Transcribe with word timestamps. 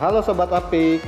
Halo 0.00 0.24
Sobat 0.24 0.48
Apik, 0.48 1.04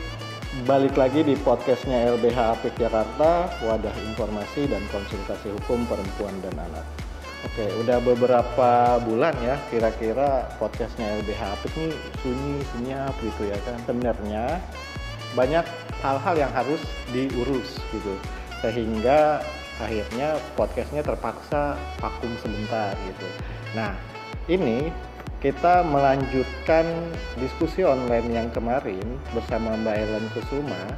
balik 0.69 0.93
lagi 1.01 1.25
di 1.25 1.33
podcastnya 1.41 2.05
LBH 2.05 2.37
Apik 2.37 2.77
Jakarta, 2.77 3.49
wadah 3.65 3.97
informasi 4.13 4.69
dan 4.69 4.85
konsultasi 4.93 5.57
hukum 5.57 5.89
perempuan 5.89 6.37
dan 6.45 6.53
anak. 6.69 6.85
Oke, 7.49 7.65
udah 7.81 7.97
beberapa 8.05 9.01
bulan 9.01 9.33
ya 9.41 9.57
kira-kira 9.73 10.53
podcastnya 10.61 11.17
LBH 11.25 11.43
Apik 11.57 11.73
ini 11.81 11.97
sunyi 12.21 12.61
senyap 12.77 13.17
gitu 13.25 13.49
ya 13.49 13.57
kan. 13.65 13.81
Sebenarnya 13.89 14.61
banyak 15.33 15.65
hal-hal 16.05 16.35
yang 16.37 16.53
harus 16.53 16.85
diurus 17.09 17.81
gitu, 17.89 18.21
sehingga 18.61 19.41
akhirnya 19.81 20.37
podcastnya 20.61 21.01
terpaksa 21.01 21.73
vakum 22.05 22.37
sebentar 22.45 22.93
gitu. 23.09 23.29
Nah, 23.73 23.97
ini 24.45 24.93
kita 25.45 25.85
melanjutkan 25.85 26.89
diskusi 27.37 27.85
online 27.85 28.33
yang 28.33 28.49
kemarin 28.49 29.05
bersama 29.37 29.77
Mbak 29.77 29.97
Ellen 30.01 30.27
Kusuma 30.33 30.89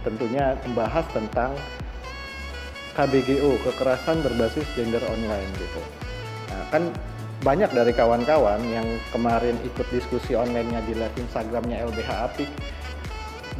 tentunya 0.00 0.56
membahas 0.64 1.04
tentang 1.12 1.52
KBGO 2.96 3.60
kekerasan 3.60 4.24
berbasis 4.24 4.64
gender 4.72 5.04
online 5.04 5.52
gitu. 5.60 5.84
Nah, 6.48 6.64
kan 6.72 6.82
banyak 7.44 7.68
dari 7.76 7.92
kawan-kawan 7.92 8.64
yang 8.72 8.88
kemarin 9.12 9.60
ikut 9.68 9.84
diskusi 9.92 10.32
online-nya 10.32 10.80
di 10.88 10.96
live 10.96 11.16
Instagramnya 11.20 11.84
LBH 11.84 12.10
Apik 12.24 12.48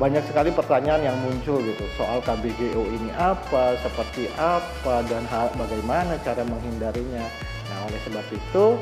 banyak 0.01 0.25
sekali 0.25 0.49
pertanyaan 0.57 1.05
yang 1.05 1.17
muncul 1.21 1.61
gitu 1.61 1.85
soal 2.01 2.25
KBGO 2.25 2.89
ini 2.89 3.13
apa, 3.21 3.77
seperti 3.85 4.33
apa 4.41 5.05
dan 5.05 5.29
hal, 5.29 5.53
bagaimana 5.61 6.17
cara 6.25 6.41
menghindarinya. 6.49 7.29
Nah, 7.69 7.79
oleh 7.85 8.01
sebab 8.09 8.25
itu 8.33 8.81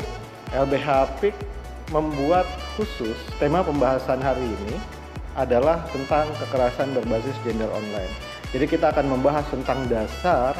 LBH 0.52 0.88
Apik 0.88 1.36
membuat 1.92 2.48
khusus 2.76 3.16
tema 3.36 3.60
pembahasan 3.60 4.20
hari 4.20 4.44
ini 4.44 4.76
adalah 5.36 5.84
tentang 5.92 6.28
kekerasan 6.40 6.96
berbasis 6.96 7.36
gender 7.44 7.68
online. 7.68 8.12
Jadi 8.52 8.64
kita 8.64 8.88
akan 8.96 9.12
membahas 9.12 9.44
tentang 9.52 9.84
dasar 9.92 10.56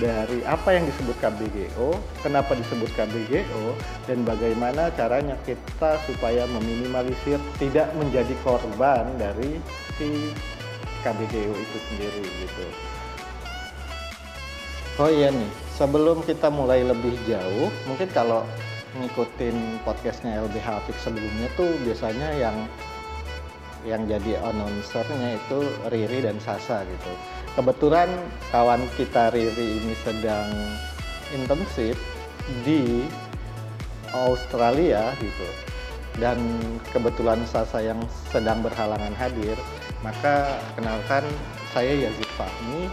dari 0.00 0.40
apa 0.48 0.72
yang 0.72 0.88
disebut 0.88 1.16
KBGO, 1.20 1.92
kenapa 2.24 2.56
disebut 2.56 2.88
KBGO, 2.96 3.76
dan 4.08 4.24
bagaimana 4.24 4.88
caranya 4.96 5.36
kita 5.44 6.00
supaya 6.08 6.48
meminimalisir 6.48 7.36
tidak 7.60 7.92
menjadi 8.00 8.32
korban 8.40 9.12
dari 9.20 9.60
si 10.00 10.32
KBGO 11.04 11.52
itu 11.52 11.78
sendiri 11.92 12.24
gitu. 12.24 12.66
Oh 14.98 15.10
iya 15.12 15.30
nih, 15.30 15.50
sebelum 15.78 16.26
kita 16.26 16.50
mulai 16.50 16.82
lebih 16.82 17.14
jauh, 17.28 17.70
mungkin 17.86 18.08
kalau 18.10 18.42
ngikutin 18.96 19.84
podcastnya 19.84 20.40
LBH 20.48 20.66
Apik 20.80 20.96
sebelumnya 20.96 21.48
tuh 21.60 21.68
biasanya 21.84 22.32
yang 22.40 22.56
yang 23.86 24.08
jadi 24.10 24.42
announcernya 24.42 25.38
itu 25.38 25.58
Riri 25.92 26.24
dan 26.24 26.40
Sasa 26.42 26.82
gitu. 26.82 27.12
Kebetulan 27.54 28.10
kawan 28.50 28.82
kita 28.98 29.30
Riri 29.30 29.82
ini 29.82 29.94
sedang 30.02 30.50
intensif 31.34 31.94
di 32.64 33.06
Australia 34.12 35.12
gitu. 35.20 35.48
Dan 36.18 36.38
kebetulan 36.90 37.46
Sasa 37.46 37.78
yang 37.78 38.02
sedang 38.34 38.58
berhalangan 38.66 39.14
hadir, 39.14 39.54
maka 40.02 40.58
kenalkan 40.74 41.22
saya 41.70 41.94
Yazid 41.94 42.26
Fahmi. 42.34 42.90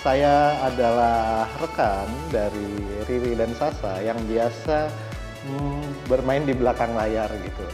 Saya 0.00 0.56
adalah 0.64 1.44
rekan 1.60 2.08
dari 2.32 2.72
Riri 3.06 3.36
dan 3.36 3.52
Sasa 3.54 4.00
yang 4.02 4.18
biasa 4.26 5.09
bermain 6.06 6.44
di 6.44 6.52
belakang 6.52 6.92
layar 6.92 7.30
gitu. 7.40 7.66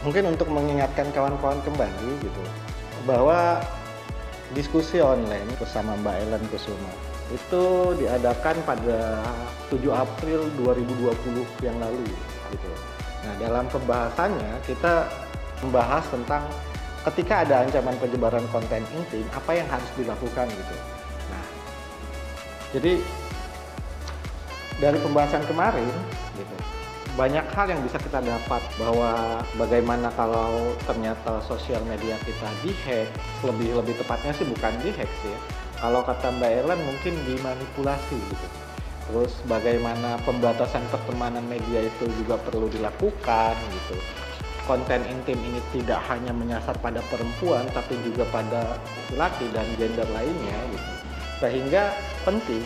Mungkin 0.00 0.32
untuk 0.32 0.48
mengingatkan 0.48 1.12
kawan-kawan 1.12 1.60
kembali 1.60 2.10
gitu 2.24 2.42
bahwa 3.04 3.60
diskusi 4.56 5.00
online 5.00 5.46
bersama 5.60 5.94
Mbak 6.00 6.16
Ellen 6.26 6.44
Kusuma 6.48 6.92
itu 7.30 7.94
diadakan 8.00 8.56
pada 8.66 9.22
7 9.70 9.78
April 9.94 10.50
2020 10.58 11.46
yang 11.62 11.76
lalu 11.78 12.02
gitu. 12.50 12.70
Nah, 13.22 13.34
dalam 13.38 13.68
pembahasannya 13.70 14.64
kita 14.66 15.06
membahas 15.62 16.02
tentang 16.10 16.42
ketika 17.12 17.46
ada 17.46 17.62
ancaman 17.62 17.96
penyebaran 18.00 18.44
konten 18.50 18.82
intim, 18.96 19.24
apa 19.30 19.50
yang 19.54 19.68
harus 19.70 19.90
dilakukan 19.94 20.48
gitu. 20.50 20.76
Nah, 21.30 21.44
jadi 22.74 22.92
dari 24.80 24.98
pembahasan 24.98 25.44
kemarin 25.44 25.92
gitu, 26.34 26.56
banyak 27.14 27.44
hal 27.52 27.66
yang 27.68 27.80
bisa 27.84 28.00
kita 28.00 28.24
dapat 28.24 28.62
bahwa 28.80 29.44
bagaimana 29.60 30.08
kalau 30.16 30.72
ternyata 30.88 31.42
sosial 31.44 31.84
media 31.84 32.16
kita 32.24 32.48
dihack, 32.64 33.12
lebih 33.44 33.76
lebih 33.76 33.94
tepatnya 34.00 34.32
sih 34.32 34.48
bukan 34.48 34.72
dihack 34.80 35.10
sih 35.20 35.30
ya. 35.30 35.40
Kalau 35.80 36.04
kata 36.04 36.28
Mbak 36.36 36.50
Ellen 36.64 36.80
mungkin 36.84 37.14
dimanipulasi 37.24 38.16
gitu. 38.16 38.46
Terus 39.10 39.32
bagaimana 39.48 40.20
pembatasan 40.22 40.86
pertemanan 40.92 41.42
media 41.44 41.82
itu 41.82 42.04
juga 42.20 42.38
perlu 42.38 42.70
dilakukan 42.70 43.54
gitu 43.58 43.96
konten 44.70 45.02
intim 45.10 45.34
ini 45.42 45.58
tidak 45.74 45.98
hanya 46.06 46.30
menyasar 46.30 46.78
pada 46.78 47.02
perempuan 47.10 47.66
tapi 47.74 47.98
juga 48.06 48.22
pada 48.30 48.78
laki 49.18 49.50
dan 49.50 49.66
gender 49.74 50.06
lainnya 50.14 50.58
gitu. 50.70 50.92
Sehingga 51.42 51.90
penting 52.22 52.62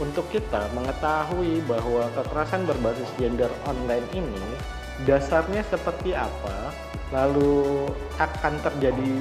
untuk 0.00 0.24
kita 0.32 0.72
mengetahui 0.72 1.60
bahwa 1.68 2.08
kekerasan 2.16 2.64
berbasis 2.64 3.06
gender 3.20 3.52
online 3.68 4.08
ini 4.16 4.46
dasarnya 5.04 5.60
seperti 5.68 6.16
apa, 6.16 6.72
lalu 7.12 7.86
akan 8.16 8.56
terjadi 8.64 9.12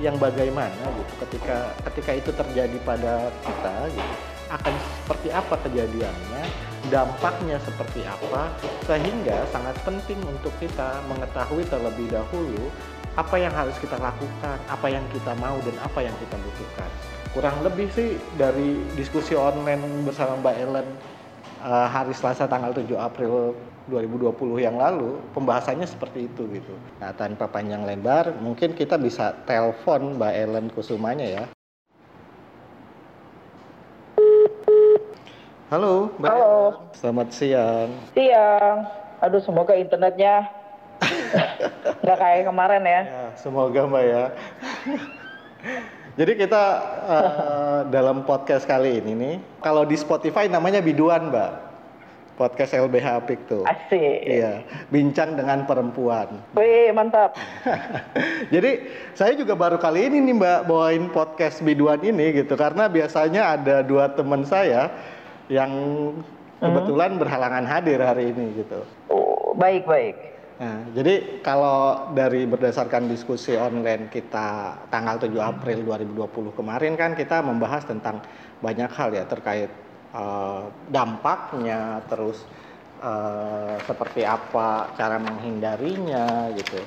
yang 0.00 0.16
bagaimana 0.20 0.76
gitu 0.76 1.12
ketika 1.24 1.72
ketika 1.88 2.12
itu 2.12 2.30
terjadi 2.32 2.76
pada 2.84 3.32
kita 3.44 3.88
gitu 3.92 4.14
akan 4.46 4.74
seperti 5.02 5.28
apa 5.34 5.54
kejadiannya, 5.66 6.42
dampaknya 6.86 7.58
seperti 7.66 8.06
apa, 8.06 8.54
sehingga 8.86 9.42
sangat 9.50 9.74
penting 9.82 10.22
untuk 10.22 10.54
kita 10.62 11.02
mengetahui 11.10 11.66
terlebih 11.66 12.06
dahulu 12.14 12.70
apa 13.18 13.36
yang 13.40 13.50
harus 13.50 13.74
kita 13.82 13.98
lakukan, 13.98 14.58
apa 14.70 14.86
yang 14.86 15.02
kita 15.10 15.34
mau 15.42 15.58
dan 15.66 15.76
apa 15.82 15.98
yang 16.04 16.14
kita 16.22 16.36
butuhkan. 16.38 16.90
Kurang 17.36 17.60
lebih 17.60 17.92
sih 17.92 18.16
dari 18.40 18.80
diskusi 18.96 19.36
online 19.36 20.08
bersama 20.08 20.40
Mbak 20.40 20.56
Ellen 20.56 20.88
uh, 21.60 21.84
hari 21.84 22.16
Selasa 22.16 22.48
tanggal 22.48 22.72
7 22.72 22.88
April 22.96 23.52
2020 23.92 24.64
yang 24.64 24.80
lalu 24.80 25.20
pembahasannya 25.36 25.84
seperti 25.84 26.32
itu 26.32 26.48
gitu. 26.48 26.72
Nah 26.96 27.12
tanpa 27.12 27.44
panjang 27.44 27.84
lebar 27.84 28.32
mungkin 28.40 28.72
kita 28.72 28.96
bisa 28.96 29.36
telepon 29.44 30.16
Mbak 30.16 30.32
Ellen 30.32 30.66
Kusumanya 30.72 31.28
ya. 31.28 31.44
Halo, 35.68 36.16
Mbak. 36.16 36.32
Halo. 36.32 36.56
Selamat 36.96 37.28
siang. 37.36 37.92
Siang. 38.16 38.76
Aduh, 39.20 39.44
semoga 39.44 39.76
internetnya 39.76 40.48
nggak 42.00 42.16
kayak 42.16 42.48
kemarin 42.48 42.80
ya. 42.80 43.02
ya. 43.04 43.24
Semoga 43.36 43.84
Mbak 43.84 44.04
ya. 44.08 44.24
Jadi 46.16 46.32
kita 46.32 46.64
uh, 47.04 47.80
dalam 47.92 48.24
podcast 48.24 48.64
kali 48.64 49.04
ini 49.04 49.12
nih, 49.12 49.34
kalau 49.60 49.84
di 49.84 50.00
Spotify 50.00 50.48
namanya 50.48 50.80
biduan 50.80 51.28
Mbak. 51.28 51.68
Podcast 52.36 52.76
LBH 52.76 53.06
Apik 53.16 53.40
tuh. 53.48 53.64
Asik. 53.64 54.28
Iya, 54.28 54.60
bincang 54.92 55.40
dengan 55.40 55.64
perempuan. 55.64 56.28
Wih, 56.52 56.92
mantap. 56.92 57.32
Jadi 58.54 58.84
saya 59.16 59.32
juga 59.32 59.56
baru 59.56 59.80
kali 59.80 60.08
ini 60.08 60.20
nih 60.20 60.36
Mbak 60.36 60.60
bawain 60.68 61.08
podcast 61.12 61.64
biduan 61.64 62.00
ini 62.04 62.36
gitu 62.44 62.52
karena 62.52 62.92
biasanya 62.92 63.56
ada 63.56 63.80
dua 63.80 64.12
teman 64.12 64.44
saya 64.44 64.92
yang 65.48 65.72
kebetulan 66.60 67.16
hmm. 67.16 67.20
berhalangan 67.24 67.64
hadir 67.64 68.04
hari 68.04 68.36
ini 68.36 68.60
gitu. 68.60 68.84
Oh, 69.08 69.56
baik 69.56 69.88
baik. 69.88 70.35
Nah, 70.56 70.88
jadi 70.96 71.44
kalau 71.44 72.08
dari 72.16 72.48
berdasarkan 72.48 73.12
diskusi 73.12 73.52
online 73.60 74.08
kita 74.08 74.80
tanggal 74.88 75.20
7 75.20 75.28
April 75.36 75.84
2020 75.84 76.56
kemarin 76.56 76.96
kan 76.96 77.12
kita 77.12 77.44
membahas 77.44 77.84
tentang 77.84 78.24
banyak 78.64 78.88
hal 78.88 79.12
ya 79.12 79.28
terkait 79.28 79.68
uh, 80.16 80.64
dampaknya, 80.88 82.00
terus 82.08 82.40
uh, 83.04 83.76
seperti 83.84 84.24
apa 84.24 84.96
cara 84.96 85.20
menghindarinya 85.20 86.48
gitu. 86.56 86.80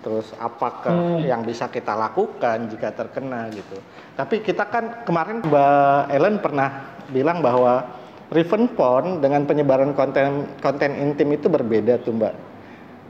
Terus 0.00 0.32
apakah 0.40 1.20
hmm. 1.20 1.28
yang 1.28 1.44
bisa 1.44 1.68
kita 1.68 1.92
lakukan 1.92 2.72
jika 2.72 2.88
terkena 2.96 3.52
gitu. 3.52 3.84
Tapi 4.16 4.40
kita 4.40 4.64
kan 4.72 5.04
kemarin 5.04 5.44
Mbak 5.44 6.02
Ellen 6.08 6.36
pernah 6.40 6.68
bilang 7.12 7.44
bahwa 7.44 7.84
revenge 8.32 8.72
porn 8.72 9.20
dengan 9.20 9.44
penyebaran 9.44 9.92
konten 9.92 10.48
konten 10.64 10.96
intim 10.96 11.36
itu 11.36 11.52
berbeda 11.52 12.00
tuh 12.00 12.16
mbak 12.16 12.53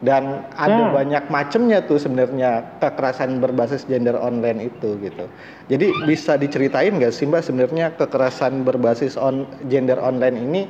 dan 0.04 0.44
ada 0.60 0.88
hmm. 0.88 0.94
banyak 0.94 1.24
macamnya 1.32 1.80
tuh 1.80 1.96
sebenarnya 1.96 2.62
kekerasan 2.78 3.40
berbasis 3.40 3.88
gender 3.88 4.14
online 4.20 4.68
itu 4.68 5.00
gitu 5.00 5.24
jadi 5.72 5.90
bisa 6.04 6.36
diceritain 6.36 7.00
nggak 7.00 7.10
sih 7.10 7.24
mbak 7.24 7.42
sebenarnya 7.42 7.90
kekerasan 7.96 8.62
berbasis 8.62 9.16
on 9.16 9.48
gender 9.72 9.96
online 9.96 10.36
ini 10.36 10.62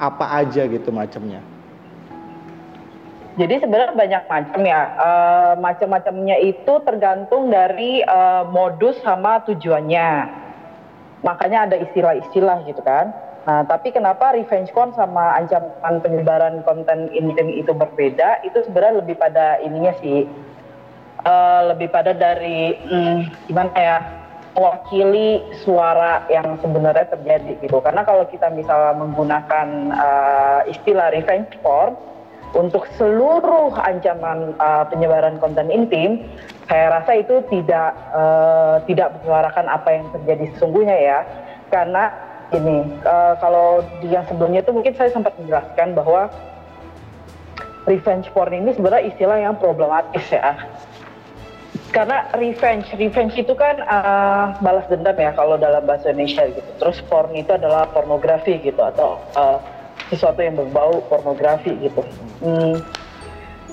apa 0.00 0.42
aja 0.42 0.64
gitu 0.66 0.88
macamnya 0.88 1.44
Jadi 3.38 3.62
sebenarnya 3.62 3.94
banyak 3.94 4.24
macam 4.26 4.60
ya. 4.66 4.82
Uh, 4.98 5.54
Macam-macamnya 5.62 6.42
itu 6.42 6.74
tergantung 6.82 7.54
dari 7.54 8.02
uh, 8.02 8.42
modus 8.50 8.98
sama 9.06 9.38
tujuannya. 9.46 10.26
Makanya 11.22 11.70
ada 11.70 11.76
istilah-istilah 11.78 12.66
gitu 12.66 12.82
kan. 12.82 13.14
Nah, 13.48 13.64
tapi 13.64 13.96
kenapa 13.96 14.36
revenge 14.36 14.68
porn 14.76 14.92
sama 14.92 15.32
ancaman 15.40 16.04
penyebaran 16.04 16.60
konten 16.68 17.08
intim 17.16 17.48
itu 17.48 17.72
berbeda? 17.72 18.44
Itu 18.44 18.60
sebenarnya 18.68 19.00
lebih 19.00 19.16
pada 19.16 19.56
ininya 19.64 19.96
sih. 20.04 20.28
Uh, 21.24 21.72
lebih 21.72 21.88
pada 21.88 22.12
dari 22.12 22.76
hmm, 22.76 23.48
gimana 23.48 23.72
ya? 23.74 23.98
mewakili 24.58 25.38
suara 25.62 26.26
yang 26.26 26.58
sebenarnya 26.58 27.06
terjadi 27.14 27.62
gitu. 27.62 27.78
Karena 27.78 28.02
kalau 28.02 28.26
kita 28.26 28.50
misalnya 28.50 28.90
menggunakan 28.98 29.68
uh, 29.94 30.60
istilah 30.66 31.14
revenge 31.14 31.54
porn, 31.62 31.94
untuk 32.58 32.90
seluruh 32.98 33.70
ancaman 33.78 34.58
uh, 34.58 34.82
penyebaran 34.90 35.38
konten 35.38 35.70
intim, 35.70 36.26
saya 36.66 36.90
rasa 36.90 37.22
itu 37.22 37.38
tidak 37.54 37.94
uh, 38.10 38.82
tidak 38.90 39.14
menyuarakan 39.20 39.70
apa 39.70 39.88
yang 39.94 40.10
terjadi 40.10 40.50
sesungguhnya 40.56 40.96
ya. 40.96 41.18
Karena 41.70 42.10
ini 42.54 42.84
uh, 43.04 43.36
kalau 43.40 43.84
di 44.00 44.08
yang 44.08 44.24
sebelumnya 44.24 44.64
itu 44.64 44.72
mungkin 44.72 44.96
saya 44.96 45.12
sempat 45.12 45.36
menjelaskan 45.36 45.92
bahwa 45.92 46.32
revenge 47.84 48.28
porn 48.32 48.52
ini 48.52 48.72
sebenarnya 48.76 49.04
istilah 49.12 49.38
yang 49.40 49.56
problematis 49.56 50.24
ya. 50.28 50.56
Karena 51.88 52.28
revenge, 52.36 52.92
revenge 53.00 53.32
itu 53.40 53.56
kan 53.56 53.80
uh, 53.80 54.52
balas 54.60 54.84
dendam 54.92 55.16
ya 55.16 55.32
kalau 55.32 55.56
dalam 55.56 55.84
bahasa 55.88 56.12
Indonesia 56.12 56.44
gitu. 56.52 56.70
Terus 56.80 57.00
porn 57.08 57.32
itu 57.32 57.48
adalah 57.52 57.88
pornografi 57.88 58.60
gitu 58.60 58.80
atau 58.80 59.16
uh, 59.36 59.56
sesuatu 60.12 60.40
yang 60.40 60.56
berbau 60.56 61.00
pornografi 61.08 61.72
gitu. 61.80 62.04
Hmm. 62.44 62.80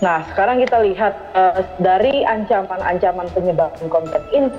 Nah, 0.04 0.28
sekarang 0.32 0.60
kita 0.64 0.84
lihat 0.84 1.16
uh, 1.36 1.64
dari 1.80 2.28
ancaman-ancaman 2.28 3.32
penyebaran 3.32 3.88
konten 3.88 4.24
ini, 4.36 4.52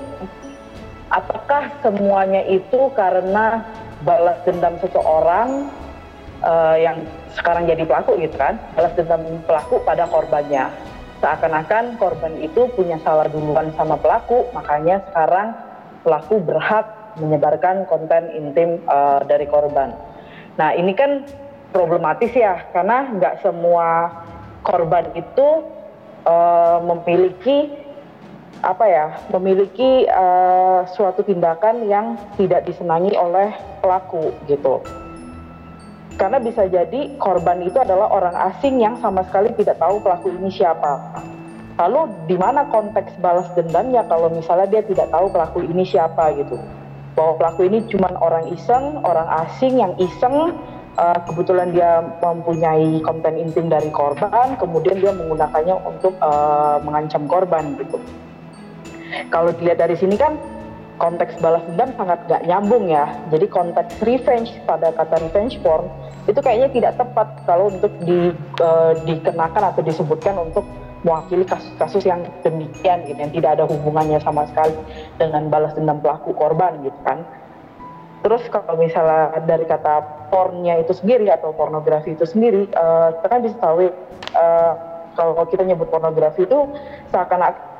apakah 1.13 1.69
semuanya 1.85 2.41
itu 2.49 2.89
karena 2.97 3.61
balas 4.05 4.37
dendam 4.45 4.77
seseorang 4.81 5.69
uh, 6.45 6.77
yang 6.77 7.01
sekarang 7.33 7.65
jadi 7.65 7.85
pelaku 7.85 8.17
gitu 8.21 8.37
kan, 8.37 8.59
balas 8.77 8.93
dendam 8.93 9.23
pelaku 9.45 9.81
pada 9.85 10.05
korbannya. 10.09 10.69
Seakan-akan 11.17 11.97
korban 11.97 12.37
itu 12.37 12.69
punya 12.77 13.01
salah 13.01 13.25
duluan 13.25 13.73
sama 13.73 13.97
pelaku, 13.97 14.45
makanya 14.53 15.01
sekarang 15.09 15.57
pelaku 16.05 16.37
berhak 16.45 16.85
menyebarkan 17.17 17.89
konten 17.89 18.29
intim 18.37 18.85
uh, 18.85 19.25
dari 19.25 19.49
korban. 19.49 19.97
Nah, 20.61 20.77
ini 20.77 20.93
kan 20.93 21.25
problematis 21.73 22.29
ya 22.33 22.69
karena 22.69 23.09
nggak 23.17 23.41
semua 23.41 24.13
korban 24.61 25.09
itu 25.17 25.47
uh, 26.25 26.79
memiliki 26.85 27.86
apa 28.65 28.85
ya 28.89 29.05
memiliki 29.29 30.09
uh, 30.09 30.87
suatu 30.89 31.21
tindakan 31.21 31.85
yang 31.85 32.17
tidak 32.39 32.65
disenangi 32.65 33.13
oleh 33.13 33.53
pelaku 33.83 34.33
gitu. 34.49 34.81
Karena 36.17 36.41
bisa 36.41 36.65
jadi 36.65 37.13
korban 37.21 37.61
itu 37.61 37.77
adalah 37.77 38.09
orang 38.09 38.33
asing 38.49 38.81
yang 38.81 38.97
sama 38.97 39.21
sekali 39.29 39.53
tidak 39.53 39.77
tahu 39.77 40.01
pelaku 40.01 40.33
ini 40.33 40.49
siapa. 40.49 41.21
Lalu 41.77 42.09
di 42.25 42.33
mana 42.41 42.65
konteks 42.73 43.21
balas 43.21 43.45
dendamnya 43.53 44.01
kalau 44.09 44.33
misalnya 44.33 44.65
dia 44.65 44.81
tidak 44.81 45.13
tahu 45.13 45.29
pelaku 45.29 45.61
ini 45.61 45.85
siapa 45.85 46.33
gitu. 46.33 46.57
Bahwa 47.13 47.37
pelaku 47.37 47.69
ini 47.69 47.85
cuma 47.93 48.09
orang 48.17 48.49
iseng 48.49 48.97
orang 49.05 49.29
asing 49.45 49.77
yang 49.77 49.93
iseng 50.01 50.57
uh, 50.97 51.19
kebetulan 51.29 51.69
dia 51.69 52.01
mempunyai 52.17 52.97
konten 53.05 53.37
intim 53.37 53.69
dari 53.69 53.93
korban, 53.93 54.57
kemudian 54.57 54.97
dia 54.97 55.13
menggunakannya 55.13 55.75
untuk 55.85 56.17
uh, 56.17 56.81
mengancam 56.81 57.29
korban 57.29 57.77
gitu. 57.77 58.01
Kalau 59.33 59.51
dilihat 59.55 59.81
dari 59.81 59.95
sini 59.97 60.15
kan 60.15 60.37
konteks 60.97 61.37
balas 61.39 61.61
dendam 61.69 61.93
sangat 61.95 62.19
gak 62.25 62.43
nyambung 62.45 62.89
ya. 62.89 63.05
Jadi 63.29 63.45
konteks 63.47 64.01
revenge 64.01 64.49
pada 64.65 64.91
kata 64.93 65.21
revenge 65.21 65.61
porn 65.61 65.87
itu 66.27 66.39
kayaknya 66.43 66.69
tidak 66.73 66.93
tepat 66.99 67.27
kalau 67.47 67.71
untuk 67.71 67.93
di, 68.03 68.35
uh, 68.59 68.93
dikenakan 69.07 69.71
atau 69.71 69.79
disebutkan 69.79 70.35
untuk 70.35 70.67
mewakili 71.05 71.47
kasus-kasus 71.47 72.03
yang 72.03 72.25
demikian 72.43 73.05
gitu, 73.07 73.15
yang 73.15 73.31
tidak 73.31 73.51
ada 73.55 73.63
hubungannya 73.69 74.19
sama 74.19 74.43
sekali 74.49 74.75
dengan 75.15 75.47
balas 75.47 75.71
dendam 75.77 76.03
pelaku 76.03 76.35
korban 76.35 76.83
gitu 76.83 76.99
kan. 77.07 77.23
Terus 78.25 78.43
kalau 78.51 78.75
misalnya 78.75 79.39
dari 79.45 79.63
kata 79.63 80.27
pornnya 80.33 80.83
itu 80.83 80.91
sendiri 80.91 81.31
atau 81.31 81.55
pornografi 81.55 82.11
itu 82.11 82.27
sendiri, 82.27 82.67
uh, 82.75 83.15
kita 83.21 83.27
kan 83.29 83.39
bisa 83.39 83.55
tahu 83.61 83.87
uh, 84.35 84.73
kalau 85.15 85.47
kita 85.47 85.63
nyebut 85.63 85.87
pornografi 85.87 86.43
itu 86.43 86.59
seakan-akan 87.13 87.76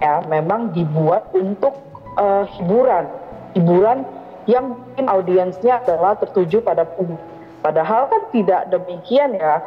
ya 0.00 0.24
memang 0.26 0.72
dibuat 0.72 1.28
untuk 1.36 1.76
uh, 2.16 2.48
hiburan, 2.58 3.06
hiburan 3.54 4.02
yang 4.48 4.74
mungkin 4.74 5.06
audiensnya 5.06 5.84
adalah 5.84 6.16
tertuju 6.16 6.64
pada 6.64 6.88
publik. 6.88 7.20
Padahal 7.60 8.08
kan 8.08 8.22
tidak 8.32 8.72
demikian 8.72 9.36
ya 9.36 9.60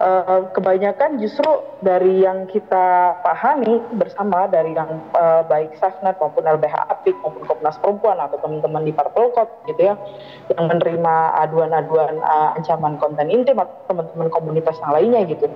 uh, 0.00 0.48
kebanyakan 0.56 1.20
justru 1.20 1.46
dari 1.84 2.24
yang 2.24 2.48
kita 2.48 3.18
pahami 3.20 3.82
bersama 3.98 4.48
dari 4.48 4.72
yang 4.72 5.02
uh, 5.12 5.44
baik 5.44 5.76
Safnet 5.76 6.16
maupun 6.16 6.46
LBH 6.46 6.88
Apik 6.88 7.14
maupun 7.20 7.44
Komnas 7.44 7.76
Perempuan 7.78 8.16
atau 8.22 8.40
teman-teman 8.40 8.86
di 8.86 8.92
Parpolkot 8.96 9.50
gitu 9.68 9.92
ya 9.92 9.94
yang 10.54 10.64
menerima 10.66 11.14
aduan-aduan 11.46 12.22
uh, 12.22 12.56
ancaman 12.56 12.96
konten 13.02 13.28
intim 13.28 13.60
atau 13.60 13.76
teman-teman 13.92 14.30
komunitas 14.32 14.78
yang 14.80 14.92
lainnya 14.96 15.20
gitu. 15.28 15.46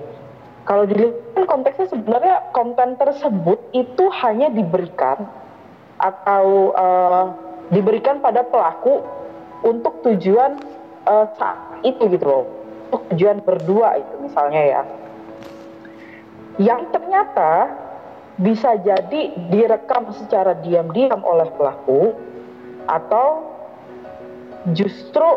Kalau 0.65 0.83
dilihat 0.89 1.13
kan 1.37 1.45
konteksnya 1.45 1.87
sebenarnya 1.93 2.35
konten 2.49 2.97
tersebut 2.97 3.61
itu 3.77 4.05
hanya 4.25 4.49
diberikan 4.49 5.29
atau 6.01 6.73
uh, 6.73 7.25
diberikan 7.69 8.17
pada 8.17 8.41
pelaku 8.41 9.05
untuk 9.61 10.01
tujuan 10.01 10.57
uh, 11.05 11.29
saat 11.37 11.85
itu 11.85 12.09
gitu 12.09 12.25
loh. 12.25 12.45
Untuk 12.89 13.13
tujuan 13.13 13.45
berdua 13.45 14.01
itu 14.01 14.13
misalnya 14.25 14.61
ya. 14.65 14.81
Yang 16.57 16.81
ternyata 16.97 17.51
bisa 18.41 18.73
jadi 18.81 19.21
direkam 19.53 20.11
secara 20.17 20.57
diam-diam 20.59 21.21
oleh 21.21 21.45
pelaku 21.55 22.17
atau 22.89 23.53
justru 24.73 25.29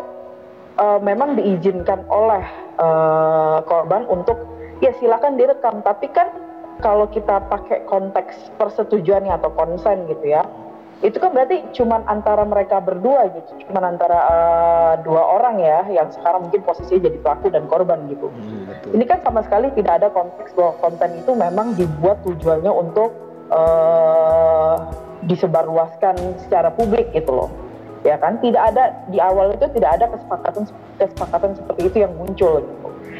uh, 0.81 1.01
memang 1.05 1.37
diizinkan 1.37 2.09
oleh 2.09 2.45
uh, 2.81 3.61
korban 3.69 4.09
untuk 4.09 4.58
ya 4.79 4.93
silakan 4.99 5.39
direkam 5.39 5.81
tapi 5.83 6.11
kan 6.11 6.31
kalau 6.79 7.11
kita 7.11 7.43
pakai 7.51 7.83
konteks 7.91 8.55
persetujuannya 8.55 9.35
atau 9.35 9.51
konsen 9.55 10.07
gitu 10.07 10.31
ya 10.31 10.47
itu 10.99 11.15
kan 11.23 11.31
berarti 11.31 11.63
cuma 11.79 12.03
antara 12.11 12.43
mereka 12.43 12.83
berdua 12.83 13.31
gitu, 13.31 13.71
cuma 13.71 13.87
antara 13.87 14.19
uh, 14.19 14.95
dua 15.07 15.23
orang 15.39 15.63
ya 15.63 15.87
yang 15.95 16.11
sekarang 16.11 16.51
mungkin 16.51 16.67
posisinya 16.67 17.07
jadi 17.07 17.19
pelaku 17.23 17.55
dan 17.55 17.71
korban 17.71 18.11
gitu. 18.11 18.27
Hmm, 18.27 18.67
betul. 18.67 18.91
Ini 18.99 19.05
kan 19.07 19.23
sama 19.23 19.47
sekali 19.47 19.71
tidak 19.79 20.03
ada 20.03 20.11
konteks 20.11 20.51
bahwa 20.59 20.75
konten 20.83 21.11
itu 21.23 21.33
memang 21.39 21.79
dibuat 21.79 22.19
tujuannya 22.27 22.73
untuk 22.75 23.15
uh, 23.55 24.91
disebarluaskan 25.31 26.19
secara 26.43 26.75
publik 26.75 27.15
gitu 27.15 27.31
loh. 27.31 27.51
Ya 28.03 28.19
kan, 28.19 28.43
tidak 28.43 28.75
ada 28.75 28.91
di 29.07 29.23
awal 29.23 29.55
itu 29.55 29.71
tidak 29.79 30.03
ada 30.03 30.11
kesepakatan 30.11 30.67
kesepakatan 30.99 31.51
seperti 31.63 31.81
itu 31.95 31.97
yang 32.03 32.13
muncul 32.19 32.59
gitu. 32.59 32.78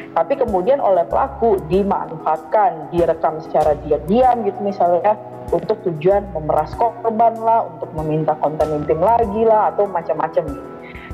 Tapi 0.09 0.33
kemudian 0.41 0.81
oleh 0.81 1.05
pelaku 1.05 1.61
dimanfaatkan, 1.69 2.89
direkam 2.89 3.37
secara 3.45 3.77
diam-diam 3.85 4.41
gitu 4.41 4.59
misalnya 4.65 5.13
untuk 5.53 5.77
tujuan 5.85 6.25
memeras 6.33 6.73
korban 6.77 7.37
lah, 7.37 7.69
untuk 7.69 7.93
meminta 7.93 8.33
konten 8.37 8.69
intim 8.73 9.01
lagi 9.01 9.45
lah, 9.45 9.73
atau 9.73 9.85
macam-macam. 9.85 10.45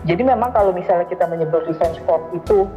Jadi 0.05 0.21
memang 0.21 0.53
kalau 0.53 0.71
misalnya 0.71 1.09
kita 1.09 1.25
menyebut 1.27 1.65
revenge 1.65 1.99
porn 2.05 2.23
itu 2.37 2.69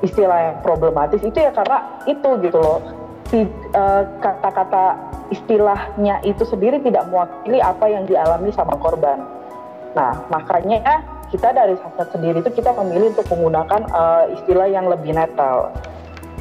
istilah 0.00 0.52
yang 0.52 0.58
problematis 0.60 1.20
itu 1.24 1.38
ya 1.40 1.48
karena 1.48 1.80
itu 2.04 2.28
gitu 2.44 2.58
loh 2.60 2.80
eh, 3.32 4.02
kata-kata 4.20 5.00
istilahnya 5.32 6.20
itu 6.28 6.44
sendiri 6.44 6.76
tidak 6.84 7.08
mewakili 7.08 7.56
apa 7.60 7.88
yang 7.88 8.04
dialami 8.04 8.52
sama 8.52 8.76
korban. 8.76 9.16
Nah 9.96 10.12
makanya 10.28 11.00
kita 11.34 11.50
dari 11.50 11.74
Sasat 11.82 12.14
sendiri 12.14 12.38
itu 12.46 12.62
kita 12.62 12.70
memilih 12.78 13.10
untuk 13.10 13.26
menggunakan 13.34 13.90
uh, 13.90 14.30
istilah 14.38 14.70
yang 14.70 14.86
lebih 14.86 15.18
netral. 15.18 15.74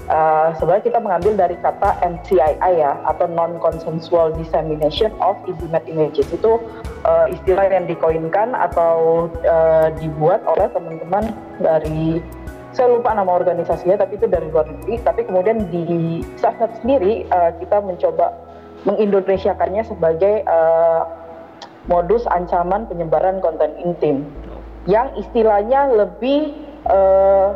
Uh, 0.05 0.53
sebenarnya 0.59 0.85
kita 0.85 0.99
mengambil 1.01 1.33
dari 1.33 1.57
kata 1.57 1.97
NCII 2.05 2.73
ya 2.77 3.01
atau 3.09 3.25
non 3.25 3.57
consensual 3.57 4.29
dissemination 4.37 5.09
of 5.17 5.33
intimate 5.49 5.81
images. 5.89 6.29
Itu 6.29 6.61
uh, 7.09 7.25
istilah 7.25 7.73
yang 7.73 7.89
dikoinkan 7.89 8.53
atau 8.53 9.25
uh, 9.41 9.89
dibuat 9.97 10.45
oleh 10.45 10.69
teman-teman 10.69 11.33
dari 11.57 12.21
saya 12.77 12.93
lupa 12.93 13.17
nama 13.17 13.33
organisasinya 13.33 13.97
tapi 13.97 14.21
itu 14.21 14.29
dari 14.29 14.45
luar 14.53 14.69
negeri. 14.69 15.01
Tapi 15.01 15.25
kemudian 15.25 15.65
di 15.73 16.21
Safnet 16.37 16.69
sendiri 16.85 17.25
uh, 17.33 17.49
kita 17.57 17.81
mencoba 17.81 18.29
mengindonesiakannya 18.85 19.89
sebagai 19.89 20.45
uh, 20.45 21.07
modus 21.89 22.27
ancaman 22.29 22.85
penyebaran 22.85 23.41
konten 23.41 23.73
intim 23.81 24.29
yang 24.89 25.15
istilahnya 25.15 25.91
lebih 25.95 26.55
uh, 26.87 27.55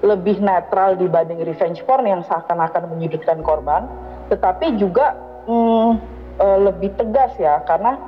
lebih 0.00 0.40
netral 0.40 0.96
dibanding 0.96 1.44
revenge 1.44 1.84
porn 1.84 2.08
yang 2.08 2.24
seakan-akan 2.24 2.88
menyudutkan 2.88 3.44
korban, 3.44 3.84
tetapi 4.32 4.80
juga 4.80 5.12
hmm, 5.44 6.00
uh, 6.40 6.58
lebih 6.64 6.96
tegas 6.96 7.36
ya 7.36 7.60
karena 7.68 8.00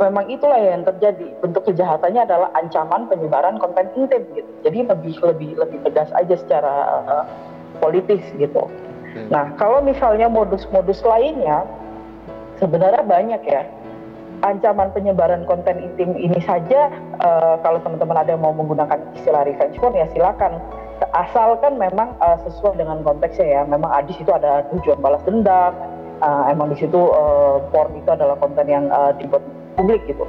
memang 0.00 0.28
itulah 0.32 0.56
yang 0.56 0.84
terjadi. 0.84 1.36
Bentuk 1.44 1.68
kejahatannya 1.68 2.24
adalah 2.24 2.48
ancaman 2.56 3.08
penyebaran 3.12 3.60
konten 3.60 3.92
intim 3.96 4.24
gitu. 4.32 4.50
Jadi 4.64 4.78
lebih 4.88 5.14
lebih 5.20 5.50
lebih 5.60 5.78
tegas 5.84 6.08
aja 6.16 6.36
secara 6.40 6.74
uh, 7.04 7.24
politis 7.80 8.24
gitu. 8.40 8.64
Hmm. 9.16 9.32
nah 9.32 9.44
kalau 9.56 9.80
misalnya 9.80 10.28
modus-modus 10.28 11.00
lainnya 11.00 11.64
sebenarnya 12.60 13.00
banyak 13.00 13.42
ya 13.48 13.64
ancaman 14.46 14.94
penyebaran 14.94 15.42
konten 15.44 15.82
intim 15.82 16.14
ini 16.14 16.38
saja 16.46 16.88
uh, 17.18 17.58
kalau 17.60 17.82
teman-teman 17.82 18.22
ada 18.22 18.38
yang 18.38 18.42
mau 18.42 18.54
menggunakan 18.54 19.02
istilah 19.18 19.42
revenge 19.42 19.76
porn 19.82 19.98
ya 19.98 20.06
silakan 20.14 20.62
asalkan 21.12 21.76
memang 21.76 22.14
uh, 22.22 22.38
sesuai 22.46 22.80
dengan 22.80 23.04
konteksnya 23.04 23.46
ya 23.46 23.62
memang 23.68 23.90
adis 23.92 24.16
itu 24.16 24.30
ada 24.32 24.64
tujuan 24.72 25.02
balas 25.02 25.20
dendam 25.28 25.74
uh, 26.22 26.44
emang 26.48 26.72
di 26.72 26.76
situ 26.80 26.96
uh, 27.12 27.60
porn 27.72 27.92
itu 27.96 28.08
adalah 28.08 28.36
konten 28.40 28.64
yang 28.68 28.88
uh, 28.88 29.12
dibuat 29.16 29.42
publik 29.76 30.04
gitu. 30.08 30.24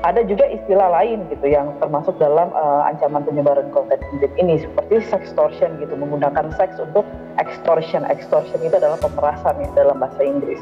Ada 0.00 0.24
juga 0.24 0.48
istilah 0.48 0.88
lain 0.96 1.28
gitu 1.28 1.44
yang 1.44 1.76
termasuk 1.76 2.16
dalam 2.16 2.48
uh, 2.56 2.88
ancaman 2.88 3.20
penyebaran 3.20 3.68
konten 3.68 4.00
intim 4.16 4.32
ini 4.40 4.64
seperti 4.64 5.04
sextortion 5.04 5.76
gitu 5.76 5.92
menggunakan 5.92 6.48
seks 6.56 6.80
untuk 6.80 7.04
extortion. 7.36 8.08
Extortion 8.08 8.64
itu 8.64 8.80
adalah 8.80 8.96
pemerasan 8.96 9.60
ya 9.60 9.68
dalam 9.76 10.00
bahasa 10.00 10.24
Inggris. 10.24 10.60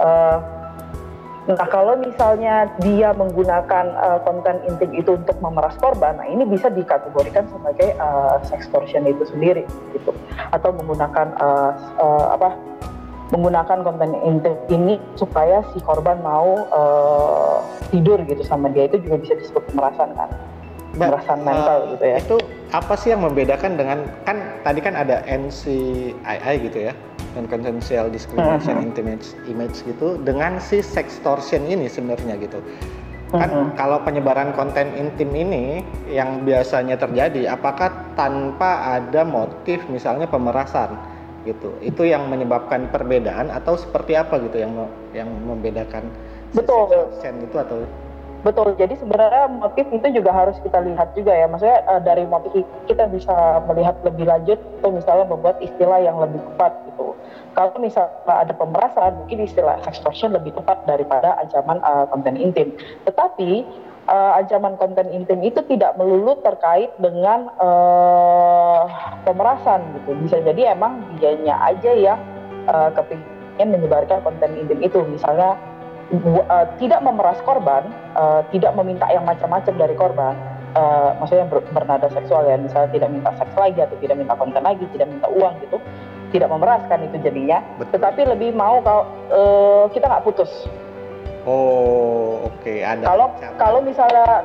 Uh, 0.00 0.40
nah 1.56 1.68
kalau 1.68 1.94
misalnya 1.98 2.68
dia 2.82 3.10
menggunakan 3.14 3.84
uh, 3.96 4.18
konten 4.22 4.60
intim 4.66 4.90
itu 4.94 5.16
untuk 5.16 5.36
memeras 5.42 5.74
korban, 5.80 6.18
nah 6.18 6.26
ini 6.26 6.46
bisa 6.46 6.68
dikategorikan 6.70 7.48
sebagai 7.50 7.96
uh, 7.98 8.38
sextortion 8.46 9.06
itu 9.06 9.24
sendiri 9.26 9.64
gitu. 9.96 10.12
Atau 10.54 10.74
menggunakan 10.76 11.34
uh, 11.40 11.72
uh, 11.98 12.26
apa 12.36 12.54
menggunakan 13.30 13.86
konten 13.86 14.10
intim 14.26 14.54
ini 14.68 14.98
supaya 15.14 15.62
si 15.70 15.78
korban 15.82 16.18
mau 16.20 16.66
uh, 16.70 17.58
tidur 17.94 18.20
gitu 18.26 18.42
sama 18.42 18.68
dia. 18.70 18.90
Itu 18.90 18.98
juga 19.02 19.22
bisa 19.22 19.34
disebut 19.38 19.70
pemerasan 19.70 20.10
kan? 20.18 20.30
Pemerasan 20.94 21.38
uh, 21.40 21.46
mental 21.46 21.78
gitu 21.94 22.04
ya. 22.04 22.16
itu 22.18 22.36
apa 22.70 22.94
sih 22.94 23.10
yang 23.10 23.26
membedakan 23.26 23.74
dengan 23.74 23.98
kan 24.22 24.62
tadi 24.62 24.78
kan 24.78 24.94
ada 24.94 25.26
NCII 25.26 26.54
gitu 26.70 26.78
ya 26.90 26.94
non 27.38 27.46
consensual 27.46 28.10
discrimination 28.10 28.74
uh 28.74 28.82
-huh. 28.82 28.88
intimate 28.88 29.24
image 29.46 29.82
gitu 29.86 30.18
dengan 30.22 30.58
si 30.58 30.82
sextortion 30.82 31.66
ini 31.66 31.86
sebenarnya 31.86 32.34
gitu 32.42 32.58
kan 33.30 33.46
uh 33.46 33.54
-huh. 33.54 33.66
kalau 33.78 34.02
penyebaran 34.02 34.50
konten 34.54 34.90
intim 34.98 35.30
ini 35.30 35.86
yang 36.10 36.42
biasanya 36.42 36.98
terjadi 36.98 37.54
apakah 37.54 37.90
tanpa 38.18 38.98
ada 38.98 39.22
motif 39.22 39.78
misalnya 39.86 40.26
pemerasan 40.26 40.98
gitu 41.48 41.72
itu 41.80 42.04
yang 42.04 42.28
menyebabkan 42.28 42.90
perbedaan 42.92 43.48
atau 43.48 43.78
seperti 43.78 44.12
apa 44.18 44.36
gitu 44.44 44.60
yang 44.60 44.72
yang 45.16 45.30
membedakan 45.30 46.04
betul 46.52 46.90
sen 47.22 47.38
itu 47.40 47.56
atau 47.56 47.86
betul 48.40 48.72
jadi 48.76 48.94
sebenarnya 48.96 49.52
motif 49.52 49.84
itu 49.92 50.06
juga 50.16 50.30
harus 50.32 50.56
kita 50.64 50.80
lihat 50.80 51.12
juga 51.12 51.32
ya 51.36 51.46
maksudnya 51.48 51.84
uh, 51.84 52.00
dari 52.00 52.24
motif 52.24 52.64
kita 52.88 53.04
bisa 53.12 53.60
melihat 53.68 53.96
lebih 54.00 54.24
lanjut 54.24 54.58
atau 54.80 54.90
misalnya 54.92 55.26
membuat 55.28 55.60
istilah 55.60 56.00
yang 56.00 56.16
lebih 56.16 56.40
tepat 56.52 56.72
gitu 56.88 57.12
kalau 57.52 57.76
misalnya 57.76 58.16
ada 58.26 58.54
pemerasan 58.56 59.20
mungkin 59.20 59.44
istilah 59.44 59.76
extortion 59.84 60.32
lebih 60.32 60.56
tepat 60.56 60.82
daripada 60.88 61.36
ancaman 61.36 61.78
uh, 61.84 62.08
konten 62.08 62.40
intim 62.40 62.72
tetapi 63.04 63.68
uh, 64.10 64.38
ancaman 64.38 64.74
konten 64.74 65.06
intim 65.14 65.38
itu 65.46 65.62
tidak 65.70 65.94
melulu 65.94 66.38
terkait 66.42 66.90
dengan 66.98 67.50
uh, 67.62 68.84
pemerasan 69.22 69.80
gitu. 70.00 70.18
Bisa 70.26 70.42
jadi 70.42 70.74
emang 70.74 71.02
dianya 71.22 71.54
aja 71.62 71.92
yang 71.94 72.20
uh, 72.66 72.90
kepingin 72.94 73.68
menyebarkan 73.70 74.22
konten 74.26 74.50
intim 74.58 74.82
itu. 74.82 75.00
Misalnya 75.06 75.58
uh, 76.12 76.66
tidak 76.78 77.00
memeras 77.02 77.38
korban, 77.46 77.88
uh, 78.18 78.42
tidak 78.50 78.74
meminta 78.74 79.06
yang 79.10 79.24
macam-macam 79.26 79.74
dari 79.78 79.94
korban. 79.94 80.34
Uh, 80.70 81.18
maksudnya 81.18 81.50
ber, 81.50 81.66
bernada 81.74 82.06
seksual 82.14 82.46
ya, 82.46 82.54
misalnya 82.54 82.94
tidak 82.94 83.10
minta 83.10 83.30
seks 83.34 83.54
lagi 83.58 83.82
atau 83.82 83.98
tidak 83.98 84.22
minta 84.22 84.38
konten 84.38 84.62
lagi, 84.62 84.86
tidak 84.94 85.10
minta 85.10 85.26
uang 85.26 85.54
gitu, 85.66 85.82
tidak 86.30 86.46
memeraskan 86.46 87.10
itu 87.10 87.16
jadinya. 87.26 87.58
Betul. 87.74 87.98
Tetapi 87.98 88.20
lebih 88.38 88.50
mau 88.54 88.78
kalau 88.82 89.04
uh, 89.34 89.84
kita 89.90 90.06
nggak 90.06 90.26
putus, 90.26 90.50
Oh, 91.48 92.44
oke, 92.44 92.60
okay. 92.60 92.84
ada. 92.84 93.00
Kalau 93.00 93.32
kalau 93.56 93.80
misalnya 93.80 94.44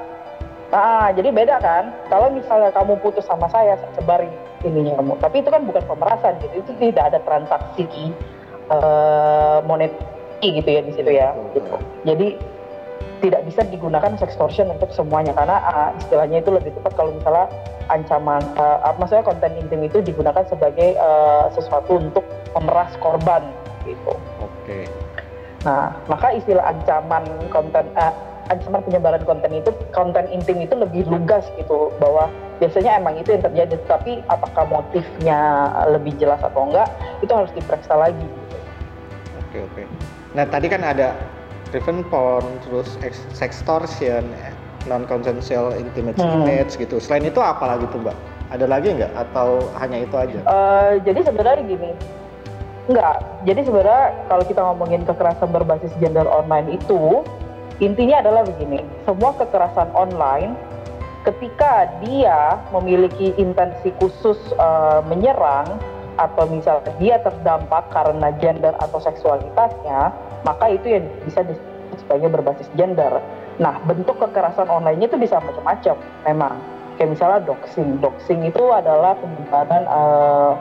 Nah, 0.73 1.13
jadi 1.13 1.29
beda 1.29 1.61
kan? 1.61 1.93
Kalau 2.09 2.33
misalnya 2.33 2.73
kamu 2.73 2.97
putus 2.99 3.23
sama 3.29 3.45
saya, 3.53 3.77
saya 3.77 3.91
sebarin 3.95 4.33
ininya 4.65 4.97
kamu. 4.97 5.13
Tapi 5.21 5.35
itu 5.45 5.49
kan 5.53 5.61
bukan 5.63 5.83
pemerasan 5.85 6.41
gitu. 6.41 6.65
Itu 6.65 6.71
tidak 6.81 7.13
ada 7.13 7.19
transaksi 7.21 7.85
uh, 8.73 9.61
moneter 9.63 10.01
gitu 10.53 10.69
ya 10.69 10.81
di 10.85 10.91
situ 10.93 11.11
ya. 11.11 11.33
Gitu. 11.55 11.75
Jadi 12.05 12.27
tidak 13.23 13.41
bisa 13.47 13.61
digunakan 13.65 14.13
sextortion 14.19 14.69
untuk 14.69 14.91
semuanya 14.91 15.33
karena 15.33 15.57
uh, 15.65 15.89
istilahnya 15.97 16.43
itu 16.43 16.51
lebih 16.51 16.75
tepat 16.77 16.93
kalau 16.99 17.15
misalnya 17.15 17.47
ancaman, 17.89 18.41
uh, 18.59 18.93
maksudnya 19.01 19.25
konten 19.25 19.51
intim 19.57 19.81
itu 19.81 19.97
digunakan 20.03 20.43
sebagai 20.45 20.99
uh, 20.99 21.49
sesuatu 21.55 21.97
untuk 21.97 22.25
memeras 22.53 22.91
korban 22.99 23.41
gitu. 23.87 24.13
Oke. 24.41 24.49
Okay. 24.65 24.85
Nah, 25.65 25.97
maka 26.05 26.29
istilah 26.37 26.61
ancaman 26.61 27.25
konten 27.49 27.89
eh, 27.97 28.13
ancaman 28.53 28.85
penyebaran 28.85 29.25
konten 29.25 29.49
itu 29.57 29.73
konten 29.89 30.29
intim 30.29 30.61
itu 30.61 30.77
lebih 30.77 31.09
lugas 31.09 31.49
gitu 31.57 31.89
bahwa 31.97 32.29
biasanya 32.61 33.01
emang 33.01 33.17
itu 33.17 33.33
yang 33.33 33.43
terjadi 33.43 33.75
tapi 33.89 34.21
apakah 34.29 34.69
motifnya 34.69 35.73
lebih 35.89 36.13
jelas 36.21 36.37
atau 36.45 36.69
enggak 36.69 36.85
itu 37.25 37.33
harus 37.33 37.49
diperiksa 37.57 37.97
lagi. 37.97 38.29
Oke 39.41 39.65
oke. 39.65 39.83
Nah 40.35 40.45
tadi 40.45 40.67
kan 40.67 40.83
ada 40.83 41.15
driven 41.71 42.03
porn, 42.11 42.45
terus 42.67 42.99
sextortion, 43.31 44.27
non 44.85 45.07
consensual 45.07 45.73
intimate 45.73 46.19
hmm. 46.19 46.45
image 46.45 46.75
gitu. 46.75 46.99
Selain 46.99 47.23
itu 47.23 47.39
apa 47.39 47.75
lagi 47.75 47.87
tuh 47.89 48.03
mbak? 48.03 48.17
Ada 48.53 48.69
lagi 48.69 48.93
nggak 48.93 49.11
atau 49.15 49.63
hanya 49.81 50.05
itu 50.05 50.15
aja? 50.15 50.39
Uh, 50.45 51.01
jadi 51.01 51.25
sebenarnya 51.25 51.65
gini, 51.65 51.91
Enggak. 52.85 53.17
Jadi 53.49 53.61
sebenarnya 53.65 54.13
kalau 54.29 54.43
kita 54.45 54.61
ngomongin 54.61 55.01
kekerasan 55.09 55.49
berbasis 55.49 55.89
gender 55.97 56.29
online 56.29 56.77
itu 56.77 57.25
intinya 57.81 58.21
adalah 58.21 58.45
begini. 58.45 58.85
Semua 59.09 59.33
kekerasan 59.33 59.89
online 59.97 60.53
ketika 61.25 61.89
dia 62.05 62.61
memiliki 62.69 63.33
intensi 63.41 63.89
khusus 63.97 64.37
uh, 64.61 65.01
menyerang 65.09 65.65
atau 66.15 66.47
misalnya 66.47 66.91
dia 66.99 67.19
terdampak 67.19 67.91
karena 67.91 68.31
gender 68.39 68.73
atau 68.79 68.99
seksualitasnya, 68.99 70.11
maka 70.47 70.65
itu 70.71 70.99
yang 70.99 71.05
bisa 71.27 71.43
disebut 71.43 71.97
sebagai 71.99 72.29
berbasis 72.31 72.67
gender. 72.79 73.19
Nah, 73.59 73.79
bentuk 73.87 74.19
kekerasan 74.19 74.67
online 74.67 74.99
itu 75.03 75.15
bisa 75.15 75.39
macam-macam 75.39 75.95
memang. 76.27 76.55
Kayak 76.95 77.09
misalnya 77.15 77.39
doxing. 77.43 77.99
Doxing 77.99 78.39
itu 78.47 78.63
adalah 78.71 79.15
penyebaran 79.19 79.83
uh, 79.87 80.55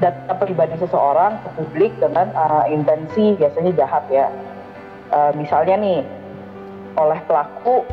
data 0.00 0.32
pribadi 0.36 0.76
seseorang 0.80 1.40
ke 1.44 1.48
publik 1.60 1.92
dengan 2.00 2.32
uh, 2.32 2.64
intensi 2.68 3.36
biasanya 3.36 3.72
jahat 3.76 4.04
ya. 4.08 4.26
Uh, 5.12 5.30
misalnya 5.36 5.76
nih, 5.76 6.00
oleh 6.96 7.20
pelaku 7.28 7.84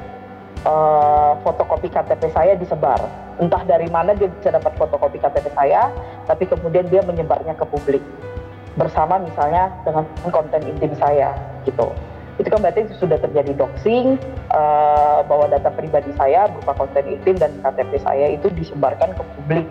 uh, 0.65 1.35
fotokopi 1.43 1.91
KTP 1.91 2.31
saya 2.31 2.53
disebar. 2.55 2.99
Entah 3.41 3.65
dari 3.65 3.89
mana 3.89 4.13
dia 4.13 4.29
bisa 4.29 4.53
dapat 4.53 4.77
fotokopi 4.77 5.17
KTP 5.17 5.49
saya, 5.57 5.89
tapi 6.29 6.45
kemudian 6.45 6.85
dia 6.93 7.01
menyebarnya 7.01 7.57
ke 7.57 7.65
publik. 7.65 8.05
Bersama 8.77 9.17
misalnya 9.17 9.73
dengan 9.81 10.05
konten 10.29 10.61
intim 10.61 10.93
saya 11.01 11.33
gitu. 11.65 11.89
Itu 12.37 12.47
kan 12.53 12.61
berarti 12.61 12.85
sudah 13.01 13.17
terjadi 13.17 13.57
doxing 13.57 14.21
uh, 14.53 15.25
bahwa 15.25 15.49
data 15.49 15.73
pribadi 15.73 16.13
saya 16.15 16.45
berupa 16.53 16.85
konten 16.85 17.17
intim 17.17 17.35
dan 17.41 17.49
KTP 17.65 17.91
saya 18.05 18.29
itu 18.29 18.47
disebarkan 18.53 19.17
ke 19.17 19.23
publik. 19.35 19.65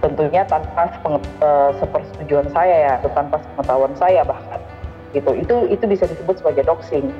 Tentunya 0.00 0.48
tanpa 0.48 0.88
uh, 1.04 1.70
sepersetujuan 1.76 2.48
saya 2.56 2.76
ya 2.80 2.92
atau 2.96 3.12
tanpa 3.12 3.44
pengetahuan 3.44 3.92
saya 4.00 4.24
bahkan 4.24 4.60
gitu. 5.12 5.36
Itu 5.36 5.68
itu 5.68 5.84
bisa 5.84 6.08
disebut 6.08 6.40
sebagai 6.40 6.64
doxing 6.64 7.12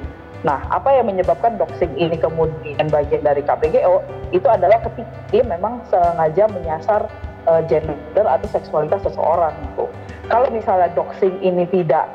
nah 0.46 0.62
apa 0.70 0.94
yang 0.94 1.10
menyebabkan 1.10 1.58
doxing 1.58 1.90
ini 1.98 2.14
kemudian 2.14 2.86
bagian 2.88 3.26
dari 3.26 3.42
KPGO 3.42 4.02
itu 4.30 4.46
adalah 4.46 4.78
ketika 4.86 5.10
dia 5.34 5.42
memang 5.42 5.82
sengaja 5.90 6.46
menyasar 6.46 7.10
uh, 7.50 7.62
gender 7.66 8.22
atau 8.22 8.46
seksualitas 8.46 9.02
seseorang 9.02 9.50
gitu 9.72 9.90
kalau 10.30 10.46
misalnya 10.54 10.86
doxing 10.94 11.34
ini 11.42 11.66
tidak 11.74 12.06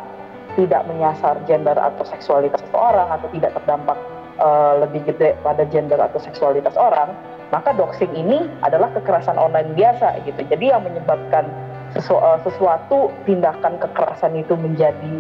tidak 0.56 0.86
menyasar 0.88 1.36
gender 1.50 1.76
atau 1.76 2.06
seksualitas 2.08 2.62
seseorang 2.64 3.10
atau 3.12 3.28
tidak 3.34 3.52
terdampak 3.60 3.98
uh, 4.40 4.80
lebih 4.86 5.04
gede 5.04 5.36
pada 5.44 5.68
gender 5.68 6.00
atau 6.00 6.22
seksualitas 6.22 6.78
orang 6.80 7.12
maka 7.54 7.70
doxing 7.78 8.10
ini 8.18 8.50
adalah 8.66 8.90
kekerasan 8.98 9.38
online 9.38 9.78
biasa 9.78 10.26
gitu. 10.26 10.42
Jadi 10.50 10.74
yang 10.74 10.82
menyebabkan 10.82 11.46
sesu 11.94 12.18
eh, 12.18 12.40
sesuatu 12.42 13.14
tindakan 13.30 13.78
kekerasan 13.78 14.34
itu 14.34 14.58
menjadi 14.58 15.14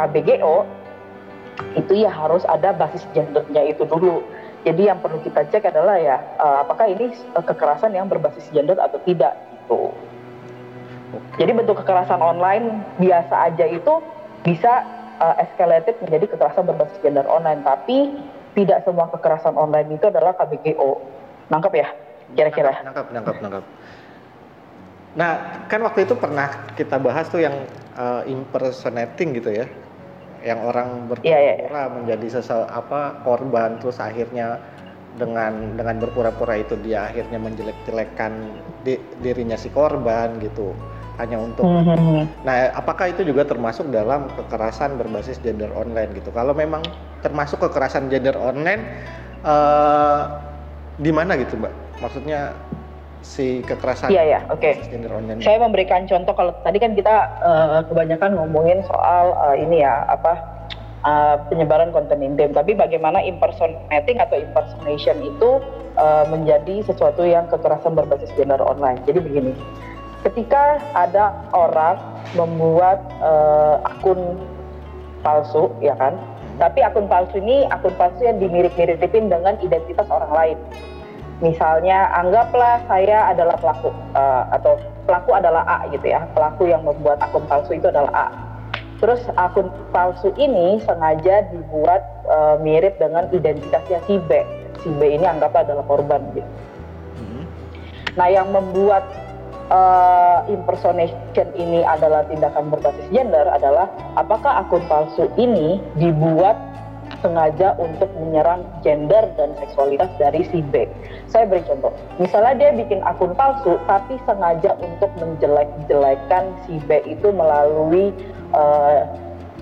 KBGO 0.00 0.64
itu 1.74 1.92
ya 2.06 2.10
harus 2.10 2.42
ada 2.46 2.74
basis 2.74 3.02
gendernya 3.14 3.62
itu 3.70 3.86
dulu. 3.86 4.22
Jadi 4.64 4.88
yang 4.88 4.98
perlu 5.04 5.20
kita 5.20 5.44
cek 5.52 5.68
adalah 5.68 6.00
ya 6.00 6.16
uh, 6.40 6.64
apakah 6.64 6.88
ini 6.88 7.12
kekerasan 7.36 7.92
yang 7.92 8.08
berbasis 8.08 8.48
gender 8.50 8.80
atau 8.80 8.96
tidak 9.04 9.36
gitu. 9.60 9.92
Jadi 11.38 11.50
bentuk 11.54 11.78
kekerasan 11.84 12.18
online 12.18 12.82
biasa 12.98 13.52
aja 13.52 13.68
itu 13.68 14.02
bisa 14.42 14.82
uh, 15.20 15.36
escalated 15.38 15.94
menjadi 16.02 16.32
kekerasan 16.34 16.64
berbasis 16.66 16.98
gender 17.04 17.28
online, 17.28 17.62
tapi 17.62 18.18
tidak 18.58 18.82
semua 18.82 19.06
kekerasan 19.12 19.54
online 19.54 19.94
itu 19.94 20.10
adalah 20.10 20.34
KBGO. 20.34 20.98
Nangkep 21.52 21.72
ya? 21.76 21.88
Kira-kira? 22.34 22.82
Nangkep, 22.82 23.06
nangkep, 23.14 23.36
nangkep. 23.44 23.64
Nah, 25.14 25.32
kan 25.70 25.80
waktu 25.86 26.08
itu 26.08 26.18
pernah 26.18 26.50
kita 26.74 26.98
bahas 26.98 27.30
tuh 27.30 27.46
yang 27.46 27.54
uh, 27.94 28.26
impersonating 28.26 29.38
gitu 29.38 29.54
ya 29.54 29.66
yang 30.44 30.60
orang 30.60 31.08
berpura-pura 31.08 31.32
yeah, 31.32 31.56
yeah, 31.56 31.72
yeah. 31.72 31.88
menjadi 31.88 32.38
sesal 32.38 32.68
apa 32.68 33.24
korban 33.24 33.80
terus 33.80 33.96
akhirnya 33.96 34.60
dengan 35.16 35.78
dengan 35.78 35.96
berpura-pura 36.02 36.60
itu 36.60 36.76
dia 36.84 37.08
akhirnya 37.08 37.38
menjelek-jelekan 37.40 38.32
di, 38.84 39.00
dirinya 39.24 39.56
si 39.56 39.72
korban 39.72 40.36
gitu 40.42 40.76
hanya 41.16 41.38
untuk 41.38 41.62
mm 41.62 41.82
-hmm. 41.86 42.22
nah 42.42 42.74
apakah 42.74 43.14
itu 43.14 43.22
juga 43.22 43.46
termasuk 43.46 43.88
dalam 43.94 44.26
kekerasan 44.34 44.98
berbasis 44.98 45.38
gender 45.40 45.70
online 45.72 46.10
gitu 46.18 46.34
kalau 46.34 46.52
memang 46.52 46.82
termasuk 47.22 47.62
kekerasan 47.62 48.10
gender 48.10 48.34
online 48.34 48.82
uh, 49.46 50.42
di 50.98 51.14
mana 51.14 51.38
gitu 51.38 51.56
mbak 51.62 51.70
maksudnya 52.02 52.50
si 53.24 53.64
kekerasan 53.64 54.12
iya 54.12 54.22
ya 54.36 54.40
oke 54.52 54.60
okay. 54.60 55.40
saya 55.40 55.56
memberikan 55.56 56.04
contoh 56.04 56.36
kalau 56.36 56.52
tadi 56.60 56.76
kan 56.76 56.92
kita 56.92 57.14
uh, 57.40 57.80
kebanyakan 57.88 58.36
ngomongin 58.36 58.84
soal 58.84 59.32
uh, 59.40 59.56
ini 59.56 59.80
ya 59.80 60.04
apa 60.12 60.32
uh, 61.08 61.36
penyebaran 61.48 61.88
konten 61.88 62.20
intim 62.20 62.52
tapi 62.52 62.76
bagaimana 62.76 63.24
impersonating 63.24 64.20
atau 64.20 64.36
impersonation 64.36 65.16
itu 65.24 65.50
uh, 65.96 66.28
menjadi 66.28 66.84
sesuatu 66.84 67.24
yang 67.24 67.48
kekerasan 67.48 67.96
berbasis 67.96 68.28
gender 68.36 68.60
online 68.60 69.00
jadi 69.08 69.24
begini 69.24 69.56
ketika 70.28 70.80
ada 70.92 71.32
orang 71.56 71.96
membuat 72.36 73.00
uh, 73.24 73.80
akun 73.88 74.36
palsu 75.24 75.72
ya 75.80 75.96
kan 75.96 76.12
hmm. 76.12 76.60
tapi 76.60 76.84
akun 76.84 77.08
palsu 77.08 77.40
ini 77.40 77.64
akun 77.72 77.96
palsu 77.96 78.20
yang 78.20 78.36
dimirip-miripin 78.36 79.32
dengan 79.32 79.56
identitas 79.64 80.04
orang 80.12 80.32
lain 80.32 80.58
misalnya 81.42 82.10
anggaplah 82.14 82.82
saya 82.86 83.30
adalah 83.32 83.56
pelaku 83.58 83.90
uh, 84.14 84.44
atau 84.54 84.78
pelaku 85.08 85.30
adalah 85.34 85.62
A 85.66 85.78
gitu 85.90 86.06
ya. 86.06 86.22
Pelaku 86.36 86.70
yang 86.70 86.82
membuat 86.86 87.18
akun 87.22 87.42
palsu 87.50 87.74
itu 87.74 87.90
adalah 87.90 88.12
A. 88.14 88.26
Terus 89.02 89.20
akun 89.34 89.68
palsu 89.90 90.30
ini 90.38 90.78
sengaja 90.86 91.50
dibuat 91.50 92.02
uh, 92.30 92.56
mirip 92.62 92.96
dengan 93.02 93.26
identitasnya 93.34 93.98
si 94.06 94.16
B. 94.22 94.44
Si 94.80 94.88
B 94.94 95.18
ini 95.18 95.26
anggaplah 95.26 95.66
adalah 95.66 95.84
korban 95.86 96.22
gitu. 96.34 96.50
Hmm. 97.14 97.46
nah 98.18 98.26
yang 98.26 98.50
membuat 98.50 99.06
uh, 99.70 100.42
impersonation 100.50 101.46
ini 101.54 101.86
adalah 101.86 102.26
tindakan 102.26 102.68
berbasis 102.74 103.06
gender 103.14 103.46
adalah 103.48 103.86
apakah 104.18 104.66
akun 104.66 104.82
palsu 104.90 105.30
ini 105.38 105.78
dibuat 105.96 106.58
sengaja 107.24 107.72
untuk 107.80 108.12
menyerang 108.20 108.68
gender 108.84 109.24
dan 109.40 109.56
seksualitas 109.56 110.12
dari 110.20 110.44
si 110.52 110.60
B. 110.60 110.84
Saya 111.32 111.48
beri 111.48 111.64
contoh, 111.64 111.96
misalnya 112.20 112.52
dia 112.60 112.70
bikin 112.76 113.00
akun 113.00 113.32
palsu 113.32 113.80
tapi 113.88 114.20
sengaja 114.28 114.76
untuk 114.76 115.08
menjelek-jelekan 115.16 116.52
si 116.68 116.76
B 116.84 117.00
itu 117.08 117.32
melalui 117.32 118.12
uh, 118.52 119.08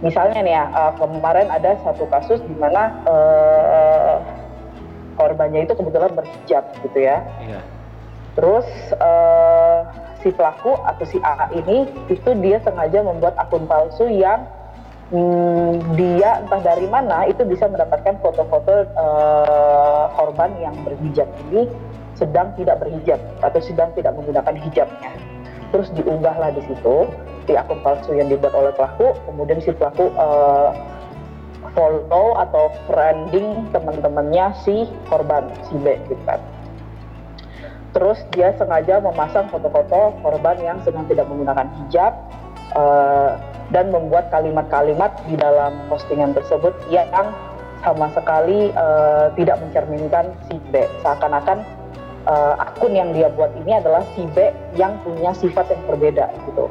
misalnya 0.02 0.42
nih 0.42 0.54
ya 0.58 0.64
uh, 0.74 0.92
kemarin 0.98 1.46
ada 1.46 1.78
satu 1.86 2.10
kasus 2.10 2.42
di 2.42 2.54
mana 2.58 2.90
uh, 3.06 4.18
korbannya 5.14 5.62
itu 5.62 5.78
kebetulan 5.78 6.10
berhijab 6.18 6.66
gitu 6.82 6.98
ya. 6.98 7.22
Iya. 7.46 7.62
Terus 8.34 8.66
uh, 8.98 9.86
si 10.18 10.34
pelaku 10.34 10.74
atau 10.82 11.04
si 11.06 11.22
A 11.22 11.46
ini 11.54 11.86
itu 12.10 12.30
dia 12.42 12.58
sengaja 12.66 13.06
membuat 13.06 13.38
akun 13.38 13.70
palsu 13.70 14.10
yang 14.10 14.42
hmm, 15.12 15.94
dia 15.94 16.40
entah 16.42 16.60
dari 16.64 16.88
mana 16.88 17.28
itu 17.28 17.44
bisa 17.44 17.68
mendapatkan 17.68 18.18
foto-foto 18.24 18.88
uh, 18.96 20.08
korban 20.16 20.50
yang 20.58 20.74
berhijab 20.82 21.28
ini 21.48 21.68
sedang 22.16 22.56
tidak 22.56 22.80
berhijab 22.80 23.20
atau 23.44 23.60
sedang 23.60 23.92
tidak 23.92 24.16
menggunakan 24.16 24.56
hijabnya. 24.56 25.12
Terus 25.72 25.88
diunggahlah 25.96 26.52
di 26.52 26.62
situ 26.68 27.08
di 27.48 27.58
akun 27.58 27.80
palsu 27.82 28.14
yang 28.14 28.30
dibuat 28.30 28.54
oleh 28.54 28.72
pelaku, 28.76 29.16
kemudian 29.26 29.58
si 29.64 29.74
pelaku 29.74 30.12
uh, 30.14 30.70
follow 31.72 32.36
atau 32.36 32.70
friending 32.86 33.66
teman-temannya 33.72 34.52
si 34.62 34.86
korban 35.08 35.48
si 35.66 35.74
B 35.80 35.96
gitu 36.06 36.22
kan. 36.28 36.38
Terus 37.92 38.24
dia 38.32 38.56
sengaja 38.56 39.04
memasang 39.04 39.52
foto-foto 39.52 40.16
korban 40.24 40.56
yang 40.60 40.78
sedang 40.80 41.04
tidak 41.08 41.28
menggunakan 41.28 41.68
hijab, 41.84 42.12
uh, 42.76 43.38
dan 43.72 43.88
membuat 43.88 44.28
kalimat-kalimat 44.28 45.16
di 45.26 45.34
dalam 45.40 45.72
postingan 45.88 46.36
tersebut 46.36 46.76
yang 46.92 47.08
sama 47.82 48.06
sekali 48.14 48.70
uh, 48.78 49.32
tidak 49.34 49.58
mencerminkan 49.58 50.30
si 50.46 50.60
B. 50.70 50.86
Seakan-akan 51.02 51.64
uh, 52.28 52.54
akun 52.62 52.94
yang 52.94 53.10
dia 53.10 53.32
buat 53.32 53.50
ini 53.58 53.80
adalah 53.80 54.06
si 54.14 54.28
B 54.32 54.54
yang 54.78 54.94
punya 55.02 55.34
sifat 55.34 55.72
yang 55.72 55.82
berbeda 55.90 56.30
gitu. 56.46 56.70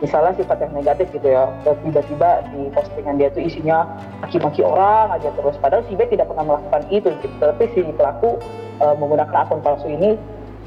Misalnya 0.00 0.32
sifat 0.40 0.64
yang 0.64 0.72
negatif 0.72 1.12
gitu 1.12 1.28
ya, 1.28 1.44
tiba-tiba 1.60 2.40
di 2.56 2.72
postingan 2.72 3.20
dia 3.20 3.28
itu 3.28 3.52
isinya 3.52 3.84
maki-maki 4.24 4.64
orang 4.64 5.12
aja 5.12 5.28
terus. 5.36 5.60
Padahal 5.60 5.84
si 5.92 5.92
B 5.92 6.08
tidak 6.08 6.32
pernah 6.32 6.56
melakukan 6.56 6.88
itu 6.88 7.12
gitu. 7.20 7.34
Tapi 7.36 7.68
si 7.76 7.84
pelaku 7.92 8.40
uh, 8.80 8.96
menggunakan 8.96 9.44
akun 9.44 9.60
palsu 9.60 9.92
ini 9.92 10.16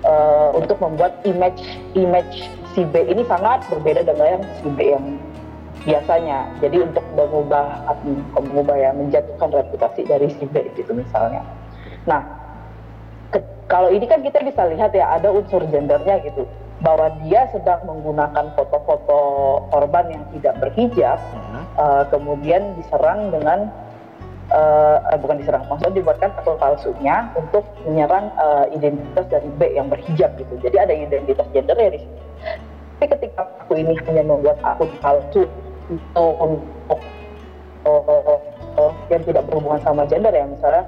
uh, 0.05 0.53
untuk 0.53 0.77
membuat 0.77 1.17
image 1.25 1.65
image 1.97 2.45
si 2.73 2.81
B 2.89 3.05
ini 3.05 3.21
sangat 3.29 3.65
berbeda 3.69 4.01
dengan 4.05 4.37
yang 4.37 4.43
si 4.59 4.67
B 4.73 4.79
yang 4.93 5.05
biasanya. 5.85 6.49
Jadi 6.59 6.77
untuk 6.83 7.05
mengubah 7.13 7.65
mengubah 8.33 8.75
ya 8.77 8.91
menjatuhkan 8.93 9.49
reputasi 9.53 10.01
dari 10.05 10.27
si 10.33 10.45
B 10.49 10.65
itu 10.73 10.91
misalnya. 10.93 11.45
Nah, 12.09 12.21
ke, 13.31 13.39
kalau 13.69 13.89
ini 13.93 14.05
kan 14.09 14.21
kita 14.25 14.41
bisa 14.43 14.67
lihat 14.67 14.91
ya 14.91 15.17
ada 15.17 15.29
unsur 15.31 15.63
gendernya 15.69 16.19
gitu 16.25 16.43
bahwa 16.83 17.07
dia 17.23 17.47
sedang 17.55 17.79
menggunakan 17.87 18.51
foto-foto 18.59 19.21
korban 19.71 20.05
yang 20.11 20.23
tidak 20.35 20.59
berhijab, 20.59 21.15
uh, 21.79 22.03
kemudian 22.11 22.75
diserang 22.75 23.31
dengan 23.31 23.71
uh, 24.53 25.17
bukan 25.19 25.41
diserang, 25.41 25.65
maksudnya 25.67 25.99
dibuatkan 25.99 26.29
akun 26.37 26.55
palsunya 26.61 27.27
untuk 27.35 27.65
menyerang 27.83 28.31
uh, 28.37 28.69
identitas 28.71 29.25
dari 29.27 29.49
B 29.57 29.73
yang 29.73 29.89
berhijab 29.89 30.37
gitu. 30.37 30.53
Jadi 30.61 30.77
ada 30.77 30.93
identitas 30.93 31.47
gender 31.51 31.75
ya 31.75 31.89
di. 31.93 31.99
Tapi 33.01 33.05
ketika 33.19 33.43
aku 33.65 33.75
ini 33.75 33.97
hanya 34.07 34.23
membuat 34.23 34.61
akun 34.63 34.87
palsu 35.03 35.43
itu 35.91 36.25
untuk 36.39 36.99
uh, 37.83 38.39
uh, 38.79 38.91
yang 39.11 39.21
tidak 39.27 39.43
berhubungan 39.49 39.81
sama 39.83 40.07
gender 40.07 40.31
ya 40.31 40.47
misalnya 40.47 40.83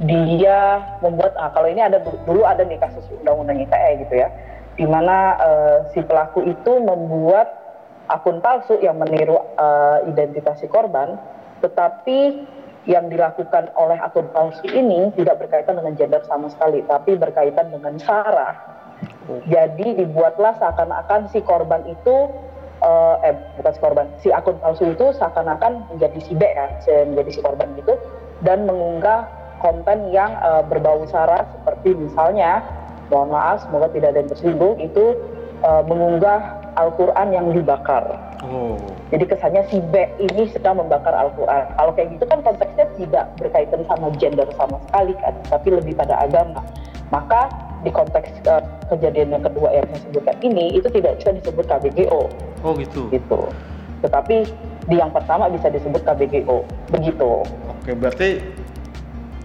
dia 0.00 0.80
membuat 1.04 1.36
ah, 1.36 1.52
kalau 1.52 1.68
ini 1.68 1.84
ada 1.84 2.00
dulu 2.00 2.48
ada 2.48 2.64
nih 2.64 2.80
kasus 2.80 3.04
undang-undang 3.20 3.60
ITE 3.60 3.90
gitu 4.08 4.14
ya 4.16 4.32
di 4.80 4.88
mana 4.88 5.36
uh, 5.36 5.76
si 5.92 6.00
pelaku 6.00 6.40
itu 6.48 6.72
membuat 6.80 7.52
akun 8.08 8.40
palsu 8.40 8.80
yang 8.80 8.96
meniru 8.96 9.36
uh, 9.60 10.00
identitas 10.08 10.56
si 10.64 10.66
korban 10.72 11.20
tetapi 11.60 12.48
yang 12.88 13.12
dilakukan 13.12 13.68
oleh 13.76 14.00
akun 14.00 14.24
palsu 14.32 14.64
ini 14.72 15.12
tidak 15.18 15.42
berkaitan 15.42 15.76
dengan 15.76 15.94
gender 16.00 16.22
sama 16.24 16.48
sekali 16.48 16.80
tapi 16.88 17.16
berkaitan 17.16 17.68
dengan 17.68 18.00
sara 18.00 18.56
jadi 19.48 19.88
dibuatlah 20.00 20.56
seakan-akan 20.58 21.28
si 21.30 21.44
korban 21.44 21.84
itu 21.86 22.16
uh, 22.82 23.16
eh 23.22 23.36
bukan 23.60 23.72
si 23.72 23.80
korban, 23.80 24.06
si 24.20 24.28
akun 24.32 24.56
palsu 24.58 24.90
itu 24.90 25.12
seakan-akan 25.16 25.86
menjadi 25.92 26.18
si 26.24 26.32
B 26.34 26.42
ya, 26.42 26.66
menjadi 27.06 27.30
si 27.30 27.40
korban 27.44 27.68
gitu 27.76 27.94
dan 28.42 28.64
mengunggah 28.64 29.28
konten 29.60 30.08
yang 30.10 30.32
uh, 30.40 30.64
berbau 30.64 31.04
sara 31.08 31.44
seperti 31.52 31.92
misalnya 31.92 32.64
mohon 33.12 33.28
maaf 33.28 33.60
semoga 33.68 33.92
tidak 33.92 34.16
ada 34.16 34.18
yang 34.24 34.30
tersinggung 34.32 34.74
itu 34.80 35.04
uh, 35.64 35.82
mengunggah 35.84 36.60
Al-Quran 36.78 37.28
yang 37.34 37.46
dibakar. 37.52 38.04
Oh. 38.46 38.78
Jadi 39.10 39.24
kesannya 39.26 39.62
si 39.68 39.82
B 39.90 40.06
ini 40.22 40.48
sedang 40.54 40.80
membakar 40.80 41.12
Al-Quran. 41.12 41.64
Kalau 41.76 41.92
kayak 41.92 42.08
gitu 42.16 42.24
kan 42.30 42.38
konteksnya 42.40 42.86
tidak 42.96 43.24
berkaitan 43.36 43.82
sama 43.90 44.08
gender 44.16 44.48
sama 44.56 44.78
sekali 44.88 45.12
kan, 45.18 45.34
tapi 45.50 45.68
lebih 45.74 45.92
pada 45.98 46.14
agama. 46.20 46.62
Maka 47.10 47.50
di 47.82 47.90
konteks 47.90 48.44
uh, 48.46 48.62
kejadian 48.92 49.34
yang 49.34 49.44
kedua 49.44 49.72
yang 49.72 49.86
saya 49.88 50.00
sebutkan 50.04 50.36
ini 50.44 50.78
itu 50.78 50.88
tidak 50.92 51.18
bisa 51.20 51.30
disebut 51.36 51.64
KBGO. 51.66 52.22
Oh 52.62 52.72
gitu. 52.76 53.08
Gitu. 53.10 53.40
Tetapi 54.00 54.36
di 54.88 54.96
yang 54.96 55.12
pertama 55.12 55.48
bisa 55.52 55.68
disebut 55.68 56.00
KBGO. 56.04 56.64
Begitu. 56.92 57.30
Oke, 57.68 57.92
berarti 57.96 58.40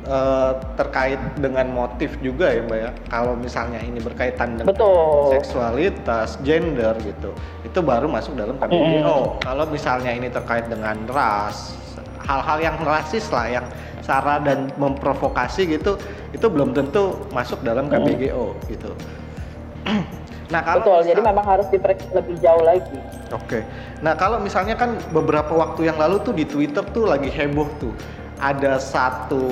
uh, 0.07 0.57
terkait 0.79 1.19
dengan 1.37 1.67
motif 1.69 2.15
juga 2.21 2.49
ya 2.49 2.61
Mbak 2.65 2.79
ya. 2.79 2.91
Kalau 3.11 3.33
misalnya 3.37 3.79
ini 3.81 3.99
berkaitan 4.01 4.57
dengan 4.57 4.73
Betul. 4.73 5.35
seksualitas, 5.37 6.39
gender 6.41 6.95
gitu, 7.03 7.33
itu 7.65 7.79
baru 7.81 8.09
masuk 8.09 8.33
dalam 8.37 8.55
KBGO. 8.57 9.17
Mm. 9.17 9.31
Kalau 9.43 9.65
misalnya 9.69 10.11
ini 10.13 10.27
terkait 10.31 10.65
dengan 10.69 10.97
ras, 11.09 11.75
hal-hal 12.25 12.57
yang 12.61 12.77
rasis 12.81 13.29
lah 13.29 13.47
yang 13.49 13.65
sara 14.05 14.37
dan 14.41 14.69
memprovokasi 14.77 15.65
gitu 15.65 15.97
itu 16.29 16.45
belum 16.45 16.77
tentu 16.77 17.25
masuk 17.33 17.61
dalam 17.65 17.89
KBGO 17.89 18.53
gitu. 18.69 18.91
Nah, 20.45 20.61
kalau 20.61 20.85
Betul, 20.85 20.93
misal, 21.01 21.09
jadi 21.09 21.21
memang 21.25 21.45
harus 21.45 21.67
diperiksa 21.73 22.09
lebih 22.13 22.37
jauh 22.37 22.61
lagi. 22.61 22.99
Oke. 23.33 23.65
Nah, 24.05 24.13
kalau 24.13 24.37
misalnya 24.37 24.77
kan 24.77 24.93
beberapa 25.09 25.49
waktu 25.57 25.89
yang 25.89 25.97
lalu 25.97 26.21
tuh 26.21 26.37
di 26.37 26.45
Twitter 26.45 26.85
tuh 26.93 27.09
lagi 27.09 27.33
heboh 27.33 27.65
tuh. 27.81 27.89
Ada 28.39 28.77
satu 28.81 29.43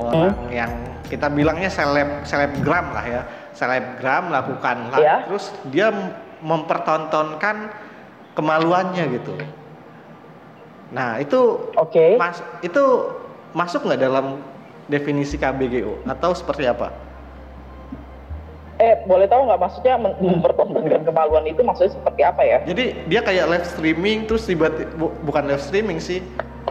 orang 0.00 0.32
hmm? 0.32 0.50
yang 0.52 0.72
kita 1.10 1.26
bilangnya 1.28 1.68
seleb 1.68 2.24
selebgram 2.24 2.86
lah 2.94 3.04
ya. 3.04 3.22
Selebgram 3.52 4.32
melakukan 4.32 4.76
live 4.94 5.04
yeah. 5.04 5.20
terus 5.28 5.52
dia 5.68 5.92
mempertontonkan 6.40 7.68
kemaluannya 8.32 9.04
gitu. 9.20 9.34
Nah, 10.90 11.20
itu 11.20 11.70
Oke. 11.76 12.16
Okay. 12.16 12.20
Mas 12.20 12.40
itu 12.64 13.12
masuk 13.52 13.84
nggak 13.84 14.00
dalam 14.00 14.40
definisi 14.88 15.36
KBGO 15.38 16.02
atau 16.08 16.34
seperti 16.34 16.66
apa? 16.66 17.10
eh 18.80 18.96
boleh 19.04 19.28
tahu 19.28 19.44
nggak 19.44 19.60
maksudnya 19.60 19.94
mempertontonkan 20.00 21.04
kemaluan 21.04 21.44
itu 21.44 21.60
maksudnya 21.60 21.92
seperti 22.00 22.22
apa 22.24 22.42
ya? 22.42 22.58
Jadi 22.64 22.84
dia 23.12 23.20
kayak 23.20 23.46
live 23.52 23.66
streaming 23.68 24.24
terus 24.24 24.48
tiba, 24.48 24.72
bu, 24.96 25.12
bukan 25.28 25.52
live 25.52 25.60
streaming 25.60 26.00
sih. 26.00 26.24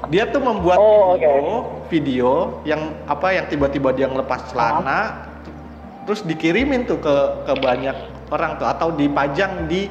Dia 0.09 0.25
tuh 0.25 0.41
membuat 0.41 0.81
oh, 0.81 1.13
video, 1.13 1.29
okay. 1.29 1.85
video 1.93 2.29
yang 2.65 2.97
apa 3.05 3.29
yang 3.29 3.45
tiba-tiba 3.45 3.93
dia 3.93 4.09
ngelepas 4.09 4.49
celana 4.49 4.89
ah. 4.89 5.05
terus 6.09 6.25
dikirimin 6.25 6.89
tuh 6.89 6.97
ke 6.97 7.15
ke 7.45 7.53
banyak 7.61 7.93
orang 8.33 8.57
tuh 8.57 8.65
atau 8.65 8.89
dipajang 8.89 9.69
di 9.69 9.85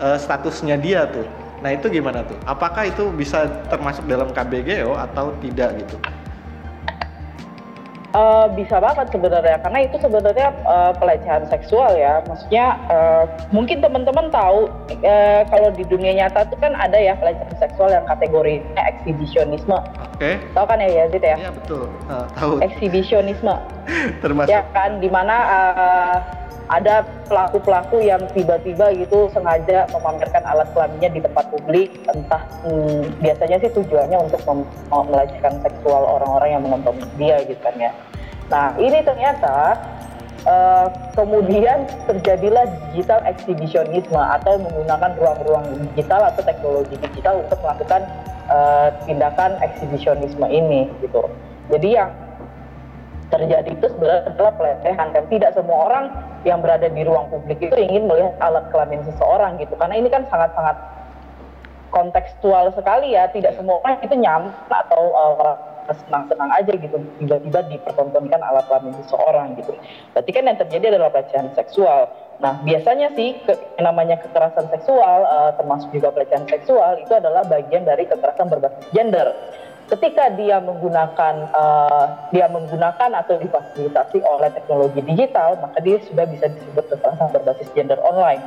uh, 0.00 0.20
statusnya 0.20 0.76
dia 0.76 1.08
tuh. 1.08 1.24
Nah, 1.64 1.72
itu 1.72 1.88
gimana 1.88 2.20
tuh? 2.28 2.36
Apakah 2.44 2.92
itu 2.92 3.08
bisa 3.16 3.48
termasuk 3.72 4.04
dalam 4.04 4.28
KBGO 4.36 4.92
atau 5.00 5.32
tidak 5.40 5.80
gitu? 5.80 5.96
Uh, 8.14 8.46
bisa 8.54 8.78
banget 8.78 9.10
sebenarnya 9.10 9.58
karena 9.58 9.90
itu 9.90 9.98
sebenarnya 9.98 10.54
uh, 10.62 10.94
pelecehan 10.94 11.50
seksual 11.50 11.98
ya. 11.98 12.22
Maksudnya 12.30 12.78
uh, 12.86 13.26
mungkin 13.50 13.82
teman-teman 13.82 14.30
tahu 14.30 14.70
uh, 15.02 15.42
kalau 15.50 15.74
di 15.74 15.82
dunia 15.82 16.22
nyata 16.22 16.46
itu 16.46 16.54
kan 16.62 16.78
ada 16.78 16.94
ya 16.94 17.18
pelecehan 17.18 17.58
seksual 17.58 17.90
yang 17.90 18.06
kategorinya 18.06 18.82
eksibisionisme. 18.94 19.74
Oke. 19.74 20.14
Okay. 20.14 20.34
tahu 20.54 20.62
kan 20.62 20.78
ya 20.78 20.90
Yazid 20.94 21.26
ya? 21.26 21.36
Iya 21.42 21.50
betul. 21.58 21.90
Uh, 22.06 22.26
tahu. 22.38 22.62
Eksibisionisme. 22.62 23.54
Termasuk. 24.22 24.46
Ya 24.46 24.62
kan 24.70 25.02
di 25.02 25.10
mana 25.10 25.36
uh, 25.50 26.16
ada 26.68 27.04
pelaku-pelaku 27.28 28.00
yang 28.00 28.24
tiba-tiba 28.32 28.92
gitu 28.96 29.28
sengaja 29.36 29.84
memamerkan 29.92 30.42
alat 30.48 30.68
kelaminnya 30.72 31.10
di 31.12 31.20
tempat 31.20 31.44
publik. 31.52 31.92
Entah 32.08 32.42
hmm, 32.64 33.20
biasanya 33.20 33.56
sih 33.60 33.70
tujuannya 33.72 34.18
untuk 34.20 34.40
mem 34.48 34.64
seksual 35.60 36.02
orang-orang 36.08 36.48
yang 36.56 36.62
menonton 36.64 36.96
dia 37.20 37.40
gitu 37.44 37.60
kan 37.60 37.76
ya. 37.76 37.92
Nah 38.48 38.76
ini 38.80 39.00
ternyata 39.04 39.76
uh, 40.48 40.88
kemudian 41.12 41.84
terjadilah 42.08 42.64
digital 42.92 43.20
exhibitionisme 43.28 44.20
atau 44.20 44.60
menggunakan 44.60 45.10
ruang-ruang 45.20 45.66
digital 45.92 46.32
atau 46.32 46.42
teknologi 46.44 46.96
digital 47.00 47.44
untuk 47.44 47.58
melakukan 47.60 48.08
uh, 48.48 48.88
tindakan 49.04 49.56
exhibitionisme 49.60 50.44
ini 50.48 50.88
gitu. 51.04 51.28
Jadi 51.72 51.88
yang 51.96 52.12
terjadi 53.34 53.70
itu 53.74 53.86
sebenarnya 53.90 54.30
adalah 54.30 54.52
pelecehan. 54.54 55.08
Dan 55.10 55.24
tidak 55.26 55.50
semua 55.58 55.78
orang 55.90 56.04
yang 56.46 56.62
berada 56.62 56.86
di 56.86 57.02
ruang 57.02 57.26
publik 57.34 57.58
itu 57.58 57.74
ingin 57.74 58.06
melihat 58.06 58.38
alat 58.38 58.70
kelamin 58.70 59.02
seseorang 59.02 59.58
gitu. 59.58 59.74
Karena 59.74 59.98
ini 59.98 60.08
kan 60.08 60.22
sangat-sangat 60.30 60.76
kontekstual 61.90 62.70
sekali 62.78 63.18
ya. 63.18 63.26
Tidak 63.28 63.58
semua 63.58 63.82
orang 63.82 63.98
itu 64.06 64.14
nyaman 64.14 64.54
atau 64.70 65.02
uh, 65.14 65.56
senang-senang 65.92 66.48
aja 66.54 66.72
gitu. 66.72 66.96
Tiba-tiba 67.20 67.60
dipertontonkan 67.68 68.40
alat 68.40 68.64
kelamin 68.70 68.94
seseorang 69.04 69.58
gitu. 69.60 69.76
Berarti 70.16 70.30
kan 70.32 70.48
yang 70.48 70.58
terjadi 70.62 70.84
adalah 70.96 71.12
pelecehan 71.12 71.52
seksual. 71.52 72.08
Nah 72.40 72.58
biasanya 72.64 73.12
sih 73.14 73.36
ke, 73.44 73.52
namanya 73.78 74.18
kekerasan 74.18 74.66
seksual 74.72 75.28
uh, 75.28 75.52
termasuk 75.54 75.92
juga 75.92 76.10
pelecehan 76.14 76.48
seksual 76.48 76.98
itu 76.98 77.12
adalah 77.12 77.44
bagian 77.46 77.84
dari 77.84 78.08
kekerasan 78.08 78.48
berbasis 78.48 78.88
gender 78.90 79.30
ketika 79.92 80.32
dia 80.32 80.56
menggunakan 80.64 81.34
uh, 81.52 82.06
dia 82.32 82.48
menggunakan 82.48 83.10
atau 83.20 83.36
difasilitasi 83.36 84.24
oleh 84.24 84.48
teknologi 84.56 85.00
digital 85.04 85.60
maka 85.60 85.78
dia 85.84 86.00
sudah 86.08 86.24
bisa 86.24 86.48
disebut 86.48 86.84
kekerasan 86.88 87.28
berbasis 87.32 87.68
gender 87.76 88.00
online. 88.00 88.40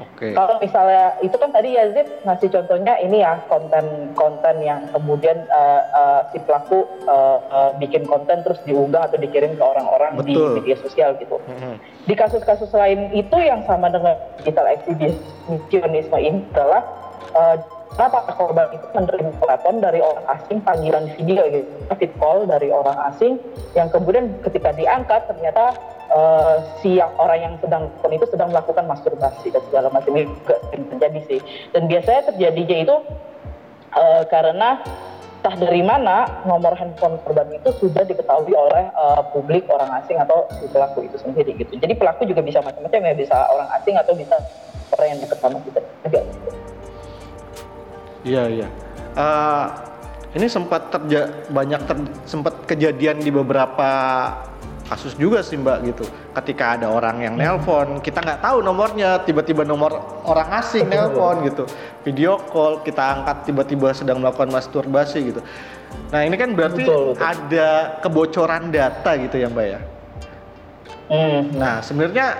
Oke. 0.00 0.32
Okay. 0.32 0.32
Kalau 0.32 0.56
misalnya 0.60 1.12
itu 1.20 1.36
kan 1.36 1.52
tadi 1.52 1.76
Yazid 1.76 2.08
ngasih 2.24 2.48
contohnya 2.48 2.96
ini 3.04 3.20
ya 3.20 3.36
konten-konten 3.52 4.56
yang 4.64 4.80
kemudian 4.96 5.44
uh, 5.52 5.82
uh, 5.92 6.20
si 6.32 6.40
pelaku 6.40 6.88
uh, 7.04 7.38
uh, 7.52 7.70
bikin 7.76 8.08
konten 8.08 8.40
terus 8.40 8.60
diunggah 8.64 9.12
atau 9.12 9.20
dikirim 9.20 9.60
ke 9.60 9.64
orang-orang 9.64 10.16
di 10.24 10.36
media 10.36 10.76
sosial 10.80 11.20
gitu. 11.20 11.36
Mm-hmm. 11.36 11.74
Di 12.08 12.14
kasus-kasus 12.16 12.72
lain 12.72 13.12
itu 13.12 13.36
yang 13.36 13.60
sama 13.68 13.92
dengan 13.92 14.16
digital 14.40 14.72
exhibitionisme 14.72 16.16
ini 16.16 16.40
adalah 16.56 16.80
uh, 17.36 17.79
Kenapa 18.00 18.32
korban 18.32 18.72
itu 18.72 18.86
menerima 18.96 19.28
telepon 19.44 19.84
dari 19.84 20.00
orang 20.00 20.24
asing 20.32 20.64
panggilan 20.64 21.04
video 21.20 21.44
gitu, 21.52 21.68
fit 22.00 22.08
call 22.16 22.48
dari 22.48 22.72
orang 22.72 22.96
asing 23.12 23.36
yang 23.76 23.92
kemudian 23.92 24.40
ketika 24.40 24.72
diangkat 24.72 25.28
ternyata 25.28 25.76
uh, 26.08 26.64
si 26.80 26.96
orang 26.96 27.36
yang 27.44 27.54
sedang 27.60 27.92
telepon 28.00 28.16
itu 28.16 28.26
sedang 28.32 28.56
melakukan 28.56 28.88
masturbasi 28.88 29.52
dan 29.52 29.60
segala 29.68 29.92
macam 29.92 30.16
itu 30.16 30.32
terjadi 30.72 31.20
sih. 31.28 31.40
Dan 31.76 31.92
biasanya 31.92 32.32
terjadinya 32.32 32.76
itu 32.88 32.96
uh, 33.92 34.24
karena 34.32 34.80
entah 35.44 35.56
dari 35.60 35.84
mana 35.84 36.40
nomor 36.48 36.72
handphone 36.80 37.20
korban 37.20 37.52
itu 37.52 37.68
sudah 37.84 38.08
diketahui 38.08 38.56
oleh 38.56 38.88
uh, 38.96 39.28
publik 39.28 39.68
orang 39.68 39.92
asing 40.00 40.16
atau 40.16 40.48
si 40.56 40.64
pelaku 40.72 41.04
itu 41.04 41.20
sendiri 41.20 41.52
gitu. 41.52 41.76
Jadi 41.76 41.92
pelaku 42.00 42.24
juga 42.24 42.40
bisa 42.40 42.64
macam-macam 42.64 43.12
ya, 43.12 43.12
bisa 43.12 43.36
orang 43.52 43.68
asing 43.76 44.00
atau 44.00 44.16
bisa 44.16 44.40
orang 44.96 45.12
yang 45.12 45.18
dekat 45.20 45.36
sama 45.36 45.60
kita 45.68 45.84
juga. 46.08 46.24
Iya 48.24 48.42
iya. 48.48 48.68
Uh, 49.16 49.66
ini 50.36 50.46
sempat 50.46 50.94
terja 50.94 51.26
banyak 51.50 51.80
ter 51.90 51.96
sempat 52.28 52.54
kejadian 52.68 53.18
di 53.18 53.34
beberapa 53.34 53.90
kasus 54.90 55.14
juga 55.14 55.42
sih 55.42 55.54
mbak 55.54 55.78
gitu. 55.94 56.04
Ketika 56.34 56.74
ada 56.78 56.90
orang 56.90 57.22
yang 57.22 57.34
nelpon, 57.38 58.02
kita 58.02 58.18
nggak 58.22 58.42
tahu 58.42 58.58
nomornya, 58.58 59.22
tiba-tiba 59.22 59.62
nomor 59.62 60.22
orang 60.26 60.50
asing 60.58 60.86
nelpon 60.92 61.46
gitu, 61.46 61.64
video 62.02 62.42
call 62.50 62.82
kita 62.82 63.22
angkat 63.22 63.46
tiba-tiba 63.46 63.94
sedang 63.94 64.18
melakukan 64.18 64.50
masturbasi 64.50 65.30
gitu. 65.30 65.40
Nah 66.10 66.26
ini 66.26 66.34
kan 66.34 66.54
berarti 66.54 66.82
betul, 66.86 67.14
betul. 67.14 67.22
ada 67.22 67.68
kebocoran 68.02 68.70
data 68.74 69.10
gitu 69.18 69.36
ya 69.38 69.46
mbak 69.46 69.66
ya. 69.66 69.80
Hmm. 71.10 71.40
Nah 71.54 71.82
sebenarnya 71.82 72.38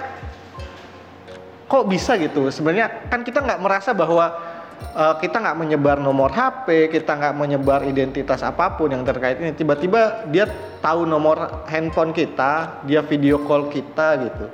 kok 1.71 1.87
bisa 1.87 2.19
gitu? 2.19 2.51
Sebenarnya 2.51 3.07
kan 3.07 3.23
kita 3.23 3.43
nggak 3.47 3.63
merasa 3.63 3.95
bahwa 3.95 4.50
uh, 4.95 5.15
kita 5.19 5.39
nggak 5.39 5.59
menyebar 5.59 5.97
nomor 6.03 6.31
HP, 6.33 6.91
kita 6.91 7.17
nggak 7.17 7.35
menyebar 7.37 7.81
identitas 7.87 8.43
apa 8.43 8.75
pun 8.75 8.91
yang 8.91 9.07
terkait 9.07 9.39
ini. 9.39 9.55
Tiba-tiba 9.55 10.27
dia 10.29 10.49
tahu 10.83 11.07
nomor 11.07 11.67
handphone 11.71 12.11
kita, 12.11 12.83
dia 12.85 13.01
video 13.05 13.41
call 13.45 13.71
kita 13.71 14.09
gitu. 14.27 14.47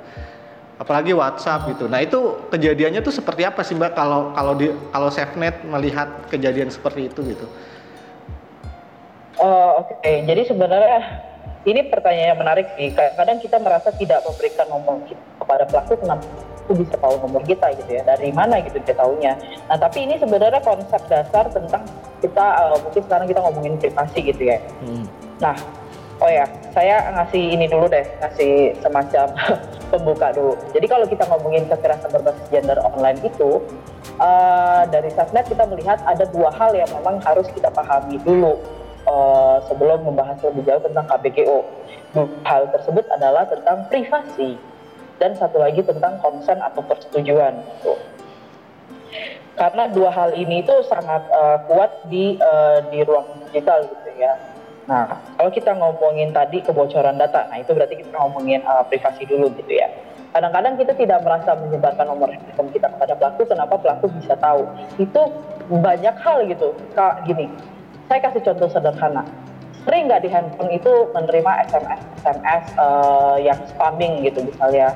Apalagi 0.77 1.09
WhatsApp 1.11 1.65
gitu. 1.73 1.89
Nah 1.89 2.05
itu 2.05 2.47
kejadiannya 2.53 3.01
tuh 3.01 3.09
seperti 3.09 3.41
apa 3.41 3.65
sih 3.65 3.73
Mbak 3.73 3.97
kalau 3.97 4.31
kalau 4.37 4.53
di 4.53 4.69
kalau 4.93 5.09
SafeNet 5.09 5.65
melihat 5.65 6.29
kejadian 6.29 6.69
seperti 6.69 7.09
itu 7.09 7.19
gitu? 7.25 7.45
Oh, 9.37 9.85
Oke, 9.85 10.01
okay. 10.01 10.25
jadi 10.25 10.49
sebenarnya 10.49 11.01
ini 11.65 11.85
pertanyaan 11.93 12.33
yang 12.33 12.41
menarik 12.41 12.67
sih. 12.73 12.89
Kadang-kadang 12.93 13.37
kita 13.37 13.57
merasa 13.61 13.89
tidak 13.93 14.25
memberikan 14.25 14.65
nomor 14.65 15.01
kita 15.05 15.21
kepada 15.37 15.63
pelaku, 15.69 15.93
kenapa 16.01 16.25
aku 16.67 16.83
bisa 16.83 16.99
tahu 16.99 17.15
nomor 17.23 17.39
kita 17.47 17.71
gitu 17.79 17.95
ya 17.95 18.03
dari 18.03 18.35
mana 18.35 18.59
gitu 18.59 18.75
dia 18.83 18.91
tahunya 18.99 19.33
nah 19.71 19.79
tapi 19.79 20.03
ini 20.03 20.19
sebenarnya 20.19 20.59
konsep 20.59 20.99
dasar 21.07 21.47
tentang 21.47 21.87
kita 22.19 22.43
uh, 22.43 22.75
mungkin 22.83 23.01
sekarang 23.07 23.27
kita 23.31 23.39
ngomongin 23.39 23.73
privasi 23.79 24.19
gitu 24.19 24.51
ya. 24.51 24.59
Hmm. 24.83 25.07
nah 25.39 25.55
oh 26.19 26.27
ya 26.27 26.43
saya 26.75 27.07
ngasih 27.15 27.55
ini 27.55 27.65
dulu 27.71 27.87
deh 27.87 28.03
ngasih 28.19 28.75
semacam 28.81 29.31
pembuka 29.93 30.35
dulu. 30.35 30.53
Jadi 30.75 30.85
kalau 30.89 31.05
kita 31.07 31.23
ngomongin 31.31 31.63
kekerasan 31.71 32.11
berbasis 32.11 32.43
gender 32.51 32.75
online 32.83 33.21
itu 33.23 33.63
uh, 34.19 34.83
dari 34.91 35.07
Safnet 35.15 35.47
kita 35.47 35.63
melihat 35.69 36.03
ada 36.03 36.27
dua 36.27 36.51
hal 36.51 36.75
yang 36.75 36.89
memang 36.91 37.23
harus 37.23 37.47
kita 37.55 37.71
pahami 37.71 38.19
dulu 38.25 38.59
uh, 39.07 39.63
sebelum 39.71 40.03
membahas 40.03 40.41
lebih 40.43 40.67
jauh 40.67 40.83
tentang 40.83 41.05
KBGO 41.07 41.59
hal 42.43 42.67
tersebut 42.73 43.05
adalah 43.13 43.47
tentang 43.47 43.87
privasi 43.87 44.59
dan 45.17 45.33
satu 45.37 45.57
lagi 45.61 45.81
tentang 45.81 46.17
konsen 46.21 46.57
atau 46.61 46.81
persetujuan 46.85 47.53
gitu. 47.57 47.93
Karena 49.57 49.89
dua 49.89 50.13
hal 50.13 50.37
ini 50.37 50.61
itu 50.61 50.75
sangat 50.85 51.25
uh, 51.33 51.57
kuat 51.65 52.05
di 52.13 52.37
uh, 52.37 52.85
di 52.93 53.01
ruang 53.01 53.25
digital 53.49 53.81
gitu 53.89 54.11
ya. 54.21 54.37
Nah, 54.85 55.19
kalau 55.35 55.51
kita 55.51 55.73
ngomongin 55.75 56.31
tadi 56.31 56.63
kebocoran 56.63 57.17
data, 57.19 57.49
nah 57.51 57.59
itu 57.59 57.75
berarti 57.75 57.99
kita 57.99 58.13
ngomongin 58.15 58.63
uh, 58.63 58.85
privasi 58.87 59.25
dulu 59.25 59.51
gitu 59.57 59.73
ya. 59.75 59.89
Kadang-kadang 60.31 60.77
kita 60.77 60.93
tidak 60.93 61.25
merasa 61.25 61.57
menyebarkan 61.57 62.05
nomor 62.05 62.29
handphone 62.29 62.69
kita 62.69 62.87
kepada 62.93 63.17
pelaku, 63.17 63.41
kenapa 63.49 63.75
pelaku 63.81 64.05
bisa 64.21 64.37
tahu? 64.37 64.69
Itu 65.01 65.33
banyak 65.67 66.15
hal 66.21 66.45
gitu. 66.47 66.77
Kak, 66.93 67.25
gini, 67.25 67.49
saya 68.07 68.19
kasih 68.21 68.45
contoh 68.45 68.69
sederhana. 68.69 69.25
Sering 69.87 70.11
nggak 70.11 70.19
di 70.19 70.29
handphone 70.29 70.71
itu 70.75 70.93
menerima 71.15 71.51
SMS 71.71 72.01
SMS 72.27 72.63
uh, 72.75 73.39
yang 73.39 73.55
spamming 73.71 74.19
gitu 74.19 74.43
misalnya 74.43 74.91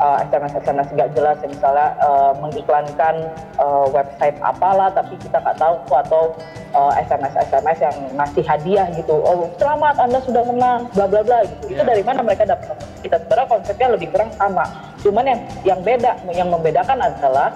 uh, 0.00 0.24
SMS 0.24 0.56
SMS 0.56 0.88
nggak 0.96 1.12
jelas 1.12 1.36
ya 1.44 1.48
misalnya 1.52 1.88
uh, 2.00 2.32
mengiklankan 2.40 3.28
uh, 3.60 3.84
website 3.92 4.40
apalah 4.40 4.88
tapi 4.88 5.20
kita 5.20 5.36
nggak 5.36 5.60
tahu 5.60 5.76
atau 5.92 6.32
uh, 6.72 6.96
SMS 6.96 7.36
SMS 7.44 7.78
yang 7.84 7.96
ngasih 8.16 8.44
hadiah 8.48 8.88
gitu 8.96 9.20
oh 9.20 9.52
selamat 9.60 10.00
anda 10.00 10.18
sudah 10.24 10.42
menang 10.48 10.88
bla 10.96 11.04
bla 11.04 11.20
bla 11.20 11.44
gitu. 11.44 11.76
Yeah. 11.76 11.76
itu 11.76 11.82
dari 11.84 12.02
mana 12.02 12.24
mereka 12.24 12.48
dapat? 12.48 12.72
Kita 13.04 13.20
sebenarnya 13.20 13.48
konsepnya 13.52 13.88
lebih 13.92 14.08
kurang 14.16 14.32
sama. 14.40 14.64
Cuman 15.04 15.28
yang 15.28 15.40
yang 15.66 15.80
beda 15.84 16.12
yang 16.32 16.48
membedakan 16.48 16.98
adalah 17.04 17.50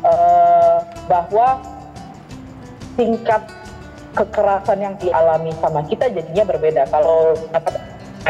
uh, 0.00 0.80
bahwa 1.04 1.60
tingkat 2.94 3.42
kekerasan 4.14 4.78
yang 4.80 4.94
dialami 4.96 5.50
sama 5.58 5.82
kita 5.84 6.08
jadinya 6.10 6.44
berbeda. 6.46 6.86
Kalau 6.88 7.34
dapat 7.50 7.82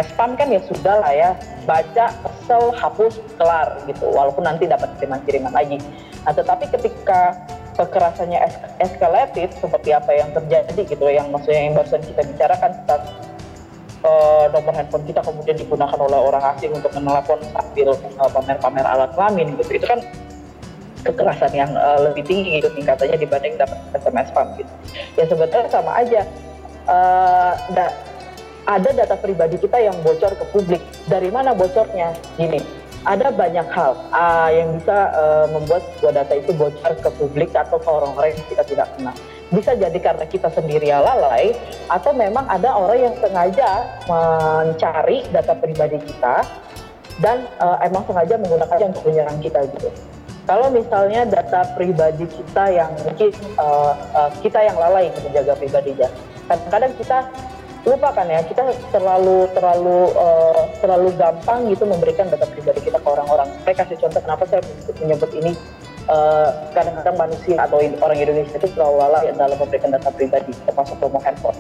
spam 0.03 0.35
kan 0.35 0.51
ya 0.51 0.59
sudah 0.67 0.99
lah 0.99 1.13
ya 1.15 1.31
baca 1.69 2.11
kesel 2.11 2.75
hapus 2.75 3.21
kelar 3.39 3.79
gitu. 3.87 4.09
Walaupun 4.11 4.43
nanti 4.43 4.67
dapat 4.67 4.91
kiriman-kiriman 4.99 5.53
lagi. 5.55 5.79
Nah 6.25 6.33
tetapi 6.33 6.73
ketika 6.73 7.37
kekerasannya 7.75 8.39
es 8.43 8.55
eskalatif 8.79 9.51
seperti 9.59 9.91
apa 9.91 10.11
yang 10.15 10.31
terjadi 10.31 10.81
gitu 10.87 11.07
yang 11.11 11.27
maksudnya 11.35 11.71
yang 11.71 11.75
barusan 11.75 12.03
kita 12.07 12.23
bicarakan 12.23 12.71
tentang 12.83 13.03
uh, 14.07 14.47
nomor 14.55 14.73
handphone 14.73 15.05
kita 15.09 15.21
kemudian 15.25 15.57
digunakan 15.59 15.99
oleh 15.99 16.19
orang 16.19 16.45
asing 16.55 16.71
untuk 16.71 16.95
menelpon 16.95 17.41
sambil 17.51 17.99
uh, 17.99 18.31
pamer-pamer 18.31 18.87
alat 18.87 19.11
kelamin 19.19 19.59
gitu 19.59 19.83
itu 19.83 19.87
kan 19.91 20.01
kekerasan 21.05 21.53
yang 21.53 21.71
uh, 21.77 22.01
lebih 22.11 22.25
tinggi 22.25 22.59
gitu 22.59 22.73
tingkatannya 22.73 23.21
dibanding 23.21 23.55
dapat 23.61 23.79
SMS 23.93 24.33
spam 24.33 24.49
gitu 24.57 24.73
ya 25.21 25.25
sebetulnya 25.29 25.69
sama 25.69 25.93
aja 26.01 26.25
uh, 26.89 27.53
ada 28.65 28.91
data 28.97 29.17
pribadi 29.21 29.61
kita 29.61 29.77
yang 29.77 29.97
bocor 30.01 30.33
ke 30.33 30.45
publik. 30.53 30.83
Dari 31.05 31.29
mana 31.29 31.53
bocornya? 31.53 32.17
Gini, 32.41 32.61
ada 33.05 33.29
banyak 33.29 33.69
hal 33.69 33.93
uh, 34.09 34.49
yang 34.49 34.81
bisa 34.81 34.99
uh, 35.13 35.47
membuat 35.53 35.85
sebuah 35.97 36.25
data 36.25 36.35
itu 36.41 36.53
bocor 36.57 36.93
ke 36.97 37.11
publik 37.21 37.53
atau 37.53 37.77
ke 37.77 37.89
orang-orang 37.89 38.33
yang 38.33 38.45
kita 38.49 38.65
tidak 38.65 38.89
kenal. 38.97 39.17
Bisa 39.53 39.77
jadi 39.77 39.99
karena 40.01 40.25
kita 40.25 40.49
sendiri 40.51 40.89
yang 40.89 41.05
lalai, 41.05 41.53
atau 41.93 42.17
memang 42.17 42.49
ada 42.49 42.73
orang 42.73 43.13
yang 43.13 43.15
sengaja 43.21 43.87
mencari 44.09 45.29
data 45.31 45.53
pribadi 45.61 46.01
kita 46.01 46.43
dan 47.23 47.47
uh, 47.61 47.79
emang 47.85 48.03
sengaja 48.09 48.41
menggunakannya 48.41 48.97
untuk 48.97 49.05
menyerang 49.07 49.39
kita 49.39 49.61
gitu. 49.77 49.93
Kalau 50.45 50.69
misalnya 50.69 51.25
data 51.25 51.65
pribadi 51.73 52.29
kita 52.29 52.69
yang 52.69 52.93
mungkin 53.01 53.33
uh, 53.57 53.97
uh, 54.13 54.31
kita 54.45 54.61
yang 54.61 54.77
lalai 54.77 55.09
menjaga 55.25 55.57
pribadinya, 55.57 56.05
kadang-kadang 56.45 56.93
kita 57.01 57.19
lupa 57.85 58.13
kan 58.13 58.29
ya 58.29 58.45
kita 58.45 58.61
terlalu 58.93 59.49
terlalu 59.57 60.13
uh, 60.13 60.69
terlalu 60.85 61.17
gampang 61.17 61.65
gitu 61.73 61.89
memberikan 61.89 62.29
data 62.29 62.45
pribadi 62.45 62.85
kita 62.85 63.01
ke 63.01 63.09
orang-orang. 63.09 63.49
Saya 63.65 63.73
kasih 63.73 63.97
contoh 64.05 64.21
kenapa 64.21 64.45
saya 64.45 64.61
menyebut 65.01 65.33
ini 65.33 65.53
eh, 66.05 66.49
kadang-kadang 66.77 67.17
manusia 67.17 67.57
atau 67.65 67.81
orang 67.81 68.19
Indonesia 68.21 68.57
itu 68.61 68.69
terlalu 68.77 68.97
lalai 69.01 69.33
dalam 69.33 69.57
memberikan 69.57 69.97
data 69.97 70.13
pribadi 70.13 70.53
termasuk 70.69 70.97
nomor 71.01 71.25
handphone. 71.25 71.57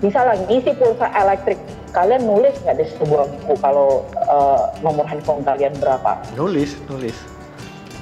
Misalnya 0.00 0.40
ngisi 0.48 0.72
pulsa 0.80 1.12
elektrik, 1.12 1.60
kalian 1.92 2.24
nulis 2.24 2.56
nggak 2.64 2.76
di 2.80 2.88
sebuah 2.96 3.28
buku 3.28 3.52
kalau 3.60 4.04
uh, 4.24 4.72
nomor 4.80 5.04
handphone 5.04 5.44
kalian 5.44 5.76
berapa? 5.76 6.16
Nulis, 6.36 6.76
nulis 6.88 7.37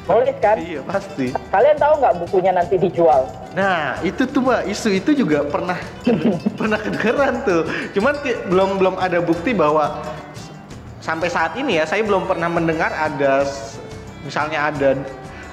Nulis 0.07 0.38
kan? 0.38 0.57
Iya 0.62 0.81
pasti. 0.87 1.35
Kalian 1.51 1.77
tahu 1.83 1.92
nggak 1.99 2.14
bukunya 2.23 2.53
nanti 2.55 2.79
dijual? 2.79 3.27
Nah 3.59 3.99
itu 4.07 4.23
tuh 4.23 4.38
mbak 4.38 4.71
isu 4.71 4.88
itu 5.03 5.11
juga 5.27 5.42
pernah 5.42 5.79
pernah 6.59 6.79
kedengeran 6.79 7.42
tuh. 7.42 7.66
Cuman 7.90 8.14
belum 8.47 8.71
belum 8.79 8.95
ada 9.03 9.19
bukti 9.19 9.51
bahwa 9.51 9.99
sampai 11.03 11.27
saat 11.27 11.59
ini 11.59 11.83
ya 11.83 11.85
saya 11.87 12.07
belum 12.07 12.31
pernah 12.31 12.47
mendengar 12.47 12.95
ada 12.95 13.42
misalnya 14.23 14.71
ada 14.71 14.90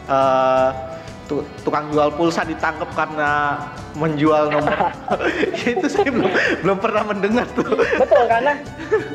uh, 0.10 0.70
tukang 1.66 1.90
jual 1.90 2.14
pulsa 2.14 2.46
ditangkap 2.46 2.90
karena 2.94 3.58
menjual 3.98 4.50
nomor. 4.50 4.78
Itu 5.66 5.86
saya 5.90 6.10
belum 6.10 6.32
belum 6.66 6.78
pernah 6.78 7.04
mendengar 7.06 7.46
tuh. 7.54 7.66
Betul 7.98 8.24
karena 8.30 8.54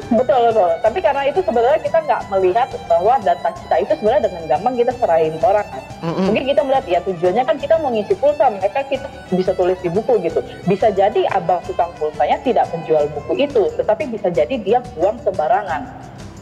betul 0.09 0.40
betul. 0.50 0.70
Tapi 0.81 0.98
karena 1.04 1.22
itu 1.28 1.40
sebenarnya 1.44 1.81
kita 1.85 1.98
nggak 2.00 2.22
melihat 2.33 2.68
bahwa 2.88 3.14
data 3.20 3.50
kita 3.52 3.74
itu 3.85 3.92
sebenarnya 4.00 4.22
dengan 4.31 4.42
gampang 4.48 4.74
kita 4.78 4.92
serahin 4.96 5.35
ke 5.37 5.46
orang 5.46 5.68
kan. 5.68 5.83
Mm-hmm. 5.98 6.24
mungkin 6.31 6.44
kita 6.46 6.61
melihat 6.62 6.87
ya 6.87 7.00
tujuannya 7.02 7.42
kan 7.42 7.57
kita 7.59 7.74
mau 7.83 7.90
ngisi 7.90 8.14
pulsa 8.22 8.46
mereka 8.54 8.87
kita 8.87 9.07
bisa 9.35 9.50
tulis 9.52 9.78
di 9.83 9.90
buku 9.90 10.12
gitu. 10.22 10.40
Bisa 10.64 10.88
jadi 10.94 11.20
abang 11.35 11.61
tukang 11.66 11.90
pulsanya 11.98 12.38
tidak 12.46 12.70
menjual 12.70 13.11
buku 13.12 13.44
itu 13.50 13.62
tetapi 13.76 14.07
bisa 14.09 14.31
jadi 14.31 14.54
dia 14.62 14.78
buang 14.94 15.18
sembarangan 15.26 15.83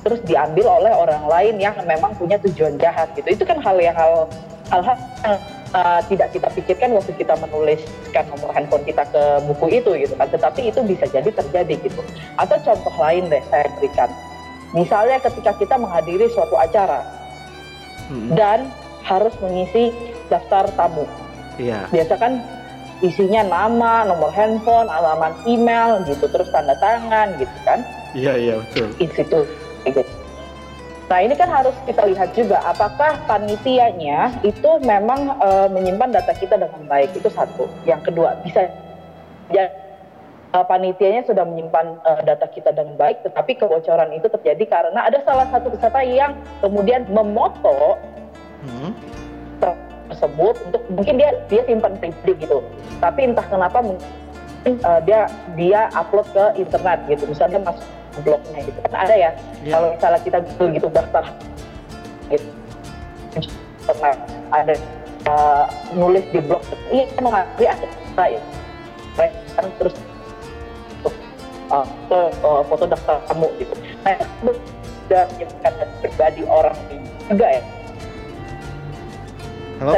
terus 0.06 0.22
diambil 0.22 0.70
oleh 0.70 0.92
orang 0.94 1.24
lain 1.26 1.54
yang 1.58 1.74
memang 1.82 2.14
punya 2.14 2.38
tujuan 2.38 2.78
jahat 2.78 3.10
gitu. 3.18 3.26
Itu 3.26 3.42
kan 3.42 3.58
hal 3.58 3.74
yang 3.82 3.96
hal 3.96 4.30
hal-hal 4.70 4.96
yang 5.24 5.38
uh, 5.74 6.00
tidak 6.06 6.28
kita 6.34 6.48
pikirkan 6.52 6.94
waktu 6.94 7.12
kita 7.16 7.34
menuliskan 7.40 8.24
nomor 8.30 8.50
handphone 8.54 8.84
kita 8.86 9.02
ke 9.08 9.22
buku 9.48 9.82
itu 9.82 9.90
gitu 9.98 10.14
kan. 10.14 10.28
Tetapi 10.30 10.70
itu 10.70 10.80
bisa 10.86 11.08
jadi 11.10 11.30
terjadi 11.30 11.74
gitu. 11.82 12.00
Atau 12.38 12.60
contoh 12.62 12.94
lain 13.00 13.26
deh 13.32 13.42
saya 13.50 13.66
berikan. 13.78 14.10
Misalnya 14.74 15.18
ketika 15.22 15.56
kita 15.56 15.74
menghadiri 15.80 16.28
suatu 16.30 16.54
acara 16.58 17.00
hmm. 18.12 18.36
dan 18.36 18.68
harus 19.06 19.32
mengisi 19.40 19.94
daftar 20.28 20.66
tamu. 20.74 21.06
Yeah. 21.56 21.88
biasa 21.88 22.20
kan 22.20 22.44
isinya 23.00 23.40
nama 23.48 24.04
nomor 24.04 24.28
handphone 24.28 24.92
alamat 24.92 25.32
email 25.48 26.04
gitu 26.04 26.28
terus 26.28 26.52
tanda 26.52 26.76
tangan 26.76 27.32
gitu 27.40 27.56
kan. 27.64 27.80
Iya 28.12 28.34
yeah, 28.34 28.36
iya 28.36 28.48
yeah, 28.52 28.56
betul. 28.60 28.88
Itu 29.00 29.38
gitu 29.88 30.15
Nah 31.06 31.22
ini 31.22 31.38
kan 31.38 31.46
harus 31.46 31.74
kita 31.86 32.02
lihat 32.10 32.34
juga 32.34 32.58
apakah 32.66 33.14
panitianya 33.30 34.42
itu 34.42 34.70
memang 34.82 35.38
e, 35.38 35.48
menyimpan 35.70 36.10
data 36.10 36.34
kita 36.34 36.58
dengan 36.58 36.82
baik 36.90 37.14
itu 37.14 37.30
satu. 37.30 37.70
Yang 37.86 38.10
kedua 38.10 38.34
bisa 38.42 38.66
ya 39.54 39.70
e, 40.50 40.58
panitianya 40.66 41.22
sudah 41.30 41.46
menyimpan 41.46 42.02
e, 42.02 42.10
data 42.26 42.50
kita 42.50 42.74
dengan 42.74 42.98
baik, 42.98 43.22
tetapi 43.22 43.54
kebocoran 43.54 44.10
itu 44.18 44.26
terjadi 44.26 44.66
karena 44.66 45.06
ada 45.06 45.22
salah 45.22 45.46
satu 45.54 45.70
peserta 45.70 46.02
yang 46.02 46.34
kemudian 46.58 47.06
memoto 47.06 48.02
hmm. 48.66 48.90
tersebut 50.10 50.58
untuk 50.66 50.82
mungkin 50.90 51.22
dia 51.22 51.38
dia 51.46 51.62
simpan 51.70 51.94
pribadi 52.02 52.34
gitu, 52.42 52.66
tapi 52.98 53.30
entah 53.30 53.46
kenapa 53.46 53.78
mungkin 53.78 54.74
uh, 54.82 54.98
dia 55.06 55.30
dia 55.54 55.86
upload 55.94 56.26
ke 56.34 56.66
internet 56.66 56.98
gitu, 57.06 57.30
misalnya 57.30 57.62
masuk 57.62 57.86
blognya 58.24 58.60
gitu. 58.64 58.78
Kan 58.86 58.94
ada 58.94 59.14
ya 59.14 59.30
yeah. 59.64 59.72
kalau 59.76 59.86
misalnya 59.92 60.20
kita 60.22 60.38
Google 60.44 60.70
gitu 60.76 60.88
daftar. 60.92 61.24
Gitu. 62.30 62.48
Ada 64.50 64.74
uh, 65.26 65.64
nulis 65.94 66.24
di 66.30 66.40
blog. 66.40 66.62
Ini 66.90 67.02
kan 67.16 67.22
mengakui 67.26 67.66
saya 68.16 68.40
kan 69.56 69.64
terus 69.80 69.96
uh, 71.72 71.84
foto, 71.84 72.18
uh, 72.44 72.62
foto 72.68 72.84
daftar 72.84 73.16
kamu 73.32 73.48
gitu. 73.60 73.74
Nah 74.04 74.12
itu 74.20 74.52
sudah 75.06 75.22
menyebutkan 75.34 75.72
pribadi 76.02 76.42
orang 76.44 76.76
ini 76.92 77.08
juga 77.30 77.46
ya. 77.48 77.62
Halo? 79.76 79.92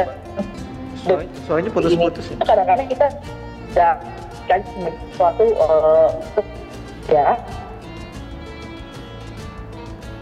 Suara, 0.99 1.23
suaranya 1.47 1.71
putus-putus 1.71 2.25
ya? 2.27 2.35
kadang-kadang 2.43 2.87
kita 2.91 3.07
ya 3.71 3.89
kan 4.51 4.59
suatu 5.15 5.45
uh, 5.55 6.11
ya 7.07 7.39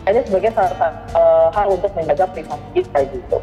hanya 0.07 0.23
sebagai 0.23 0.55
salah 0.55 0.71
satu 0.79 1.19
uh, 1.19 1.47
hal 1.51 1.67
untuk 1.75 1.91
menjaga 1.91 2.25
privasi 2.31 2.67
kita 2.79 2.99
gitu. 3.11 3.37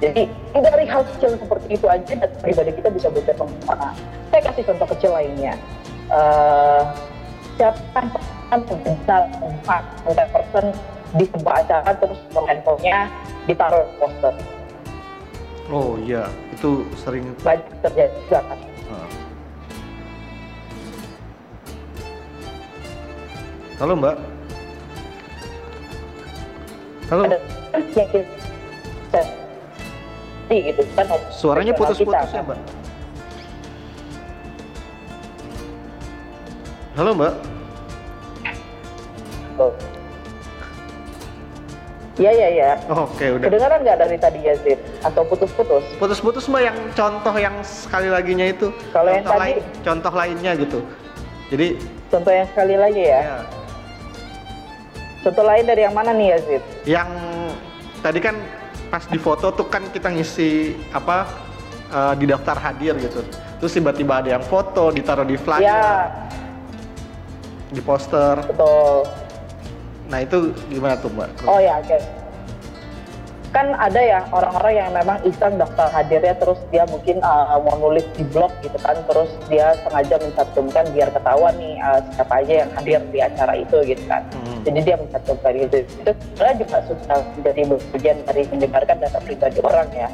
Jadi 0.00 0.22
dari 0.56 0.84
hal 0.88 1.04
kecil 1.04 1.36
seperti 1.36 1.76
itu 1.76 1.86
aja 1.86 2.12
data 2.24 2.36
pribadi 2.40 2.72
kita 2.72 2.88
bisa 2.88 3.12
bocor 3.12 3.36
ke 3.36 3.44
mana. 3.68 3.92
Saya 4.32 4.40
kasih 4.48 4.64
contoh 4.64 4.88
kecil 4.96 5.10
lainnya. 5.12 5.54
Uh, 6.08 6.88
siapa 7.60 8.00
yang 8.48 8.64
bisa 8.80 9.16
empat 9.44 9.84
person 10.32 10.64
di 11.20 11.24
sebuah 11.28 11.54
acara 11.62 11.92
terus 12.00 12.20
handphonenya 12.32 13.12
ditaruh 13.44 13.84
poster. 14.00 14.34
Oh 15.68 16.00
iya, 16.00 16.28
itu 16.52 16.84
sering 16.96 17.28
banyak 17.44 17.68
terjadi 17.84 18.16
juga 18.24 18.40
kan. 18.48 18.58
Halo 23.74 24.00
Mbak. 24.00 24.33
Halo. 27.12 27.28
gitu 30.54 30.82
kan 30.94 31.06
suaranya 31.34 31.72
putus-putus 31.74 32.30
ya 32.30 32.42
mbak 32.44 32.58
halo 36.94 37.10
mbak 37.16 37.32
oh. 39.58 39.72
Iya 42.14 42.30
iya 42.30 42.48
iya. 42.54 42.70
Oh, 42.86 43.10
Oke 43.10 43.26
okay, 43.26 43.28
udah. 43.34 43.50
Kedengaran 43.50 43.82
nggak 43.82 43.98
dari 44.06 44.14
tadi 44.22 44.38
Yazid? 44.46 44.78
Atau 45.02 45.26
putus-putus? 45.26 45.82
Putus-putus 45.98 46.46
mbak 46.46 46.62
yang 46.70 46.78
contoh 46.94 47.34
yang 47.34 47.58
sekali 47.66 48.06
laginya 48.06 48.46
itu. 48.46 48.70
Kalau 48.94 49.10
yang 49.10 49.26
tadi. 49.26 49.58
Lain, 49.58 49.58
contoh 49.82 50.12
lainnya 50.14 50.52
gitu. 50.54 50.78
Jadi 51.50 51.74
Contoh 52.14 52.30
yang 52.30 52.46
sekali 52.54 52.78
lagi 52.78 53.02
ya. 53.02 53.20
Ya. 53.34 53.38
Contoh 55.24 55.40
lain 55.40 55.64
dari 55.64 55.80
yang 55.82 55.96
mana 55.96 56.12
nih 56.12 56.36
Yazid? 56.36 56.62
Yang 56.84 57.08
tadi 58.04 58.20
kan 58.20 58.36
pas 58.92 59.08
di 59.08 59.16
foto 59.16 59.48
tuh 59.50 59.66
kan 59.66 59.88
kita 59.88 60.12
ngisi 60.12 60.76
apa 60.92 61.24
eh, 61.88 62.14
di 62.20 62.28
daftar 62.28 62.60
hadir 62.60 62.92
gitu. 63.00 63.24
Terus 63.56 63.72
tiba-tiba 63.72 64.20
ada 64.20 64.36
yang 64.36 64.44
foto 64.44 64.92
ditaruh 64.92 65.24
di 65.24 65.40
flyer, 65.40 65.64
Ya, 65.64 66.12
di 67.72 67.80
poster. 67.80 68.44
betul. 68.44 69.08
Nah 70.12 70.20
itu 70.20 70.52
gimana 70.68 71.00
tuh 71.00 71.08
mbak? 71.08 71.32
Oh 71.48 71.56
ya, 71.56 71.80
oke. 71.80 71.96
Kan 73.54 73.70
ada 73.78 74.02
ya 74.02 74.26
orang-orang 74.34 74.74
yang 74.82 74.90
memang 74.90 75.22
iseng 75.22 75.54
daftar 75.54 75.86
hadirnya 75.94 76.34
terus 76.42 76.58
dia 76.74 76.82
mungkin 76.90 77.22
uh, 77.22 77.54
mau 77.62 77.78
nulis 77.78 78.02
di 78.18 78.26
blog 78.34 78.50
gitu 78.66 78.74
kan, 78.82 78.98
terus 79.06 79.30
dia 79.46 79.78
sengaja 79.86 80.18
mencantumkan 80.18 80.84
biar 80.90 81.08
ketahuan 81.14 81.54
nih 81.54 81.78
uh, 81.78 82.02
siapa 82.18 82.42
aja 82.42 82.66
yang 82.66 82.70
hadir 82.74 83.00
di 83.14 83.18
acara 83.22 83.54
itu 83.54 83.76
gitu 83.86 84.02
kan. 84.10 84.26
Hmm. 84.34 84.58
Jadi 84.66 84.78
dia 84.82 84.98
mencantumkan 84.98 85.52
gitu. 85.54 85.76
Itu 85.86 86.10
sebenarnya 86.34 86.56
juga 86.66 86.76
sudah 86.90 87.18
menjadi 87.38 87.60
bagian 87.94 88.18
dari 88.26 88.42
menyebarkan 88.50 88.96
data 88.98 89.18
pribadi 89.22 89.58
orang 89.62 89.88
ya. 89.94 90.10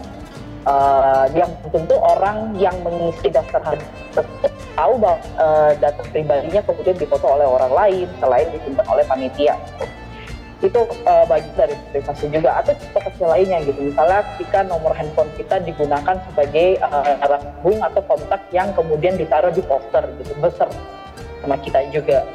Uh, 0.68 1.24
yang 1.32 1.48
tentu 1.72 1.96
orang 1.96 2.52
yang 2.60 2.76
mengisi 2.84 3.32
daftar 3.32 3.64
hadir 3.64 3.88
tersebut 4.12 4.52
tahu 4.76 4.92
bahwa 5.00 5.16
uh, 5.40 5.72
data 5.80 6.04
pribadinya 6.12 6.60
kemudian 6.68 7.00
difoto 7.00 7.32
oleh 7.32 7.48
orang 7.48 7.72
lain 7.72 8.06
selain 8.20 8.44
disimpan 8.52 8.84
oleh 8.92 9.04
panitia 9.08 9.56
itu 10.60 10.80
uh, 11.08 11.24
bagian 11.24 11.56
dari 11.56 11.74
privasi 11.88 12.28
juga 12.28 12.60
atau 12.60 12.76
contoh 12.76 13.02
kecil 13.08 13.26
lainnya 13.32 13.64
gitu. 13.64 13.80
Misalnya 13.80 14.20
ketika 14.36 14.60
nomor 14.68 14.92
handphone 14.92 15.32
kita 15.40 15.56
digunakan 15.64 16.20
sebagai 16.28 16.76
uh, 16.84 17.24
alat 17.24 17.40
hubung 17.60 17.80
atau 17.80 18.04
kontak 18.04 18.44
yang 18.52 18.68
kemudian 18.76 19.16
ditaruh 19.16 19.48
di 19.48 19.64
poster 19.64 20.04
gitu 20.20 20.36
besar 20.36 20.68
sama 21.40 21.56
kita 21.64 21.80
juga. 21.88 22.28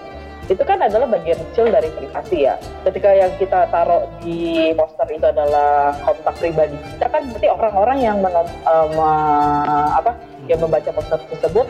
Itu 0.46 0.62
kan 0.62 0.78
adalah 0.78 1.10
bagian 1.10 1.38
kecil 1.50 1.74
dari 1.74 1.90
privasi 1.94 2.50
ya. 2.50 2.58
Ketika 2.86 3.14
yang 3.14 3.34
kita 3.38 3.70
taruh 3.70 4.10
di 4.22 4.74
poster 4.74 5.06
itu 5.14 5.26
adalah 5.30 5.94
kontak 6.02 6.34
pribadi 6.42 6.78
kita 6.98 7.06
kan 7.10 7.30
berarti 7.30 7.48
orang-orang 7.50 7.98
yang 8.02 8.18
menon, 8.26 8.50
uh, 8.66 9.90
apa 10.02 10.18
yang 10.50 10.58
membaca 10.58 10.90
poster 10.90 11.22
tersebut 11.30 11.70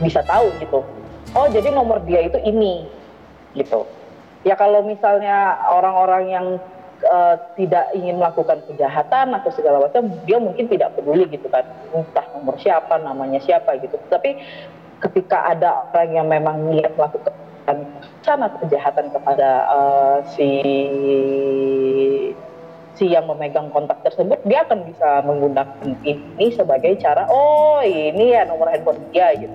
bisa 0.00 0.24
tahu 0.24 0.48
gitu. 0.56 0.80
Oh 1.36 1.44
jadi 1.52 1.68
nomor 1.68 2.00
dia 2.08 2.24
itu 2.24 2.40
ini 2.40 2.88
gitu 3.52 3.84
ya 4.46 4.54
kalau 4.54 4.86
misalnya 4.86 5.58
orang-orang 5.70 6.24
yang 6.30 6.46
eh, 7.02 7.36
tidak 7.58 7.90
ingin 7.94 8.18
melakukan 8.18 8.62
kejahatan 8.70 9.34
atau 9.34 9.50
segala 9.54 9.82
macam 9.82 10.10
dia 10.26 10.38
mungkin 10.38 10.66
tidak 10.70 10.94
peduli 10.98 11.26
gitu 11.30 11.46
kan. 11.50 11.66
Entah 11.94 12.26
nomor 12.34 12.58
siapa 12.58 12.98
namanya 13.02 13.42
siapa 13.42 13.78
gitu. 13.82 13.98
Tapi 14.10 14.38
ketika 14.98 15.54
ada 15.54 15.88
orang 15.90 16.10
yang 16.10 16.26
memang 16.26 16.70
niat 16.70 16.94
melakukan 16.98 17.34
atau 18.28 18.58
kejahatan 18.66 19.12
kepada 19.14 19.50
eh, 19.70 20.18
si 20.34 20.50
si 22.98 23.06
yang 23.06 23.30
memegang 23.30 23.70
kontak 23.70 24.02
tersebut 24.02 24.42
dia 24.42 24.66
akan 24.66 24.82
bisa 24.90 25.22
menggunakan 25.22 25.86
ini 26.02 26.50
sebagai 26.50 26.98
cara 26.98 27.30
oh 27.30 27.78
ini 27.78 28.34
ya 28.34 28.42
nomor 28.50 28.66
handphone 28.74 28.98
dia 29.14 29.30
gitu. 29.38 29.54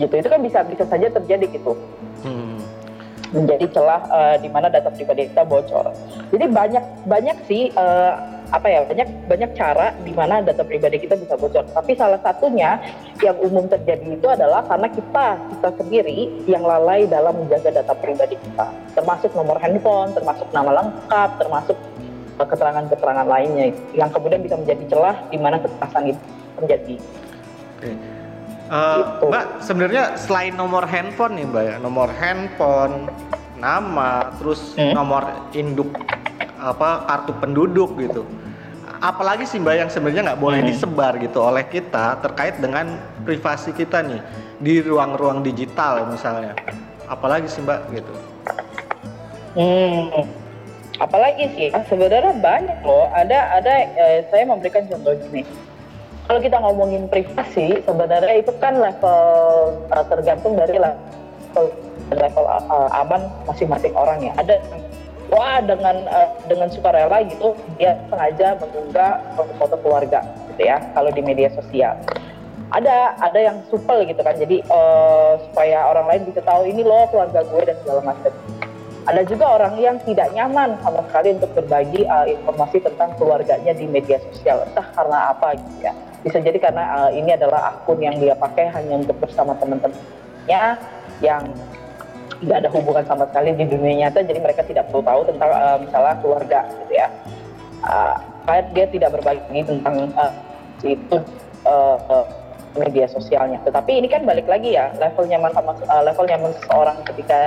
Gitu. 0.00 0.14
Itu 0.18 0.28
kan 0.32 0.40
bisa 0.42 0.66
bisa 0.66 0.84
saja 0.90 1.06
terjadi 1.06 1.46
gitu. 1.54 1.78
Menjadi 3.30 3.66
celah 3.70 4.02
eh, 4.10 4.36
di 4.42 4.48
mana 4.50 4.66
data 4.66 4.90
pribadi 4.90 5.30
kita 5.30 5.46
bocor. 5.46 5.90
Jadi 6.34 6.44
banyak 6.50 6.84
banyak 7.06 7.36
sih 7.46 7.70
eh, 7.70 8.12
apa 8.50 8.66
ya 8.66 8.82
banyak 8.82 9.08
banyak 9.30 9.50
cara 9.54 9.94
di 10.02 10.10
mana 10.10 10.42
data 10.42 10.66
pribadi 10.66 10.98
kita 10.98 11.14
bisa 11.14 11.38
bocor. 11.38 11.62
Tapi 11.70 11.94
salah 11.94 12.18
satunya 12.18 12.82
yang 13.22 13.38
umum 13.38 13.70
terjadi 13.70 14.18
itu 14.18 14.26
adalah 14.26 14.66
karena 14.66 14.90
kita 14.90 15.26
kita 15.56 15.68
sendiri 15.78 16.18
yang 16.50 16.66
lalai 16.66 17.06
dalam 17.06 17.38
menjaga 17.38 17.70
data 17.70 17.94
pribadi 17.94 18.34
kita, 18.34 18.66
termasuk 18.98 19.30
nomor 19.38 19.62
handphone, 19.62 20.10
termasuk 20.10 20.50
nama 20.50 20.82
lengkap, 20.82 21.30
termasuk 21.38 21.78
eh, 22.42 22.46
keterangan-keterangan 22.46 23.26
lainnya 23.30 23.70
yang 23.94 24.10
kemudian 24.10 24.42
bisa 24.42 24.58
menjadi 24.58 24.84
celah 24.90 25.16
di 25.30 25.38
mana 25.38 25.62
kekerasan 25.62 26.10
itu 26.10 26.22
terjadi. 26.58 26.94
Oke. 27.78 28.19
Eh, 28.70 28.98
Gitu. 29.02 29.26
Mbak, 29.26 29.44
sebenarnya 29.66 30.02
selain 30.14 30.54
nomor 30.54 30.86
handphone 30.86 31.34
nih 31.34 31.46
Mbak 31.50 31.64
ya, 31.66 31.76
nomor 31.82 32.08
handphone, 32.14 33.10
nama, 33.58 34.30
terus 34.38 34.78
Hmm. 34.78 34.94
nomor 34.94 35.50
induk 35.50 35.90
apa 36.54 37.02
kartu 37.08 37.34
penduduk 37.34 37.98
gitu. 37.98 38.22
Apalagi 39.00 39.42
sih 39.42 39.58
Mbak 39.58 39.74
yang 39.74 39.90
sebenarnya 39.90 40.22
nggak 40.32 40.42
boleh 40.44 40.60
Hmm. 40.62 40.70
disebar 40.70 41.18
gitu 41.18 41.42
oleh 41.42 41.66
kita 41.66 42.20
terkait 42.22 42.62
dengan 42.62 42.94
privasi 43.26 43.74
kita 43.74 44.06
nih 44.06 44.22
di 44.62 44.78
ruang-ruang 44.78 45.42
digital 45.42 46.06
misalnya. 46.06 46.54
Apalagi 47.10 47.50
sih 47.50 47.66
Mbak 47.66 47.80
gitu. 47.90 48.14
Hmm. 49.58 50.30
Apalagi 51.00 51.44
sih, 51.58 51.68
sebenarnya 51.90 52.38
banyak 52.38 52.78
loh. 52.86 53.10
Ada 53.10 53.56
ada 53.56 53.72
eh, 53.98 54.28
saya 54.30 54.46
memberikan 54.46 54.84
contoh 54.86 55.16
gini. 55.26 55.42
Kalau 56.30 56.46
kita 56.46 56.62
ngomongin 56.62 57.10
privasi, 57.10 57.82
sebenarnya 57.82 58.38
itu 58.38 58.54
kan 58.62 58.78
level 58.78 59.18
eh, 59.90 60.04
tergantung 60.06 60.54
dari 60.54 60.78
level 60.78 61.74
level 62.06 62.44
eh, 62.46 63.00
aman 63.02 63.26
masing-masing 63.50 63.90
orang 63.98 64.22
ya. 64.22 64.30
Ada 64.38 64.62
wah 65.26 65.58
dengan 65.58 66.06
eh, 66.06 66.30
dengan 66.46 66.70
sukarela 66.70 67.26
gitu 67.26 67.58
dia 67.82 67.98
sengaja 68.06 68.54
mengunggah 68.62 69.18
foto 69.58 69.74
keluarga 69.82 70.22
gitu 70.54 70.70
ya 70.70 70.78
kalau 70.94 71.10
di 71.10 71.18
media 71.18 71.50
sosial. 71.50 71.98
Ada 72.70 73.18
ada 73.18 73.50
yang 73.50 73.66
supel 73.66 74.06
gitu 74.06 74.22
kan. 74.22 74.38
Jadi 74.38 74.62
eh, 74.62 75.32
supaya 75.50 75.90
orang 75.90 76.14
lain 76.14 76.30
bisa 76.30 76.46
tahu 76.46 76.62
ini 76.62 76.86
loh 76.86 77.10
keluarga 77.10 77.42
gue 77.42 77.74
dan 77.74 77.76
segala 77.82 78.06
macam. 78.06 78.30
Ada 79.10 79.26
juga 79.26 79.50
orang 79.50 79.82
yang 79.82 79.98
tidak 80.06 80.30
nyaman 80.30 80.78
sama 80.78 81.02
sekali 81.10 81.34
untuk 81.34 81.50
berbagi 81.58 82.06
uh, 82.06 82.28
informasi 82.28 82.84
tentang 82.84 83.16
keluarganya 83.18 83.72
di 83.72 83.88
media 83.88 84.20
sosial, 84.30 84.62
entah 84.68 84.86
karena 84.92 85.34
apa 85.34 85.56
gitu 85.56 85.90
ya. 85.90 85.94
Bisa 86.20 86.36
jadi 86.36 86.58
karena 86.60 86.84
uh, 86.96 87.10
ini 87.12 87.32
adalah 87.32 87.72
akun 87.72 88.00
yang 88.00 88.16
dia 88.20 88.36
pakai 88.36 88.68
hanya 88.68 89.00
untuk 89.00 89.16
bersama 89.20 89.56
teman-temannya 89.56 90.62
yang 91.24 91.42
tidak 92.40 92.56
ada 92.64 92.68
hubungan 92.72 93.04
sama 93.04 93.24
sekali 93.28 93.52
di 93.52 93.68
dunia 93.68 94.08
nyata, 94.08 94.24
jadi 94.24 94.40
mereka 94.40 94.64
tidak 94.64 94.88
perlu 94.88 95.04
tahu 95.04 95.20
tentang 95.28 95.50
uh, 95.52 95.76
misalnya 95.80 96.16
keluarga 96.24 96.60
gitu 96.84 96.92
ya. 96.96 97.08
Uh, 97.84 98.16
dia 98.72 98.86
tidak 98.88 99.14
berbagi 99.14 99.62
tentang 99.62 100.08
uh, 100.16 100.32
itu 100.84 101.16
uh, 101.68 101.96
uh, 102.08 102.26
media 102.76 103.08
sosialnya. 103.08 103.60
Tetapi 103.64 104.00
ini 104.00 104.08
kan 104.08 104.24
balik 104.24 104.48
lagi 104.48 104.76
ya 104.76 104.92
level 104.96 105.28
nyaman 105.28 105.52
sama 105.52 105.72
uh, 105.88 106.02
level 106.04 106.24
nyaman 106.28 106.52
seseorang 106.60 106.98
ketika 107.04 107.40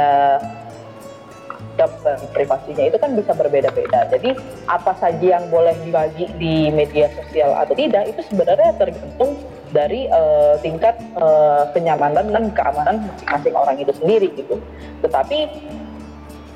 dan 1.74 1.90
privasinya 2.32 2.86
itu 2.86 2.98
kan 3.02 3.18
bisa 3.18 3.34
berbeda-beda. 3.34 4.06
Jadi 4.14 4.38
apa 4.70 4.94
saja 5.02 5.40
yang 5.40 5.46
boleh 5.50 5.74
dibagi 5.82 6.30
di 6.38 6.70
media 6.70 7.10
sosial 7.18 7.58
atau 7.58 7.74
tidak 7.74 8.14
itu 8.14 8.22
sebenarnya 8.30 8.78
tergantung 8.78 9.42
dari 9.74 10.06
eh, 10.06 10.56
tingkat 10.62 11.02
eh, 11.18 11.64
kenyamanan 11.74 12.30
dan 12.30 12.46
keamanan 12.54 12.96
masing-masing 13.10 13.56
orang 13.58 13.76
itu 13.82 13.94
sendiri 13.98 14.30
gitu. 14.38 14.62
Tetapi 15.02 15.38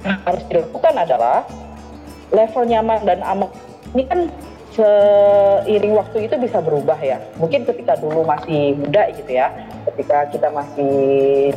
yang 0.06 0.20
harus 0.24 0.44
dilakukan 0.46 0.94
adalah 0.94 1.42
level 2.30 2.64
nyaman 2.70 3.02
dan 3.02 3.20
aman 3.26 3.50
ini 3.98 4.04
kan 4.06 4.30
seiring 4.78 5.98
waktu 5.98 6.30
itu 6.30 6.38
bisa 6.38 6.62
berubah 6.62 7.02
ya. 7.02 7.18
Mungkin 7.42 7.66
ketika 7.66 7.98
dulu 7.98 8.22
masih 8.22 8.78
muda 8.78 9.10
gitu 9.18 9.34
ya, 9.34 9.50
ketika 9.90 10.30
kita 10.30 10.54
masih 10.54 10.94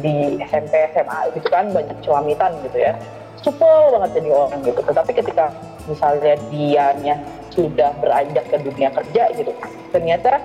di 0.00 0.40
SMP 0.40 0.72
SMA 0.96 1.28
gitu 1.36 1.52
kan 1.52 1.68
banyak 1.68 2.00
celamitan 2.00 2.56
gitu 2.64 2.80
ya 2.80 2.96
supel 3.40 3.96
banget 3.96 4.20
jadi 4.20 4.30
orang 4.32 4.60
gitu. 4.64 4.80
Tetapi 4.80 5.12
ketika 5.16 5.52
misalnya 5.88 6.34
dianya 6.52 7.14
sudah 7.50 7.90
beranjak 7.98 8.46
ke 8.46 8.56
dunia 8.62 8.88
kerja 8.94 9.22
gitu, 9.34 9.52
ternyata 9.90 10.38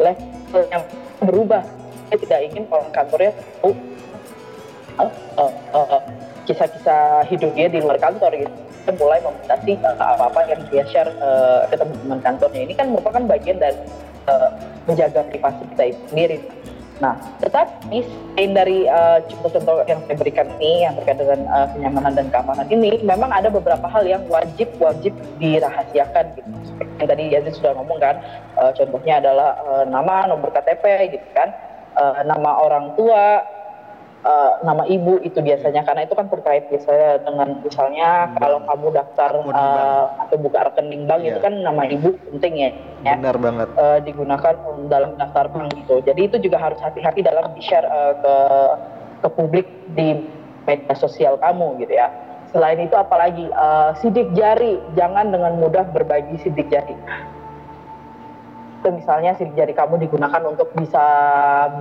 levelnya 0.00 0.78
berubah. 1.22 1.62
Dia 2.08 2.16
tidak 2.24 2.40
ingin 2.48 2.64
orang 2.72 2.88
kantornya 2.88 3.36
tahu 3.60 3.76
uh, 4.96 5.12
uh, 5.36 5.52
uh, 5.76 6.02
kisah-kisah 6.48 7.28
hidup 7.28 7.52
dia 7.52 7.68
di 7.68 7.84
luar 7.84 8.00
kantor 8.00 8.32
gitu. 8.32 8.54
Dia 8.88 8.92
mulai 8.96 9.20
membatasi 9.20 9.72
apa-apa 9.84 10.40
yang 10.48 10.60
dia 10.72 10.82
share 10.88 11.12
uh, 11.20 11.68
ke 11.68 11.76
teman-teman 11.76 12.20
kantornya. 12.24 12.60
Ini 12.64 12.74
kan 12.74 12.86
merupakan 12.88 13.22
bagian 13.28 13.60
dari 13.60 13.76
uh, 14.24 14.48
menjaga 14.88 15.20
privasi 15.28 15.62
kita 15.76 15.84
sendiri. 16.08 16.40
Nah, 16.98 17.14
tetapi 17.38 18.02
selain 18.02 18.52
dari 18.58 18.78
uh, 18.90 19.22
contoh-contoh 19.30 19.86
yang 19.86 20.02
saya 20.06 20.16
berikan 20.18 20.50
ini 20.58 20.82
yang 20.82 20.98
terkait 20.98 21.18
dengan 21.22 21.46
uh, 21.46 21.66
kenyamanan 21.70 22.12
dan 22.18 22.26
keamanan 22.30 22.66
ini, 22.74 22.98
memang 23.06 23.30
ada 23.30 23.46
beberapa 23.50 23.86
hal 23.86 24.02
yang 24.02 24.22
wajib 24.26 24.66
wajib 24.82 25.14
dirahasiakan 25.38 26.34
gitu. 26.34 26.50
Yang 26.98 27.08
tadi 27.14 27.24
Yazid 27.30 27.54
sudah 27.62 27.72
ngomong 27.78 28.02
kan, 28.02 28.18
uh, 28.58 28.74
contohnya 28.74 29.22
adalah 29.22 29.54
uh, 29.62 29.84
nama, 29.86 30.26
nomor 30.26 30.50
KTP 30.50 31.14
gitu 31.14 31.28
kan, 31.38 31.54
uh, 31.94 32.26
nama 32.26 32.66
orang 32.66 32.98
tua, 32.98 33.46
uh, 34.22 34.52
nama 34.62 34.82
ibu 34.84 35.18
itu 35.20 35.38
biasanya 35.38 35.82
karena 35.82 36.06
itu 36.06 36.14
kan 36.14 36.26
terkait 36.26 36.66
biasanya 36.66 37.22
dengan 37.22 37.48
misalnya 37.60 38.32
Bank. 38.32 38.38
kalau 38.40 38.58
kamu 38.66 38.86
daftar 38.94 39.30
di 39.38 39.50
uh, 39.52 40.04
atau 40.26 40.36
buka 40.38 40.58
rekening 40.70 41.04
bank 41.04 41.20
Iya. 41.22 41.30
itu 41.30 41.40
kan 41.42 41.54
nama 41.60 41.82
ibu 41.84 42.08
penting 42.34 42.54
ya. 42.56 42.70
ya 43.02 43.14
Benar 43.18 43.36
banget. 43.38 43.68
eh, 43.74 43.98
digunakan 44.02 44.54
dalam 44.86 45.10
daftar 45.14 45.44
bank 45.48 45.66
gitu. 45.76 45.94
Jadi 46.02 46.20
itu 46.24 46.36
juga 46.40 46.58
harus 46.58 46.78
hati-hati 46.78 47.20
dalam 47.22 47.50
di-share 47.54 47.86
eh, 47.86 48.14
ke 48.18 48.34
ke 49.18 49.28
publik 49.34 49.66
di 49.98 50.22
media 50.62 50.94
sosial 50.94 51.34
kamu 51.38 51.82
gitu 51.82 51.92
ya. 51.92 52.06
Selain 52.48 52.80
itu 52.80 52.96
apalagi 52.96 53.44
uh, 53.52 53.92
sidik 54.00 54.32
jari, 54.32 54.80
jangan 54.96 55.28
dengan 55.28 55.60
mudah 55.60 55.84
berbagi 55.92 56.40
sidik 56.40 56.72
jari. 56.72 56.96
Itu 58.78 58.94
misalnya 58.94 59.34
sidik 59.34 59.58
jari 59.58 59.74
kamu 59.74 59.98
digunakan 60.06 60.42
untuk 60.46 60.70
bisa 60.78 61.02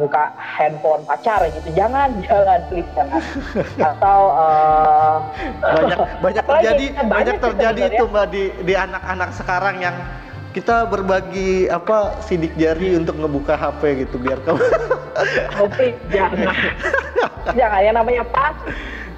buka 0.02 0.34
handphone 0.38 1.06
pacar 1.06 1.46
gitu, 1.54 1.70
jangan, 1.78 2.10
jangan, 2.26 2.60
please 2.74 2.90
jangan. 2.98 3.22
Atau 3.78 4.20
uh, 4.34 5.18
banyak 5.62 6.00
banyak 6.26 6.44
terjadi 6.44 6.86
banyak, 6.98 7.06
banyak 7.14 7.36
terjadi 7.38 7.82
itu 7.94 8.04
mbak 8.10 8.26
di 8.34 8.44
di 8.66 8.74
anak-anak 8.74 9.30
sekarang 9.38 9.76
yang 9.78 9.96
kita 10.58 10.90
berbagi 10.90 11.70
apa 11.70 12.18
sidik 12.26 12.58
jari 12.58 12.98
untuk 12.98 13.14
ngebuka 13.22 13.54
HP 13.54 14.10
gitu 14.10 14.18
biar 14.18 14.42
kamu. 14.42 14.58
Oh, 15.58 15.66
jangan, 16.14 16.54
jangan 17.58 17.80
ya 17.82 17.90
namanya 17.90 18.22
pas 18.30 18.54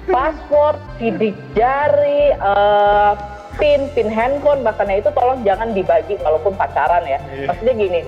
password, 0.08 0.80
sidik 0.96 1.36
jari, 1.52 2.32
uh, 2.40 3.12
pin, 3.60 3.86
pin 3.92 4.08
handphone, 4.08 4.64
bahkan 4.64 4.88
itu 4.88 5.12
tolong 5.12 5.44
jangan 5.44 5.76
dibagi 5.76 6.16
walaupun 6.24 6.56
pacaran 6.56 7.04
ya. 7.04 7.20
Yeah. 7.30 7.52
Maksudnya 7.52 7.74
gini, 7.76 8.00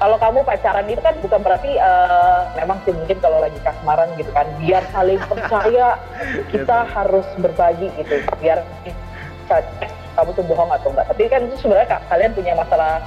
kalau 0.00 0.16
kamu 0.16 0.42
pacaran 0.42 0.88
itu 0.88 1.00
kan 1.04 1.14
bukan 1.20 1.40
berarti 1.44 1.70
uh, 1.76 2.48
memang 2.56 2.80
sih 2.88 2.92
mungkin 2.96 3.16
kalau 3.20 3.38
lagi 3.44 3.60
kasmaran 3.60 4.08
gitu 4.16 4.32
kan, 4.32 4.48
biar 4.58 4.82
saling 4.90 5.20
percaya 5.28 6.00
kita 6.52 6.78
iya, 6.82 6.90
harus 6.96 7.26
berbagi 7.36 7.88
gitu, 8.00 8.14
biar 8.40 8.64
kamu 10.16 10.30
tuh 10.32 10.44
bohong 10.48 10.72
atau 10.72 10.88
enggak. 10.90 11.06
Tapi 11.12 11.22
kan 11.28 11.40
itu 11.44 11.56
sebenarnya 11.60 12.00
kalian 12.08 12.32
punya 12.32 12.52
masalah 12.56 13.04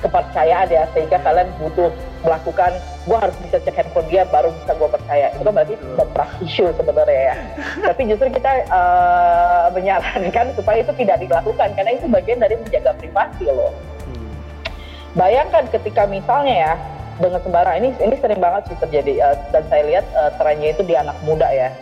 kepercayaan 0.00 0.68
ya 0.72 0.88
sehingga 0.96 1.20
kalian 1.20 1.48
butuh 1.60 1.92
melakukan 2.20 2.72
gue 3.08 3.16
harus 3.16 3.36
bisa 3.48 3.56
cek 3.64 3.76
handphone 3.80 4.08
dia 4.12 4.22
baru 4.28 4.52
bisa 4.52 4.72
gue 4.76 4.88
percaya. 4.88 5.26
Itu 5.32 5.42
kan 5.44 5.52
berarti 5.56 5.74
trust 6.12 6.34
issue 6.44 6.70
sebenarnya 6.76 7.20
ya. 7.32 7.34
Tapi 7.88 8.00
justru 8.08 8.28
kita 8.32 8.50
uh, 8.68 9.66
menyarankan 9.72 10.46
supaya 10.58 10.84
itu 10.84 10.92
tidak 11.00 11.20
dilakukan 11.24 11.68
karena 11.76 11.90
itu 11.96 12.06
bagian 12.08 12.38
dari 12.40 12.54
menjaga 12.60 12.92
privasi 12.96 13.48
loh. 13.48 13.72
Hmm. 14.00 14.32
bayangkan 15.12 15.68
ketika 15.68 16.08
misalnya 16.08 16.54
ya 16.56 16.72
dengan 17.20 17.40
sembarang 17.44 17.76
ini 17.84 17.88
ini 18.00 18.16
sering 18.16 18.40
banget 18.40 18.72
sih 18.72 18.76
terjadi 18.80 19.12
uh, 19.20 19.36
dan 19.52 19.62
saya 19.68 19.82
lihat 19.84 20.04
uh, 20.16 20.32
trennya 20.40 20.72
itu 20.72 20.82
di 20.84 20.94
anak 20.96 21.16
muda 21.24 21.48
ya. 21.52 21.72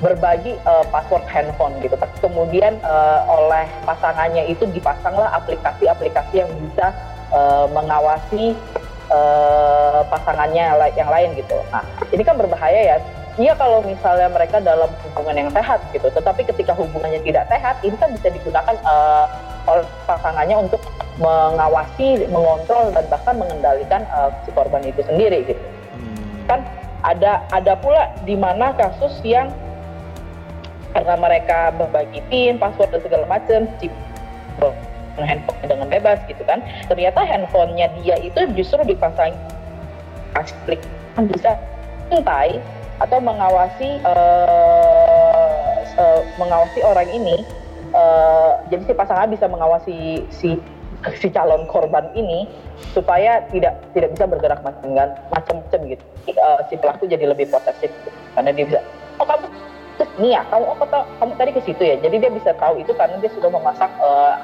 Berbagi 0.00 0.56
uh, 0.64 0.80
password 0.88 1.28
handphone 1.28 1.76
gitu. 1.84 1.92
Kemudian 2.24 2.80
uh, 2.80 3.20
oleh 3.28 3.68
pasangannya 3.84 4.48
itu 4.48 4.64
dipasanglah 4.72 5.28
aplikasi-aplikasi 5.36 6.40
yang 6.40 6.48
bisa 6.56 6.88
uh, 7.34 7.66
mengawasi 7.70 8.54
uh, 9.10 10.02
pasangannya 10.06 10.74
yang 10.94 11.10
lain 11.10 11.34
gitu. 11.38 11.58
Nah, 11.74 11.82
ini 12.10 12.22
kan 12.22 12.38
berbahaya 12.38 12.96
ya. 12.96 12.98
Iya 13.38 13.56
kalau 13.56 13.80
misalnya 13.80 14.28
mereka 14.28 14.60
dalam 14.60 14.90
hubungan 15.06 15.46
yang 15.46 15.50
sehat 15.54 15.80
gitu, 15.94 16.12
tetapi 16.12 16.44
ketika 16.44 16.76
hubungannya 16.76 17.22
tidak 17.24 17.48
sehat, 17.48 17.78
ini 17.80 17.96
kan 17.96 18.12
bisa 18.12 18.28
digunakan 18.28 18.76
uh, 18.84 19.24
oleh 19.70 19.86
pasangannya 20.04 20.66
untuk 20.68 20.82
mengawasi, 21.16 22.26
mengontrol 22.28 22.92
dan 22.92 23.04
bahkan 23.08 23.34
mengendalikan 23.38 24.02
uh, 24.12 24.28
si 24.44 24.50
korban 24.52 24.82
itu 24.84 25.00
sendiri 25.06 25.46
gitu. 25.46 25.62
Hmm. 25.94 26.20
Kan 26.50 26.60
ada 27.00 27.40
ada 27.54 27.78
pula 27.80 28.12
di 28.28 28.36
mana 28.36 28.76
kasus 28.76 29.14
yang 29.24 29.48
karena 30.90 31.14
mereka 31.16 31.70
berbagi 31.78 32.20
pin, 32.28 32.58
password 32.58 32.90
dan 32.92 33.00
segala 33.06 33.24
macam, 33.30 33.60
si 33.78 33.86
handphone 35.26 35.60
dengan 35.64 35.88
bebas 35.88 36.18
gitu 36.26 36.42
kan 36.44 36.62
ternyata 36.86 37.24
handphonenya 37.24 37.88
dia 38.00 38.16
itu 38.20 38.40
justru 38.56 38.80
dipasang 38.84 39.34
klik 40.64 40.80
kan 41.18 41.26
bisa 41.26 41.58
mengintai 42.08 42.62
atau 43.00 43.18
mengawasi 43.18 43.96
uh, 44.04 45.80
uh, 45.96 46.20
mengawasi 46.36 46.80
orang 46.84 47.08
ini 47.08 47.42
uh, 47.96 48.60
jadi 48.68 48.82
si 48.84 48.92
pasangan 48.92 49.28
bisa 49.32 49.46
mengawasi 49.48 49.98
si 50.28 50.60
si 51.16 51.32
calon 51.32 51.64
korban 51.64 52.12
ini 52.12 52.44
supaya 52.92 53.40
tidak 53.48 53.80
tidak 53.96 54.12
bisa 54.12 54.24
bergerak 54.28 54.60
macam-macam 54.60 55.80
gitu 55.88 56.04
uh, 56.36 56.60
si 56.68 56.76
pelaku 56.76 57.08
jadi 57.08 57.24
lebih 57.32 57.48
posesif 57.48 57.88
gitu. 57.88 58.10
karena 58.36 58.52
dia 58.52 58.64
bisa 58.68 58.80
oh 59.16 59.24
kamu 59.24 59.48
nih 60.18 60.34
ya 60.34 60.42
kamu 60.50 60.64
oh 60.66 60.76
kamu 60.90 61.32
tadi 61.38 61.50
ke 61.54 61.60
situ 61.62 61.82
ya. 61.84 61.96
Jadi 62.02 62.16
dia 62.18 62.30
bisa 62.32 62.50
tahu 62.58 62.82
itu 62.82 62.90
karena 62.96 63.20
dia 63.22 63.30
sudah 63.30 63.50
memasang 63.52 63.92
uh, 64.02 64.34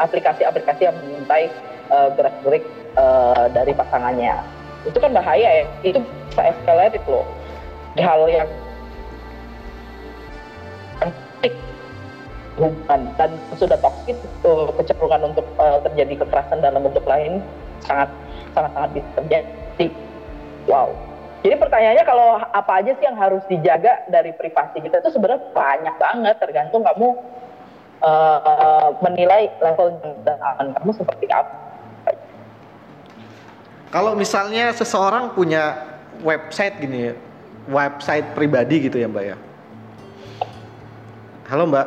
aplikasi-aplikasi 0.00 0.88
yang 0.88 0.96
mengintai 1.04 1.52
uh, 1.92 2.08
gerak-gerik 2.16 2.64
uh, 2.96 3.50
dari 3.52 3.76
pasangannya. 3.76 4.40
Itu 4.88 4.96
kan 4.96 5.12
bahaya 5.12 5.62
ya. 5.62 5.64
Itu 5.84 6.00
bisa 6.32 6.42
escalated 6.48 7.02
loh 7.04 7.26
hal 7.98 8.30
yang 8.30 8.46
hubungan 12.58 13.00
dan 13.14 13.30
sudah 13.54 13.78
toksik 13.78 14.18
uh, 14.42 14.70
kecenderungan 14.74 15.30
untuk 15.30 15.46
uh, 15.62 15.78
terjadi 15.86 16.26
kekerasan 16.26 16.58
dalam 16.58 16.82
bentuk 16.82 17.06
lain 17.06 17.38
sangat 17.86 18.10
sangat 18.50 18.70
sangat 18.74 18.90
bisa 18.98 19.08
terjadi. 19.14 19.86
Wow 20.66 20.90
jadi 21.38 21.54
pertanyaannya 21.54 22.04
kalau 22.04 22.42
apa 22.50 22.72
aja 22.82 22.98
sih 22.98 23.04
yang 23.06 23.14
harus 23.14 23.46
dijaga 23.46 24.02
dari 24.10 24.34
privasi 24.34 24.82
kita 24.82 24.98
itu 24.98 25.14
sebenarnya 25.14 25.54
banyak 25.54 25.94
banget 25.94 26.36
tergantung 26.42 26.82
kamu 26.82 27.14
uh, 28.02 28.90
menilai 29.06 29.46
level 29.62 30.02
dan 30.26 30.38
aman 30.42 30.74
kamu 30.74 30.90
seperti 30.98 31.26
apa. 31.30 31.54
Kalau 33.88 34.12
misalnya 34.18 34.74
seseorang 34.74 35.32
punya 35.32 35.78
website 36.20 36.76
gini, 36.82 37.14
website 37.70 38.34
pribadi 38.34 38.90
gitu 38.90 38.98
ya 38.98 39.08
Mbak 39.08 39.24
ya. 39.24 39.36
Halo 41.48 41.64
Mbak. 41.70 41.86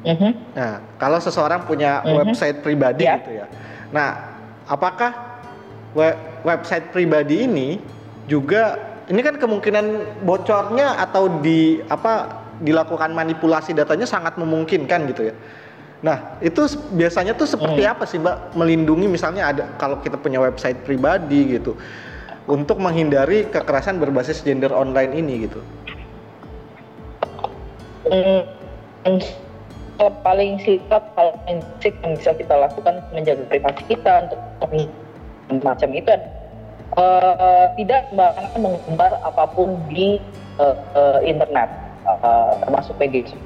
Mm 0.00 0.16
-hmm. 0.16 0.32
Nah, 0.58 0.74
kalau 0.98 1.22
seseorang 1.22 1.64
punya 1.64 2.02
mm 2.02 2.04
-hmm. 2.04 2.18
website 2.20 2.58
pribadi 2.60 3.06
yeah. 3.06 3.16
gitu 3.22 3.32
ya. 3.38 3.46
Nah, 3.94 4.36
apakah 4.68 5.40
website 6.44 6.92
pribadi 6.92 7.48
ini 7.48 7.80
juga 8.30 8.78
ini 9.10 9.26
kan 9.26 9.34
kemungkinan 9.42 9.86
bocornya 10.22 10.94
atau 11.02 11.42
di 11.42 11.82
apa 11.90 12.46
dilakukan 12.62 13.10
manipulasi 13.10 13.74
datanya 13.74 14.06
sangat 14.06 14.38
memungkinkan 14.38 15.10
gitu 15.10 15.34
ya. 15.34 15.34
Nah, 16.00 16.40
itu 16.40 16.64
biasanya 16.96 17.36
tuh 17.36 17.44
seperti 17.44 17.84
hmm. 17.84 17.92
apa 17.92 18.04
sih, 18.08 18.22
Mbak? 18.22 18.56
Melindungi 18.56 19.10
misalnya 19.10 19.52
ada 19.52 19.64
kalau 19.76 20.00
kita 20.00 20.16
punya 20.16 20.38
website 20.40 20.80
pribadi 20.86 21.58
gitu 21.58 21.76
untuk 22.48 22.80
menghindari 22.80 23.50
kekerasan 23.50 24.00
berbasis 24.00 24.40
gender 24.40 24.72
online 24.72 25.12
ini 25.12 25.34
gitu. 25.44 25.60
Hmm, 28.08 29.20
paling 30.24 30.56
sikap 30.64 31.12
paling 31.12 31.36
yang 31.84 32.16
bisa 32.16 32.32
kita 32.32 32.54
lakukan 32.56 33.04
menjaga 33.12 33.44
privasi 33.52 33.82
kita 33.92 34.30
untuk 34.30 34.40
macam 35.60 35.90
itu 35.92 36.08
uh, 36.96 37.66
tidak 37.78 38.10
sembarangan 38.10 38.58
mengumbar 38.58 39.12
apa 39.22 39.44
pun 39.52 39.76
di 39.90 40.18
uh, 40.58 40.76
uh, 40.96 41.18
internet. 41.22 41.68
Uh, 42.08 42.56
termasuk 42.64 42.96
PG 42.98 43.36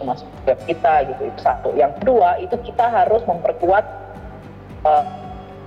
termasuk 0.00 0.28
web 0.48 0.58
kita 0.64 1.04
gitu 1.12 1.22
itu 1.28 1.40
satu. 1.40 1.74
Yang 1.76 2.00
kedua 2.00 2.38
itu 2.40 2.56
kita 2.64 2.86
harus 2.88 3.20
memperkuat 3.28 3.84
uh, 4.86 5.04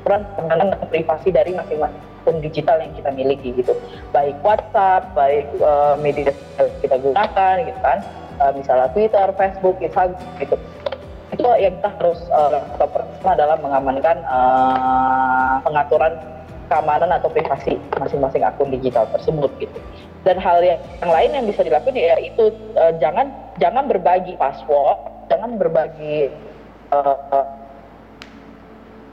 peran 0.03 0.25
penanganan 0.35 0.79
privasi 0.89 1.29
dari 1.29 1.53
masing-masing 1.55 2.37
digital 2.41 2.79
yang 2.81 2.93
kita 2.97 3.09
miliki 3.13 3.53
gitu. 3.55 3.77
Baik 4.09 4.35
WhatsApp 4.41 5.13
baik 5.13 5.47
uh, 5.61 5.95
media 5.99 6.33
yang 6.57 6.69
kita 6.81 6.95
gunakan 6.99 7.55
gitu 7.67 7.79
kan. 7.83 7.99
Uh, 8.41 8.51
misalnya 8.57 8.89
Twitter 8.91 9.27
Facebook 9.37 9.77
Instagram 9.79 10.17
gitu. 10.41 10.55
Itu 11.33 11.49
yang 11.57 11.77
kita 11.81 11.89
harus 11.97 12.19
uh, 12.29 12.61
pertama 12.77 13.29
adalah 13.33 13.57
mengamankan 13.61 14.17
uh, 14.25 15.55
pengaturan 15.65 16.13
keamanan 16.73 17.13
atau 17.13 17.29
privasi 17.29 17.77
masing-masing 18.01 18.41
akun 18.41 18.73
digital 18.73 19.05
tersebut 19.13 19.53
gitu. 19.61 19.77
Dan 20.25 20.41
hal 20.41 20.65
yang, 20.65 20.81
yang 21.05 21.11
lain 21.13 21.29
yang 21.37 21.45
bisa 21.45 21.61
dilakukan 21.61 21.93
ya 21.93 22.17
itu 22.17 22.49
uh, 22.73 22.97
jangan 22.97 23.29
jangan 23.61 23.85
berbagi 23.85 24.33
password, 24.41 24.97
jangan 25.29 25.61
berbagi 25.61 26.33
uh, 26.89 27.45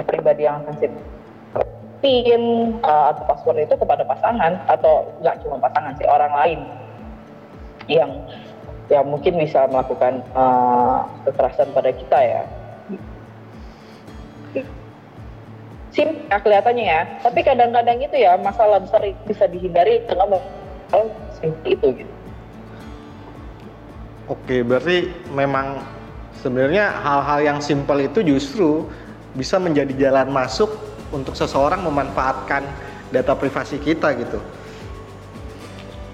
pribadi 0.08 0.48
yang 0.48 0.64
sensitif 0.64 1.04
pin 2.00 2.42
uh, 2.80 3.12
atau 3.12 3.22
password 3.28 3.68
itu 3.68 3.76
kepada 3.76 4.08
pasangan 4.08 4.56
atau 4.72 5.04
nggak 5.20 5.36
cuma 5.44 5.60
pasangan 5.60 5.92
sih 6.00 6.08
orang 6.08 6.32
lain 6.32 6.60
yang 7.92 8.10
yang 8.88 9.04
mungkin 9.04 9.36
bisa 9.36 9.68
melakukan 9.68 10.24
uh, 10.32 11.04
kekerasan 11.28 11.68
pada 11.76 11.92
kita 11.92 12.18
ya 12.24 12.42
simpel 15.90 16.38
kelihatannya 16.42 16.86
ya. 16.86 17.00
Tapi 17.22 17.40
kadang-kadang 17.42 17.98
itu 18.02 18.16
ya 18.16 18.38
masalah 18.38 18.78
besar 18.82 19.02
bisa 19.26 19.44
dihindari 19.50 20.02
dengan 20.06 20.38
hal 20.90 21.10
seperti 21.36 21.68
itu 21.78 21.88
gitu. 22.02 22.14
Oke 24.30 24.62
berarti 24.62 25.10
memang 25.34 25.82
sebenarnya 26.38 26.94
hal-hal 27.02 27.38
yang 27.42 27.58
simpel 27.58 27.98
itu 27.98 28.22
justru 28.22 28.86
bisa 29.34 29.58
menjadi 29.58 30.10
jalan 30.10 30.30
masuk 30.30 30.70
untuk 31.10 31.34
seseorang 31.34 31.82
memanfaatkan 31.82 32.62
data 33.10 33.34
privasi 33.34 33.82
kita 33.82 34.14
gitu. 34.14 34.38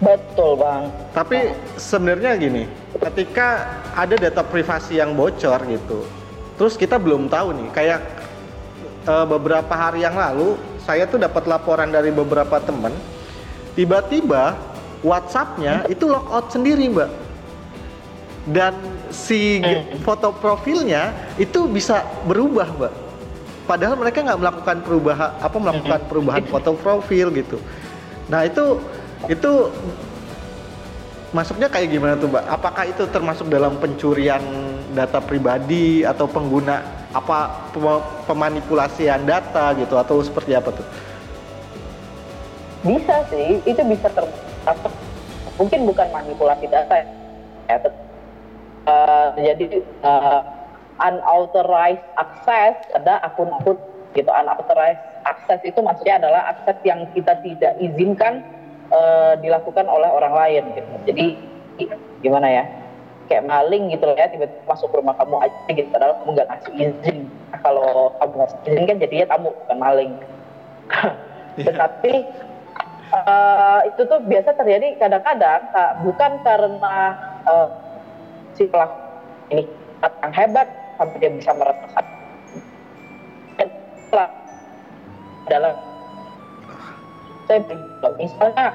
Betul 0.01 0.61
bang. 0.61 0.93
Tapi 1.17 1.57
sebenarnya 1.81 2.37
gini, 2.37 2.69
ketika 3.01 3.65
ada 3.97 4.13
data 4.17 4.45
privasi 4.45 5.01
yang 5.01 5.17
bocor 5.17 5.57
gitu, 5.65 6.05
terus 6.61 6.77
kita 6.77 7.01
belum 7.01 7.33
tahu 7.33 7.57
nih, 7.57 7.69
kayak 7.73 8.01
uh, 9.07 9.27
beberapa 9.27 9.73
hari 9.73 10.03
yang 10.05 10.19
lalu 10.19 10.59
saya 10.83 11.07
tuh 11.11 11.19
dapat 11.19 11.47
laporan 11.51 11.91
dari 11.91 12.15
beberapa 12.15 12.63
teman, 12.63 12.95
tiba-tiba 13.75 14.55
WhatsApp-nya 15.03 15.87
itu 15.91 16.07
logout 16.07 16.51
sendiri 16.55 16.87
mbak, 16.87 17.11
dan 18.51 18.75
si 19.11 19.59
hmm. 19.59 20.03
foto 20.07 20.31
profilnya 20.35 21.11
itu 21.39 21.67
bisa 21.67 22.07
berubah 22.27 22.71
mbak. 22.79 22.95
Padahal 23.67 23.99
mereka 23.99 24.23
nggak 24.23 24.39
melakukan 24.39 24.77
perubahan 24.87 25.31
apa 25.43 25.57
melakukan 25.59 26.01
hmm. 26.07 26.11
perubahan 26.11 26.45
foto 26.55 26.71
profil 26.79 27.35
gitu. 27.35 27.59
Nah 28.31 28.47
itu 28.47 28.79
itu 29.27 29.75
masuknya 31.35 31.67
kayak 31.67 31.91
gimana 31.91 32.15
tuh 32.15 32.31
mbak? 32.31 32.47
Apakah 32.47 32.87
itu 32.87 33.03
termasuk 33.11 33.51
dalam 33.51 33.75
pencurian 33.83 34.43
data 34.95 35.19
pribadi 35.19 36.07
atau 36.07 36.31
pengguna 36.31 36.96
apa 37.17 37.73
pemanipulasian 38.29 39.25
data 39.25 39.73
gitu 39.81 39.97
atau 39.97 40.21
seperti 40.21 40.53
apa 40.53 40.69
tuh? 40.69 40.87
Bisa 42.85 43.25
sih, 43.33 43.65
itu 43.65 43.83
bisa 43.89 44.13
termasuk 44.13 44.93
mungkin 45.57 45.89
bukan 45.89 46.09
manipulasi 46.13 46.69
data 46.69 46.95
ya. 47.01 47.79
Uh, 48.87 49.35
jadi 49.35 49.83
uh, 50.07 50.41
unauthorized 51.03 52.05
access 52.15 52.79
ada 52.95 53.19
akun-akun 53.27 53.75
gitu 54.15 54.31
unauthorized 54.31 55.03
access 55.27 55.59
itu 55.67 55.83
maksudnya 55.83 56.23
adalah 56.23 56.55
akses 56.55 56.79
yang 56.87 57.03
kita 57.11 57.35
tidak 57.43 57.75
izinkan 57.83 58.47
uh, 58.95 59.35
dilakukan 59.43 59.91
oleh 59.91 60.07
orang 60.07 60.35
lain 60.39 60.63
gitu. 60.79 60.93
Jadi 61.11 61.27
gimana 62.23 62.47
ya? 62.47 62.65
Kayak 63.27 63.45
maling 63.51 63.91
gitu 63.91 64.07
ya, 64.15 64.31
tiba-tiba 64.31 64.63
masuk 64.71 64.95
rumah 64.95 65.19
kamu 65.19 65.37
aja 65.43 65.71
gitu, 65.75 65.89
padahal 65.91 66.15
kamu 66.23 66.31
nggak 66.39 66.49
ngasih 66.51 66.73
izin. 66.79 67.19
Nah, 67.51 67.59
kalau 67.59 68.15
kamu 68.23 68.35
ngasih 68.39 68.59
izin 68.71 68.85
kan 68.87 68.97
jadinya 69.03 69.27
kamu 69.35 69.49
bukan 69.51 69.79
maling. 69.83 70.13
yeah. 71.59 71.67
Tetapi 71.67 72.13
uh, 73.13 73.81
itu 73.91 74.01
tuh 74.07 74.21
biasa 74.23 74.51
terjadi 74.55 74.87
kadang-kadang 75.03 75.63
bukan 76.07 76.33
karena 76.47 76.97
uh, 77.51 77.69
si 78.55 78.67
pelaku 78.71 78.99
ini 79.51 79.65
yang 80.23 80.33
hebat 80.35 80.69
sampai 80.99 81.19
dia 81.19 81.31
bisa 81.35 81.51
meretas 81.55 82.07
adalah 85.47 85.79
saya 87.47 87.63
misalnya 88.19 88.67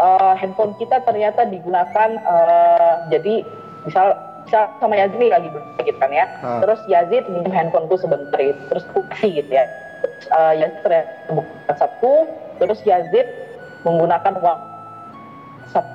uh, 0.00 0.32
handphone 0.40 0.72
kita 0.80 1.04
ternyata 1.04 1.44
digunakan 1.44 2.10
uh, 2.24 3.04
jadi 3.12 3.44
misal 3.86 4.18
misal 4.44 4.68
sama 4.82 4.94
Yazid 4.98 5.30
lagi 5.30 5.48
begitu 5.78 5.98
kan 5.98 6.10
ya 6.10 6.26
uh. 6.42 6.60
terus 6.62 6.80
Yazid 6.90 7.24
minjem 7.30 7.54
handphoneku 7.54 7.96
sebentar 7.98 8.38
itu 8.42 8.62
terus 8.70 8.84
kasih 9.14 9.42
gitu 9.42 9.50
ya 9.50 9.64
terus, 10.02 10.26
uh, 10.34 10.54
Yazid 10.54 10.80
ternyata 10.82 11.10
buka 11.32 11.52
WhatsAppku 11.70 12.12
terus 12.58 12.78
Yazid 12.82 13.26
menggunakan 13.86 14.34
WhatsApp 14.42 15.86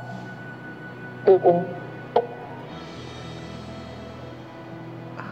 untuk 1.27 1.63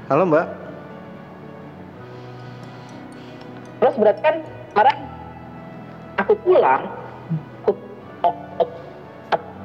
Halo 0.09 0.25
Mbak. 0.25 0.45
Terus 3.77 3.95
berarti 4.01 4.21
kan 4.25 4.35
sekarang 4.73 4.97
aku 6.17 6.33
pulang 6.41 6.81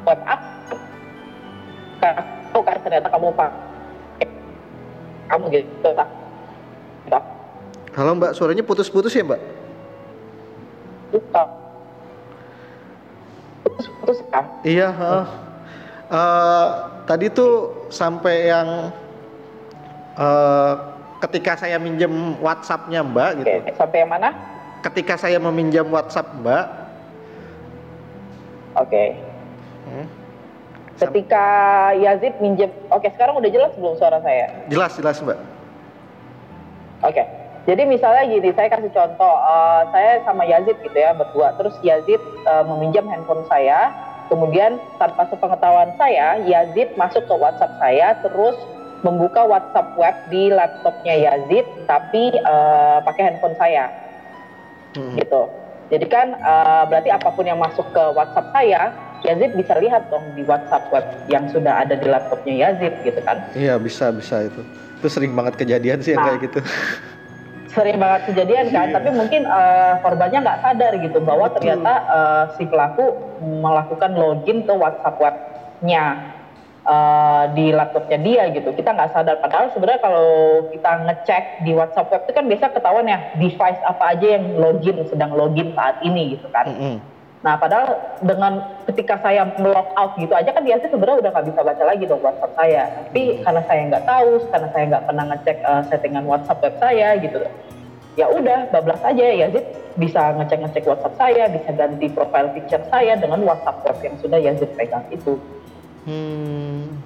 kamu 0.05 0.21
kan 2.05 2.17
ternyata 2.85 3.09
kamu 3.09 3.33
pakai 3.33 4.27
kamu 5.33 5.45
gitu 5.51 5.89
tak 5.97 6.09
halo 7.97 8.11
mbak 8.19 8.37
suaranya 8.37 8.63
putus-putus 8.63 9.17
ya 9.17 9.25
mbak 9.25 9.41
putus-putus 13.65 14.19
kan 14.29 14.45
iya 14.63 14.93
uh, 14.93 15.27
uh, 16.13 16.67
tadi 17.09 17.33
tuh 17.33 17.89
sampai 17.89 18.53
yang 18.53 18.93
uh, 20.21 20.73
ketika 21.25 21.57
saya 21.57 21.81
minjem 21.81 22.37
WhatsAppnya 22.45 23.01
mbak 23.01 23.41
gitu 23.41 23.49
Oke, 23.49 23.73
sampai 23.75 23.99
yang 24.05 24.13
mana 24.13 24.55
ketika 24.85 25.17
saya 25.17 25.41
meminjam 25.41 25.89
WhatsApp 25.89 26.29
Mbak. 26.45 26.67
Oke. 28.77 28.85
Okay. 28.85 29.09
Hmm. 29.89 30.07
Ketika 30.95 31.45
Yazid 31.99 32.39
minjem, 32.39 32.71
oke 32.87 33.03
okay, 33.03 33.11
sekarang 33.19 33.35
udah 33.35 33.51
jelas 33.51 33.75
belum 33.75 33.99
suara 33.99 34.23
saya? 34.23 34.47
Jelas 34.71 34.95
jelas 34.95 35.19
Mbak. 35.19 35.39
Oke. 37.03 37.11
Okay. 37.11 37.27
Jadi 37.65 37.83
misalnya 37.89 38.29
gini, 38.29 38.53
saya 38.53 38.69
kasih 38.69 38.93
contoh, 38.93 39.35
uh, 39.41 39.89
saya 39.89 40.21
sama 40.29 40.45
Yazid 40.45 40.77
gitu 40.85 40.99
ya 41.01 41.17
berdua, 41.17 41.57
terus 41.57 41.73
Yazid 41.81 42.21
uh, 42.45 42.61
meminjam 42.69 43.09
handphone 43.09 43.41
saya, 43.49 43.89
kemudian 44.29 44.77
tanpa 45.01 45.25
sepengetahuan 45.33 45.97
saya, 45.97 46.45
Yazid 46.45 46.93
masuk 47.01 47.25
ke 47.25 47.33
WhatsApp 47.33 47.73
saya, 47.81 48.21
terus 48.21 48.53
membuka 49.01 49.49
WhatsApp 49.49 49.97
web 49.97 50.17
di 50.29 50.53
laptopnya 50.53 51.17
Yazid, 51.17 51.65
tapi 51.89 52.37
uh, 52.45 53.01
pakai 53.01 53.33
handphone 53.33 53.57
saya 53.57 53.89
hmm. 55.01 55.17
gitu. 55.25 55.49
Jadi 55.89 56.07
kan 56.09 56.37
uh, 56.41 56.85
berarti 56.85 57.13
apa 57.13 57.33
pun 57.33 57.49
yang 57.49 57.61
masuk 57.61 57.85
ke 57.97 58.05
WhatsApp 58.13 58.53
saya, 58.53 58.93
Yazid 59.25 59.57
bisa 59.57 59.73
lihat 59.81 60.13
dong 60.13 60.37
di 60.37 60.45
WhatsApp 60.45 60.93
web 60.93 61.07
yang 61.33 61.49
sudah 61.49 61.81
ada 61.81 61.97
di 61.97 62.05
laptopnya 62.05 62.69
Yazid 62.69 62.93
gitu 63.09 63.21
kan? 63.25 63.41
Iya 63.57 63.81
bisa 63.81 64.13
bisa 64.13 64.45
itu. 64.45 64.61
Itu 65.01 65.09
sering 65.09 65.33
banget 65.33 65.57
kejadian 65.57 66.05
sih 66.05 66.13
yang 66.13 66.21
nah, 66.21 66.37
kayak 66.37 66.41
gitu. 66.45 66.61
Sering 67.73 67.97
banget 67.99 68.21
kejadian 68.31 68.71
kan, 68.71 68.87
yeah. 68.87 68.95
tapi 68.95 69.09
mungkin 69.17 69.43
uh, 69.49 69.99
korbannya 70.05 70.45
nggak 70.45 70.61
sadar 70.61 70.93
gitu 71.01 71.19
bahwa 71.25 71.49
Betul. 71.49 71.57
ternyata 71.57 71.93
uh, 72.07 72.45
si 72.55 72.69
pelaku 72.69 73.05
melakukan 73.43 74.13
login 74.15 74.63
ke 74.63 74.73
WhatsApp 74.77 75.17
webnya 75.19 76.05
uh, 76.85 77.51
di 77.57 77.73
laptopnya 77.73 78.21
dia 78.21 78.43
gitu. 78.53 78.77
Kita 78.77 78.93
nggak 78.93 79.11
sadar. 79.17 79.41
Padahal 79.41 79.73
sebenarnya 79.73 80.05
kalau 80.05 80.29
kita 80.69 80.91
ngecek 81.09 81.45
di 81.65 81.73
WhatsApp 81.73 82.13
web 82.13 82.23
itu 82.29 82.33
kan 82.37 82.45
biasa 82.45 82.65
ketahuan 82.77 83.09
ya 83.09 83.19
device 83.41 83.81
apa 83.89 84.05
aja 84.15 84.27
yang 84.37 84.45
login 84.61 84.97
sedang 85.09 85.33
login 85.33 85.73
saat 85.73 85.97
ini 86.05 86.37
gitu 86.37 86.47
kan. 86.53 86.69
Mm 86.69 86.77
-hmm. 86.77 87.14
Nah 87.45 87.61
padahal 87.61 88.17
dengan 88.25 88.65
ketika 88.89 89.21
saya 89.21 89.45
log 89.61 89.93
out 90.01 90.17
gitu 90.17 90.33
aja 90.33 90.49
kan 90.49 90.65
biasanya 90.65 90.91
sebenarnya 90.97 91.21
udah 91.21 91.31
nggak 91.37 91.47
bisa 91.53 91.61
baca 91.61 91.85
lagi 91.85 92.05
dong 92.09 92.25
WhatsApp 92.25 92.57
saya. 92.57 92.83
Tapi 92.89 93.21
mm 93.21 93.29
-hmm. 93.29 93.43
karena 93.45 93.63
saya 93.69 93.83
nggak 93.93 94.05
tahu, 94.09 94.31
karena 94.49 94.69
saya 94.73 94.85
nggak 94.89 95.05
pernah 95.05 95.25
ngecek 95.29 95.59
uh, 95.61 95.83
settingan 95.93 96.25
WhatsApp 96.25 96.63
web 96.65 96.75
saya 96.81 97.09
gitu. 97.21 97.39
Ya 98.15 98.27
udah, 98.31 98.71
bablas 98.71 99.03
aja 99.05 99.23
ya 99.27 99.35
Yazid 99.45 99.67
bisa 99.99 100.33
ngecek-ngecek 100.41 100.87
WhatsApp 100.89 101.19
saya, 101.21 101.45
bisa 101.51 101.71
ganti 101.75 102.07
profile 102.09 102.49
picture 102.57 102.83
saya 102.89 103.19
dengan 103.21 103.45
WhatsApp 103.45 103.83
web 103.85 103.99
yang 104.01 104.17
sudah 104.25 104.39
Yazid 104.41 104.71
pegang 104.79 105.05
itu. 105.13 105.37
Hmm. 106.09 106.97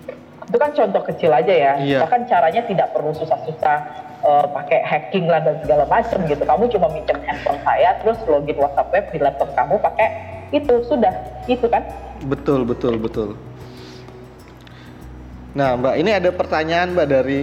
Itu 0.49 0.57
kan 0.57 0.71
contoh 0.71 1.03
kecil 1.03 1.35
aja 1.35 1.51
ya. 1.53 1.73
Iya. 1.83 1.99
Bahkan 2.07 2.31
caranya 2.31 2.63
tidak 2.63 2.95
perlu 2.95 3.11
susah-susah 3.17 4.08
uh, 4.23 4.47
pakai 4.51 4.81
hacking 4.83 5.27
lah 5.27 5.43
dan 5.43 5.59
segala 5.63 5.85
macam 5.87 6.19
gitu. 6.27 6.43
Kamu 6.43 6.65
cuma 6.73 6.87
minjem 6.95 7.19
handphone 7.27 7.61
saya, 7.63 7.99
terus 8.03 8.19
login 8.27 8.59
WhatsApp 8.59 8.93
web 8.95 9.05
di 9.11 9.19
laptop 9.19 9.51
kamu 9.55 9.75
pakai 9.83 10.09
itu 10.55 10.75
sudah, 10.89 11.13
itu 11.45 11.67
kan? 11.69 11.85
Betul 12.25 12.65
betul 12.65 12.97
betul. 12.97 13.37
Nah 15.53 15.77
Mbak, 15.77 15.95
ini 16.01 16.11
ada 16.15 16.31
pertanyaan 16.33 16.95
Mbak 16.97 17.07
dari 17.09 17.41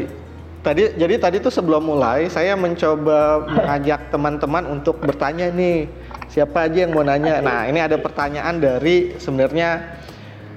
tadi. 0.66 0.84
Jadi 0.98 1.16
tadi 1.22 1.38
tuh 1.44 1.54
sebelum 1.54 1.86
mulai 1.86 2.32
saya 2.32 2.58
mencoba 2.58 3.46
mengajak 3.46 4.10
teman-teman 4.10 4.64
untuk 4.72 5.04
bertanya 5.04 5.52
nih 5.54 5.86
siapa 6.32 6.66
aja 6.66 6.88
yang 6.88 6.96
mau 6.96 7.06
nanya. 7.06 7.44
Nah 7.44 7.68
ini 7.70 7.84
ada 7.84 8.00
pertanyaan 8.00 8.58
dari 8.58 9.14
sebenarnya 9.20 10.02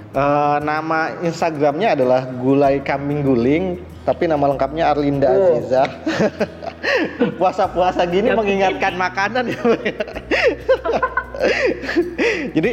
Uh, 0.09 0.57
nama 0.65 1.21
Instagramnya 1.21 1.93
adalah 1.93 2.25
Gulai 2.41 2.81
Kambing 2.81 3.21
Guling, 3.21 3.77
tapi 4.09 4.25
nama 4.25 4.41
lengkapnya 4.49 4.89
Arlinda 4.89 5.29
oh. 5.29 5.53
Aziza. 5.53 5.85
Puasa-puasa 7.39 8.09
gini 8.09 8.33
mengingatkan 8.33 8.97
makanan 8.97 9.53
ya. 9.53 9.61
Jadi 12.57 12.73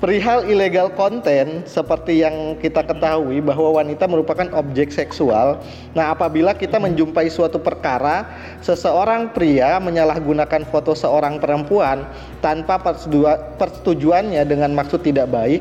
perihal 0.00 0.48
ilegal 0.48 0.88
konten 0.96 1.68
seperti 1.68 2.24
yang 2.24 2.56
kita 2.56 2.80
ketahui 2.80 3.44
bahwa 3.44 3.76
wanita 3.76 4.08
merupakan 4.08 4.48
objek 4.56 4.88
seksual. 4.88 5.60
Nah, 5.92 6.16
apabila 6.16 6.56
kita 6.56 6.80
menjumpai 6.80 7.28
suatu 7.28 7.60
perkara 7.60 8.24
seseorang 8.64 9.36
pria 9.36 9.76
menyalahgunakan 9.76 10.64
foto 10.72 10.96
seorang 10.96 11.36
perempuan 11.36 12.08
tanpa 12.40 12.80
persetujuannya 13.60 14.40
dengan 14.48 14.72
maksud 14.72 15.04
tidak 15.04 15.28
baik 15.28 15.60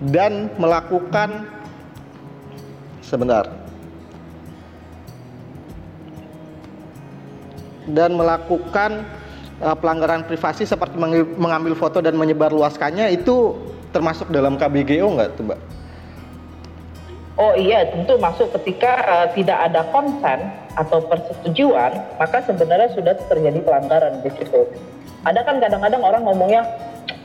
dan 0.00 0.48
melakukan 0.56 1.44
sebentar 3.04 3.63
dan 7.90 8.16
melakukan 8.16 9.04
uh, 9.60 9.76
pelanggaran 9.76 10.24
privasi 10.24 10.64
seperti 10.64 10.96
mengambil 11.36 11.76
foto 11.76 12.00
dan 12.00 12.16
menyebarluaskannya 12.16 13.12
itu 13.12 13.54
termasuk 13.94 14.30
dalam 14.34 14.58
KBGO 14.58 15.06
nggak 15.14 15.38
tuh 15.38 15.44
mbak? 15.46 15.60
Oh 17.34 17.50
iya, 17.58 17.82
tentu 17.90 18.14
masuk 18.22 18.54
ketika 18.62 18.94
uh, 19.10 19.26
tidak 19.34 19.58
ada 19.58 19.82
konsen 19.90 20.54
atau 20.78 21.02
persetujuan, 21.02 21.90
maka 22.14 22.38
sebenarnya 22.46 22.94
sudah 22.94 23.14
terjadi 23.26 23.58
pelanggaran 23.58 24.22
di 24.22 24.30
situ. 24.38 24.70
Ada 25.26 25.42
kan 25.42 25.58
kadang-kadang 25.58 25.98
orang 25.98 26.22
ngomongnya, 26.22 26.62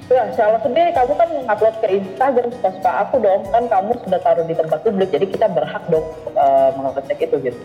ya 0.10 0.26
salah 0.34 0.58
sendiri 0.66 0.90
kamu 0.98 1.14
kan 1.14 1.30
mengupload 1.30 1.76
ke 1.78 1.88
Instagram 1.94 2.50
suka-suka 2.58 2.92
aku 3.06 3.22
dong, 3.22 3.46
kan 3.54 3.70
kamu 3.70 4.02
sudah 4.02 4.20
taruh 4.26 4.46
di 4.50 4.58
tempat 4.58 4.82
publik, 4.82 5.14
jadi 5.14 5.30
kita 5.30 5.46
berhak 5.54 5.84
dong 5.94 6.06
uh, 6.34 6.74
mengecek 6.74 7.30
itu 7.30 7.54
gitu. 7.54 7.62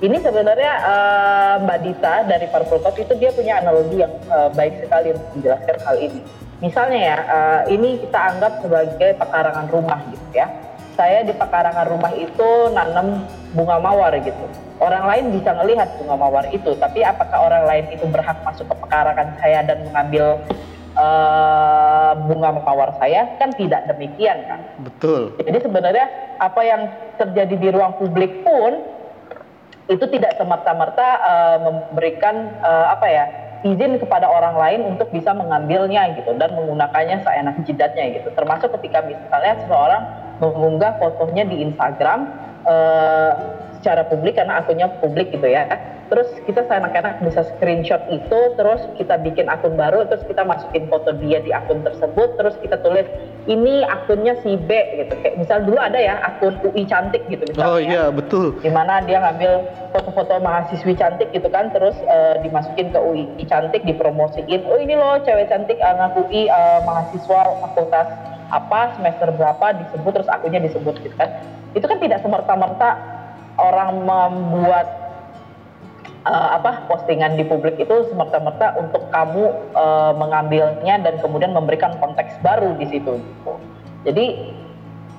Ini 0.00 0.16
sebenarnya 0.24 0.72
uh, 0.80 1.54
Mbak 1.60 1.78
Dita 1.84 2.14
dari 2.24 2.48
Parpolkot 2.48 2.96
itu 2.96 3.12
dia 3.20 3.30
punya 3.36 3.60
analogi 3.60 4.00
yang 4.00 4.16
uh, 4.32 4.48
baik 4.56 4.80
sekali 4.80 5.12
untuk 5.12 5.28
menjelaskan 5.36 5.76
hal 5.84 5.96
ini. 6.00 6.20
Misalnya 6.60 7.00
ya, 7.00 7.16
uh, 7.28 7.60
ini 7.68 8.00
kita 8.00 8.18
anggap 8.32 8.64
sebagai 8.64 9.16
pekarangan 9.20 9.68
rumah 9.68 10.00
gitu 10.08 10.28
ya 10.32 10.48
saya 11.00 11.24
di 11.24 11.32
pekarangan 11.32 11.88
rumah 11.88 12.12
itu 12.12 12.48
nanam 12.76 13.24
bunga 13.56 13.80
mawar 13.80 14.12
gitu. 14.20 14.44
Orang 14.84 15.08
lain 15.08 15.32
bisa 15.32 15.56
melihat 15.56 15.88
bunga 15.96 16.16
mawar 16.20 16.44
itu, 16.52 16.76
tapi 16.76 17.00
apakah 17.00 17.48
orang 17.48 17.64
lain 17.64 17.84
itu 17.96 18.04
berhak 18.04 18.36
masuk 18.44 18.68
ke 18.68 18.76
pekarangan 18.84 19.32
saya 19.40 19.64
dan 19.64 19.80
mengambil 19.88 20.36
uh, 21.00 22.12
bunga 22.28 22.60
mawar 22.60 22.92
saya? 23.00 23.32
Kan 23.40 23.56
tidak 23.56 23.88
demikian 23.88 24.44
kan. 24.44 24.60
Betul. 24.84 25.32
Jadi 25.40 25.58
sebenarnya 25.64 26.06
apa 26.36 26.60
yang 26.64 26.82
terjadi 27.16 27.54
di 27.56 27.68
ruang 27.72 27.96
publik 27.96 28.44
pun 28.44 28.99
itu 29.90 30.06
tidak 30.06 30.38
semerta-merta 30.38 31.08
uh, 31.18 31.58
memberikan 31.66 32.54
uh, 32.62 32.94
apa 32.94 33.06
ya 33.10 33.24
izin 33.66 34.00
kepada 34.00 34.24
orang 34.24 34.56
lain 34.56 34.80
untuk 34.96 35.12
bisa 35.12 35.36
mengambilnya 35.36 36.16
gitu 36.16 36.32
dan 36.38 36.56
menggunakannya 36.56 37.20
seenak 37.20 37.60
jidatnya 37.66 38.16
gitu. 38.16 38.32
Termasuk 38.32 38.72
ketika 38.80 39.04
misalnya 39.04 39.60
seseorang 39.66 40.02
mengunggah 40.40 40.96
fotonya 40.96 41.44
di 41.44 41.60
Instagram 41.60 42.32
uh, 42.64 43.32
secara 43.80 44.04
publik 44.08 44.36
karena 44.36 44.60
akunnya 44.60 44.88
publik 45.00 45.32
gitu 45.32 45.48
ya. 45.48 45.64
Terus 46.10 46.26
kita 46.42 46.66
seenak-enak 46.66 47.22
bisa 47.22 47.46
screenshot 47.54 48.02
itu, 48.10 48.38
terus 48.58 48.82
kita 48.98 49.14
bikin 49.22 49.46
akun 49.46 49.78
baru, 49.78 50.10
terus 50.10 50.26
kita 50.26 50.42
masukin 50.42 50.90
foto 50.90 51.14
dia 51.22 51.38
di 51.38 51.54
akun 51.54 51.86
tersebut, 51.86 52.34
terus 52.34 52.58
kita 52.58 52.82
tulis 52.82 53.06
ini 53.46 53.86
akunnya 53.86 54.34
si 54.42 54.58
B 54.58 54.74
gitu. 54.98 55.14
Kayak 55.22 55.38
misal 55.38 55.62
dulu 55.62 55.78
ada 55.78 55.94
ya 56.02 56.18
akun 56.26 56.58
UI 56.66 56.82
cantik 56.90 57.22
gitu 57.30 57.46
misalnya. 57.46 57.70
Oh 57.70 57.78
iya 57.78 58.04
betul. 58.10 58.58
Di 58.58 58.74
mana 58.74 59.06
dia 59.06 59.22
ngambil 59.22 59.70
foto-foto 59.94 60.42
mahasiswi 60.42 60.98
cantik 60.98 61.30
gitu 61.30 61.46
kan, 61.46 61.70
terus 61.70 61.94
uh, 62.10 62.42
dimasukin 62.42 62.90
ke 62.90 62.98
UI 62.98 63.46
cantik, 63.46 63.86
dipromosiin. 63.86 64.66
Oh 64.66 64.82
ini 64.82 64.98
loh 64.98 65.22
cewek 65.22 65.46
cantik 65.46 65.78
anak 65.78 66.18
UI 66.18 66.50
uh, 66.50 66.82
mahasiswa 66.90 67.54
fakultas 67.62 68.10
apa 68.50 68.98
semester 68.98 69.30
berapa 69.34 69.66
disebut 69.86 70.10
terus 70.20 70.30
akunnya 70.30 70.60
disebut 70.62 70.98
gitu 71.00 71.14
kan. 71.14 71.30
Itu 71.72 71.86
kan 71.86 72.02
tidak 72.02 72.22
semerta-merta 72.26 72.98
orang 73.58 74.02
membuat 74.02 75.00
uh, 76.26 76.48
apa 76.56 76.84
postingan 76.88 77.36
di 77.36 77.44
publik 77.46 77.76
itu 77.80 78.08
semerta-merta 78.12 78.76
untuk 78.80 79.08
kamu 79.12 79.44
uh, 79.76 80.12
mengambilnya 80.16 81.00
dan 81.00 81.14
kemudian 81.20 81.52
memberikan 81.54 81.96
konteks 82.00 82.36
baru 82.44 82.76
di 82.76 82.86
situ 82.90 83.20
jadi 84.04 84.56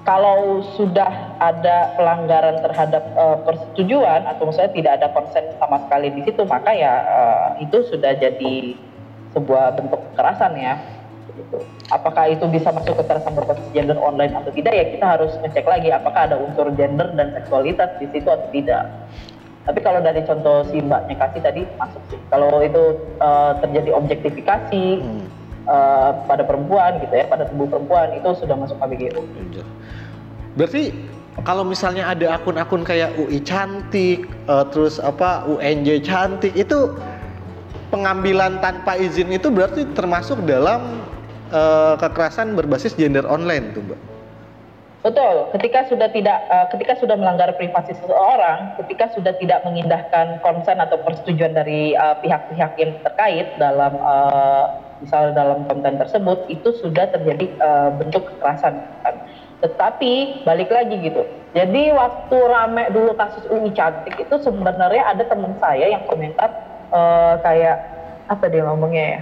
kalau 0.02 0.66
sudah 0.74 1.38
ada 1.38 1.94
pelanggaran 1.94 2.58
terhadap 2.66 3.06
uh, 3.14 3.38
persetujuan 3.46 4.26
atau 4.26 4.50
misalnya 4.50 4.74
tidak 4.74 4.94
ada 4.98 5.08
konsen 5.14 5.46
sama 5.62 5.78
sekali 5.86 6.10
di 6.10 6.22
situ 6.26 6.42
maka 6.50 6.74
ya 6.74 6.94
uh, 7.06 7.48
itu 7.62 7.86
sudah 7.90 8.18
jadi 8.18 8.74
sebuah 9.32 9.78
bentuk 9.78 10.02
kekerasan 10.12 10.58
ya 10.58 10.76
gitu. 11.36 11.60
Apakah 11.92 12.32
itu 12.32 12.46
bisa 12.48 12.72
masuk 12.72 13.00
ke 13.00 13.04
berbasis 13.08 13.68
gender 13.72 13.98
online 14.00 14.36
atau 14.36 14.52
tidak 14.52 14.74
ya 14.74 14.86
kita 14.92 15.06
harus 15.06 15.32
ngecek 15.44 15.66
lagi 15.66 15.90
apakah 15.92 16.28
ada 16.32 16.36
unsur 16.40 16.72
gender 16.76 17.12
dan 17.16 17.36
seksualitas 17.36 17.90
di 18.00 18.08
situ 18.12 18.28
atau 18.28 18.48
tidak. 18.52 18.88
Tapi 19.62 19.80
kalau 19.86 20.02
dari 20.02 20.26
contoh 20.26 20.66
si 20.74 20.82
mbaknya 20.82 21.16
kasih 21.22 21.42
tadi 21.46 21.62
masuk 21.78 22.02
sih. 22.10 22.20
Kalau 22.34 22.66
itu 22.66 22.98
uh, 23.22 23.54
terjadi 23.62 23.94
objektifikasi 23.94 24.86
hmm. 25.06 25.26
uh, 25.70 26.12
pada 26.26 26.42
perempuan 26.42 26.98
gitu 27.06 27.14
ya, 27.14 27.30
pada 27.30 27.46
tubuh 27.46 27.70
perempuan 27.70 28.10
itu 28.18 28.30
sudah 28.42 28.58
masuk 28.58 28.82
KBGU. 28.82 29.22
Berarti 30.58 30.92
kalau 31.46 31.64
misalnya 31.64 32.10
ada 32.10 32.42
akun-akun 32.42 32.82
kayak 32.82 33.14
UI 33.22 33.40
cantik, 33.46 34.26
uh, 34.50 34.66
terus 34.66 34.98
apa 34.98 35.46
UNJ 35.46 36.10
cantik 36.10 36.58
itu 36.58 36.92
pengambilan 37.94 38.58
tanpa 38.64 38.98
izin 38.98 39.30
itu 39.30 39.52
berarti 39.52 39.84
termasuk 39.94 40.42
dalam 40.48 41.04
uh, 41.52 41.94
kekerasan 42.00 42.56
berbasis 42.56 42.96
gender 42.96 43.28
online 43.28 43.76
tuh, 43.76 43.84
Mbak. 43.86 44.00
Betul, 45.02 45.50
ketika 45.58 45.90
sudah 45.90 46.14
tidak 46.14 46.46
uh, 46.54 46.70
ketika 46.70 46.94
sudah 47.02 47.18
melanggar 47.18 47.50
privasi 47.58 47.98
seseorang, 47.98 48.78
ketika 48.78 49.10
sudah 49.18 49.34
tidak 49.42 49.66
mengindahkan 49.66 50.38
konsen 50.46 50.78
atau 50.78 51.02
persetujuan 51.02 51.58
dari 51.58 51.98
eh, 51.98 52.16
pihak-pihak 52.22 52.78
yang 52.78 52.94
terkait 53.02 53.50
dalam 53.58 53.98
uh, 53.98 54.78
misal 55.02 55.34
dalam 55.34 55.66
konten 55.66 55.98
tersebut, 55.98 56.46
itu 56.54 56.70
sudah 56.86 57.10
terjadi 57.10 57.50
uh, 57.58 57.90
bentuk 57.98 58.30
kekerasan. 58.30 58.78
Kan? 59.02 59.26
Tetapi 59.66 60.46
balik 60.46 60.70
lagi 60.70 60.94
gitu. 61.02 61.26
Jadi 61.58 61.90
waktu 61.98 62.38
rame 62.38 62.94
dulu 62.94 63.18
kasus 63.18 63.42
UI 63.50 63.74
cantik 63.74 64.14
itu 64.22 64.36
sebenarnya 64.38 65.02
ada 65.18 65.26
teman 65.26 65.58
saya 65.58 65.98
yang 65.98 66.06
komentar 66.06 66.54
uh, 66.94 67.42
kayak 67.42 67.82
apa 68.30 68.46
dia 68.54 68.70
ngomongnya 68.70 69.06
ya? 69.18 69.22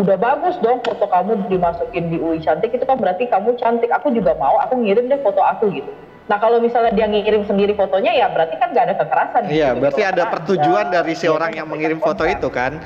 Udah 0.00 0.16
bagus 0.16 0.56
dong 0.64 0.80
foto 0.80 1.04
kamu 1.04 1.44
dimasukin 1.52 2.08
di 2.08 2.16
UI 2.16 2.40
cantik 2.40 2.72
itu 2.72 2.84
kan 2.88 2.96
berarti 2.96 3.28
kamu 3.28 3.52
cantik 3.60 3.92
aku 3.92 4.08
juga 4.16 4.32
mau 4.40 4.56
aku 4.64 4.80
ngirim 4.80 5.12
deh 5.12 5.20
foto 5.20 5.44
aku 5.44 5.68
gitu 5.68 5.92
nah 6.28 6.40
kalau 6.40 6.60
misalnya 6.60 6.92
dia 6.92 7.04
ngirim 7.08 7.44
sendiri 7.44 7.76
fotonya 7.76 8.16
ya 8.16 8.26
berarti 8.32 8.56
kan 8.56 8.72
gak 8.72 8.84
ada 8.88 8.96
kekerasan 8.96 9.42
iya 9.52 9.72
gitu. 9.72 9.80
berarti 9.84 10.02
ada 10.04 10.22
persetujuan 10.28 10.86
ada, 10.88 10.94
dari 11.00 11.12
si 11.16 11.28
orang 11.28 11.52
yang 11.52 11.68
mengirim 11.68 12.00
foto 12.00 12.24
itu 12.24 12.48
kan 12.48 12.80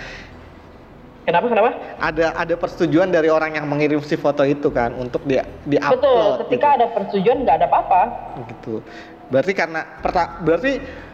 Kenapa 1.23 1.47
kenapa? 1.47 1.71
Ada 2.03 2.35
ada 2.35 2.55
persetujuan 2.59 3.15
dari 3.15 3.31
orang 3.31 3.55
yang 3.55 3.71
mengirim 3.71 4.03
si 4.03 4.19
foto 4.19 4.43
itu 4.43 4.75
kan 4.75 4.91
untuk 4.99 5.23
dia 5.23 5.47
di 5.63 5.79
upload. 5.79 6.03
Betul. 6.03 6.27
Ketika 6.43 6.67
gitu. 6.67 6.77
ada 6.83 6.87
persetujuan 6.91 7.37
nggak 7.47 7.57
ada 7.63 7.67
apa-apa. 7.71 8.03
Gitu. 8.51 8.75
Berarti 9.31 9.53
karena 9.55 9.81
berarti 10.43 10.73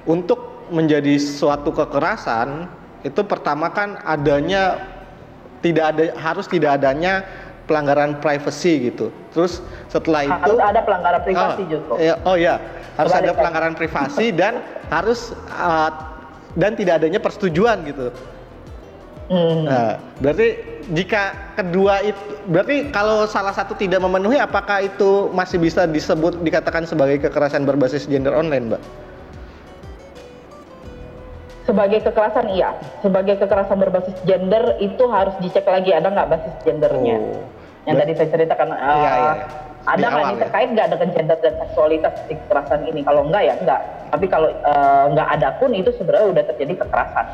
untuk 0.09 0.65
menjadi 0.73 1.21
suatu 1.21 1.77
kekerasan 1.77 2.73
itu 3.05 3.21
pertama 3.29 3.69
kan 3.69 4.01
adanya 4.01 4.81
tidak 5.65 5.85
ada 5.95 6.05
harus 6.19 6.47
tidak 6.47 6.79
adanya 6.79 7.27
pelanggaran 7.69 8.17
privacy 8.19 8.91
gitu. 8.91 9.13
Terus 9.37 9.61
setelah 9.93 10.25
harus 10.25 10.33
itu 10.33 10.53
harus 10.57 10.65
ada 10.65 10.81
pelanggaran 10.83 11.21
privasi 11.23 11.63
oh, 11.63 11.69
justru. 11.69 11.93
Ya, 12.01 12.15
oh 12.25 12.37
ya, 12.41 12.55
harus 12.97 13.13
ada 13.13 13.31
pelanggaran 13.37 13.75
privasi 13.77 14.27
dan 14.33 14.65
harus 14.95 15.37
uh, 15.53 15.93
dan 16.57 16.75
tidak 16.75 17.05
adanya 17.05 17.21
persetujuan 17.21 17.85
gitu. 17.85 18.09
Hmm. 19.29 19.69
Nah, 19.69 20.01
berarti 20.25 20.57
jika 20.89 21.53
kedua 21.53 22.01
itu 22.01 22.17
berarti 22.49 22.89
kalau 22.89 23.29
salah 23.29 23.53
satu 23.53 23.77
tidak 23.77 24.01
memenuhi 24.01 24.41
apakah 24.41 24.89
itu 24.89 25.29
masih 25.37 25.61
bisa 25.61 25.85
disebut 25.85 26.41
dikatakan 26.41 26.89
sebagai 26.89 27.21
kekerasan 27.29 27.69
berbasis 27.69 28.09
gender 28.09 28.33
online, 28.33 28.73
Mbak? 28.73 28.83
Sebagai 31.69 32.01
kekerasan 32.01 32.49
iya 32.49 32.73
sebagai 33.05 33.37
kekerasan 33.37 33.77
berbasis 33.77 34.17
gender 34.25 34.81
itu 34.81 35.05
harus 35.13 35.37
dicek 35.45 35.69
lagi 35.69 35.93
ada 35.93 36.09
nggak 36.09 36.33
basis 36.33 36.55
gendernya 36.65 37.21
oh. 37.21 37.45
yang 37.85 38.01
tadi 38.01 38.13
saya 38.17 38.29
ceritakan 38.33 38.73
uh, 38.73 38.81
iya, 38.81 38.89
iya. 38.97 39.33
iya. 39.37 39.47
ada 39.85 40.07
nggak 40.09 40.25
nih 40.25 40.33
ya? 40.33 40.41
terkait 40.49 40.69
nggak 40.73 40.89
dengan 40.97 41.09
gender 41.13 41.39
dan 41.45 41.55
seksualitas 41.61 42.15
di 42.25 42.35
kekerasan 42.41 42.81
ini 42.89 43.01
kalau 43.05 43.21
enggak 43.29 43.43
ya 43.45 43.55
enggak 43.61 43.81
tapi 44.09 44.27
kalau 44.33 44.49
uh, 44.65 45.05
nggak 45.13 45.29
ada 45.29 45.49
pun 45.61 45.71
itu 45.77 45.93
sebenarnya 46.01 46.29
udah 46.33 46.45
terjadi 46.57 46.73
kekerasan 46.81 47.27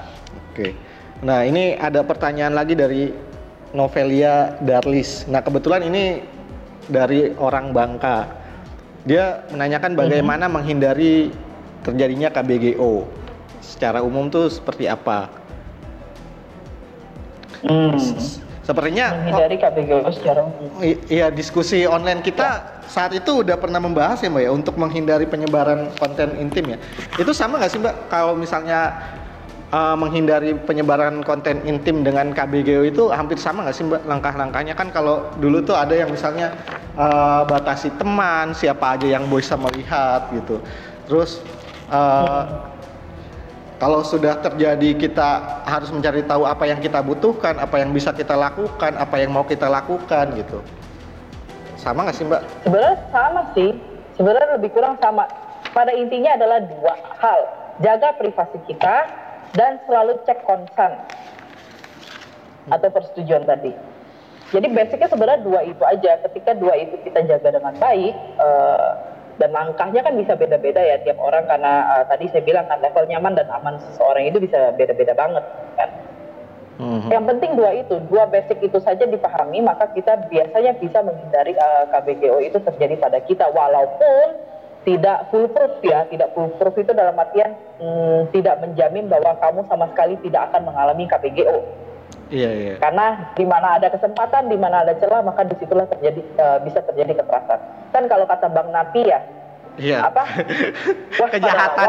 oke 0.50 0.66
nah 1.22 1.40
ini 1.46 1.78
ada 1.78 2.02
pertanyaan 2.02 2.58
lagi 2.58 2.74
dari 2.74 3.14
Novelia 3.70 4.58
Darlis 4.58 5.30
nah 5.30 5.46
kebetulan 5.46 5.86
ini 5.86 6.26
dari 6.90 7.30
orang 7.38 7.70
Bangka 7.70 8.26
dia 9.06 9.46
menanyakan 9.54 9.94
bagaimana 9.94 10.44
mm 10.44 10.50
-hmm. 10.50 10.56
menghindari 10.58 11.14
terjadinya 11.86 12.34
KBGO 12.34 13.22
secara 13.64 14.04
umum 14.04 14.28
tuh 14.28 14.52
seperti 14.52 14.84
apa? 14.84 15.32
Hmm. 17.64 17.96
Sepertinya 18.64 19.12
menghindari 19.12 19.56
KPGO 19.60 20.08
secara 20.08 20.40
umum. 20.40 20.72
Iya, 21.08 21.28
diskusi 21.28 21.84
online 21.84 22.24
kita 22.24 22.48
ya. 22.48 22.88
saat 22.88 23.12
itu 23.12 23.44
udah 23.44 23.60
pernah 23.60 23.76
membahas 23.76 24.24
ya 24.24 24.32
Mbak 24.32 24.42
ya 24.44 24.50
untuk 24.56 24.74
menghindari 24.80 25.28
penyebaran 25.28 25.92
konten 26.00 26.32
intim 26.40 26.72
ya. 26.72 26.78
Itu 27.20 27.36
sama 27.36 27.60
nggak 27.60 27.72
sih 27.72 27.80
Mbak 27.80 28.08
kalau 28.08 28.32
misalnya 28.32 28.96
uh, 29.68 29.92
menghindari 30.00 30.56
penyebaran 30.64 31.20
konten 31.28 31.60
intim 31.68 32.00
dengan 32.00 32.32
KBGO 32.32 32.88
itu 32.88 33.12
hampir 33.12 33.36
sama 33.36 33.68
nggak 33.68 33.76
sih 33.76 33.84
Mbak 33.84 34.02
langkah-langkahnya 34.08 34.72
kan 34.72 34.88
kalau 34.88 35.28
dulu 35.36 35.60
tuh 35.60 35.76
ada 35.76 35.92
yang 35.92 36.08
misalnya 36.08 36.56
uh, 36.96 37.44
batasi 37.44 37.92
teman, 38.00 38.56
siapa 38.56 38.96
aja 38.96 39.04
yang 39.20 39.28
bisa 39.28 39.60
melihat 39.60 40.32
gitu. 40.32 40.64
Terus 41.04 41.44
uh, 41.92 42.72
kalau 43.84 44.00
sudah 44.00 44.40
terjadi 44.40 44.96
kita 44.96 45.60
harus 45.68 45.92
mencari 45.92 46.24
tahu 46.24 46.48
apa 46.48 46.64
yang 46.64 46.80
kita 46.80 47.04
butuhkan, 47.04 47.60
apa 47.60 47.84
yang 47.84 47.92
bisa 47.92 48.16
kita 48.16 48.32
lakukan, 48.32 48.96
apa 48.96 49.20
yang 49.20 49.28
mau 49.28 49.44
kita 49.44 49.68
lakukan 49.68 50.32
gitu. 50.40 50.64
Sama 51.76 52.08
nggak 52.08 52.16
sih 52.16 52.24
Mbak? 52.24 52.64
Sebenarnya 52.64 52.96
sama 53.12 53.44
sih. 53.52 53.76
Sebenarnya 54.16 54.56
lebih 54.56 54.72
kurang 54.72 54.96
sama. 55.04 55.28
Pada 55.76 55.92
intinya 55.92 56.32
adalah 56.32 56.64
dua 56.64 56.96
hal. 57.20 57.40
Jaga 57.84 58.16
privasi 58.16 58.56
kita 58.64 59.04
dan 59.52 59.76
selalu 59.84 60.16
cek 60.24 60.48
konsen 60.48 60.96
atau 62.72 62.88
persetujuan 62.88 63.44
tadi. 63.44 63.76
Jadi 64.48 64.66
basicnya 64.72 65.12
sebenarnya 65.12 65.44
dua 65.44 65.60
itu 65.60 65.84
aja. 65.84 66.24
Ketika 66.24 66.56
dua 66.56 66.72
itu 66.80 66.96
kita 67.04 67.20
jaga 67.28 67.60
dengan 67.60 67.76
baik, 67.76 68.16
uh, 68.40 69.13
dan 69.38 69.50
langkahnya 69.50 70.00
kan 70.06 70.14
bisa 70.14 70.38
beda-beda 70.38 70.78
ya 70.78 70.96
tiap 71.02 71.18
orang 71.18 71.42
karena 71.50 71.72
uh, 71.90 72.04
tadi 72.06 72.30
saya 72.30 72.46
bilang 72.46 72.70
kan 72.70 72.78
level 72.78 73.04
nyaman 73.10 73.34
dan 73.34 73.50
aman 73.50 73.82
seseorang 73.90 74.30
itu 74.30 74.38
bisa 74.38 74.70
beda-beda 74.78 75.14
banget 75.14 75.44
kan. 75.74 75.90
Mm-hmm. 76.74 77.10
Yang 77.10 77.24
penting 77.30 77.50
dua 77.54 77.70
itu, 77.70 77.94
dua 78.10 78.26
basic 78.26 78.58
itu 78.58 78.82
saja 78.82 79.06
dipahami, 79.06 79.62
maka 79.62 79.94
kita 79.94 80.26
biasanya 80.26 80.74
bisa 80.82 81.06
menghindari 81.06 81.54
uh, 81.54 81.86
eh, 81.86 81.94
KBGO 81.94 82.42
itu 82.42 82.58
terjadi 82.58 82.98
pada 82.98 83.22
kita, 83.22 83.46
walaupun 83.54 84.42
tidak 84.82 85.30
foolproof 85.30 85.78
ya, 85.86 86.02
tidak 86.10 86.34
foolproof 86.34 86.74
itu 86.74 86.90
dalam 86.90 87.14
artian 87.14 87.54
hmm, 87.78 88.34
tidak 88.34 88.58
menjamin 88.58 89.06
bahwa 89.06 89.38
kamu 89.38 89.62
sama 89.70 89.86
sekali 89.94 90.18
tidak 90.26 90.50
akan 90.50 90.66
mengalami 90.66 91.06
KBGO. 91.06 91.62
Iya, 92.32 92.50
iya. 92.56 92.74
Karena 92.80 93.32
di 93.36 93.44
mana 93.44 93.76
ada 93.76 93.88
kesempatan, 93.92 94.48
di 94.48 94.56
mana 94.56 94.80
ada 94.80 94.96
celah, 94.96 95.20
maka 95.20 95.44
di 95.44 95.54
situlah 95.60 95.84
terjadi 95.88 96.20
uh, 96.40 96.58
bisa 96.64 96.80
terjadi 96.88 97.20
kekerasan. 97.20 97.60
Kan 97.92 98.08
kalau 98.08 98.24
kata 98.24 98.48
Bang 98.48 98.72
Napi 98.72 99.04
ya, 99.04 99.20
Iya. 99.74 100.06
Apa? 100.06 100.22
kejahatan, 101.34 101.88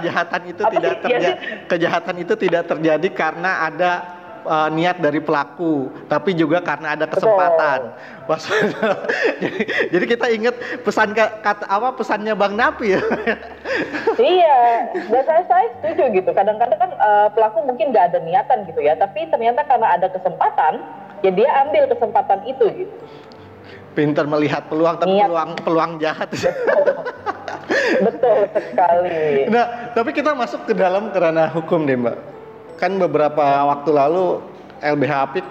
kejahatan 0.00 0.42
itu 0.48 0.62
apa 0.64 0.72
tidak 0.72 0.94
terjadi. 1.04 1.30
Kejahatan 1.68 2.16
itu 2.24 2.34
tidak 2.40 2.64
terjadi 2.64 3.08
karena 3.12 3.68
ada 3.68 4.17
uh, 4.48 4.68
niat 4.72 4.96
dari 4.98 5.20
pelaku, 5.20 5.92
tapi 6.08 6.32
juga 6.32 6.64
karena 6.64 6.96
ada 6.96 7.04
kesempatan. 7.04 7.92
jadi, 9.42 9.60
jadi 9.92 10.04
kita 10.04 10.26
ingat 10.32 10.56
pesan 10.84 11.12
kata 11.16 11.64
apa 11.68 11.96
pesannya 11.96 12.32
Bang 12.32 12.56
Napi 12.56 12.96
ya. 12.96 13.00
iya, 14.20 14.88
dan 14.92 15.22
saya 15.24 15.42
saya 15.44 15.66
setuju 15.80 16.04
gitu. 16.16 16.30
Kadang-kadang 16.32 16.80
kan 16.80 16.90
uh, 16.96 17.28
pelaku 17.32 17.64
mungkin 17.68 17.92
nggak 17.92 18.12
ada 18.12 18.18
niatan 18.24 18.64
gitu 18.68 18.80
ya, 18.80 18.96
tapi 18.96 19.28
ternyata 19.28 19.64
karena 19.68 19.96
ada 20.00 20.08
kesempatan, 20.08 20.80
ya 21.20 21.30
dia 21.32 21.48
ambil 21.68 21.84
kesempatan 21.92 22.40
itu 22.48 22.64
gitu. 22.84 22.94
Pinter 23.96 24.24
melihat 24.28 24.68
peluang, 24.68 24.96
tapi 25.00 25.16
Niat. 25.16 25.28
peluang 25.28 25.50
peluang 25.64 25.90
jahat. 26.00 26.28
Betul 27.98 28.38
sekali. 28.52 29.48
Nah, 29.48 29.92
tapi 29.96 30.10
kita 30.12 30.36
masuk 30.36 30.68
ke 30.68 30.76
dalam 30.76 31.10
kerana 31.10 31.48
hukum 31.48 31.88
deh, 31.88 31.96
Mbak 31.96 32.37
kan 32.78 32.96
beberapa 32.96 33.66
waktu 33.68 33.90
lalu 33.90 34.40
LBH 34.80 35.12
Apik 35.12 35.46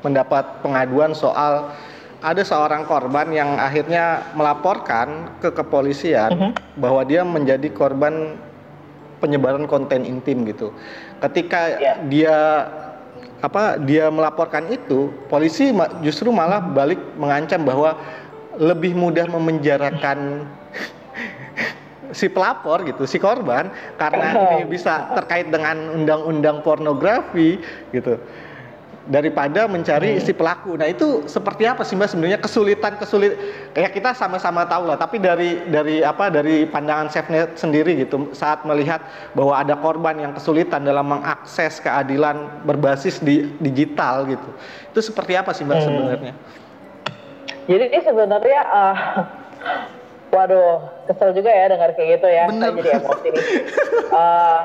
mendapat 0.00 0.62
pengaduan 0.64 1.12
soal 1.12 1.74
ada 2.20 2.42
seorang 2.44 2.84
korban 2.84 3.32
yang 3.32 3.56
akhirnya 3.56 4.32
melaporkan 4.36 5.40
ke 5.40 5.50
kepolisian 5.50 6.30
uh 6.30 6.40
-huh. 6.48 6.52
bahwa 6.76 7.02
dia 7.04 7.24
menjadi 7.24 7.68
korban 7.72 8.36
penyebaran 9.20 9.68
konten 9.68 10.04
intim 10.08 10.48
gitu. 10.48 10.72
Ketika 11.20 11.76
yeah. 11.76 11.96
dia 12.08 12.36
apa 13.40 13.80
dia 13.80 14.12
melaporkan 14.12 14.68
itu, 14.68 15.12
polisi 15.28 15.72
justru 16.04 16.28
malah 16.28 16.60
balik 16.60 17.00
mengancam 17.16 17.64
bahwa 17.64 17.96
lebih 18.60 18.92
mudah 18.92 19.24
memenjarakan 19.28 20.44
si 22.12 22.30
pelapor 22.30 22.82
gitu, 22.86 23.04
si 23.06 23.16
korban 23.16 23.70
karena 23.96 24.28
ini 24.58 24.64
bisa 24.68 25.10
terkait 25.16 25.48
dengan 25.48 25.76
undang-undang 25.96 26.62
pornografi 26.62 27.58
gitu 27.90 28.18
daripada 29.10 29.66
mencari 29.66 30.16
hmm. 30.16 30.22
si 30.22 30.30
pelaku. 30.30 30.78
Nah 30.78 30.86
itu 30.86 31.26
seperti 31.26 31.66
apa 31.66 31.82
sih 31.82 31.98
mbak 31.98 32.14
sebenarnya 32.14 32.38
kesulitan 32.38 32.94
kesulit 32.94 33.34
ya 33.74 33.90
kita 33.90 34.14
sama-sama 34.14 34.62
tahu 34.70 34.86
lah. 34.86 34.94
Tapi 34.94 35.18
dari 35.18 35.66
dari 35.66 36.04
apa 36.06 36.30
dari 36.30 36.68
pandangan 36.68 37.10
Safenet 37.10 37.58
sendiri 37.58 37.98
gitu 37.98 38.30
saat 38.30 38.62
melihat 38.62 39.02
bahwa 39.34 39.58
ada 39.58 39.74
korban 39.74 40.14
yang 40.14 40.32
kesulitan 40.36 40.86
dalam 40.86 41.10
mengakses 41.10 41.82
keadilan 41.82 42.62
berbasis 42.62 43.18
di 43.18 43.50
digital 43.58 44.30
gitu. 44.30 44.50
Itu 44.94 45.00
seperti 45.02 45.34
apa 45.34 45.50
sih 45.56 45.66
mbak 45.66 45.82
hmm. 45.82 45.86
sebenarnya? 45.90 46.34
Jadi 47.66 47.86
sebenarnya 48.02 48.60
uh, 48.66 48.96
Waduh, 50.30 50.78
kesel 51.10 51.34
juga 51.34 51.50
ya 51.50 51.66
dengar 51.66 51.90
kayak 51.98 52.08
gitu 52.18 52.28
ya. 52.30 52.44
Bener. 52.46 52.70
Saya 52.70 52.78
jadi 52.78 52.90
emosi 53.02 53.28
nih. 53.34 53.44
Uh, 54.14 54.60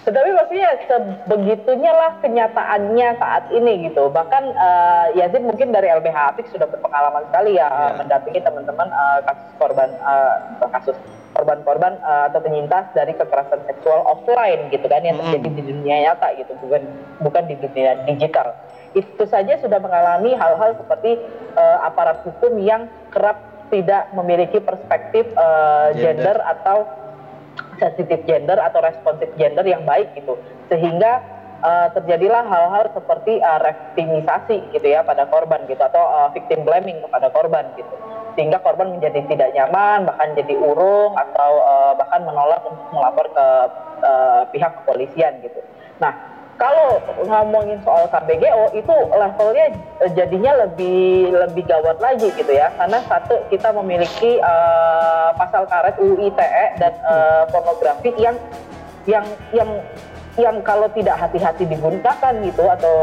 tetapi 0.00 0.32
maksudnya 0.32 0.70
sebegitunya 0.88 1.92
lah 1.92 2.16
kenyataannya 2.24 3.08
saat 3.20 3.44
ini 3.52 3.92
gitu. 3.92 4.08
Bahkan 4.08 4.44
uh, 4.56 5.06
Yazid 5.12 5.44
mungkin 5.44 5.76
dari 5.76 5.92
LBH 5.92 6.16
Apik 6.32 6.48
sudah 6.48 6.64
berpengalaman 6.64 7.28
sekali 7.28 7.60
ya 7.60 7.68
yeah. 7.68 7.92
mendampingi 8.00 8.40
teman-teman 8.40 8.88
uh, 8.88 9.20
kasus 9.28 9.50
korban 9.60 9.92
uh, 10.00 10.66
kasus 10.72 10.96
korban-korban 11.36 12.00
uh, 12.00 12.32
atau 12.32 12.40
penyintas 12.40 12.88
dari 12.96 13.12
kekerasan 13.12 13.60
seksual 13.68 14.02
offline 14.08 14.72
gitu 14.72 14.88
kan 14.88 15.04
yang 15.04 15.20
terjadi 15.20 15.46
mm. 15.46 15.56
di 15.56 15.62
dunia 15.68 15.96
nyata 16.10 16.32
gitu 16.40 16.52
bukan 16.64 16.82
bukan 17.20 17.42
di 17.44 17.54
dunia 17.60 18.00
digital. 18.08 18.56
Itu 18.96 19.28
saja 19.28 19.60
sudah 19.60 19.78
mengalami 19.84 20.32
hal-hal 20.32 20.80
seperti 20.80 21.20
uh, 21.60 21.86
aparat 21.86 22.24
hukum 22.24 22.56
yang 22.56 22.88
kerap 23.12 23.49
tidak 23.70 24.10
memiliki 24.12 24.58
perspektif 24.58 25.30
uh, 25.38 25.94
gender. 25.94 26.34
gender 26.34 26.36
atau 26.44 26.78
sensitif 27.80 28.20
gender 28.28 28.58
atau 28.60 28.84
responsif 28.84 29.30
gender 29.40 29.64
yang 29.64 29.86
baik 29.88 30.12
gitu. 30.18 30.36
Sehingga 30.68 31.22
uh, 31.64 31.88
terjadilah 31.96 32.44
hal-hal 32.44 32.92
seperti 32.92 33.40
uh, 33.40 33.60
rektimisasi 33.62 34.74
gitu 34.76 34.86
ya 34.86 35.00
pada 35.06 35.26
korban 35.30 35.64
gitu 35.66 35.80
atau 35.80 36.04
uh, 36.04 36.28
victim 36.36 36.66
blaming 36.66 37.00
kepada 37.00 37.32
korban 37.32 37.64
gitu. 37.74 37.94
Sehingga 38.38 38.62
korban 38.62 38.94
menjadi 38.94 39.26
tidak 39.26 39.50
nyaman 39.56 40.06
bahkan 40.06 40.36
jadi 40.38 40.54
urung 40.54 41.18
atau 41.18 41.52
uh, 41.64 41.92
bahkan 41.98 42.20
menolak 42.22 42.62
untuk 42.62 42.86
melapor 42.94 43.26
ke 43.32 43.46
uh, 44.04 44.42
pihak 44.54 44.72
kepolisian 44.82 45.40
gitu. 45.42 45.60
Nah 45.98 46.29
kalau 46.60 47.00
ngomongin 47.24 47.80
soal 47.80 48.04
KBGO 48.12 48.76
itu 48.76 48.94
levelnya 49.16 49.66
eh, 50.04 50.12
jadinya 50.12 50.68
lebih 50.68 51.32
lebih 51.32 51.64
gawat 51.64 51.96
lagi 52.04 52.28
gitu 52.36 52.52
ya. 52.52 52.68
Karena 52.76 53.00
satu 53.08 53.48
kita 53.48 53.72
memiliki 53.80 54.36
uh, 54.44 55.32
pasal 55.40 55.64
karet 55.64 55.96
UU 55.96 56.20
ITE 56.20 56.66
dan 56.76 56.92
uh, 57.00 57.48
pornografi 57.48 58.12
yang 58.20 58.36
yang 59.08 59.24
yang 59.56 59.72
yang 60.38 60.60
kalau 60.62 60.86
tidak 60.92 61.16
hati-hati 61.16 61.64
digunakan 61.64 62.32
gitu 62.44 62.64
atau 62.68 62.96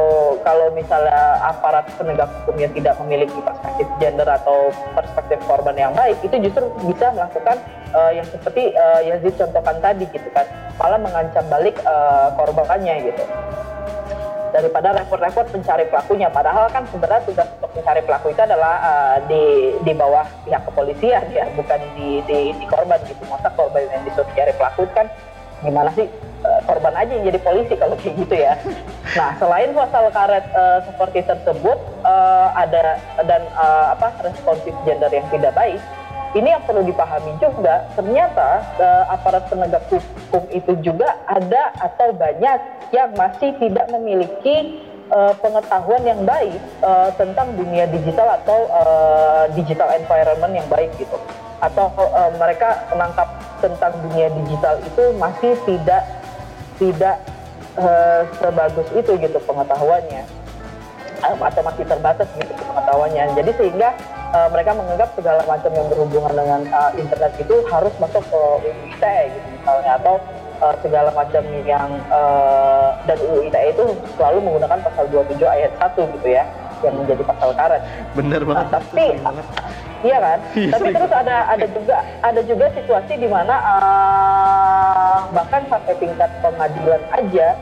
kalau 0.45 0.71
misalnya 0.71 1.41
aparat 1.43 1.89
penegak 1.97 2.29
hukumnya 2.41 2.69
tidak 2.71 2.95
memiliki 3.03 3.35
perspektif 3.41 3.87
gender 3.99 4.25
atau 4.25 4.71
perspektif 4.95 5.41
korban 5.43 5.75
yang 5.75 5.91
baik 5.91 6.15
itu 6.23 6.33
justru 6.39 6.65
bisa 6.87 7.11
melakukan 7.11 7.57
uh, 7.91 8.11
yang 8.15 8.23
seperti 8.25 8.71
uh, 8.79 9.01
Yazid 9.03 9.35
contohkan 9.35 9.75
tadi 9.83 10.07
gitu 10.07 10.29
kan 10.31 10.47
malah 10.77 11.01
mengancam 11.01 11.45
balik 11.49 11.75
uh, 11.83 12.33
korbannya 12.37 13.09
gitu. 13.11 13.23
Daripada 14.47 14.95
repot-repot 14.95 15.53
mencari 15.53 15.85
pelakunya. 15.91 16.31
Padahal 16.31 16.71
kan 16.71 16.87
sebenarnya 16.89 17.21
tugas 17.29 17.45
untuk 17.59 17.71
mencari 17.77 18.01
pelaku 18.01 18.31
itu 18.33 18.41
adalah 18.41 18.75
uh, 18.79 19.17
di 19.27 19.75
di 19.83 19.93
bawah 19.93 20.25
pihak 20.47 20.63
kepolisian 20.65 21.29
ya. 21.29 21.45
Bukan 21.53 21.79
di 21.99 22.23
di, 22.25 22.53
di 22.55 22.65
korban 22.65 22.97
gitu. 23.05 23.21
Masa 23.27 23.51
korban 23.53 23.85
yang 23.91 24.01
disuruh 24.07 24.29
cari 24.33 24.53
pelaku 24.55 24.87
kan 24.95 25.09
gimana 25.57 25.89
sih 25.97 26.05
uh, 26.45 26.61
korban 26.69 26.93
aja 26.93 27.17
yang 27.17 27.33
jadi 27.33 27.41
polisi 27.41 27.73
kalau 27.73 27.97
kayak 27.97 28.13
gitu 28.21 28.35
ya. 28.37 28.53
Nah 29.17 29.33
selain 29.41 29.73
pasal 29.73 30.13
karet 30.13 30.45
uh, 30.53 30.79
seperti 30.85 31.25
tersebut 31.25 31.77
uh, 32.05 32.53
ada 32.53 33.01
dan 33.25 33.41
uh, 33.57 33.97
apa 33.97 34.13
responsif 34.21 34.73
gender 34.85 35.09
yang 35.09 35.25
tidak 35.33 35.57
baik, 35.57 35.81
ini 36.35 36.51
yang 36.51 36.63
perlu 36.67 36.83
dipahami 36.83 37.37
juga 37.39 37.87
ternyata 37.95 38.65
uh, 38.81 39.03
aparat 39.15 39.47
penegak 39.47 39.87
hukum 39.87 40.43
itu 40.51 40.73
juga 40.83 41.15
ada 41.29 41.71
atau 41.79 42.11
banyak 42.11 42.59
yang 42.91 43.11
masih 43.15 43.55
tidak 43.59 43.87
memiliki 43.91 44.83
uh, 45.11 45.33
pengetahuan 45.39 46.03
yang 46.03 46.21
baik 46.23 46.59
uh, 46.83 47.09
tentang 47.15 47.55
dunia 47.55 47.87
digital 47.87 48.27
atau 48.43 48.67
uh, 48.71 49.45
digital 49.55 49.91
environment 49.95 50.53
yang 50.53 50.67
baik 50.67 50.91
gitu. 50.99 51.17
Atau 51.63 51.89
uh, 51.97 52.31
mereka 52.37 52.85
menangkap 52.93 53.27
tentang 53.63 53.93
dunia 54.05 54.29
digital 54.45 54.77
itu 54.83 55.03
masih 55.17 55.53
tidak 55.65 56.03
tidak 56.77 57.17
uh, 57.79 58.21
sebagus 58.37 58.87
itu 58.93 59.11
gitu 59.17 59.37
pengetahuannya. 59.43 60.23
Atau 61.23 61.61
masih 61.65 61.83
terbatas 61.89 62.29
gitu 62.37 62.53
pengetahuannya. 62.53 63.33
Jadi 63.33 63.51
sehingga 63.57 63.89
uh, 64.33 64.49
mereka 64.51 64.71
menganggap 64.75 65.09
segala 65.15 65.41
macam 65.47 65.71
yang 65.71 65.87
berhubungan 65.87 66.33
dengan 66.33 66.61
uh, 66.73 66.91
internet 66.95 67.31
itu 67.39 67.55
harus 67.71 67.93
masuk 68.01 68.23
ke 68.27 68.41
UU 68.65 68.71
ITE 68.95 69.23
gitu 69.35 69.47
misalnya 69.59 69.91
atau 69.99 70.15
uh, 70.63 70.75
segala 70.83 71.09
macam 71.13 71.43
yang 71.63 71.89
uh, 72.11 72.97
dan 73.05 73.17
UU 73.21 73.47
ITE 73.51 73.75
itu 73.75 73.83
selalu 74.17 74.39
menggunakan 74.43 74.79
pasal 74.83 75.05
27 75.11 75.43
ayat 75.45 75.71
1 75.79 76.15
gitu 76.19 76.27
ya 76.27 76.43
yang 76.85 76.93
menjadi 76.93 77.23
pasal 77.25 77.49
karet. 77.57 77.81
Bener 78.13 78.41
banget. 78.45 78.65
Nah, 78.69 78.77
tapi 78.77 79.05
iya 80.05 80.17
kan? 80.21 80.39
Iya, 80.53 80.69
tapi 80.77 80.87
terus 80.93 81.09
ada 81.09 81.37
ada 81.49 81.65
juga 81.73 81.97
ada 82.21 82.41
juga 82.45 82.65
situasi 82.77 83.13
di 83.17 83.25
mana 83.25 83.55
uh, 83.57 85.17
bahkan 85.33 85.65
sampai 85.65 85.93
tingkat 85.97 86.29
pengadilan 86.45 87.01
aja 87.17 87.57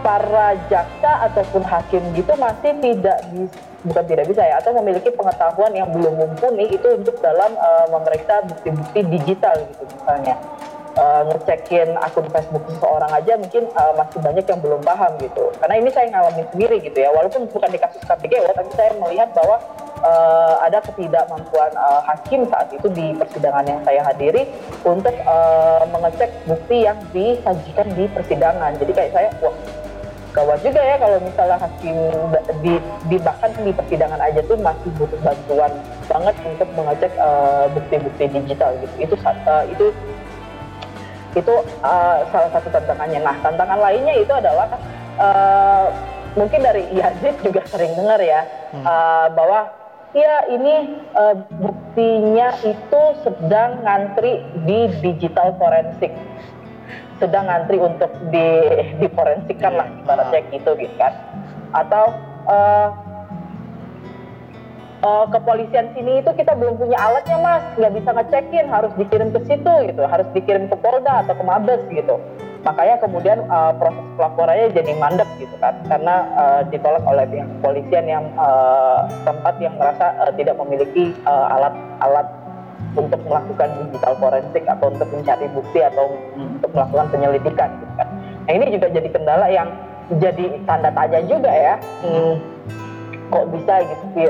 para 0.00 0.56
jaksa 0.68 1.30
ataupun 1.30 1.62
hakim 1.64 2.02
gitu 2.16 2.32
masih 2.36 2.72
tidak 2.80 3.18
bisa 3.32 3.70
bukan 3.84 4.04
tidak 4.04 4.28
bisa 4.28 4.42
ya 4.44 4.60
atau 4.60 4.76
memiliki 4.76 5.08
pengetahuan 5.12 5.72
yang 5.72 5.88
belum 5.88 6.12
mumpuni 6.20 6.68
itu 6.68 6.88
untuk 7.00 7.16
dalam 7.24 7.56
uh, 7.56 7.86
memeriksa 7.88 8.44
bukti-bukti 8.44 9.00
digital 9.08 9.56
gitu 9.72 9.84
misalnya. 9.88 10.36
Uh, 10.90 11.22
ngecekin 11.30 11.94
akun 12.02 12.26
Facebook 12.34 12.66
seseorang 12.66 13.14
aja 13.14 13.38
mungkin 13.38 13.62
uh, 13.78 13.94
masih 13.94 14.18
banyak 14.20 14.42
yang 14.42 14.58
belum 14.58 14.82
paham 14.82 15.14
gitu. 15.22 15.54
Karena 15.62 15.78
ini 15.78 15.88
saya 15.94 16.10
ngalamin 16.10 16.46
sendiri 16.50 16.76
gitu 16.82 16.98
ya 16.98 17.14
walaupun 17.14 17.46
bukan 17.46 17.70
di 17.70 17.78
kasus 17.78 18.02
KPGO 18.04 18.50
tapi 18.52 18.70
saya 18.74 18.90
melihat 18.98 19.30
bahwa 19.30 19.62
uh, 20.02 20.54
ada 20.66 20.82
ketidakmampuan 20.82 21.70
uh, 21.78 22.02
hakim 22.10 22.42
saat 22.50 22.74
itu 22.74 22.90
di 22.90 23.14
persidangan 23.14 23.64
yang 23.70 23.80
saya 23.86 24.02
hadiri 24.02 24.50
untuk 24.82 25.14
uh, 25.24 25.86
mengecek 25.94 26.34
bukti 26.50 26.82
yang 26.82 26.98
disajikan 27.14 27.86
di 27.94 28.04
persidangan. 28.10 28.74
Jadi 28.82 28.92
kayak 28.92 29.12
saya 29.14 29.28
wah 29.40 29.54
gawat 30.30 30.58
juga 30.62 30.80
ya 30.80 30.96
kalau 30.96 31.18
misalnya 31.22 31.58
hakim 31.58 31.96
di, 32.62 32.74
di 33.10 33.16
bahkan 33.18 33.50
di 33.60 33.72
persidangan 33.74 34.20
aja 34.22 34.40
tuh 34.46 34.58
masih 34.62 34.90
butuh 34.96 35.18
bantuan 35.22 35.72
banget 36.06 36.34
untuk 36.46 36.68
mengecek 36.74 37.12
eh, 37.14 37.64
bukti-bukti 37.74 38.24
uh, 38.26 38.30
digital 38.38 38.70
gitu. 38.82 38.94
Itu 39.02 39.14
uh, 39.26 39.64
itu 39.70 39.86
itu 41.38 41.54
uh, 41.86 42.18
salah 42.34 42.50
satu 42.50 42.68
tantangannya. 42.74 43.20
Nah 43.22 43.36
tantangan 43.42 43.78
lainnya 43.78 44.14
itu 44.18 44.32
adalah 44.34 44.66
uh, 45.18 45.86
mungkin 46.34 46.60
dari 46.62 46.86
Yazid 46.94 47.34
juga 47.42 47.66
sering 47.66 47.94
dengar 47.98 48.18
ya 48.22 48.46
hmm. 48.74 48.84
uh, 48.86 49.26
bahwa 49.34 49.70
ya 50.14 50.46
ini 50.50 50.98
uh, 51.14 51.38
buktinya 51.58 52.54
itu 52.66 53.02
sedang 53.22 53.82
ngantri 53.86 54.42
di 54.66 54.90
digital 55.02 55.54
forensik 55.58 56.10
sedang 57.20 57.46
ngantri 57.46 57.76
untuk 57.76 58.10
di 58.32 58.48
diforensikkan 58.98 59.76
lah 59.76 59.86
ibaratnya 60.02 60.40
ah. 60.40 60.50
gitu 60.50 60.70
gitu 60.80 60.94
kan. 60.96 61.12
Atau 61.76 62.04
uh, 62.48 62.88
uh, 65.04 65.26
kepolisian 65.28 65.92
sini 65.92 66.24
itu 66.24 66.30
kita 66.34 66.56
belum 66.56 66.80
punya 66.80 66.96
alatnya 66.96 67.36
mas. 67.38 67.64
Nggak 67.76 67.92
bisa 68.00 68.10
ngecekin 68.16 68.66
harus 68.72 68.92
dikirim 68.96 69.28
ke 69.30 69.40
situ 69.46 69.72
gitu. 69.86 70.02
Harus 70.08 70.26
dikirim 70.32 70.66
ke 70.66 70.76
Polda 70.80 71.22
atau 71.22 71.36
ke 71.36 71.44
Mabes 71.44 71.82
gitu. 71.92 72.16
Makanya 72.60 73.00
kemudian 73.00 73.38
uh, 73.48 73.72
proses 73.72 74.04
pelaporannya 74.20 74.68
jadi 74.76 74.92
mandek 74.96 75.28
gitu 75.40 75.56
kan. 75.60 75.76
Karena 75.88 76.24
uh, 76.36 76.60
ditolak 76.68 77.04
oleh 77.08 77.24
pihak 77.28 77.48
kepolisian 77.60 78.04
yang 78.08 78.24
uh, 78.36 79.08
tempat 79.24 79.54
yang 79.60 79.76
merasa 79.80 80.12
uh, 80.24 80.32
tidak 80.36 80.56
memiliki 80.60 81.16
alat-alat 81.24 82.26
uh, 82.28 82.39
untuk 82.98 83.20
melakukan 83.26 83.68
digital 83.86 84.14
forensik 84.18 84.64
atau 84.66 84.90
untuk 84.90 85.08
mencari 85.14 85.46
bukti 85.54 85.80
atau 85.82 86.10
untuk 86.34 86.70
melakukan 86.74 87.06
penyelidikan 87.14 87.70
gitu 87.78 87.92
kan. 87.94 88.08
Nah 88.46 88.52
ini 88.56 88.64
juga 88.74 88.86
jadi 88.90 89.08
kendala 89.14 89.46
yang 89.46 89.68
jadi 90.18 90.44
tanda 90.66 90.90
tanya 90.90 91.20
juga 91.30 91.52
ya. 91.54 91.74
Hmm, 92.02 92.34
kok 93.30 93.46
bisa 93.54 93.74
gitu 93.86 94.26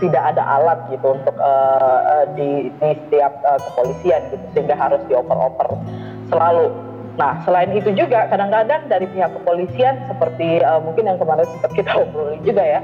tidak 0.00 0.22
ada 0.34 0.42
alat 0.42 0.78
gitu 0.88 1.14
untuk 1.14 1.36
uh, 1.38 2.24
di, 2.34 2.72
di 2.80 2.90
setiap 3.06 3.32
uh, 3.44 3.60
kepolisian 3.70 4.20
gitu 4.34 4.46
sehingga 4.56 4.74
harus 4.74 4.98
dioper-oper 5.06 5.78
selalu. 6.32 6.72
Nah 7.20 7.44
selain 7.44 7.70
itu 7.76 7.92
juga 7.92 8.26
kadang-kadang 8.32 8.88
dari 8.88 9.04
pihak 9.12 9.30
kepolisian 9.36 10.00
seperti 10.08 10.64
uh, 10.64 10.80
mungkin 10.80 11.12
yang 11.12 11.18
kemarin 11.20 11.44
sempat 11.44 11.70
kita 11.76 11.90
obrolin 12.02 12.40
juga 12.42 12.64
ya 12.64 12.80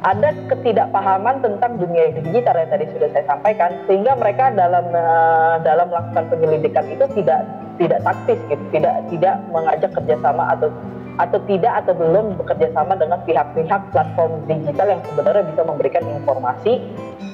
ada 0.00 0.32
ketidakpahaman 0.48 1.44
tentang 1.44 1.76
dunia 1.76 2.08
digital 2.16 2.56
yang 2.56 2.70
tadi 2.72 2.88
sudah 2.96 3.08
saya 3.12 3.24
sampaikan 3.28 3.70
sehingga 3.84 4.16
mereka 4.16 4.48
dalam 4.48 4.88
uh, 4.96 5.60
dalam 5.60 5.92
melakukan 5.92 6.24
penyelidikan 6.32 6.88
itu 6.88 7.04
tidak 7.20 7.44
tidak 7.76 8.00
taktis 8.00 8.40
gitu 8.48 8.64
tidak 8.72 8.96
tidak 9.12 9.34
mengajak 9.52 9.90
kerjasama 9.92 10.56
atau 10.56 10.72
atau 11.20 11.36
tidak 11.44 11.84
atau 11.84 11.92
belum 11.92 12.40
bekerja 12.40 12.72
sama 12.72 12.96
dengan 12.96 13.20
pihak-pihak 13.28 13.82
platform 13.92 14.40
digital 14.48 14.88
yang 14.88 15.02
sebenarnya 15.04 15.44
bisa 15.52 15.62
memberikan 15.68 16.04
informasi 16.08 16.80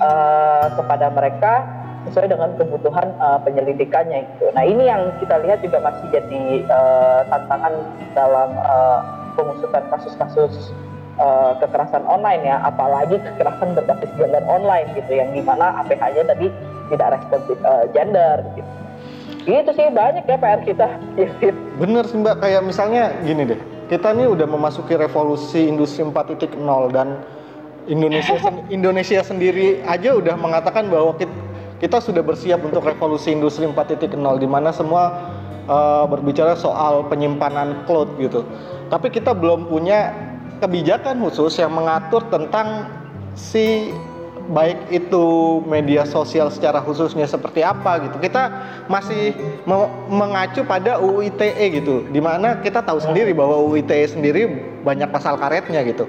uh, 0.03 0.67
kepada 0.75 1.07
mereka 1.15 1.63
sesuai 2.11 2.35
dengan 2.35 2.51
kebutuhan 2.59 3.15
uh, 3.19 3.39
penyelidikannya 3.43 4.27
itu. 4.27 4.47
Nah 4.55 4.63
ini 4.67 4.91
yang 4.91 5.11
kita 5.23 5.39
lihat 5.43 5.63
juga 5.63 5.83
masih 5.83 6.07
jadi 6.11 6.43
uh, 6.67 7.21
tantangan 7.31 7.75
dalam 8.15 8.51
uh, 8.59 8.99
pengusutan 9.39 9.87
kasus-kasus 9.91 10.75
uh, 11.21 11.57
kekerasan 11.61 12.05
online 12.09 12.43
ya, 12.45 12.63
apalagi 12.65 13.21
kekerasan 13.21 13.77
berbasis 13.77 14.11
gender 14.17 14.45
online 14.49 14.89
gitu, 14.97 15.13
yang 15.17 15.33
di 15.33 15.43
mana 15.45 15.85
APH-nya 15.85 16.25
tadi 16.29 16.49
tidak 16.93 17.19
responsif 17.19 17.57
uh, 17.67 17.85
gender 17.93 18.45
gitu. 18.55 18.71
Itu 19.47 19.71
sih 19.79 19.87
banyak 19.95 20.27
ya 20.27 20.37
PR 20.43 20.61
kita. 20.67 20.87
Bener 21.83 22.03
sih 22.07 22.19
Mbak, 22.19 22.43
kayak 22.43 22.63
misalnya 22.67 23.15
gini 23.23 23.47
deh, 23.47 23.61
kita 23.87 24.11
ini 24.11 24.27
udah 24.27 24.47
memasuki 24.47 24.99
revolusi 24.99 25.71
industri 25.71 26.03
4.0 26.03 26.59
dan 26.91 27.23
Indonesia 27.87 28.35
Indonesia 28.77 29.23
sendiri 29.23 29.87
aja 29.87 30.19
udah 30.19 30.35
mengatakan 30.35 30.91
bahwa 30.91 31.15
kita, 31.15 31.31
kita 31.79 32.03
sudah 32.03 32.23
bersiap 32.27 32.59
untuk 32.67 32.83
revolusi 32.83 33.31
industri 33.31 33.71
4.0 33.71 34.11
di 34.43 34.49
mana 34.51 34.75
semua 34.75 35.31
uh, 35.71 36.05
berbicara 36.11 36.59
soal 36.59 37.07
penyimpanan 37.07 37.87
cloud 37.87 38.11
gitu. 38.19 38.43
Tapi 38.91 39.11
kita 39.11 39.35
belum 39.35 39.71
punya 39.71 40.11
kebijakan 40.63 41.21
khusus 41.21 41.59
yang 41.61 41.73
mengatur 41.75 42.25
tentang 42.33 42.89
si 43.37 43.93
baik 44.47 44.79
itu 44.95 45.59
media 45.67 46.07
sosial 46.07 46.55
secara 46.55 46.79
khususnya 46.79 47.27
seperti 47.27 47.67
apa 47.67 48.07
gitu. 48.07 48.17
Kita 48.23 48.51
masih 48.87 49.35
mengacu 50.07 50.63
pada 50.63 51.03
UU 51.03 51.35
ITE 51.35 51.83
gitu. 51.83 52.07
Di 52.09 52.23
mana 52.23 52.63
kita 52.63 52.81
tahu 52.81 53.03
sendiri 53.03 53.35
bahwa 53.35 53.59
UU 53.67 53.83
ITE 53.83 54.07
sendiri 54.07 54.43
banyak 54.87 55.11
pasal 55.11 55.35
karetnya 55.35 55.83
gitu 55.83 56.07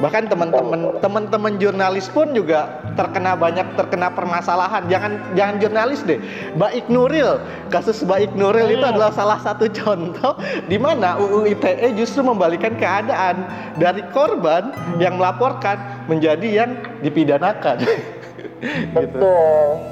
bahkan 0.00 0.24
teman-teman 0.24 0.96
teman-teman 1.04 1.52
jurnalis 1.60 2.08
pun 2.08 2.32
juga 2.32 2.80
terkena 2.96 3.36
banyak 3.36 3.76
terkena 3.76 4.08
permasalahan 4.08 4.88
jangan 4.88 5.12
jangan 5.36 5.56
jurnalis 5.60 6.00
deh 6.08 6.16
Baik 6.56 6.88
Nuril 6.88 7.36
kasus 7.68 8.00
Baik 8.00 8.32
Nuril 8.32 8.72
itu 8.72 8.80
hmm. 8.80 8.92
adalah 8.96 9.12
salah 9.12 9.36
satu 9.42 9.68
contoh 9.68 10.40
di 10.64 10.80
mana 10.80 11.20
UU 11.20 11.44
ITE 11.52 11.92
justru 11.92 12.24
membalikan 12.24 12.72
keadaan 12.80 13.44
dari 13.76 14.00
korban 14.16 14.72
yang 14.96 15.20
melaporkan 15.20 15.76
menjadi 16.08 16.64
yang 16.64 16.70
dipidanakan 17.04 17.84
gitu. 18.62 19.32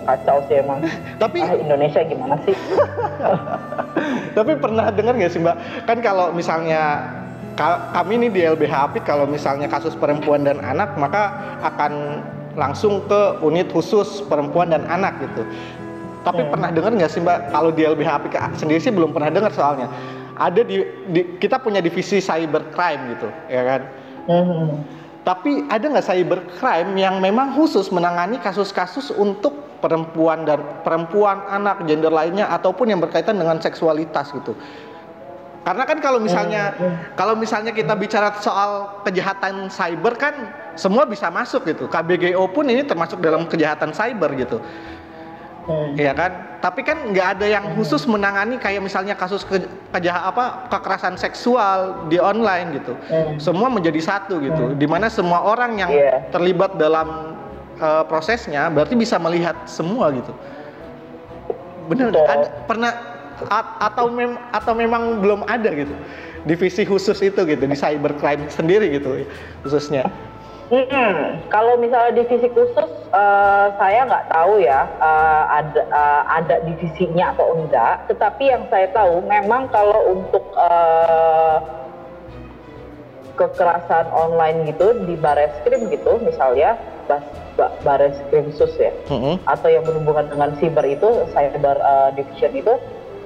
Kacau 0.07 0.39
sih 0.47 0.63
emang. 0.63 0.79
Tapi 1.19 1.39
ah, 1.43 1.59
Indonesia 1.59 2.01
gimana 2.07 2.39
sih? 2.47 2.55
Tapi 4.37 4.53
pernah 4.59 4.91
dengar 4.95 5.19
nggak 5.19 5.33
sih 5.33 5.43
Mbak? 5.43 5.57
Kan 5.91 5.99
kalau 6.03 6.31
misalnya 6.31 7.03
kami 7.93 8.17
ini 8.17 8.29
di 8.33 8.41
LBH 8.41 8.73
Apik 8.73 9.05
kalau 9.05 9.29
misalnya 9.29 9.69
kasus 9.69 9.93
perempuan 9.93 10.49
dan 10.49 10.65
anak 10.65 10.97
maka 10.97 11.37
akan 11.61 12.25
langsung 12.57 13.05
ke 13.05 13.39
unit 13.45 13.69
khusus 13.69 14.25
perempuan 14.27 14.73
dan 14.73 14.89
anak 14.89 15.21
gitu. 15.21 15.45
Tapi 16.25 16.45
hmm. 16.45 16.51
pernah 16.53 16.69
dengar 16.73 16.93
nggak 16.97 17.11
sih 17.13 17.21
Mbak 17.21 17.39
kalau 17.53 17.71
di 17.73 17.83
LBH 17.85 18.11
Apik 18.11 18.35
sendiri 18.57 18.81
sih 18.81 18.93
belum 18.93 19.13
pernah 19.13 19.29
dengar 19.29 19.53
soalnya. 19.53 19.93
Ada 20.41 20.65
di, 20.65 20.81
di 21.13 21.21
kita 21.37 21.61
punya 21.61 21.85
divisi 21.85 22.17
cybercrime 22.17 23.13
gitu, 23.13 23.29
ya 23.53 23.63
kan? 23.65 23.81
Hmm. 24.25 24.81
Tapi 25.21 25.69
ada 25.69 25.85
nggak 25.85 26.07
cybercrime 26.09 26.97
yang 26.97 27.21
memang 27.21 27.53
khusus 27.53 27.93
menangani 27.93 28.41
kasus-kasus 28.41 29.13
untuk 29.13 29.53
perempuan 29.85 30.49
dan 30.49 30.65
perempuan, 30.81 31.45
anak, 31.49 31.85
gender 31.85 32.13
lainnya 32.13 32.49
ataupun 32.53 32.89
yang 32.89 33.01
berkaitan 33.05 33.37
dengan 33.37 33.61
seksualitas 33.61 34.33
gitu. 34.33 34.57
Karena 35.71 35.87
kan 35.87 36.03
kalau 36.03 36.19
misalnya 36.19 36.75
hmm, 36.75 36.83
hmm. 36.83 36.97
kalau 37.15 37.39
misalnya 37.39 37.71
kita 37.71 37.95
bicara 37.95 38.35
soal 38.43 38.99
kejahatan 39.07 39.71
cyber 39.71 40.19
kan 40.19 40.35
semua 40.75 41.07
bisa 41.07 41.31
masuk 41.31 41.63
gitu. 41.71 41.87
KBGO 41.87 42.43
pun 42.51 42.67
ini 42.67 42.83
termasuk 42.83 43.23
dalam 43.23 43.47
kejahatan 43.47 43.95
cyber 43.95 44.35
gitu. 44.35 44.59
Hmm. 45.71 45.95
Iya 45.95 46.11
kan? 46.11 46.59
Tapi 46.59 46.83
kan 46.83 47.15
nggak 47.15 47.39
ada 47.39 47.47
yang 47.47 47.71
khusus 47.79 48.03
menangani 48.11 48.59
kayak 48.59 48.83
misalnya 48.83 49.15
kasus 49.15 49.47
ke, 49.47 49.63
kejahat 49.95 50.35
apa 50.35 50.67
kekerasan 50.75 51.15
seksual 51.15 52.11
di 52.11 52.19
online 52.19 52.83
gitu. 52.83 52.99
Semua 53.39 53.71
menjadi 53.71 54.03
satu 54.03 54.43
gitu. 54.43 54.75
Di 54.75 54.91
mana 54.91 55.07
semua 55.07 55.47
orang 55.47 55.79
yang 55.79 55.91
yeah. 55.95 56.19
terlibat 56.35 56.75
dalam 56.83 57.39
uh, 57.79 58.03
prosesnya 58.11 58.67
berarti 58.75 58.99
bisa 58.99 59.23
melihat 59.23 59.55
semua 59.71 60.11
gitu. 60.11 60.35
Benar. 61.87 62.11
Ada, 62.11 62.47
pernah 62.67 62.93
atau 63.81 64.13
mem 64.13 64.37
atau 64.53 64.73
memang 64.77 65.23
belum 65.25 65.47
ada 65.49 65.73
gitu 65.73 65.95
divisi 66.45 66.85
khusus 66.89 67.21
itu 67.21 67.41
gitu 67.45 67.65
di 67.65 67.77
cybercrime 67.77 68.49
sendiri 68.49 68.93
gitu 68.97 69.25
khususnya 69.65 70.09
Hmm, 70.71 71.43
kalau 71.51 71.75
misalnya 71.83 72.23
divisi 72.23 72.47
khusus, 72.47 72.91
uh, 73.11 73.67
saya 73.75 74.07
nggak 74.07 74.31
tahu 74.31 74.63
ya 74.63 74.87
uh, 75.03 75.43
ada 75.51 75.83
uh, 75.91 76.23
ada 76.31 76.63
divisinya 76.63 77.35
atau 77.35 77.59
enggak. 77.59 78.07
Tetapi 78.07 78.55
yang 78.55 78.63
saya 78.71 78.87
tahu, 78.95 79.19
memang 79.27 79.67
kalau 79.75 80.15
untuk 80.15 80.47
uh, 80.55 81.59
kekerasan 83.35 84.15
online 84.15 84.71
gitu 84.71 84.95
di 85.11 85.19
bareskrim 85.19 85.91
gitu, 85.91 86.23
misalnya 86.23 86.79
bas, 87.11 87.27
bareskrim 87.83 88.55
khusus 88.55 88.71
ya, 88.79 88.95
mm 89.11 89.19
-hmm. 89.19 89.35
atau 89.51 89.69
yang 89.75 89.83
berhubungan 89.83 90.31
dengan 90.31 90.55
cyber 90.63 90.87
itu, 90.87 91.27
cyber 91.35 91.83
uh, 91.83 92.15
division 92.15 92.55
itu, 92.55 92.75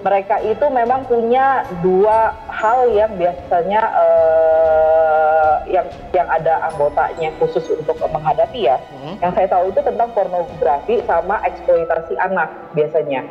mereka 0.04 0.36
itu 0.44 0.66
memang 0.68 1.08
punya 1.08 1.64
dua 1.80 2.36
hal 2.52 2.92
yang 2.92 3.16
biasanya 3.16 3.80
uh, 3.96 5.64
yang 5.64 5.88
yang 6.12 6.28
ada 6.28 6.60
anggotanya 6.68 7.32
khusus 7.40 7.64
untuk 7.72 7.96
menghadapi 8.04 8.68
ya. 8.68 8.76
Hmm. 8.92 9.16
Yang 9.24 9.32
saya 9.32 9.48
tahu 9.48 9.64
itu 9.72 9.80
tentang 9.80 10.12
pornografi 10.12 11.00
sama 11.08 11.40
eksploitasi 11.48 12.20
anak 12.20 12.52
biasanya. 12.76 13.24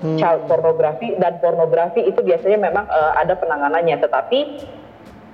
Hmm. 0.00 0.16
Child 0.16 0.48
pornografi 0.48 1.12
dan 1.20 1.36
pornografi 1.44 2.08
itu 2.08 2.24
biasanya 2.24 2.56
memang 2.72 2.88
uh, 2.88 3.20
ada 3.20 3.36
penanganannya, 3.36 4.00
tetapi 4.00 4.64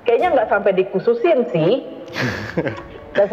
kayaknya 0.02 0.34
nggak 0.34 0.50
sampai 0.50 0.74
dikhususin 0.74 1.46
sih. 1.54 1.86
dan, 3.10 3.26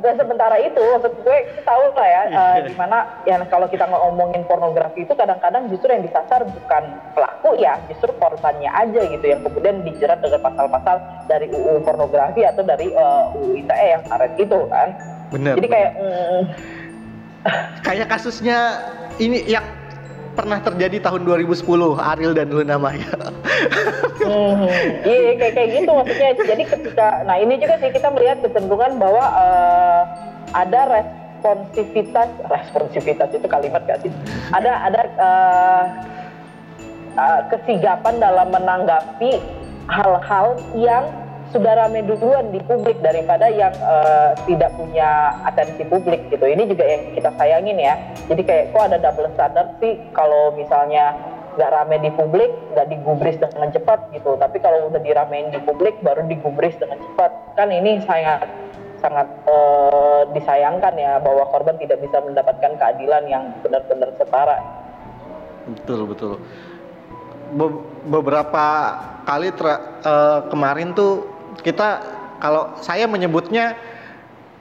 dan 0.00 0.14
sementara 0.16 0.56
itu 0.56 0.80
maksud 0.80 1.12
gue 1.20 1.36
kita 1.52 1.62
tahu 1.68 1.92
lah 1.92 2.08
ya 2.08 2.22
uh, 2.32 2.56
di 2.64 2.72
mana 2.72 3.04
ya 3.28 3.36
kalau 3.52 3.68
kita 3.68 3.84
ngomongin 3.84 4.40
pornografi 4.48 5.04
itu 5.04 5.12
kadang-kadang 5.12 5.68
justru 5.68 5.92
yang 5.92 6.00
disasar 6.00 6.48
bukan 6.48 6.84
pelaku 7.12 7.60
ya 7.60 7.76
justru 7.92 8.08
korbannya 8.16 8.72
aja 8.72 9.00
gitu 9.04 9.26
yang 9.28 9.44
kemudian 9.44 9.84
dijerat 9.84 10.24
dengan 10.24 10.40
pasal-pasal 10.40 10.96
dari 11.28 11.46
UU 11.52 11.84
pornografi 11.84 12.40
atau 12.48 12.64
dari 12.64 12.88
uh, 12.96 13.36
UU 13.36 13.60
ITE 13.64 13.86
yang 14.00 14.02
karet 14.08 14.32
itu 14.40 14.58
kan. 14.72 14.88
Benar 15.28 15.54
jadi 15.60 15.68
kayak 15.68 15.90
mm, 16.00 16.40
kayak 17.84 18.06
kasusnya 18.08 18.58
ini 19.20 19.44
yang 19.44 19.64
pernah 20.38 20.62
terjadi 20.62 21.02
tahun 21.02 21.26
2010 21.26 21.66
Ariel 21.98 22.30
dan 22.30 22.46
Luna 22.54 22.78
Maya. 22.78 23.10
hmm, 24.22 24.70
iya 25.02 25.32
kayak 25.34 25.52
kayak 25.58 25.68
gitu 25.82 25.90
maksudnya. 25.90 26.30
Jadi 26.38 26.62
ketika, 26.62 27.26
nah 27.26 27.36
ini 27.42 27.58
juga 27.58 27.74
sih 27.82 27.90
kita 27.90 28.08
melihat 28.14 28.38
kecenderungan 28.46 29.02
bahwa 29.02 29.24
uh, 29.34 30.02
ada 30.54 31.02
responsivitas, 31.02 32.30
responsivitas 32.46 33.28
itu 33.34 33.46
kalimat 33.50 33.82
gak 33.90 34.06
sih? 34.06 34.14
Ada 34.54 34.72
ada 34.86 35.00
uh, 35.18 35.84
uh, 37.18 37.40
kesigapan 37.50 38.22
dalam 38.22 38.54
menanggapi 38.54 39.42
hal-hal 39.90 40.54
yang 40.78 41.02
sudah 41.48 41.72
rame 41.72 42.04
duluan 42.04 42.52
di 42.52 42.60
publik 42.60 43.00
daripada 43.00 43.48
yang 43.48 43.72
uh, 43.80 44.36
tidak 44.44 44.68
punya 44.76 45.32
atensi 45.48 45.80
publik 45.88 46.28
gitu. 46.28 46.44
Ini 46.44 46.68
juga 46.68 46.84
yang 46.84 47.02
kita 47.16 47.30
sayangin 47.40 47.78
ya. 47.80 47.94
Jadi 48.28 48.42
kayak 48.44 48.64
kok 48.76 48.84
ada 48.92 49.00
double 49.00 49.32
standard 49.32 49.68
sih 49.80 49.96
kalau 50.12 50.52
misalnya 50.52 51.16
nggak 51.56 51.72
rame 51.74 51.96
di 52.04 52.10
publik, 52.14 52.52
nggak 52.76 52.86
digubris 52.92 53.40
dengan 53.40 53.72
cepat 53.72 54.12
gitu. 54.12 54.36
Tapi 54.36 54.56
kalau 54.60 54.92
udah 54.92 55.00
diramein 55.00 55.50
di 55.50 55.58
publik, 55.64 55.96
baru 56.04 56.28
digubris 56.28 56.76
dengan 56.76 57.00
cepat. 57.00 57.32
Kan 57.56 57.72
ini 57.72 57.98
sangat 58.04 58.44
sangat 58.98 59.26
uh, 59.46 60.26
disayangkan 60.34 60.94
ya 60.98 61.22
bahwa 61.22 61.46
korban 61.48 61.78
tidak 61.78 62.02
bisa 62.02 62.18
mendapatkan 62.18 62.76
keadilan 62.76 63.24
yang 63.30 63.44
benar-benar 63.64 64.10
setara. 64.20 64.58
Betul 65.70 66.00
betul. 66.12 66.34
Be 67.48 67.66
beberapa 68.04 68.66
kali 69.24 69.48
uh, 69.48 70.44
kemarin 70.52 70.92
tuh 70.92 71.37
kita 71.62 72.02
kalau 72.38 72.78
saya 72.78 73.10
menyebutnya 73.10 73.74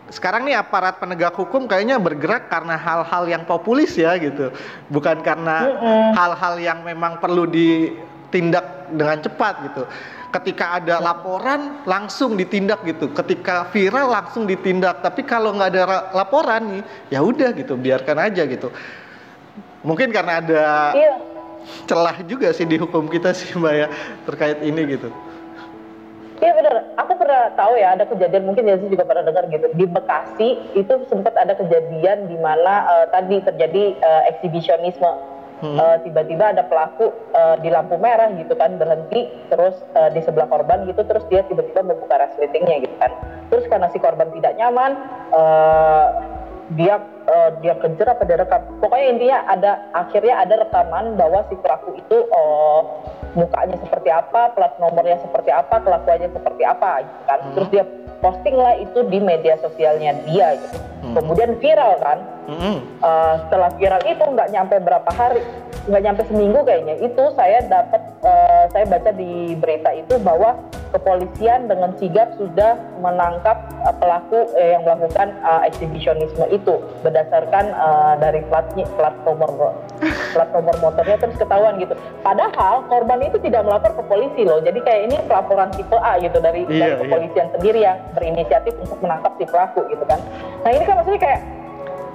sekarang 0.07 0.47
nih 0.47 0.55
aparat 0.55 1.03
penegak 1.03 1.35
hukum 1.35 1.67
kayaknya 1.67 1.99
bergerak 1.99 2.47
karena 2.47 2.79
hal-hal 2.79 3.27
yang 3.27 3.43
populis 3.43 3.99
ya 3.99 4.15
gitu, 4.15 4.55
bukan 4.87 5.19
karena 5.19 5.67
hal-hal 6.15 6.55
yang 6.63 6.79
memang 6.87 7.19
perlu 7.19 7.43
ditindak 7.43 8.87
dengan 8.95 9.19
cepat 9.19 9.55
gitu. 9.67 9.83
Ketika 10.27 10.79
ada 10.79 10.99
laporan 10.99 11.83
langsung 11.87 12.35
ditindak 12.35 12.83
gitu, 12.83 13.11
ketika 13.15 13.67
viral 13.71 14.11
langsung 14.11 14.43
ditindak. 14.43 14.99
Tapi 14.99 15.23
kalau 15.23 15.55
nggak 15.55 15.69
ada 15.75 15.83
laporan 16.11 16.79
nih, 16.79 16.83
ya 17.11 17.19
udah 17.23 17.51
gitu, 17.55 17.75
biarkan 17.75 18.31
aja 18.31 18.43
gitu. 18.47 18.71
Mungkin 19.83 20.11
karena 20.11 20.43
ada 20.43 20.65
iya. 20.95 21.15
celah 21.87 22.19
juga 22.27 22.51
sih 22.51 22.67
di 22.67 22.75
hukum 22.75 23.07
kita 23.07 23.31
sih 23.31 23.55
mbak 23.55 23.73
ya 23.75 23.87
terkait 24.27 24.59
ini 24.63 24.99
gitu. 24.99 25.11
Iya 26.37 26.53
benar, 26.53 26.93
aku 27.01 27.17
pernah 27.17 27.49
tahu 27.57 27.81
ya 27.81 27.97
ada 27.97 28.05
kejadian 28.05 28.45
mungkin 28.45 28.69
Yazi 28.69 28.93
juga 28.93 29.09
pernah 29.09 29.25
dengar 29.25 29.49
gitu. 29.49 29.73
Di 29.73 29.85
Bekasi 29.89 30.49
itu 30.77 30.93
sempat 31.09 31.33
ada 31.33 31.57
kejadian 31.57 32.29
di 32.29 32.37
mana 32.37 32.85
uh, 32.85 33.05
tadi 33.09 33.41
terjadi 33.41 33.97
uh, 33.97 34.23
eksibisionisme. 34.29 35.37
Hmm. 35.57 35.73
uh, 35.73 35.97
tiba-tiba 36.05 36.53
ada 36.53 36.61
pelaku 36.69 37.09
uh, 37.33 37.57
di 37.57 37.73
lampu 37.73 37.97
merah 37.97 38.29
gitu 38.37 38.53
kan 38.53 38.77
berhenti 38.77 39.25
terus 39.49 39.73
uh, 39.97 40.05
di 40.13 40.21
sebelah 40.21 40.45
korban 40.45 40.85
gitu 40.85 41.01
terus 41.01 41.25
dia 41.33 41.41
tiba-tiba 41.49 41.81
membuka 41.81 42.21
resletingnya 42.21 42.85
gitu 42.85 42.93
kan. 43.01 43.09
Terus 43.49 43.65
karena 43.65 43.89
si 43.89 43.97
korban 43.97 44.29
tidak 44.37 44.53
nyaman 44.53 44.93
uh, 45.33 46.05
dia 46.75 46.99
uh, 47.31 47.49
dia 47.63 47.79
kejar 47.79 48.11
apa 48.11 48.27
dia 48.27 48.43
rekam 48.43 48.59
pokoknya 48.83 49.07
intinya 49.15 49.37
ada 49.47 49.71
akhirnya 49.95 50.35
ada 50.43 50.53
rekaman 50.67 51.15
bahwa 51.15 51.39
si 51.47 51.55
pelaku 51.63 51.95
itu 51.95 52.17
uh, 52.27 52.81
mukanya 53.37 53.77
seperti 53.77 54.09
apa, 54.09 54.57
plat 54.57 54.73
nomornya 54.81 55.21
seperti 55.21 55.53
apa, 55.53 55.77
kelakuannya 55.85 56.29
seperti 56.33 56.63
apa 56.65 57.05
gitu 57.05 57.21
kan. 57.29 57.39
Hmm. 57.39 57.53
Terus 57.53 57.69
dia 57.69 57.83
posting 58.17 58.57
lah 58.57 58.73
itu 58.81 58.99
di 59.05 59.19
media 59.21 59.61
sosialnya 59.61 60.17
dia 60.25 60.57
gitu. 60.57 60.77
Hmm. 61.05 61.13
Kemudian 61.13 61.51
viral 61.61 62.01
kan. 62.01 62.19
Hmm. 62.47 62.79
Uh, 63.03 63.35
setelah 63.43 63.69
viral 63.75 64.01
itu 64.07 64.23
nggak 64.23 64.49
nyampe 64.55 64.79
berapa 64.79 65.11
hari, 65.11 65.43
nggak 65.91 66.03
nyampe 66.07 66.21
seminggu 66.31 66.63
kayaknya. 66.63 66.95
Itu 67.03 67.35
saya 67.35 67.59
dapat, 67.67 68.01
uh, 68.23 68.71
saya 68.71 68.87
baca 68.87 69.11
di 69.11 69.51
berita 69.59 69.91
itu 69.91 70.15
bahwa 70.23 70.55
kepolisian 70.95 71.67
dengan 71.67 71.91
sigap 71.99 72.31
sudah 72.39 72.79
menangkap 73.03 73.67
uh, 73.83 73.91
pelaku 73.99 74.47
uh, 74.55 74.63
yang 74.63 74.87
melakukan 74.87 75.35
uh, 75.43 75.59
eksibisionisme 75.67 76.47
itu 76.47 76.79
berdasarkan 77.03 77.75
uh, 77.75 78.15
dari 78.15 78.39
platnya, 78.47 78.87
plat 78.95 79.15
nomor 79.27 79.75
plat 80.33 80.49
nomor 80.55 80.75
motornya 80.79 81.19
terus 81.19 81.35
ketahuan 81.35 81.75
gitu. 81.83 81.99
Padahal 82.23 82.87
korban 82.87 83.27
itu 83.27 83.43
tidak 83.43 83.67
melapor 83.67 83.91
ke 83.91 84.03
polisi 84.07 84.47
loh. 84.47 84.63
Jadi 84.63 84.79
kayak 84.87 85.01
ini 85.11 85.17
pelaporan 85.27 85.67
tipe 85.75 85.99
A 85.99 86.15
gitu 86.23 86.39
dari, 86.39 86.63
iya, 86.71 86.79
dari 86.79 86.93
iya. 86.95 87.01
kepolisian 87.03 87.47
iya. 87.51 87.53
sendiri 87.59 87.79
yang 87.83 87.97
berinisiatif 88.15 88.73
untuk 88.79 88.99
menangkap 89.03 89.35
si 89.35 89.43
pelaku 89.43 89.83
gitu 89.91 90.03
kan. 90.07 90.23
Nah 90.63 90.71
ini 90.71 90.83
kan 90.87 90.95
maksudnya 91.03 91.19
kayak 91.19 91.41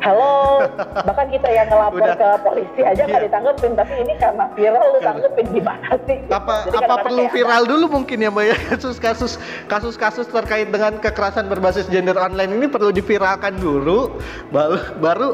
halo. 0.03 0.67
Bahkan 1.09 1.27
kita 1.31 1.49
yang 1.49 1.67
ngelapor 1.71 2.03
Udah. 2.03 2.17
ke 2.19 2.29
polisi 2.43 2.81
aja 2.83 3.03
nggak 3.07 3.23
iya. 3.23 3.27
ditanggepin 3.31 3.73
tapi 3.79 3.95
ini 4.03 4.15
karena 4.19 4.45
viral 4.53 4.85
lu 4.91 4.99
tanggepin 5.01 5.47
gimana 5.55 5.89
sih? 6.05 6.19
Apa 6.29 6.55
Jadi 6.69 6.77
apa 6.85 6.95
perlu 7.07 7.25
viral 7.31 7.63
dulu 7.65 7.85
mungkin 7.89 8.19
ya 8.19 8.31
mbak 8.35 8.45
ya? 8.51 8.57
Kasus-kasus 8.75 9.33
kasus-kasus 9.71 10.27
terkait 10.29 10.69
dengan 10.69 10.99
kekerasan 10.99 11.47
berbasis 11.47 11.87
gender 11.89 12.19
online 12.19 12.59
ini 12.59 12.67
perlu 12.67 12.91
diviralkan 12.91 13.57
dulu 13.57 14.19
baru 14.51 14.79
baru 14.99 15.29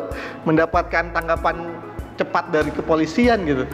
mendapatkan 0.45 1.11
tanggapan 1.17 1.57
cepat 2.19 2.51
dari 2.51 2.71
kepolisian 2.75 3.47
gitu 3.47 3.65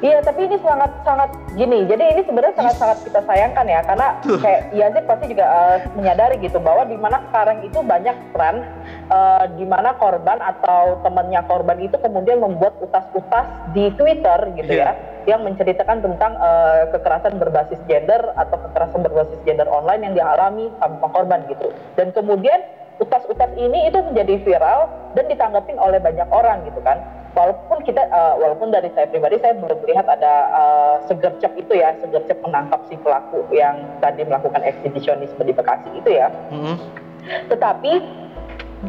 Iya, 0.00 0.24
tapi 0.24 0.48
ini 0.48 0.56
sangat 0.64 0.92
sangat 1.04 1.30
gini. 1.52 1.84
Jadi 1.84 2.04
ini 2.16 2.22
sebenarnya 2.24 2.56
sangat 2.56 2.74
sangat 2.80 2.98
kita 3.04 3.20
sayangkan 3.28 3.66
ya, 3.68 3.80
karena 3.84 4.06
kayak 4.24 4.60
Yazid 4.72 5.04
pasti 5.04 5.24
juga 5.28 5.44
uh, 5.44 5.76
menyadari 5.92 6.40
gitu 6.40 6.56
bahwa 6.56 6.88
di 6.88 6.96
mana 6.96 7.20
sekarang 7.28 7.60
itu 7.60 7.78
banyak 7.84 8.16
tren 8.32 8.64
uh, 9.12 9.44
di 9.60 9.64
mana 9.68 9.92
korban 10.00 10.40
atau 10.40 11.04
temannya 11.04 11.44
korban 11.44 11.78
itu 11.84 12.00
kemudian 12.00 12.40
membuat 12.40 12.80
utas-utas 12.80 13.44
di 13.76 13.92
Twitter 14.00 14.40
gitu 14.56 14.72
yeah. 14.72 14.96
ya, 15.28 15.36
yang 15.36 15.44
menceritakan 15.44 16.00
tentang 16.00 16.32
uh, 16.40 16.88
kekerasan 16.96 17.36
berbasis 17.36 17.80
gender 17.84 18.32
atau 18.40 18.56
kekerasan 18.56 19.04
berbasis 19.04 19.36
gender 19.44 19.68
online 19.68 20.08
yang 20.08 20.14
dialami 20.16 20.72
sama 20.80 21.12
korban 21.12 21.44
gitu. 21.52 21.76
Dan 22.00 22.16
kemudian 22.16 22.64
utas-utas 23.00 23.50
ini 23.56 23.88
itu 23.88 23.98
menjadi 24.04 24.36
viral 24.44 24.80
dan 25.16 25.24
ditanggapin 25.26 25.80
oleh 25.80 25.98
banyak 25.98 26.28
orang 26.28 26.62
gitu 26.68 26.78
kan 26.84 27.00
walaupun 27.34 27.80
kita 27.86 28.04
uh, 28.10 28.36
walaupun 28.36 28.74
dari 28.74 28.90
saya 28.92 29.08
pribadi 29.08 29.40
saya 29.40 29.56
belum 29.56 29.78
melihat 29.86 30.06
ada 30.06 30.34
uh, 30.52 30.94
segercep 31.08 31.52
itu 31.56 31.72
ya 31.80 31.96
segercep 32.04 32.38
menangkap 32.44 32.82
si 32.90 32.98
pelaku 33.00 33.46
yang 33.54 33.80
tadi 34.04 34.26
melakukan 34.26 34.60
eksibisionisme 34.62 35.42
di 35.42 35.54
Bekasi 35.54 35.88
itu 35.94 36.10
ya 36.10 36.28
mm-hmm. 36.52 36.76
tetapi 37.48 37.92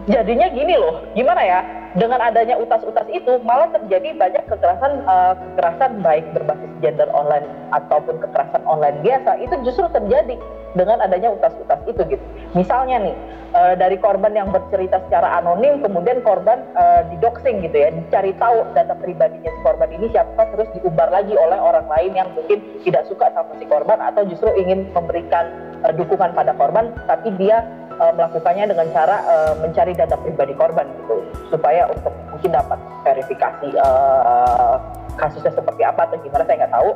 jadinya 0.08 0.48
gini 0.52 0.76
loh 0.80 1.04
gimana 1.14 1.42
ya? 1.44 1.60
Dengan 1.92 2.24
adanya 2.24 2.56
utas-utas 2.56 3.04
itu 3.12 3.44
malah 3.44 3.68
terjadi 3.76 4.16
banyak 4.16 4.48
kekerasan 4.48 5.04
uh, 5.04 5.36
kekerasan 5.36 6.00
baik 6.00 6.24
berbasis 6.32 6.72
gender 6.80 7.12
online 7.12 7.44
ataupun 7.76 8.16
kekerasan 8.24 8.64
online 8.64 9.04
biasa 9.04 9.36
itu 9.44 9.60
justru 9.68 9.92
terjadi 9.92 10.39
dengan 10.72 11.04
adanya 11.04 11.36
utas-utas 11.36 11.84
itu 11.84 12.00
gitu. 12.08 12.26
Misalnya 12.56 13.04
nih 13.04 13.16
uh, 13.56 13.74
dari 13.76 14.00
korban 14.00 14.32
yang 14.32 14.50
bercerita 14.56 15.04
secara 15.08 15.44
anonim 15.44 15.84
kemudian 15.84 16.24
korban 16.24 16.64
uh, 16.80 17.04
didoxing 17.12 17.60
gitu 17.64 17.76
ya 17.76 17.92
dicari 17.92 18.32
tahu 18.39 18.64
data 18.72 18.96
pribadinya 18.96 19.52
si 19.52 19.60
korban 19.64 19.92
ini 19.92 20.08
siapa 20.16 20.48
terus 20.56 20.72
diumbar 20.80 21.12
lagi 21.12 21.36
oleh 21.36 21.60
orang 21.60 21.88
lain 21.92 22.12
yang 22.16 22.30
mungkin 22.32 22.64
tidak 22.88 23.04
suka 23.12 23.28
sama 23.36 23.52
si 23.60 23.68
korban 23.68 24.00
atau 24.00 24.24
justru 24.24 24.48
ingin 24.56 24.88
memberikan 24.96 25.52
uh, 25.84 25.92
dukungan 25.92 26.32
pada 26.32 26.56
korban 26.56 26.96
tapi 27.08 27.36
dia 27.36 27.68
uh, 28.02 28.14
melakukannya 28.18 28.66
dengan 28.74 28.88
cara 28.89 29.22
uh, 29.30 29.54
mencari 29.62 29.93
data 29.93 30.18
pribadi 30.18 30.58
korban 30.58 30.89
gitu 31.06 31.22
supaya 31.54 31.86
untuk 31.93 32.12
mungkin 32.34 32.52
dapat 32.52 32.80
verifikasi 33.06 33.70
uh, 33.78 34.82
kasusnya 35.22 35.54
seperti 35.54 35.86
apa 35.86 36.10
atau 36.10 36.18
gimana 36.26 36.43
saya 36.49 36.66
nggak 36.66 36.74
tahu. 36.74 36.91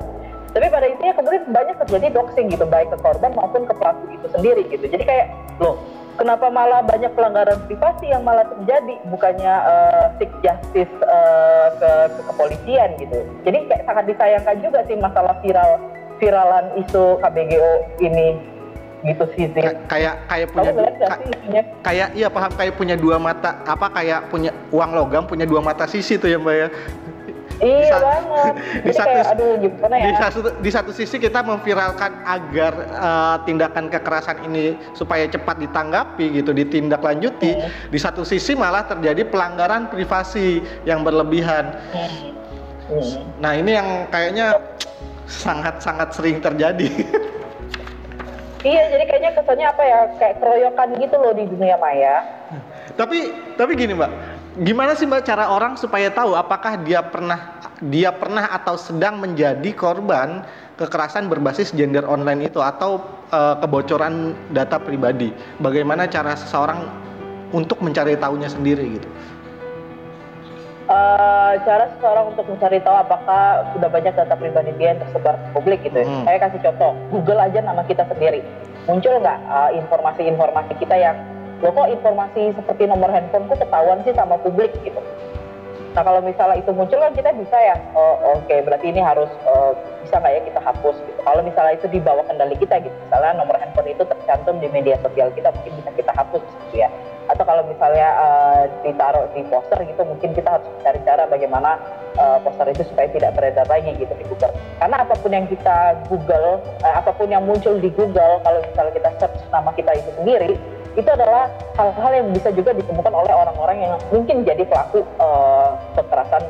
Tapi 0.55 0.71
pada 0.71 0.87
intinya 0.87 1.13
kemudian 1.19 1.43
banyak 1.51 1.75
terjadi 1.83 2.15
doxing 2.15 2.47
gitu 2.47 2.63
baik 2.63 2.87
ke 2.87 2.97
korban 3.03 3.35
maupun 3.35 3.67
ke 3.67 3.75
pelaku 3.75 4.07
itu 4.15 4.27
sendiri 4.31 4.63
gitu. 4.71 4.87
Jadi 4.87 5.03
kayak 5.03 5.27
loh 5.59 5.75
kenapa 6.15 6.47
malah 6.47 6.79
banyak 6.87 7.11
pelanggaran 7.11 7.59
privasi 7.67 8.07
yang 8.07 8.23
malah 8.23 8.47
terjadi 8.47 8.95
bukannya 9.11 9.51
uh, 9.51 10.05
seek 10.15 10.31
justice 10.39 10.95
uh, 11.03 11.75
ke, 11.75 11.91
ke 12.15 12.21
kepolisian 12.31 12.89
gitu. 12.97 13.19
Jadi 13.43 13.57
kayak 13.67 13.83
sangat 13.83 14.05
disayangkan 14.07 14.55
juga 14.63 14.79
sih 14.87 14.95
masalah 14.95 15.35
viral 15.43 15.71
viralan 16.15 16.71
isu 16.79 17.19
KBGO 17.19 17.99
ini 17.99 18.54
gitu 19.05 19.25
sih 19.37 19.45
sih. 19.53 19.61
kayak 19.85 20.25
kayak 20.25 20.47
punya 20.49 20.71
ka, 21.05 21.15
kayak 21.85 22.07
iya 22.17 22.27
paham 22.27 22.51
kayak 22.57 22.73
punya 22.73 22.95
dua 22.97 23.21
mata 23.21 23.61
apa 23.63 23.87
kayak 23.93 24.33
punya 24.33 24.51
uang 24.73 24.91
logam 24.97 25.23
punya 25.29 25.45
dua 25.45 25.61
mata 25.61 25.85
sisi 25.85 26.17
tuh 26.17 26.29
ya 26.29 26.41
mbak 26.41 26.55
ya 26.57 26.69
Iya 27.55 27.87
di 27.87 28.03
banget. 28.03 28.53
Di 28.83 28.91
satu, 28.91 29.07
kayak, 29.07 29.31
aduh 29.31 29.51
gimana 29.63 29.95
ya? 29.95 30.05
Di 30.05 30.13
satu, 30.19 30.39
di 30.59 30.71
satu 30.75 30.91
sisi 30.91 31.15
kita 31.15 31.39
memviralkan 31.39 32.11
agar 32.27 32.73
uh, 32.99 33.35
tindakan 33.47 33.87
kekerasan 33.87 34.43
ini 34.51 34.75
supaya 34.91 35.23
cepat 35.31 35.63
ditanggapi 35.63 36.35
gitu, 36.35 36.51
ditindaklanjuti. 36.51 37.55
Hmm. 37.55 37.71
Di 37.87 37.99
satu 37.99 38.27
sisi 38.27 38.59
malah 38.59 38.83
terjadi 38.83 39.23
pelanggaran 39.23 39.87
privasi 39.87 40.59
yang 40.83 41.07
berlebihan. 41.07 41.79
Hmm. 41.95 42.35
Hmm. 42.91 43.23
Nah 43.39 43.55
ini 43.55 43.71
yang 43.71 44.11
kayaknya 44.11 44.59
sangat-sangat 45.25 46.11
sering 46.11 46.43
terjadi. 46.43 46.91
iya, 48.65 48.83
jadi 48.89 49.03
kayaknya 49.05 49.31
kesannya 49.37 49.67
apa 49.69 49.83
ya, 49.85 49.99
kayak 50.17 50.35
keroyokan 50.41 50.89
gitu 50.97 51.15
loh 51.21 51.33
di 51.37 51.45
dunia 51.45 51.77
maya. 51.77 52.25
Tapi, 52.97 53.31
tapi 53.53 53.71
gini 53.77 53.93
mbak, 53.93 54.11
gimana 54.65 54.97
sih 54.97 55.05
mbak 55.05 55.21
cara 55.21 55.53
orang 55.53 55.77
supaya 55.77 56.09
tahu 56.09 56.33
apakah 56.33 56.81
dia 56.81 57.05
pernah 57.05 57.61
dia 57.83 58.09
pernah 58.15 58.47
atau 58.49 58.79
sedang 58.79 59.19
menjadi 59.19 59.67
korban 59.75 60.47
kekerasan 60.79 61.27
berbasis 61.27 61.75
gender 61.75 62.07
online 62.07 62.47
itu 62.47 62.63
atau 62.63 63.03
uh, 63.29 63.55
kebocoran 63.61 64.33
data 64.55 64.81
pribadi? 64.81 65.29
Bagaimana 65.61 66.07
cara 66.09 66.33
seseorang 66.33 66.87
untuk 67.53 67.83
mencari 67.83 68.17
tahunya 68.17 68.49
sendiri 68.49 68.99
gitu? 68.99 69.07
Uh, 70.89 71.53
cara 71.65 71.85
seseorang 71.95 72.33
untuk 72.33 72.45
mencari 72.49 72.79
tahu 72.81 72.95
apakah 72.95 73.65
sudah 73.73 73.89
banyak 73.89 74.13
data 74.13 74.35
pribadi 74.37 74.71
dia 74.77 74.95
yang 74.95 74.99
tersebar 75.01 75.35
ke 75.37 75.47
publik 75.53 75.79
gitu. 75.85 75.97
Ya. 76.01 76.07
Hmm. 76.07 76.23
Saya 76.25 76.37
kasih 76.41 76.59
contoh, 76.61 76.91
Google 77.11 77.41
aja 77.41 77.59
nama 77.61 77.81
kita 77.85 78.03
sendiri. 78.09 78.41
Muncul 78.85 79.17
nggak 79.17 79.39
uh, 79.49 79.71
informasi-informasi 79.73 80.73
kita 80.77 80.95
yang 80.97 81.17
lo 81.63 81.71
kok 81.71 81.87
informasi 81.87 82.51
seperti 82.53 82.83
nomor 82.85 83.09
handphone 83.09 83.47
kok 83.47 83.63
ketahuan 83.63 84.03
sih 84.05 84.13
sama 84.13 84.37
publik 84.43 84.75
gitu. 84.83 84.99
Nah 85.95 86.03
kalau 86.03 86.19
misalnya 86.19 86.59
itu 86.59 86.75
muncul 86.75 86.99
kan 86.99 87.15
kita 87.15 87.31
bisa 87.31 87.55
ya, 87.55 87.79
oh, 87.95 88.35
oke 88.35 88.43
okay, 88.43 88.59
berarti 88.59 88.91
ini 88.91 88.99
harus 88.99 89.31
uh, 89.47 89.71
bisa 90.03 90.19
nggak 90.19 90.33
ya 90.35 90.41
kita 90.51 90.59
hapus 90.59 90.95
gitu. 91.07 91.19
Kalau 91.23 91.39
misalnya 91.39 91.73
itu 91.79 91.87
di 91.87 91.99
bawah 92.03 92.27
kendali 92.27 92.59
kita 92.59 92.83
gitu, 92.83 92.91
misalnya 93.07 93.39
nomor 93.39 93.55
handphone 93.55 93.87
itu 93.87 94.03
tercantum 94.03 94.59
di 94.59 94.67
media 94.67 94.99
sosial 94.99 95.31
kita 95.31 95.55
mungkin 95.55 95.71
bisa 95.79 95.91
kita 95.95 96.11
hapus 96.11 96.43
gitu 96.67 96.83
ya 96.83 96.91
atau 97.35 97.43
kalau 97.43 97.67
misalnya 97.67 98.07
uh, 98.15 98.63
ditaruh 98.87 99.27
di 99.35 99.43
poster 99.51 99.83
gitu 99.83 100.07
mungkin 100.07 100.31
kita 100.31 100.55
harus 100.55 100.63
cari 100.79 101.03
cara 101.03 101.27
bagaimana 101.27 101.75
uh, 102.15 102.39
poster 102.39 102.71
itu 102.71 102.87
supaya 102.87 103.11
tidak 103.11 103.35
beredar 103.35 103.67
lagi 103.67 103.91
gitu 103.99 104.15
di 104.15 104.23
Google 104.23 104.55
karena 104.79 105.03
apa 105.03 105.13
pun 105.19 105.31
yang 105.35 105.43
kita 105.51 105.99
Google 106.07 106.63
uh, 106.79 106.95
apa 106.95 107.11
pun 107.11 107.27
yang 107.27 107.43
muncul 107.43 107.75
di 107.75 107.91
Google 107.91 108.39
kalau 108.39 108.63
misalnya 108.63 108.93
kita 108.95 109.09
search 109.19 109.35
nama 109.51 109.67
kita 109.75 109.91
itu 109.99 110.09
sendiri 110.15 110.55
itu 110.95 111.09
adalah 111.11 111.51
hal-hal 111.75 112.11
yang 112.23 112.27
bisa 112.31 112.55
juga 112.55 112.71
ditemukan 112.71 113.11
oleh 113.11 113.33
orang-orang 113.35 113.77
yang 113.83 113.93
mungkin 114.15 114.47
jadi 114.47 114.63
pelaku 114.63 115.03
uh, 115.19 115.75
kekerasan 115.99 116.43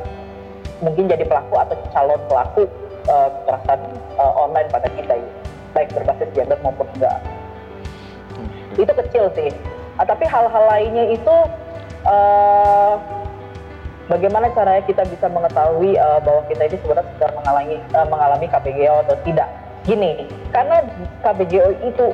mungkin 0.85 1.09
jadi 1.09 1.25
pelaku 1.25 1.53
atau 1.65 1.75
calon 1.89 2.21
pelaku 2.29 2.69
uh, 3.09 3.33
kekerasan 3.41 3.79
uh, 4.21 4.33
online 4.37 4.69
pada 4.69 4.85
kita 4.93 5.17
gitu. 5.17 5.33
baik 5.73 5.89
berbasis 5.97 6.29
gender 6.37 6.61
maupun 6.61 6.85
enggak 6.93 7.17
hmm. 8.37 8.85
itu 8.85 8.93
kecil 8.93 9.25
sih 9.33 9.49
Uh, 9.95 10.05
tapi 10.05 10.27
hal-hal 10.27 10.63
lainnya 10.67 11.05
itu 11.15 11.35
uh, 12.03 12.99
bagaimana 14.11 14.51
caranya 14.51 14.83
kita 14.83 15.03
bisa 15.07 15.31
mengetahui 15.31 15.95
uh, 15.95 16.19
bahwa 16.19 16.41
kita 16.51 16.67
ini 16.67 16.77
sebenarnya 16.83 17.11
sedang 17.15 17.33
mengalami 17.39 17.75
uh, 17.95 18.07
mengalami 18.07 18.45
KPGO 18.51 18.95
atau 19.07 19.15
tidak? 19.23 19.49
Gini, 19.85 20.25
karena 20.49 20.81
KPGO 21.21 21.69
itu 21.85 22.05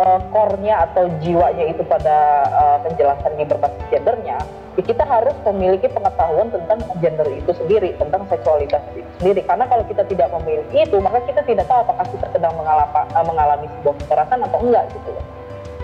uh, 0.00 0.18
core-nya 0.32 0.88
atau 0.88 1.06
jiwanya 1.20 1.68
itu 1.68 1.84
pada 1.84 2.48
uh, 2.48 2.78
penjelasan 2.80 3.36
di 3.36 3.44
berbasis 3.44 3.84
gendernya, 3.92 4.40
ya 4.80 4.82
kita 4.82 5.04
harus 5.04 5.36
memiliki 5.52 5.92
pengetahuan 5.92 6.48
tentang 6.48 6.80
gender 7.04 7.28
itu 7.28 7.52
sendiri, 7.52 7.92
tentang 8.00 8.24
seksualitas 8.32 8.80
itu 8.96 9.04
sendiri. 9.20 9.44
Karena 9.44 9.68
kalau 9.68 9.84
kita 9.84 10.02
tidak 10.08 10.32
memiliki 10.40 10.88
itu, 10.88 10.96
maka 10.96 11.20
kita 11.28 11.44
tidak 11.44 11.68
tahu 11.68 11.84
apakah 11.84 12.08
kita 12.08 12.26
sedang 12.32 12.56
mengalami, 12.56 13.66
sebuah 13.80 13.94
kekerasan 14.00 14.40
atau 14.40 14.58
enggak 14.64 14.88
gitu 14.96 15.12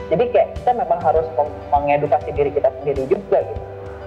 jadi 0.06 0.24
kayak 0.30 0.48
kita 0.62 0.70
memang 0.78 1.00
harus 1.02 1.26
mengedukasi 1.74 2.30
diri 2.30 2.50
kita 2.54 2.70
sendiri 2.80 3.02
juga 3.10 3.42
gitu. 3.42 3.62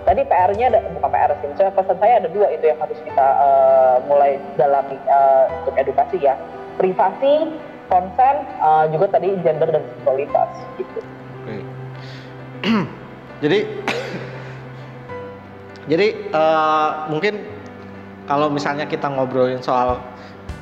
Tadi 0.08 0.22
PR-nya 0.26 0.66
ada 0.72 0.80
bukan 0.96 1.12
PR 1.12 1.32
sih 1.44 1.48
misalnya 1.52 1.74
pesan 1.76 1.98
saya 2.00 2.14
ada 2.24 2.30
dua 2.32 2.48
itu 2.56 2.66
yang 2.72 2.80
harus 2.80 2.98
kita 3.04 3.28
uh, 3.36 3.96
mulai 4.08 4.40
dalami 4.56 4.96
uh, 5.12 5.46
untuk 5.62 5.76
edukasi 5.76 6.18
ya. 6.24 6.40
Privasi 6.80 7.52
konsen 7.92 8.36
uh, 8.64 8.88
juga 8.96 9.20
tadi 9.20 9.36
gender 9.44 9.68
dan 9.68 9.84
seksualitas 9.84 10.50
gitu. 10.80 11.00
Okay. 11.44 11.62
jadi 13.44 13.60
jadi 15.92 16.08
uh, 16.32 16.90
mungkin 17.12 17.44
kalau 18.24 18.48
misalnya 18.48 18.88
kita 18.88 19.12
ngobrolin 19.12 19.60
soal 19.60 20.00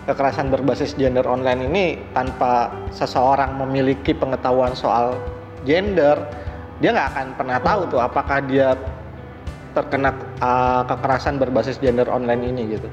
kekerasan 0.07 0.47
berbasis 0.47 0.95
gender 0.95 1.27
online 1.27 1.67
ini 1.67 1.85
tanpa 2.15 2.71
seseorang 2.95 3.59
memiliki 3.59 4.15
pengetahuan 4.15 4.71
soal 4.71 5.19
gender 5.67 6.15
dia 6.79 6.95
nggak 6.95 7.09
akan 7.11 7.27
pernah 7.35 7.59
tahu 7.59 7.81
tuh 7.91 7.99
apakah 7.99 8.39
dia 8.47 8.71
terkena 9.75 10.09
uh, 10.41 10.81
kekerasan 10.87 11.37
berbasis 11.37 11.77
gender 11.77 12.07
online 12.09 12.49
ini 12.49 12.79
gitu. 12.79 12.87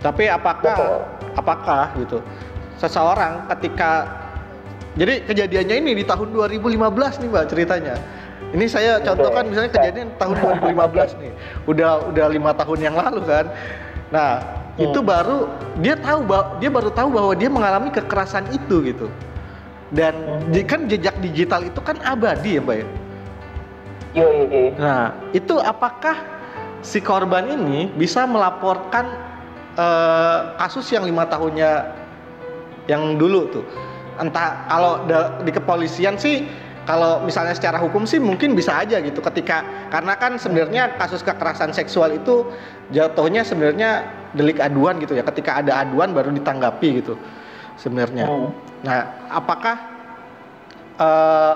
Tapi 0.00 0.30
apakah 0.32 1.06
apakah 1.36 1.92
gitu 2.00 2.24
seseorang 2.80 3.46
ketika 3.54 4.08
jadi 4.96 5.20
kejadiannya 5.28 5.76
ini 5.76 5.92
di 6.00 6.04
tahun 6.08 6.32
2015 6.32 7.20
nih 7.20 7.28
mbak 7.28 7.46
ceritanya. 7.52 7.94
Ini 8.54 8.64
saya 8.70 9.02
contohkan 9.02 9.50
misalnya 9.50 9.74
kejadian 9.74 10.08
tahun 10.16 10.38
2015 10.72 11.20
nih. 11.20 11.32
Udah 11.68 12.08
udah 12.08 12.26
lima 12.30 12.54
tahun 12.56 12.78
yang 12.80 12.96
lalu 12.96 13.20
kan. 13.26 13.46
Nah 14.08 14.40
hmm. 14.76 14.84
itu 14.86 14.98
baru 15.00 15.48
dia 15.80 15.96
tahu 15.96 16.20
dia 16.60 16.70
baru 16.70 16.90
tahu 16.92 17.08
bahwa 17.12 17.32
dia 17.36 17.50
mengalami 17.50 17.88
kekerasan 17.92 18.48
itu 18.52 18.84
gitu 18.84 19.06
dan 19.92 20.14
hmm. 20.48 20.64
kan 20.68 20.86
jejak 20.86 21.16
digital 21.20 21.60
itu 21.64 21.80
kan 21.80 21.96
abadi 22.04 22.58
ya 22.58 22.62
mbak 22.62 22.78
ya 22.84 22.88
Yo, 24.16 24.24
yo, 24.32 24.44
yo. 24.48 24.72
nah 24.80 25.12
itu 25.36 25.60
apakah 25.60 26.16
si 26.80 27.04
korban 27.04 27.52
ini 27.52 27.92
bisa 27.92 28.24
melaporkan 28.24 29.12
uh, 29.76 30.56
kasus 30.56 30.88
yang 30.88 31.04
lima 31.04 31.28
tahunnya 31.28 31.92
yang 32.88 33.20
dulu 33.20 33.50
tuh 33.52 33.66
entah 34.16 34.64
kalau 34.72 35.04
di 35.44 35.52
kepolisian 35.52 36.16
sih 36.16 36.48
kalau 36.86 37.20
misalnya 37.26 37.52
secara 37.52 37.82
hukum 37.82 38.06
sih 38.06 38.22
mungkin 38.22 38.54
bisa 38.54 38.78
aja 38.78 39.02
gitu 39.02 39.18
ketika 39.18 39.66
karena 39.90 40.14
kan 40.14 40.38
sebenarnya 40.38 40.94
kasus 40.96 41.20
kekerasan 41.20 41.74
seksual 41.74 42.14
itu 42.14 42.46
jatuhnya 42.94 43.42
sebenarnya 43.42 44.06
delik 44.32 44.62
aduan 44.62 45.02
gitu 45.02 45.18
ya 45.18 45.26
ketika 45.26 45.58
ada 45.58 45.82
aduan 45.82 46.14
baru 46.14 46.30
ditanggapi 46.30 47.02
gitu 47.02 47.18
sebenarnya. 47.76 48.24
Hmm. 48.30 48.50
Nah, 48.86 49.28
apakah 49.28 49.76
uh, 50.96 51.54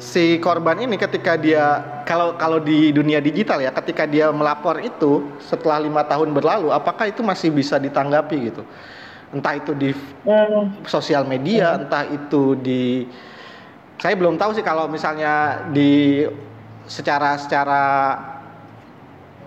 si 0.00 0.40
korban 0.40 0.80
ini 0.80 0.96
ketika 0.96 1.36
dia 1.36 1.84
kalau 2.08 2.34
kalau 2.40 2.56
di 2.56 2.88
dunia 2.90 3.20
digital 3.20 3.60
ya 3.60 3.68
ketika 3.70 4.08
dia 4.08 4.32
melapor 4.32 4.80
itu 4.80 5.28
setelah 5.44 5.78
lima 5.84 6.02
tahun 6.08 6.32
berlalu 6.32 6.72
apakah 6.72 7.12
itu 7.12 7.20
masih 7.20 7.52
bisa 7.52 7.76
ditanggapi 7.76 8.48
gitu 8.48 8.64
entah 9.30 9.54
itu 9.60 9.76
di 9.76 9.92
hmm. 10.24 10.88
sosial 10.88 11.28
media 11.28 11.76
hmm. 11.76 11.80
entah 11.84 12.04
itu 12.08 12.56
di 12.58 13.04
saya 14.00 14.16
belum 14.16 14.40
tahu 14.40 14.56
sih 14.56 14.64
kalau 14.64 14.88
misalnya 14.88 15.64
di 15.76 16.24
secara 16.88 17.36
secara 17.36 17.84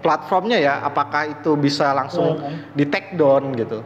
platformnya 0.05 0.61
ya 0.61 0.85
apakah 0.85 1.33
itu 1.33 1.57
bisa 1.57 1.89
langsung 1.91 2.37
hmm. 2.37 2.77
di 2.77 2.85
take 2.85 3.17
down 3.17 3.57
gitu. 3.57 3.81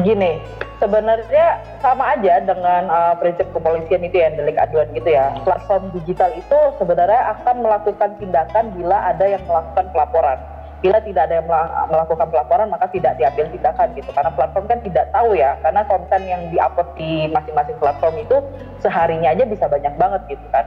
Gini 0.00 0.40
sebenarnya 0.80 1.60
sama 1.82 2.14
aja 2.16 2.40
dengan 2.40 2.88
uh, 2.88 3.14
prinsip 3.20 3.52
kepolisian 3.52 4.00
itu 4.06 4.16
ya 4.16 4.32
delik 4.32 4.56
aduan 4.56 4.88
gitu 4.96 5.12
ya. 5.12 5.34
Platform 5.44 5.92
digital 5.92 6.32
itu 6.32 6.58
sebenarnya 6.80 7.36
akan 7.36 7.60
melakukan 7.60 8.16
tindakan 8.16 8.72
bila 8.72 9.12
ada 9.12 9.24
yang 9.28 9.42
melakukan 9.44 9.86
pelaporan 9.92 10.38
bila 10.80 10.96
tidak 11.04 11.28
ada 11.28 11.44
yang 11.44 11.48
melakukan 11.92 12.28
pelaporan 12.32 12.72
maka 12.72 12.88
tidak 12.88 13.12
diambil 13.20 13.46
tindakan 13.52 13.92
gitu 13.92 14.10
karena 14.16 14.32
platform 14.32 14.64
kan 14.64 14.80
tidak 14.80 15.06
tahu 15.12 15.36
ya 15.36 15.52
karena 15.60 15.84
konten 15.84 16.20
yang 16.24 16.42
diupload 16.48 16.88
di 16.96 17.28
masing-masing 17.28 17.76
platform 17.76 18.14
itu 18.16 18.36
seharinya 18.80 19.28
aja 19.28 19.44
bisa 19.44 19.68
banyak 19.68 19.94
banget 20.00 20.20
gitu 20.32 20.46
kan 20.48 20.64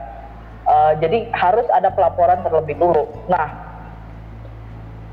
uh, 0.69 0.94
jadi 1.02 1.34
harus 1.34 1.65
ada 1.73 1.90
pelaporan 1.90 2.45
terlebih 2.45 2.77
dulu 2.77 3.10
nah 3.26 3.73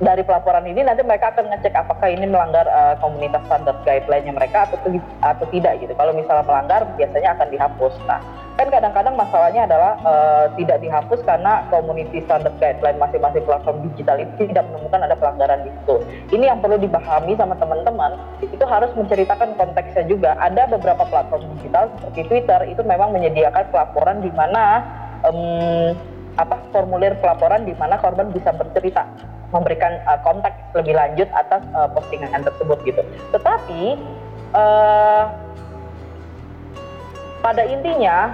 dari 0.01 0.25
pelaporan 0.25 0.65
ini 0.65 0.81
nanti 0.81 1.05
mereka 1.05 1.37
akan 1.37 1.53
ngecek 1.53 1.77
apakah 1.77 2.09
ini 2.09 2.25
melanggar 2.25 2.65
uh, 2.65 2.97
komunitas 3.05 3.45
standar 3.45 3.77
guideline-nya 3.85 4.33
mereka 4.33 4.65
atau 4.65 4.81
atau 5.21 5.45
tidak 5.53 5.77
gitu. 5.85 5.93
Kalau 5.93 6.17
misalnya 6.17 6.41
melanggar 6.49 6.89
biasanya 6.97 7.37
akan 7.37 7.49
dihapus. 7.53 7.95
Nah, 8.09 8.21
kan 8.61 8.69
kadang-kadang 8.69 9.17
masalahnya 9.17 9.65
adalah 9.65 9.97
uh, 10.05 10.45
tidak 10.61 10.85
dihapus 10.85 11.25
karena 11.25 11.65
community 11.73 12.21
standard 12.29 12.53
guideline 12.61 13.01
masing-masing 13.01 13.41
platform 13.49 13.81
digital 13.89 14.21
itu 14.21 14.45
tidak 14.53 14.69
menemukan 14.69 15.01
ada 15.01 15.17
pelanggaran 15.17 15.65
di 15.65 15.73
situ. 15.73 15.97
Ini 16.37 16.45
yang 16.53 16.61
perlu 16.61 16.77
dipahami 16.77 17.33
sama 17.41 17.57
teman-teman, 17.57 18.21
itu 18.45 18.65
harus 18.69 18.93
menceritakan 18.93 19.57
konteksnya 19.57 20.05
juga. 20.05 20.37
Ada 20.37 20.69
beberapa 20.77 21.09
platform 21.09 21.49
digital 21.57 21.89
seperti 21.97 22.21
Twitter 22.29 22.61
itu 22.69 22.85
memang 22.85 23.17
menyediakan 23.17 23.65
pelaporan 23.73 24.21
di 24.21 24.29
mana 24.37 24.85
um, 25.25 25.97
apa 26.37 26.61
formulir 26.69 27.17
pelaporan 27.25 27.65
di 27.65 27.73
mana 27.81 27.97
korban 27.97 28.29
bisa 28.29 28.53
bercerita 28.53 29.09
memberikan 29.57 30.05
uh, 30.05 30.21
konteks 30.21 30.77
lebih 30.77 31.01
lanjut 31.01 31.27
atas 31.33 31.65
uh, 31.73 31.89
postingan 31.97 32.45
tersebut 32.45 32.77
gitu. 32.85 33.01
Tetapi 33.33 33.97
uh, 34.53 35.25
pada 37.41 37.65
intinya 37.67 38.31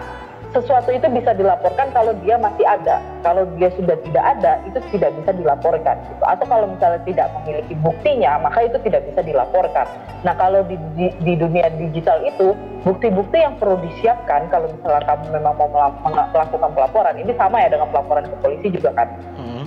sesuatu 0.54 0.88
itu 0.94 1.04
bisa 1.12 1.34
dilaporkan 1.34 1.90
kalau 1.92 2.16
dia 2.22 2.38
masih 2.38 2.64
ada. 2.64 3.02
Kalau 3.20 3.44
dia 3.58 3.68
sudah 3.74 3.96
tidak 4.00 4.24
ada, 4.24 4.52
itu 4.64 4.78
tidak 4.94 5.12
bisa 5.20 5.30
dilaporkan. 5.36 5.96
Gitu. 6.06 6.22
Atau 6.24 6.46
kalau 6.46 6.66
misalnya 6.70 7.00
tidak 7.04 7.26
memiliki 7.40 7.74
buktinya, 7.82 8.38
maka 8.40 8.64
itu 8.64 8.78
tidak 8.86 9.04
bisa 9.10 9.20
dilaporkan. 9.26 9.86
Nah, 10.22 10.34
kalau 10.38 10.62
di, 10.64 10.78
di, 10.96 11.12
di 11.20 11.34
dunia 11.36 11.68
digital 11.76 12.22
itu, 12.24 12.54
bukti-bukti 12.86 13.42
yang 13.42 13.58
perlu 13.58 13.76
disiapkan 13.84 14.48
kalau 14.48 14.70
misalnya 14.70 15.02
kamu 15.04 15.24
memang 15.34 15.54
mau 15.58 15.68
melakukan 16.08 16.70
pelaporan, 16.72 17.14
ini 17.18 17.32
sama 17.34 17.60
ya 17.60 17.68
dengan 17.72 17.88
pelaporan 17.90 18.24
ke 18.24 18.36
polisi 18.40 18.66
juga 18.72 18.94
kan. 18.96 19.08
Hmm. 19.36 19.64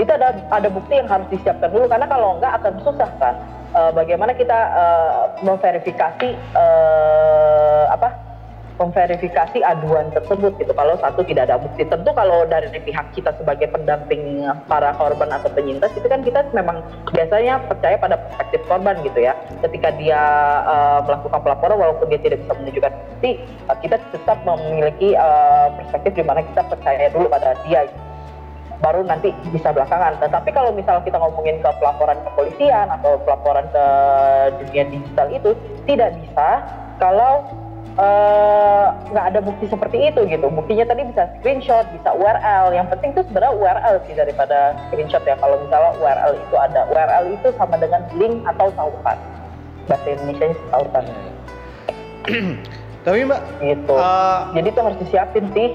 Itu 0.00 0.10
ada 0.16 0.32
ada 0.48 0.68
bukti 0.72 0.96
yang 0.96 1.10
harus 1.10 1.28
disiapkan 1.28 1.68
dulu 1.68 1.84
karena 1.84 2.08
kalau 2.08 2.40
enggak 2.40 2.56
akan 2.62 2.74
susah 2.80 3.10
kan. 3.20 3.36
Uh, 3.70 3.94
bagaimana 3.94 4.34
kita 4.34 4.58
uh, 4.74 5.30
memverifikasi 5.46 6.34
uh, 6.58 7.86
apa 7.86 8.29
memverifikasi 8.80 9.60
aduan 9.60 10.08
tersebut 10.16 10.56
gitu. 10.56 10.72
Kalau 10.72 10.96
satu 10.96 11.20
tidak 11.28 11.52
ada 11.52 11.60
bukti 11.60 11.84
tentu 11.84 12.10
kalau 12.16 12.48
dari 12.48 12.72
pihak 12.72 13.12
kita 13.12 13.36
sebagai 13.36 13.68
pendamping 13.68 14.48
para 14.64 14.96
korban 14.96 15.28
atau 15.28 15.52
penyintas 15.52 15.92
itu 15.92 16.08
kan 16.08 16.24
kita 16.24 16.48
memang 16.56 16.80
biasanya 17.12 17.60
percaya 17.68 18.00
pada 18.00 18.16
perspektif 18.16 18.64
korban 18.64 18.96
gitu 19.04 19.20
ya. 19.20 19.36
Ketika 19.60 19.92
dia 20.00 20.22
uh, 20.64 21.04
melakukan 21.04 21.40
pelaporan 21.44 21.76
walaupun 21.76 22.08
dia 22.08 22.20
tidak 22.24 22.40
bisa 22.40 22.56
menunjukkan 22.56 22.92
bukti 22.96 23.30
uh, 23.68 23.76
kita 23.84 23.96
tetap 24.16 24.38
memiliki 24.48 25.12
uh, 25.12 25.68
perspektif 25.76 26.16
di 26.16 26.24
mana 26.24 26.40
kita 26.40 26.64
percaya 26.64 27.12
dulu 27.12 27.28
pada 27.28 27.52
dia. 27.68 27.84
Baru 28.80 29.04
nanti 29.04 29.28
bisa 29.52 29.76
belakangan. 29.76 30.24
Tetapi 30.24 30.56
kalau 30.56 30.72
misalnya 30.72 31.04
kita 31.04 31.20
ngomongin 31.20 31.60
ke 31.60 31.68
pelaporan 31.84 32.16
kepolisian 32.24 32.88
atau 32.88 33.20
pelaporan 33.28 33.68
ke 33.68 33.86
dunia 34.64 34.88
digital 34.88 35.28
itu 35.28 35.52
tidak 35.84 36.16
bisa 36.16 36.64
kalau 36.96 37.44
nggak 39.10 39.24
uh, 39.24 39.30
ada 39.34 39.40
bukti 39.42 39.66
seperti 39.66 40.14
itu 40.14 40.20
gitu. 40.30 40.46
Buktinya 40.46 40.86
tadi 40.86 41.02
bisa 41.10 41.26
screenshot, 41.38 41.86
bisa 41.90 42.10
URL. 42.14 42.70
Yang 42.70 42.86
penting 42.96 43.10
itu 43.16 43.22
sebenarnya 43.26 43.52
URL 43.58 43.96
sih 44.06 44.14
daripada 44.14 44.78
screenshot 44.88 45.22
ya. 45.26 45.34
Kalau 45.36 45.58
misalnya 45.58 45.92
URL 45.98 46.32
itu 46.38 46.56
ada, 46.56 46.80
URL 46.86 47.24
itu 47.34 47.48
sama 47.58 47.76
dengan 47.76 48.02
link 48.14 48.46
atau 48.46 48.70
tautan. 48.78 49.18
Bahasa 49.90 50.06
Indonesia 50.06 50.46
tautan. 50.70 51.04
Tapi 53.04 53.18
mbak, 53.24 53.40
gitu. 53.64 53.94
Uh, 53.96 54.52
Jadi 54.52 54.68
itu 54.70 54.80
harus 54.84 54.98
disiapin 55.00 55.44
sih. 55.56 55.68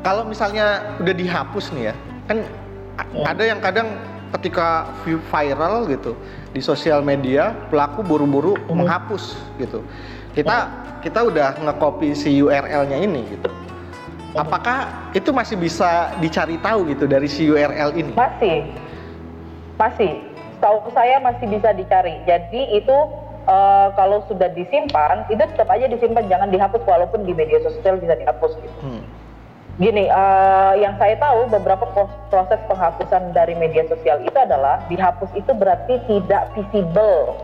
Kalau 0.00 0.24
misalnya 0.24 0.96
udah 0.96 1.12
dihapus 1.12 1.76
nih 1.76 1.92
ya, 1.92 1.94
kan 2.24 2.38
hmm. 2.40 3.24
ada 3.28 3.42
yang 3.44 3.60
kadang 3.60 4.00
ketika 4.32 4.88
viral 5.28 5.84
gitu 5.92 6.16
di 6.56 6.62
sosial 6.64 7.04
media 7.04 7.52
pelaku 7.68 8.00
buru-buru 8.00 8.56
hmm. 8.56 8.80
menghapus 8.80 9.36
gitu 9.60 9.84
kita 10.34 10.56
kita 11.00 11.20
udah 11.26 11.56
ngekopi 11.58 12.12
si 12.12 12.38
URL-nya 12.38 12.98
ini 13.00 13.24
gitu. 13.34 13.50
Apakah 14.38 15.10
itu 15.10 15.34
masih 15.34 15.58
bisa 15.58 16.14
dicari 16.22 16.54
tahu 16.62 16.86
gitu 16.86 17.10
dari 17.10 17.26
si 17.26 17.50
URL 17.50 17.90
ini? 17.98 18.14
Masih, 18.14 18.62
masih. 19.74 20.22
Tahu 20.62 20.92
saya 20.94 21.18
masih 21.18 21.50
bisa 21.50 21.74
dicari. 21.74 22.14
Jadi 22.28 22.78
itu 22.78 22.94
uh, 23.50 23.90
kalau 23.98 24.22
sudah 24.30 24.52
disimpan, 24.54 25.26
itu 25.26 25.40
tetap 25.40 25.66
aja 25.72 25.90
disimpan, 25.90 26.30
jangan 26.30 26.52
dihapus 26.52 26.82
walaupun 26.86 27.26
di 27.26 27.34
media 27.34 27.58
sosial 27.64 27.98
bisa 27.98 28.14
dihapus 28.14 28.54
gitu. 28.60 28.78
Hmm. 28.86 29.02
Gini, 29.80 30.12
uh, 30.12 30.76
yang 30.76 31.00
saya 31.00 31.16
tahu 31.16 31.48
beberapa 31.48 31.88
proses 32.28 32.60
penghapusan 32.68 33.32
dari 33.32 33.56
media 33.56 33.88
sosial 33.88 34.20
itu 34.20 34.36
adalah 34.36 34.84
dihapus 34.92 35.32
itu 35.32 35.50
berarti 35.56 35.96
tidak 36.04 36.52
visible 36.52 37.34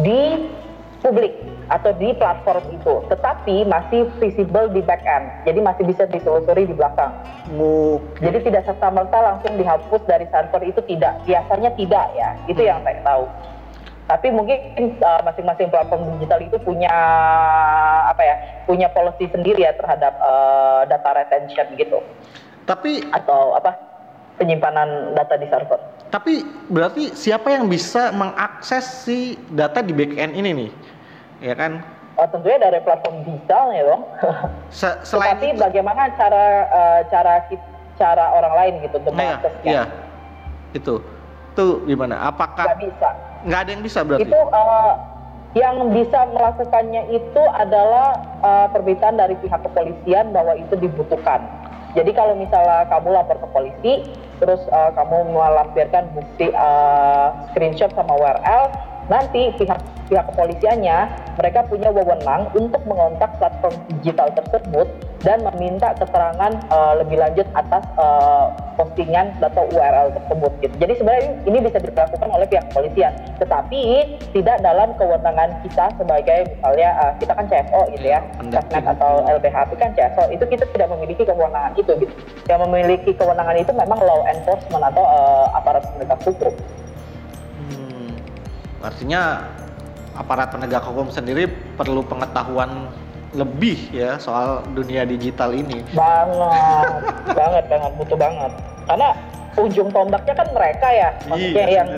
di 0.00 0.48
publik 1.02 1.34
atau 1.68 1.90
di 1.98 2.14
platform 2.14 2.62
itu, 2.70 2.94
tetapi 3.10 3.66
masih 3.66 4.06
visible 4.22 4.70
di 4.70 4.80
back 4.86 5.02
end, 5.02 5.26
jadi 5.42 5.58
masih 5.58 5.82
bisa 5.84 6.06
ditelusuri 6.06 6.70
di 6.70 6.74
belakang. 6.78 7.10
Okay. 7.50 8.30
Jadi 8.30 8.38
tidak 8.46 8.62
serta 8.70 8.88
merta 8.94 9.18
langsung 9.18 9.58
dihapus 9.58 10.02
dari 10.06 10.30
server 10.30 10.62
itu 10.62 10.80
tidak, 10.86 11.18
biasanya 11.26 11.70
tidak 11.74 12.06
ya, 12.14 12.28
itu 12.46 12.62
yang 12.62 12.78
saya 12.86 13.02
tahu. 13.02 13.26
Tapi 14.06 14.28
mungkin 14.34 14.58
uh, 15.00 15.22
masing-masing 15.24 15.70
platform 15.72 16.18
digital 16.18 16.40
itu 16.42 16.58
punya 16.62 16.92
apa 18.06 18.22
ya, 18.22 18.36
punya 18.66 18.86
policy 18.90 19.30
sendiri 19.30 19.62
ya 19.62 19.72
terhadap 19.78 20.12
uh, 20.20 20.82
data 20.86 21.10
retention 21.16 21.66
gitu. 21.78 21.98
Tapi 22.66 23.02
atau 23.10 23.56
apa 23.56 23.74
penyimpanan 24.36 25.14
data 25.16 25.34
di 25.38 25.46
server. 25.48 25.80
Tapi 26.12 26.44
berarti 26.68 27.16
siapa 27.16 27.56
yang 27.56 27.72
bisa 27.72 28.12
mengakses 28.12 29.08
si 29.08 29.40
data 29.48 29.80
di 29.80 29.96
backend 29.96 30.36
ini 30.36 30.50
nih? 30.52 30.70
Ya 31.42 31.54
kan? 31.58 31.82
Oh, 32.16 32.28
tentunya 32.28 32.60
dari 32.62 32.78
platform 32.86 33.26
digital 33.26 33.64
ya 33.74 33.82
dong. 33.88 34.02
Se 34.78 34.88
selain 35.02 35.34
Tetapi 35.36 35.48
itu, 35.52 35.60
bagaimana 35.60 36.02
cara 36.14 36.44
uh, 36.70 37.00
cara 37.10 37.34
cara 37.98 38.24
orang 38.36 38.54
lain 38.56 38.74
gitu 38.86 38.96
untuk 39.02 39.12
nah, 39.12 39.20
mengaksesnya? 39.20 39.64
Iya, 39.68 39.82
itu, 40.76 40.94
itu 41.52 41.66
gimana? 41.88 42.16
Apakah? 42.30 42.72
Gak 42.72 42.80
bisa. 42.80 43.08
Nggak 43.42 43.60
ada 43.66 43.70
yang 43.74 43.82
bisa 43.82 43.98
berarti? 44.06 44.22
Itu 44.28 44.40
uh, 44.54 44.92
yang 45.52 45.76
bisa 45.92 46.20
melakukannya 46.32 47.02
itu 47.12 47.42
adalah 47.58 48.16
uh, 48.40 48.66
permintaan 48.72 49.20
dari 49.20 49.36
pihak 49.42 49.60
kepolisian 49.60 50.32
bahwa 50.32 50.56
itu 50.56 50.74
dibutuhkan. 50.80 51.44
Jadi 51.92 52.08
kalau 52.16 52.32
misalnya 52.40 52.88
kamu 52.88 53.12
lapor 53.12 53.36
ke 53.36 53.48
polisi, 53.52 53.94
terus 54.40 54.64
uh, 54.72 54.88
kamu 54.96 55.28
melampirkan 55.28 56.08
bukti 56.16 56.48
uh, 56.56 57.36
screenshot 57.52 57.92
sama 57.92 58.16
URL, 58.16 58.72
nanti 59.10 59.50
pihak 59.58 59.80
pihak 60.12 60.28
kepolisiannya 60.28 60.98
mereka 61.40 61.64
punya 61.64 61.88
wewenang 61.88 62.52
untuk 62.52 62.82
mengontak 62.84 63.32
platform 63.40 63.74
digital 63.88 64.28
tersebut 64.36 64.84
dan 65.22 65.40
meminta 65.54 65.94
keterangan 65.96 66.52
uh, 66.68 66.98
lebih 66.98 67.16
lanjut 67.16 67.46
atas 67.54 67.86
uh, 67.94 68.50
postingan 68.74 69.30
atau 69.38 69.64
URL 69.70 70.10
tersebut 70.18 70.52
gitu. 70.60 70.74
Jadi 70.82 70.92
sebenarnya 70.98 71.30
ini 71.46 71.58
bisa 71.62 71.78
dilakukan 71.78 72.28
oleh 72.28 72.46
pihak 72.50 72.64
kepolisian, 72.74 73.14
tetapi 73.38 73.80
tidak 74.34 74.58
dalam 74.60 74.90
kewenangan 74.98 75.62
kita 75.62 75.86
sebagai 75.94 76.38
misalnya 76.58 76.90
uh, 76.98 77.12
kita 77.22 77.32
kan 77.38 77.46
CSO 77.46 77.80
gitu 77.94 78.06
ya, 78.10 78.20
Sasnet 78.50 78.84
atau 78.84 79.22
LBH 79.30 79.56
kan 79.78 79.90
CSO 79.94 80.24
itu 80.34 80.44
kita 80.50 80.66
tidak 80.74 80.90
memiliki 80.90 81.22
kewenangan 81.22 81.72
itu 81.78 81.92
gitu. 82.02 82.14
Yang 82.50 82.60
memiliki 82.66 83.10
kewenangan 83.14 83.56
itu 83.56 83.72
memang 83.72 83.98
law 84.02 84.26
enforcement 84.26 84.84
atau 84.90 85.06
uh, 85.06 85.46
aparat 85.54 85.86
penegak 85.94 86.18
hukum. 86.26 86.52
Artinya 88.82 89.46
aparat 90.18 90.52
penegak 90.52 90.84
hukum 90.84 91.08
sendiri 91.08 91.48
perlu 91.78 92.04
pengetahuan 92.04 92.90
lebih 93.32 93.88
ya 93.94 94.20
soal 94.20 94.60
dunia 94.76 95.08
digital 95.08 95.56
ini. 95.56 95.80
Banget, 95.96 97.00
banget, 97.38 97.64
banget, 97.70 97.92
butuh 97.96 98.18
banget. 98.20 98.52
Karena 98.84 99.08
ujung 99.56 99.88
tombaknya 99.92 100.34
kan 100.36 100.48
mereka 100.52 100.88
ya, 100.92 101.08
maksudnya 101.28 101.66
iya, 101.68 101.76
yang 101.80 101.88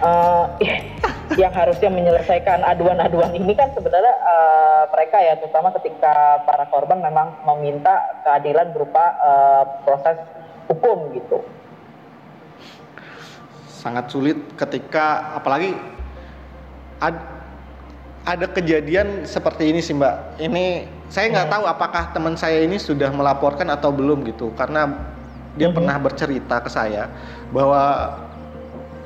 uh, 0.00 0.44
yang 1.40 1.52
harusnya 1.52 1.92
menyelesaikan 1.92 2.64
aduan-aduan 2.64 3.32
ini 3.36 3.52
kan 3.52 3.72
sebenarnya 3.76 4.14
uh, 4.24 4.84
mereka 4.92 5.20
ya, 5.20 5.36
terutama 5.40 5.72
ketika 5.80 6.44
para 6.44 6.64
korban 6.68 7.00
memang 7.00 7.32
meminta 7.44 8.20
keadilan 8.24 8.72
berupa 8.72 9.04
uh, 9.20 9.64
proses 9.84 10.16
hukum 10.68 11.12
gitu. 11.16 11.44
Sangat 13.68 14.08
sulit 14.08 14.36
ketika 14.56 15.36
apalagi 15.36 15.76
ad, 17.00 17.16
ada 18.24 18.46
kejadian 18.48 19.28
seperti 19.28 19.68
ini 19.68 19.80
sih 19.84 19.92
mbak. 19.92 20.40
Ini 20.40 20.88
saya 21.12 21.28
nggak 21.30 21.46
hmm. 21.48 21.54
tahu 21.54 21.64
apakah 21.68 22.04
teman 22.16 22.34
saya 22.34 22.64
ini 22.64 22.80
sudah 22.80 23.12
melaporkan 23.12 23.68
atau 23.68 23.92
belum 23.92 24.24
gitu, 24.28 24.50
karena 24.56 24.90
dia 25.54 25.70
hmm. 25.70 25.76
pernah 25.76 25.96
bercerita 26.00 26.58
ke 26.58 26.70
saya 26.72 27.06
bahwa 27.54 28.16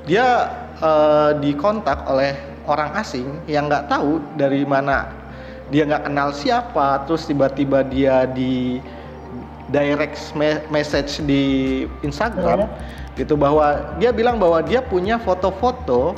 dia 0.08 0.48
uh, 0.80 1.36
dikontak 1.36 2.06
oleh 2.08 2.32
orang 2.64 2.94
asing 2.96 3.28
yang 3.44 3.68
nggak 3.68 3.92
tahu 3.92 4.22
dari 4.38 4.64
mana 4.64 5.12
dia 5.68 5.84
nggak 5.84 6.08
kenal 6.08 6.32
siapa, 6.32 7.04
terus 7.04 7.28
tiba-tiba 7.28 7.84
dia 7.84 8.24
di 8.24 8.80
direct 9.68 10.32
message 10.72 11.20
di 11.28 11.84
Instagram 12.00 12.64
hmm. 12.64 13.20
gitu 13.20 13.36
bahwa 13.36 13.92
dia 14.00 14.08
bilang 14.16 14.40
bahwa 14.40 14.64
dia 14.64 14.80
punya 14.80 15.20
foto-foto 15.20 16.16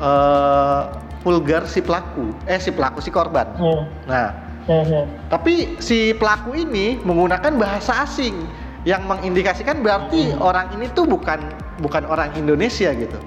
uh, 0.00 0.92
vulgar 1.26 1.66
si 1.66 1.82
pelaku, 1.82 2.30
eh 2.46 2.60
si 2.60 2.70
pelaku 2.70 3.02
si 3.02 3.10
korban. 3.10 3.46
Hmm. 3.58 3.82
Nah, 4.06 4.26
hmm. 4.68 5.30
tapi 5.30 5.78
si 5.82 6.14
pelaku 6.14 6.54
ini 6.54 6.98
menggunakan 7.02 7.54
bahasa 7.58 8.06
asing 8.06 8.46
yang 8.86 9.02
mengindikasikan 9.10 9.82
berarti 9.82 10.30
hmm. 10.30 10.38
orang 10.38 10.70
ini 10.78 10.86
tuh 10.94 11.10
bukan 11.10 11.42
bukan 11.82 12.06
orang 12.06 12.30
Indonesia 12.38 12.94
gitu 12.94 13.18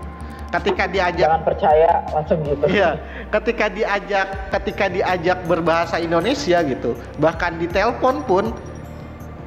ketika 0.50 0.90
diajak 0.90 1.30
jangan 1.30 1.44
percaya 1.46 1.92
langsung 2.10 2.40
gitu 2.42 2.66
iya 2.72 2.98
ketika 3.30 3.70
diajak 3.70 4.28
ketika 4.50 4.86
diajak 4.90 5.38
berbahasa 5.46 6.02
Indonesia 6.02 6.66
gitu 6.66 6.98
bahkan 7.22 7.62
di 7.62 7.70
telepon 7.70 8.26
pun 8.26 8.50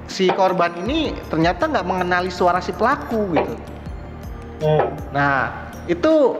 si 0.06 0.30
korban 0.30 0.70
ini 0.86 1.16
ternyata 1.26 1.66
nggak 1.66 1.86
mengenali 1.86 2.30
suara 2.30 2.62
si 2.62 2.70
pelaku 2.70 3.34
gitu 3.34 3.54
hmm. 4.62 4.86
nah 5.10 5.66
itu 5.90 6.38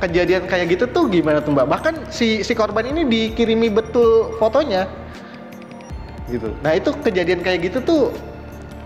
kejadian 0.00 0.44
kayak 0.44 0.76
gitu 0.76 0.84
tuh 0.90 1.08
gimana 1.08 1.40
tuh 1.40 1.56
mbak? 1.56 1.68
Bahkan 1.68 1.94
si 2.12 2.44
si 2.44 2.52
korban 2.52 2.84
ini 2.84 3.04
dikirimi 3.06 3.72
betul 3.72 4.36
fotonya. 4.36 4.84
Gitu. 6.28 6.52
Nah 6.60 6.74
itu 6.74 6.90
kejadian 7.00 7.40
kayak 7.40 7.70
gitu 7.70 7.78
tuh 7.84 8.02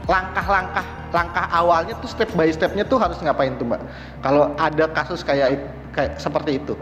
langkah-langkah 0.06 0.84
langkah 1.10 1.46
awalnya 1.50 1.94
tuh 1.98 2.10
step 2.10 2.30
by 2.38 2.50
stepnya 2.50 2.86
tuh 2.86 2.98
harus 3.00 3.18
ngapain 3.18 3.54
tuh 3.58 3.66
mbak? 3.66 3.82
Kalau 4.22 4.54
ada 4.60 4.84
kasus 4.90 5.26
kayak 5.26 5.58
kayak 5.90 6.18
seperti 6.22 6.62
itu. 6.62 6.78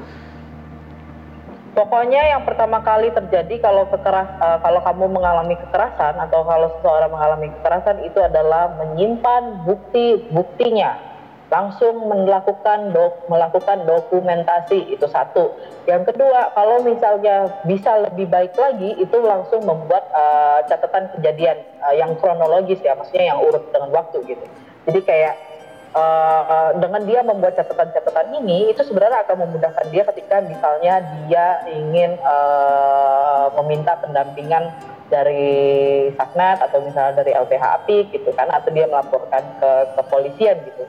Pokoknya 1.79 2.35
yang 2.35 2.43
pertama 2.43 2.83
kali 2.83 3.07
terjadi 3.15 3.63
kalau 3.63 3.87
kekeras 3.87 4.27
uh, 4.43 4.59
kalau 4.59 4.83
kamu 4.83 5.15
mengalami 5.15 5.55
kekerasan 5.55 6.19
atau 6.19 6.43
kalau 6.43 6.75
seseorang 6.75 7.07
mengalami 7.07 7.55
kekerasan 7.55 8.03
itu 8.03 8.19
adalah 8.19 8.75
menyimpan 8.83 9.63
bukti 9.63 10.27
buktinya 10.35 10.99
langsung 11.49 12.05
melakukan 12.05 12.93
dok, 12.93 13.25
melakukan 13.33 13.89
dokumentasi 13.89 14.93
itu 14.93 15.07
satu. 15.09 15.57
Yang 15.89 16.13
kedua, 16.13 16.53
kalau 16.53 16.85
misalnya 16.85 17.49
bisa 17.65 18.05
lebih 18.05 18.29
baik 18.29 18.53
lagi, 18.53 19.01
itu 19.01 19.17
langsung 19.25 19.65
membuat 19.65 20.13
uh, 20.13 20.61
catatan 20.69 21.09
kejadian 21.17 21.57
uh, 21.81 21.97
yang 21.97 22.13
kronologis 22.21 22.85
ya, 22.85 22.93
maksudnya 22.93 23.33
yang 23.33 23.41
urut 23.41 23.65
dengan 23.73 23.89
waktu 23.97 24.21
gitu. 24.29 24.45
Jadi 24.85 25.01
kayak 25.09 25.35
uh, 25.97 26.77
dengan 26.77 27.09
dia 27.09 27.25
membuat 27.25 27.57
catatan-catatan 27.57 28.29
ini, 28.45 28.69
itu 28.69 28.85
sebenarnya 28.85 29.25
akan 29.25 29.49
memudahkan 29.49 29.87
dia 29.89 30.05
ketika 30.13 30.45
misalnya 30.45 31.01
dia 31.25 31.65
ingin 31.73 32.21
uh, 32.29 33.49
meminta 33.65 33.97
pendampingan 34.05 34.69
dari 35.09 36.13
Saknat 36.13 36.61
atau 36.61 36.85
misalnya 36.85 37.25
dari 37.25 37.33
LPH 37.33 37.65
APIK 37.81 38.21
gitu 38.21 38.37
kan, 38.37 38.53
atau 38.53 38.69
dia 38.69 38.85
melaporkan 38.85 39.41
ke 39.57 39.97
kepolisian 39.97 40.61
gitu 40.69 40.85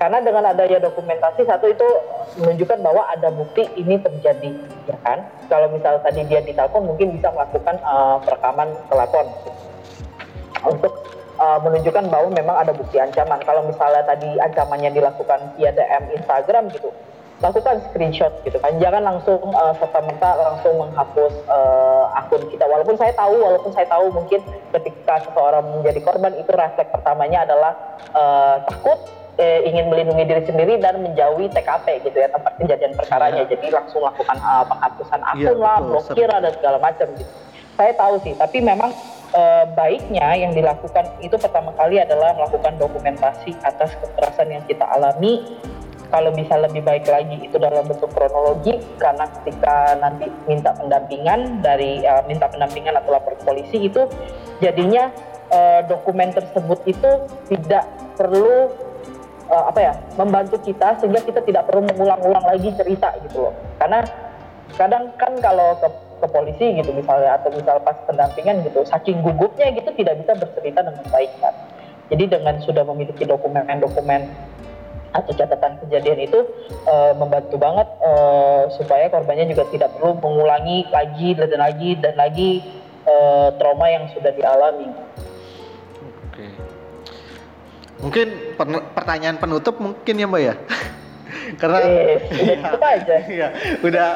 karena 0.00 0.16
dengan 0.24 0.48
adanya 0.48 0.80
dokumentasi 0.80 1.44
satu 1.44 1.68
itu 1.68 1.84
menunjukkan 2.40 2.80
bahwa 2.80 3.04
ada 3.12 3.28
bukti 3.28 3.68
ini 3.76 4.00
terjadi, 4.00 4.48
ya 4.88 4.96
kan? 5.04 5.28
Kalau 5.52 5.68
misal 5.68 6.00
tadi 6.00 6.24
dia 6.24 6.40
ditelepon 6.40 6.88
mungkin 6.88 7.20
bisa 7.20 7.28
melakukan 7.28 7.76
uh, 7.84 8.16
perekaman 8.24 8.72
telepon 8.88 9.28
untuk 10.64 11.04
uh, 11.36 11.60
menunjukkan 11.60 12.08
bahwa 12.08 12.32
memang 12.32 12.56
ada 12.64 12.72
bukti 12.72 12.96
ancaman. 12.96 13.44
Kalau 13.44 13.68
misalnya 13.68 14.00
tadi 14.08 14.40
ancamannya 14.40 14.88
dilakukan 14.88 15.60
via 15.60 15.68
DM 15.76 16.16
Instagram 16.16 16.72
gitu, 16.72 16.88
lakukan 17.44 17.84
screenshot 17.92 18.32
gitu 18.48 18.56
kan. 18.56 18.72
Jangan 18.80 19.04
langsung 19.04 19.52
uh, 19.52 19.76
serta-merta 19.84 20.32
langsung 20.32 20.80
menghapus 20.80 21.44
uh, 21.52 22.08
akun 22.16 22.40
kita. 22.48 22.64
Walaupun 22.64 22.96
saya 22.96 23.12
tahu, 23.12 23.36
walaupun 23.36 23.76
saya 23.76 23.84
tahu 23.84 24.16
mungkin 24.16 24.40
ketika 24.80 25.28
seseorang 25.28 25.68
menjadi 25.76 26.00
korban 26.00 26.32
itu 26.40 26.48
refleks 26.56 26.88
pertamanya 26.88 27.44
adalah 27.44 27.72
uh, 28.16 28.64
takut 28.64 29.19
eh, 29.40 29.60
ingin 29.64 29.88
melindungi 29.88 30.24
diri 30.28 30.42
sendiri 30.44 30.76
dan 30.76 31.00
menjauhi 31.00 31.48
TKP 31.48 32.04
gitu 32.04 32.16
ya 32.20 32.28
tempat 32.28 32.52
kejadian 32.60 32.92
perkaranya. 32.92 33.42
Ya. 33.48 33.56
Jadi 33.56 33.66
langsung 33.72 34.04
lakukan 34.04 34.36
uh, 34.44 34.64
penghapusan 34.68 35.20
akun 35.24 35.40
ya, 35.40 35.52
lah, 35.56 35.78
blokir 35.80 36.28
dan 36.28 36.52
segala 36.52 36.78
macam 36.78 37.08
gitu. 37.16 37.32
Saya 37.80 37.92
tahu 37.96 38.14
sih, 38.20 38.36
tapi 38.36 38.60
memang 38.60 38.92
uh, 39.32 39.64
baiknya 39.72 40.36
yang 40.36 40.52
dilakukan 40.52 41.16
itu 41.24 41.32
pertama 41.40 41.72
kali 41.72 41.96
adalah 41.96 42.36
melakukan 42.36 42.76
dokumentasi 42.76 43.56
atas 43.64 43.96
kekerasan 43.96 44.52
yang 44.52 44.64
kita 44.68 44.84
alami. 44.84 45.40
Kalau 46.10 46.34
bisa 46.34 46.58
lebih 46.58 46.82
baik 46.82 47.06
lagi 47.06 47.38
itu 47.38 47.54
dalam 47.54 47.86
bentuk 47.86 48.10
kronologi 48.10 48.74
karena 48.98 49.30
ketika 49.30 49.94
nanti 50.02 50.26
minta 50.50 50.74
pendampingan 50.74 51.62
dari 51.62 52.02
uh, 52.02 52.26
minta 52.26 52.50
pendampingan 52.50 52.98
atau 52.98 53.14
lapor 53.14 53.38
polisi 53.46 53.86
itu 53.86 54.10
jadinya 54.58 55.14
uh, 55.54 55.86
dokumen 55.86 56.34
tersebut 56.34 56.82
itu 56.90 57.10
tidak 57.46 57.86
perlu 58.18 58.89
uh, 59.50 59.64
apa 59.68 59.80
ya 59.82 59.92
membantu 60.16 60.56
kita 60.62 60.96
sehingga 61.02 61.20
kita 61.20 61.42
tidak 61.44 61.66
perlu 61.66 61.84
mengulang-ulang 61.90 62.44
lagi 62.46 62.70
cerita 62.78 63.12
gitu 63.26 63.50
loh 63.50 63.54
karena 63.82 64.06
kadang 64.78 65.10
kan 65.18 65.34
kalau 65.42 65.76
ke, 65.82 65.88
ke 66.22 66.26
polisi 66.30 66.66
gitu 66.78 66.90
misalnya 66.94 67.36
atau 67.36 67.50
misal 67.50 67.82
pas 67.82 67.98
pendampingan 68.06 68.62
gitu 68.64 68.86
saking 68.86 69.20
gugupnya 69.20 69.74
gitu 69.74 69.90
tidak 69.98 70.22
bisa 70.22 70.32
bercerita 70.38 70.80
dengan 70.86 71.04
baik 71.10 71.32
kan 71.42 71.54
jadi 72.10 72.24
dengan 72.38 72.58
sudah 72.62 72.86
memiliki 72.86 73.26
dokumen-dokumen 73.26 74.30
atau 75.10 75.32
catatan 75.34 75.74
kejadian 75.82 76.22
itu 76.22 76.38
uh, 76.86 77.12
membantu 77.18 77.58
banget 77.58 77.88
uh, 77.98 78.70
supaya 78.78 79.10
korbannya 79.10 79.50
juga 79.50 79.66
tidak 79.74 79.90
perlu 79.98 80.14
mengulangi 80.22 80.86
lagi 80.90 81.34
dan 81.34 81.50
lagi 81.58 81.90
dan 81.98 82.14
lagi 82.14 82.62
uh, 83.10 83.50
trauma 83.58 83.90
yang 83.90 84.06
sudah 84.14 84.30
dialami. 84.30 84.86
Mungkin 88.00 88.56
pertanyaan 88.96 89.36
penutup 89.36 89.76
mungkin 89.76 90.14
ya 90.16 90.26
Mbak 90.26 90.42
ya. 90.42 90.54
Karena 91.60 91.78
eh, 91.82 92.18
iya, 92.42 92.70
aja. 92.78 93.16
Iya, 93.30 93.48
udah 93.82 94.08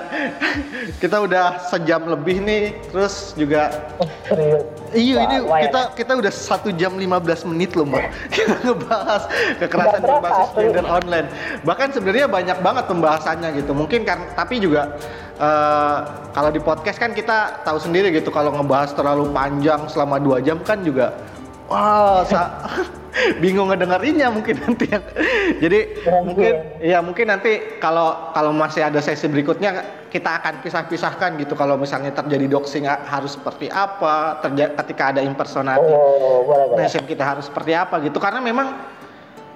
kita 0.98 1.16
udah 1.23 1.47
sejam 1.70 2.02
lebih 2.11 2.43
nih, 2.43 2.74
terus 2.90 3.35
juga 3.39 3.70
oh, 3.98 4.09
serius. 4.27 4.62
Iya, 4.94 5.27
ini 5.27 5.36
kita 5.43 5.81
kita 5.98 6.12
udah 6.19 6.32
satu 6.32 6.70
jam 6.74 6.94
15 6.94 7.51
menit 7.51 7.74
loh, 7.74 7.86
Mbak. 7.86 8.05
kita 8.31 8.55
ngebahas 8.62 9.23
kekerasan 9.59 10.02
berbasis 10.02 10.48
gender 10.55 10.86
online. 10.86 11.27
Bahkan 11.66 11.89
sebenarnya 11.94 12.27
banyak 12.31 12.59
banget 12.62 12.85
pembahasannya 12.86 13.48
gitu. 13.59 13.73
Mungkin 13.74 14.06
kan 14.06 14.19
tapi 14.39 14.62
juga 14.62 14.94
uh, 15.39 15.98
kalau 16.31 16.51
di 16.55 16.62
podcast 16.62 16.98
kan 16.98 17.11
kita 17.11 17.62
tahu 17.66 17.78
sendiri 17.82 18.15
gitu 18.15 18.31
kalau 18.31 18.55
ngebahas 18.55 18.94
terlalu 18.94 19.31
panjang 19.35 19.86
selama 19.90 20.23
dua 20.23 20.39
jam 20.39 20.62
kan 20.62 20.82
juga 20.82 21.15
wah 21.69 22.23
wow, 22.24 22.45
bingung 23.43 23.70
ngedengerinnya 23.70 24.28
mungkin 24.31 24.59
nanti 24.59 24.91
ya. 24.91 25.01
Jadi 25.62 25.78
mungkin. 26.03 26.24
mungkin 26.27 26.55
ya 26.82 26.99
mungkin 26.99 27.27
nanti 27.31 27.78
kalau 27.78 28.35
kalau 28.35 28.51
masih 28.51 28.91
ada 28.91 28.99
sesi 28.99 29.31
berikutnya 29.31 30.03
kita 30.11 30.43
akan 30.43 30.62
pisah-pisahkan 30.62 31.39
gitu 31.43 31.55
kalau 31.59 31.74
misalnya 31.74 32.15
terjadi 32.15 32.47
doxing 32.47 32.86
harus 32.86 33.35
seperti 33.35 33.66
apa, 33.70 34.39
ketika 34.78 35.15
ada 35.15 35.20
impersonasi. 35.23 35.91
Oh, 35.91 36.74
kita 37.07 37.24
harus 37.27 37.51
seperti 37.51 37.74
apa 37.74 37.99
gitu 38.03 38.19
karena 38.23 38.39
memang 38.39 38.78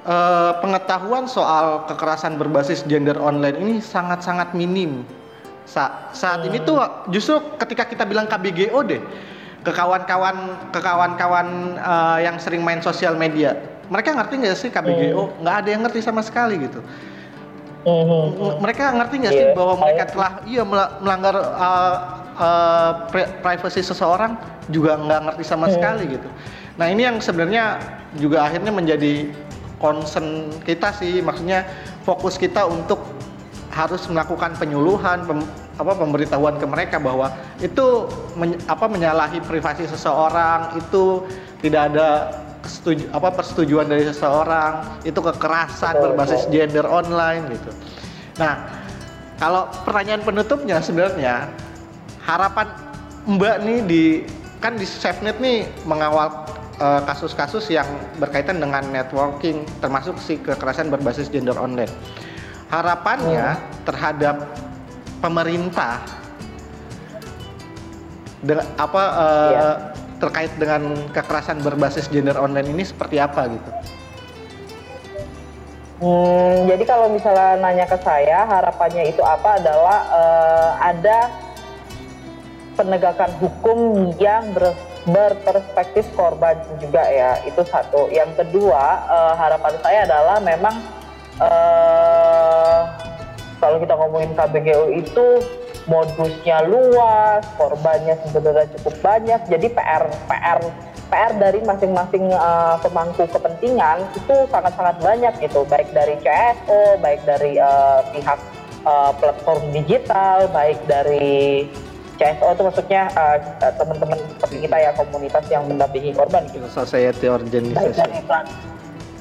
uh, 0.06 0.58
pengetahuan 0.62 1.26
soal 1.30 1.86
kekerasan 1.86 2.38
berbasis 2.38 2.82
gender 2.86 3.18
online 3.18 3.58
ini 3.58 3.74
sangat-sangat 3.82 4.54
minim. 4.54 5.02
Sa 5.68 6.10
saat 6.16 6.42
hmm. 6.42 6.48
ini 6.48 6.58
tuh 6.64 6.80
justru 7.12 7.38
ketika 7.60 7.84
kita 7.84 8.04
bilang 8.08 8.24
KBGO 8.30 8.80
deh 8.88 9.02
ke 9.68 9.76
kawan-kawan 9.76 10.56
ke 10.72 10.80
kawan-kawan 10.80 11.76
uh, 11.76 12.16
yang 12.16 12.40
sering 12.40 12.64
main 12.64 12.80
sosial 12.80 13.12
media 13.20 13.52
mereka 13.92 14.16
ngerti 14.16 14.34
nggak 14.40 14.56
sih 14.56 14.70
KBGO 14.72 15.28
hmm. 15.28 15.44
nggak 15.44 15.54
ada 15.60 15.68
yang 15.68 15.82
ngerti 15.84 16.00
sama 16.00 16.24
sekali 16.24 16.56
gitu 16.56 16.80
hmm. 17.84 18.64
mereka 18.64 18.96
ngerti 18.96 19.14
nggak 19.20 19.34
yeah. 19.36 19.44
sih 19.44 19.48
iya, 19.52 19.56
bahwa 19.56 19.74
mereka 19.76 20.02
telah 20.08 20.32
iya 20.48 20.62
melanggar 21.04 21.36
uh, 21.36 21.96
uh, 22.40 22.92
privacy 23.44 23.84
seseorang 23.84 24.40
juga 24.72 24.96
nggak 24.96 25.20
ngerti 25.28 25.44
sama 25.44 25.68
hmm. 25.68 25.74
sekali 25.76 26.04
gitu 26.16 26.28
nah 26.80 26.88
ini 26.88 27.04
yang 27.04 27.20
sebenarnya 27.20 27.76
juga 28.16 28.48
akhirnya 28.48 28.72
menjadi 28.72 29.28
concern 29.76 30.48
kita 30.64 30.96
sih 30.96 31.20
maksudnya 31.20 31.68
fokus 32.08 32.40
kita 32.40 32.64
untuk 32.64 33.04
harus 33.68 34.08
melakukan 34.08 34.56
penyuluhan 34.56 35.28
pem, 35.28 35.44
apa 35.78 35.92
pemberitahuan 35.94 36.58
ke 36.58 36.66
mereka 36.66 36.98
bahwa 36.98 37.30
itu 37.62 38.10
men, 38.34 38.58
apa 38.66 38.90
menyalahi 38.90 39.38
privasi 39.46 39.86
seseorang 39.86 40.74
itu 40.74 41.22
tidak 41.62 41.94
ada 41.94 42.08
setuju, 42.66 43.06
apa 43.14 43.30
persetujuan 43.30 43.86
dari 43.86 44.04
seseorang 44.04 45.02
itu 45.06 45.18
kekerasan 45.18 45.94
berbasis 46.02 46.50
gender 46.50 46.84
online 46.84 47.46
gitu. 47.54 47.70
Nah, 48.42 48.58
kalau 49.38 49.70
pertanyaan 49.86 50.22
penutupnya 50.26 50.82
sebenarnya 50.82 51.46
harapan 52.26 52.66
Mbak 53.28 53.56
nih 53.62 53.78
di 53.84 54.04
kan 54.58 54.74
di 54.74 54.86
SafeNet 54.88 55.38
nih 55.38 55.68
mengawal 55.86 56.48
eh, 56.80 57.00
kasus-kasus 57.06 57.70
uh, 57.70 57.82
yang 57.82 57.88
berkaitan 58.18 58.58
dengan 58.58 58.82
networking 58.90 59.62
termasuk 59.78 60.18
si 60.18 60.40
kekerasan 60.42 60.90
berbasis 60.90 61.30
gender 61.30 61.54
online. 61.54 61.90
Harapannya 62.68 63.54
hmm. 63.54 63.64
terhadap 63.86 64.36
pemerintah 65.18 66.02
dengan 68.42 68.66
apa 68.78 69.02
uh, 69.18 69.50
ya. 69.50 69.70
terkait 70.22 70.52
dengan 70.58 70.94
kekerasan 71.10 71.58
berbasis 71.62 72.06
gender 72.10 72.38
online 72.38 72.70
ini 72.70 72.84
seperti 72.86 73.18
apa 73.18 73.50
gitu? 73.50 73.70
Hmm, 75.98 76.70
jadi 76.70 76.84
kalau 76.86 77.10
misalnya 77.10 77.58
nanya 77.58 77.86
ke 77.90 77.98
saya 78.06 78.46
harapannya 78.46 79.10
itu 79.10 79.18
apa 79.18 79.58
adalah 79.58 79.98
uh, 80.14 80.70
ada 80.78 81.26
penegakan 82.78 83.34
hukum 83.42 83.78
yang 84.22 84.54
ber, 84.54 84.70
berperspektif 85.10 86.06
korban 86.14 86.54
juga 86.78 87.02
ya 87.10 87.42
itu 87.42 87.66
satu 87.66 88.06
yang 88.14 88.30
kedua 88.38 89.02
uh, 89.10 89.34
harapan 89.34 89.74
saya 89.82 90.06
adalah 90.06 90.38
memang 90.38 90.78
uh, 91.42 92.57
kalau 93.58 93.76
kita 93.82 93.94
ngomongin 93.94 94.32
KBGO 94.34 94.84
itu 94.94 95.26
modusnya 95.88 96.62
luas 96.68 97.42
korbannya 97.56 98.14
sebenarnya 98.28 98.66
cukup 98.78 98.94
banyak 99.00 99.40
jadi 99.48 99.66
PR 99.72 100.04
PR 100.28 100.60
PR 101.08 101.32
dari 101.40 101.64
masing-masing 101.64 102.28
uh, 102.36 102.76
pemangku 102.84 103.24
kepentingan 103.32 104.04
itu 104.12 104.36
sangat-sangat 104.52 105.00
banyak 105.00 105.32
gitu 105.40 105.64
baik 105.64 105.88
dari 105.96 106.20
CSO 106.20 107.00
baik 107.00 107.24
dari 107.24 107.56
uh, 107.56 108.04
pihak 108.12 108.40
uh, 108.84 109.12
platform 109.16 109.72
digital 109.72 110.44
baik 110.52 110.76
dari 110.84 111.64
CSO 112.18 112.50
itu 112.52 112.62
maksudnya 112.66 113.02
uh, 113.14 113.38
teman-teman 113.78 114.18
seperti 114.36 114.66
kita 114.66 114.76
ya 114.76 114.90
komunitas 114.98 115.44
yang 115.48 115.64
mendampingi 115.70 116.10
korban 116.10 116.50
gitu. 116.50 116.66
Society 116.66 117.30
organization. 117.30 117.78
Baik 117.78 118.26
dari, 118.26 118.46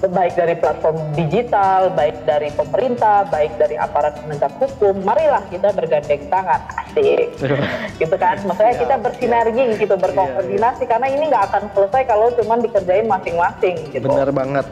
baik 0.06 0.38
dari 0.38 0.54
platform 0.54 0.98
digital, 1.18 1.90
baik 1.98 2.22
dari 2.30 2.54
pemerintah, 2.54 3.26
baik 3.34 3.58
dari 3.58 3.74
aparat 3.82 4.14
penegak 4.22 4.54
hukum, 4.62 5.02
marilah 5.02 5.42
kita 5.50 5.74
bergandeng 5.74 6.22
tangan, 6.30 6.62
asik, 6.86 7.34
gitu 8.02 8.16
kan? 8.22 8.38
Maksudnya 8.46 8.78
kita 8.78 8.96
bersinergi 9.02 9.66
gitu, 9.82 9.96
berkoordinasi, 9.98 10.78
iya, 10.78 10.86
iya. 10.86 10.92
karena 10.94 11.08
ini 11.10 11.24
nggak 11.34 11.44
akan 11.50 11.64
selesai 11.74 12.02
kalau 12.06 12.30
cuma 12.38 12.62
dikerjain 12.62 13.10
masing-masing. 13.10 13.76
Gitu. 13.90 14.06
Benar 14.06 14.30
banget. 14.30 14.70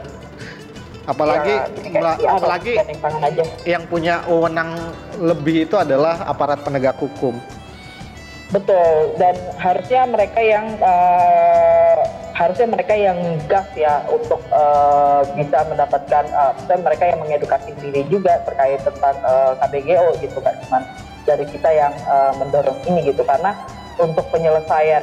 Apalagi, 1.06 1.54
ya, 1.86 2.18
ya, 2.18 2.30
apalagi 2.34 2.72
yang 3.62 3.86
punya 3.86 4.26
wewenang 4.26 4.74
lebih 5.22 5.70
itu 5.70 5.78
adalah 5.78 6.22
aparat 6.26 6.62
penegak 6.66 6.98
hukum. 6.98 7.38
Betul, 8.46 9.18
dan 9.18 9.34
harusnya 9.58 10.06
mereka 10.06 10.38
yang 10.38 10.78
uh, 10.78 11.98
harusnya 12.30 12.70
mereka 12.70 12.94
yang 12.94 13.18
gas 13.50 13.66
ya 13.74 14.06
untuk 14.06 14.38
uh, 14.54 15.26
bisa 15.34 15.66
mendapatkan, 15.66 16.24
uh, 16.30 16.54
mereka 16.78 17.10
yang 17.10 17.18
mengedukasi 17.26 17.74
diri 17.82 18.06
juga 18.06 18.38
terkait 18.46 18.78
tentang 18.86 19.18
uh, 19.26 19.58
KBGO 19.58 20.14
gitu 20.22 20.38
kan, 20.38 20.54
cuman 20.62 20.82
dari 21.26 21.42
kita 21.50 21.70
yang 21.74 21.90
uh, 22.06 22.30
mendorong 22.38 22.78
ini 22.86 23.10
gitu. 23.10 23.26
Karena 23.26 23.50
untuk 23.98 24.30
penyelesaian 24.30 25.02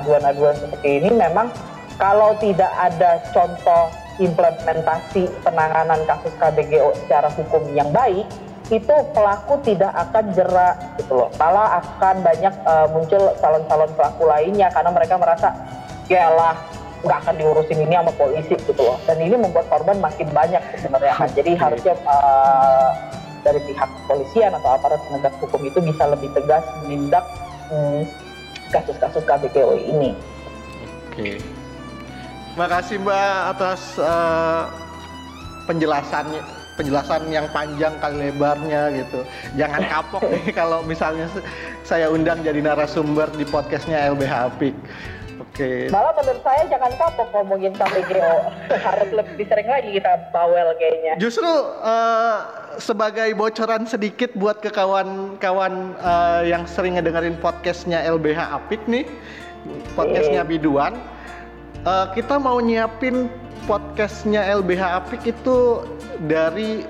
aduan-aduan 0.00 0.56
uh, 0.56 0.60
seperti 0.64 1.04
ini 1.04 1.10
memang 1.12 1.52
kalau 2.00 2.32
tidak 2.40 2.72
ada 2.80 3.20
contoh 3.36 3.92
implementasi 4.16 5.28
penanganan 5.44 6.00
kasus 6.08 6.32
KBGO 6.40 6.96
secara 7.04 7.28
hukum 7.34 7.60
yang 7.76 7.92
baik 7.92 8.24
itu 8.72 8.94
pelaku 9.12 9.60
tidak 9.60 9.92
akan 9.92 10.32
jerak 10.32 10.76
gitu 10.96 11.12
loh. 11.12 11.28
Malah 11.36 11.84
akan 11.84 12.24
banyak 12.24 12.54
uh, 12.64 12.88
muncul 12.88 13.20
calon-calon 13.36 13.90
pelaku 13.92 14.24
lainnya 14.24 14.72
karena 14.72 14.90
mereka 14.92 15.20
merasa 15.20 15.52
ya 16.08 16.32
lah 16.32 16.56
nggak 17.04 17.18
akan 17.20 17.34
diurusin 17.36 17.84
ini 17.84 18.00
sama 18.00 18.12
polisi 18.16 18.56
gitu 18.56 18.80
loh. 18.80 18.96
Dan 19.04 19.20
ini 19.20 19.36
membuat 19.36 19.68
korban 19.68 20.00
makin 20.00 20.32
banyak 20.32 20.62
sebenarnya 20.80 21.12
kan 21.12 21.28
jadi 21.36 21.52
harusnya 21.60 21.94
uh, 22.08 22.88
dari 23.44 23.60
pihak 23.68 23.90
polisian 24.08 24.56
atau 24.56 24.72
aparat 24.72 25.00
penegak 25.04 25.36
hukum 25.36 25.60
itu 25.68 25.78
bisa 25.84 26.08
lebih 26.08 26.32
tegas 26.32 26.64
menindak 26.80 27.24
hmm, 27.68 28.08
kasus-kasus 28.72 29.20
KBKO 29.28 29.76
ini. 29.76 30.16
Oke, 31.12 31.36
terima 32.56 32.66
kasih 32.72 32.96
Mbak 33.04 33.36
atas 33.52 34.00
uh, 34.00 34.72
penjelasannya 35.68 36.53
penjelasan 36.74 37.30
yang 37.30 37.46
panjang 37.50 37.94
kali 38.02 38.30
lebarnya 38.30 38.90
gitu. 38.94 39.20
Jangan 39.58 39.82
kapok 39.92 40.22
nih 40.28 40.44
kalau 40.54 40.82
misalnya 40.82 41.26
saya 41.86 42.10
undang 42.10 42.42
jadi 42.42 42.60
narasumber 42.60 43.30
di 43.34 43.46
podcastnya 43.46 44.10
LBH 44.14 44.34
Apik. 44.52 44.76
Oke. 45.34 45.86
Okay. 45.86 45.90
Malah 45.90 46.14
menurut 46.18 46.42
saya 46.46 46.62
jangan 46.70 46.92
kapok 46.94 47.28
ngomongin 47.34 47.72
KPGO. 47.74 48.34
Harus 48.86 49.10
lebih 49.10 49.44
sering 49.46 49.68
lagi 49.70 49.90
kita 49.98 50.12
bawel 50.30 50.74
kayaknya. 50.78 51.14
Justru 51.18 51.46
uh, 51.82 52.38
sebagai 52.78 53.34
bocoran 53.34 53.86
sedikit 53.86 54.30
buat 54.34 54.62
ke 54.62 54.70
kawan-kawan 54.70 55.94
uh, 55.98 56.42
yang 56.46 56.66
sering 56.66 56.98
ngedengerin 56.98 57.38
podcastnya 57.38 58.02
LBH 58.06 58.40
Apik 58.62 58.82
nih, 58.86 59.06
podcastnya 59.98 60.46
Biduan. 60.46 61.13
Uh, 61.84 62.08
kita 62.16 62.40
mau 62.40 62.56
nyiapin 62.64 63.28
podcastnya 63.68 64.40
LBH 64.56 65.04
Apik 65.04 65.22
itu 65.28 65.84
dari 66.28 66.84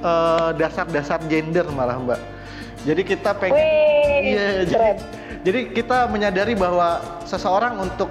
eh, 0.00 0.50
dasar-dasar 0.56 1.20
gender 1.28 1.64
malah 1.72 1.96
mbak. 1.96 2.20
Jadi 2.88 3.02
kita 3.04 3.36
pengen, 3.36 3.60
iya, 4.24 4.64
jadi, 4.64 4.96
jadi 5.44 5.60
kita 5.76 6.08
menyadari 6.08 6.56
bahwa 6.56 6.96
seseorang 7.28 7.76
untuk 7.76 8.08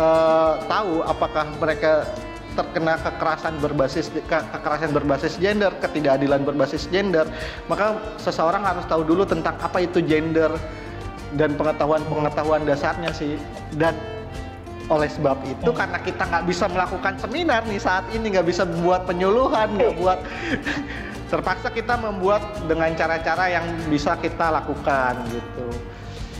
uh, 0.00 0.56
tahu 0.64 1.04
apakah 1.04 1.44
mereka 1.60 2.08
terkena 2.56 2.96
kekerasan 2.96 3.60
berbasis 3.60 4.08
ke, 4.08 4.24
kekerasan 4.24 4.96
berbasis 4.96 5.36
gender, 5.36 5.68
ketidakadilan 5.84 6.48
berbasis 6.48 6.88
gender, 6.88 7.28
maka 7.68 8.00
seseorang 8.16 8.64
harus 8.64 8.88
tahu 8.88 9.04
dulu 9.04 9.28
tentang 9.28 9.52
apa 9.60 9.84
itu 9.84 10.00
gender 10.00 10.48
dan 11.36 11.52
pengetahuan-pengetahuan 11.60 12.64
dasarnya 12.64 13.12
sih. 13.12 13.36
Dan 13.76 13.92
oleh 14.86 15.10
sebab 15.10 15.36
itu 15.42 15.70
hmm. 15.70 15.78
karena 15.78 15.98
kita 15.98 16.22
nggak 16.22 16.44
bisa 16.46 16.64
melakukan 16.70 17.14
seminar 17.18 17.62
nih 17.66 17.80
saat 17.82 18.06
ini 18.14 18.30
nggak 18.30 18.46
bisa 18.46 18.62
buat 18.86 19.02
penyuluhan 19.02 19.74
nggak 19.74 19.94
buat 19.98 20.18
terpaksa 21.32 21.74
kita 21.74 21.98
membuat 21.98 22.42
dengan 22.70 22.94
cara-cara 22.94 23.50
yang 23.50 23.66
bisa 23.90 24.14
kita 24.22 24.46
lakukan 24.46 25.18
gitu. 25.34 25.66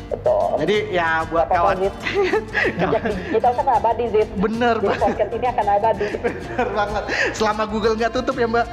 Betul. 0.07 0.63
Jadi 0.63 0.77
ya 0.95 1.27
buat 1.27 1.51
Apa 1.51 1.75
kawan 1.75 1.77
kita 3.35 3.49
kan 3.51 3.67
abadi 3.67 4.05
Zid. 4.15 4.29
Bener 4.39 4.79
Jadi 4.79 4.99
podcast 5.03 5.33
ini 5.35 5.47
akan 5.51 5.67
abadi. 5.67 6.05
Bener 6.25 6.67
banget. 6.71 7.05
Selama 7.35 7.63
Google 7.67 7.99
nggak 7.99 8.15
tutup 8.15 8.39
ya 8.39 8.47
Mbak. 8.47 8.67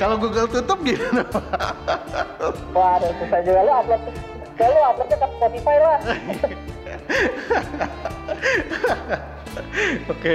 Kalau 0.00 0.16
Google 0.16 0.48
tutup 0.48 0.78
gimana? 0.80 1.24
Waduh, 2.72 3.10
susah 3.20 3.40
juga 3.44 3.60
lu 3.66 3.72
upload 3.74 4.02
Ya 4.56 4.66
lu 4.72 4.80
uploadnya 4.80 5.16
ke 5.20 5.26
Spotify 5.36 5.76
lah. 5.80 5.98
Oke. 10.12 10.32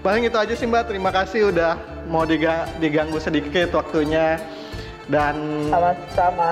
Paling 0.00 0.22
itu 0.26 0.38
aja 0.38 0.54
sih 0.56 0.66
Mbak. 0.66 0.90
Terima 0.90 1.10
kasih 1.14 1.52
udah 1.54 1.78
mau 2.10 2.26
diga 2.26 2.66
diganggu 2.82 3.22
sedikit 3.22 3.70
waktunya 3.76 4.40
dan 5.10 5.66
sama-sama 5.70 6.50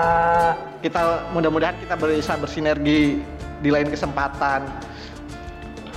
kita 0.82 1.30
mudah-mudahan 1.34 1.78
kita 1.78 1.94
bisa 1.98 2.34
bersinergi 2.38 3.22
di 3.62 3.68
lain 3.70 3.90
kesempatan. 3.90 4.66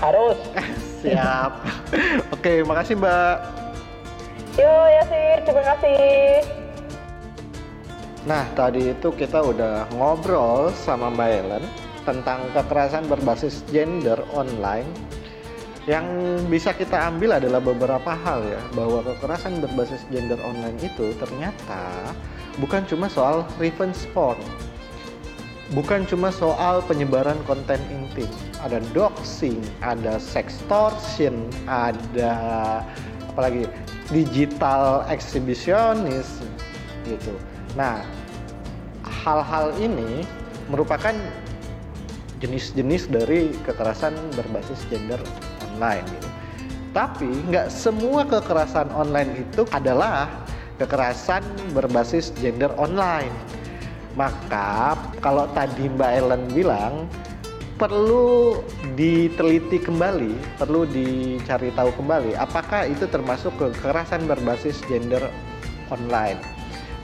Harus. 0.02 0.38
Siap. 1.06 1.52
Oke, 2.36 2.66
makasih 2.66 2.98
Mbak. 2.98 3.36
Yo 4.58 4.70
ya 4.70 5.04
sih, 5.08 5.28
terima 5.46 5.64
kasih. 5.74 6.61
Nah, 8.22 8.46
tadi 8.54 8.94
itu 8.94 9.10
kita 9.18 9.42
udah 9.42 9.90
ngobrol 9.98 10.70
sama 10.78 11.10
Mbak 11.10 11.32
Ellen 11.42 11.66
tentang 12.06 12.46
kekerasan 12.54 13.10
berbasis 13.10 13.66
gender 13.74 14.22
online. 14.38 14.86
Yang 15.90 16.06
bisa 16.46 16.70
kita 16.78 17.10
ambil 17.10 17.42
adalah 17.42 17.58
beberapa 17.58 18.14
hal 18.14 18.46
ya, 18.46 18.62
bahwa 18.78 19.02
kekerasan 19.02 19.58
berbasis 19.66 20.06
gender 20.14 20.38
online 20.46 20.78
itu 20.78 21.18
ternyata 21.18 22.14
bukan 22.62 22.86
cuma 22.86 23.10
soal 23.10 23.42
revenge 23.58 24.06
porn. 24.14 24.38
Bukan 25.74 26.06
cuma 26.06 26.30
soal 26.30 26.86
penyebaran 26.86 27.42
konten 27.50 27.82
intim, 27.90 28.30
ada 28.62 28.78
doxing, 28.94 29.58
ada 29.82 30.22
sextortion, 30.22 31.50
ada 31.66 32.38
apalagi 33.34 33.66
digital 34.14 35.08
exhibitionist 35.10 36.46
gitu 37.08 37.34
Nah, 37.76 38.04
hal-hal 39.06 39.72
ini 39.80 40.28
merupakan 40.68 41.16
jenis-jenis 42.42 43.08
dari 43.08 43.54
kekerasan 43.64 44.18
berbasis 44.34 44.82
gender 44.90 45.22
online 45.72 46.04
gitu. 46.18 46.30
Tapi 46.92 47.30
nggak 47.48 47.72
semua 47.72 48.28
kekerasan 48.28 48.92
online 48.92 49.48
itu 49.48 49.64
adalah 49.72 50.28
kekerasan 50.82 51.46
berbasis 51.72 52.36
gender 52.42 52.74
online. 52.76 53.32
Maka 54.20 55.00
kalau 55.24 55.48
tadi 55.56 55.88
Mbak 55.88 56.12
Ellen 56.20 56.44
bilang 56.52 57.08
perlu 57.80 58.60
diteliti 59.00 59.80
kembali, 59.80 60.60
perlu 60.60 60.84
dicari 60.84 61.72
tahu 61.72 61.96
kembali 61.96 62.36
apakah 62.36 62.86
itu 62.92 63.08
termasuk 63.08 63.56
kekerasan 63.56 64.28
berbasis 64.28 64.84
gender 64.92 65.24
online 65.88 66.61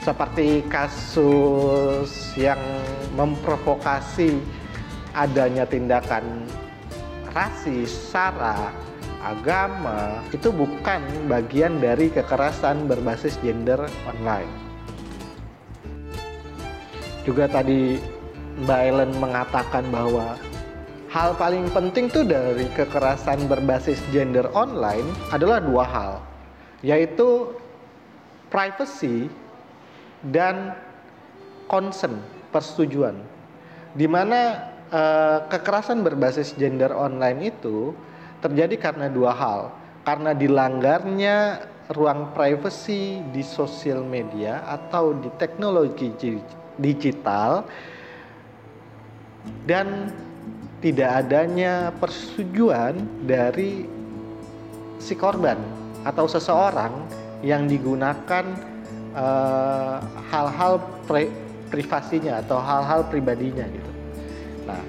seperti 0.07 0.63
kasus 0.71 2.31
yang 2.39 2.63
memprovokasi 3.19 4.39
adanya 5.11 5.67
tindakan 5.67 6.47
rasis, 7.35 7.91
sara, 7.91 8.71
agama 9.19 10.23
itu 10.31 10.47
bukan 10.47 11.03
bagian 11.27 11.83
dari 11.83 12.07
kekerasan 12.07 12.87
berbasis 12.87 13.35
gender 13.43 13.83
online. 14.07 14.47
juga 17.27 17.43
tadi 17.51 17.99
Mbak 18.63 18.81
Ellen 18.87 19.11
mengatakan 19.19 19.83
bahwa 19.91 20.39
hal 21.11 21.35
paling 21.35 21.67
penting 21.75 22.07
tuh 22.07 22.23
dari 22.23 22.71
kekerasan 22.71 23.51
berbasis 23.51 23.99
gender 24.15 24.47
online 24.55 25.03
adalah 25.35 25.59
dua 25.59 25.83
hal, 25.83 26.11
yaitu 26.79 27.51
privacy 28.47 29.27
dan 30.25 30.73
consent, 31.69 32.17
persetujuan. 32.49 33.17
Di 33.93 34.05
mana 34.09 34.71
eh, 34.89 35.39
kekerasan 35.49 36.01
berbasis 36.01 36.53
gender 36.55 36.93
online 36.93 37.53
itu 37.53 37.93
terjadi 38.41 38.77
karena 38.77 39.07
dua 39.09 39.33
hal, 39.33 39.61
karena 40.05 40.31
dilanggarnya 40.31 41.65
ruang 41.95 42.35
privacy 42.35 43.23
di 43.31 43.39
sosial 43.41 44.03
media 44.03 44.59
atau 44.67 45.15
di 45.15 45.31
teknologi 45.39 46.11
digital 46.75 47.63
dan 49.63 50.11
tidak 50.83 51.25
adanya 51.25 51.89
persetujuan 51.95 53.25
dari 53.25 53.87
si 54.99 55.15
korban 55.15 55.57
atau 56.03 56.27
seseorang 56.29 56.91
yang 57.41 57.65
digunakan 57.65 58.45
hal-hal 60.31 60.73
uh, 60.79 61.29
privasinya 61.67 62.39
atau 62.43 62.59
hal-hal 62.59 63.03
pribadinya 63.07 63.67
gitu. 63.67 63.91
Nah, 64.67 64.81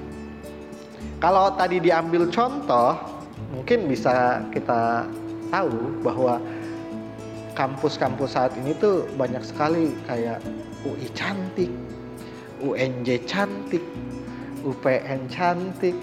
kalau 1.19 1.51
tadi 1.59 1.82
diambil 1.82 2.31
contoh, 2.31 2.95
mungkin 3.51 3.90
bisa 3.90 4.43
kita 4.55 5.07
tahu 5.51 6.03
bahwa 6.07 6.39
kampus-kampus 7.59 8.39
saat 8.39 8.55
ini 8.55 8.70
tuh 8.78 9.11
banyak 9.19 9.43
sekali 9.43 9.90
kayak 10.07 10.39
UI 10.86 11.11
cantik, 11.11 11.70
UNJ 12.62 13.27
cantik, 13.27 13.82
UPN 14.62 15.27
cantik, 15.27 15.97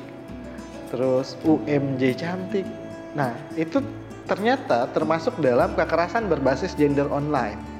terus 0.92 1.40
UMJ 1.48 2.20
cantik. 2.20 2.68
Nah, 3.16 3.32
itu 3.56 3.80
ternyata 4.28 4.92
termasuk 4.92 5.32
dalam 5.40 5.72
kekerasan 5.80 6.28
berbasis 6.28 6.76
gender 6.76 7.08
online. 7.08 7.75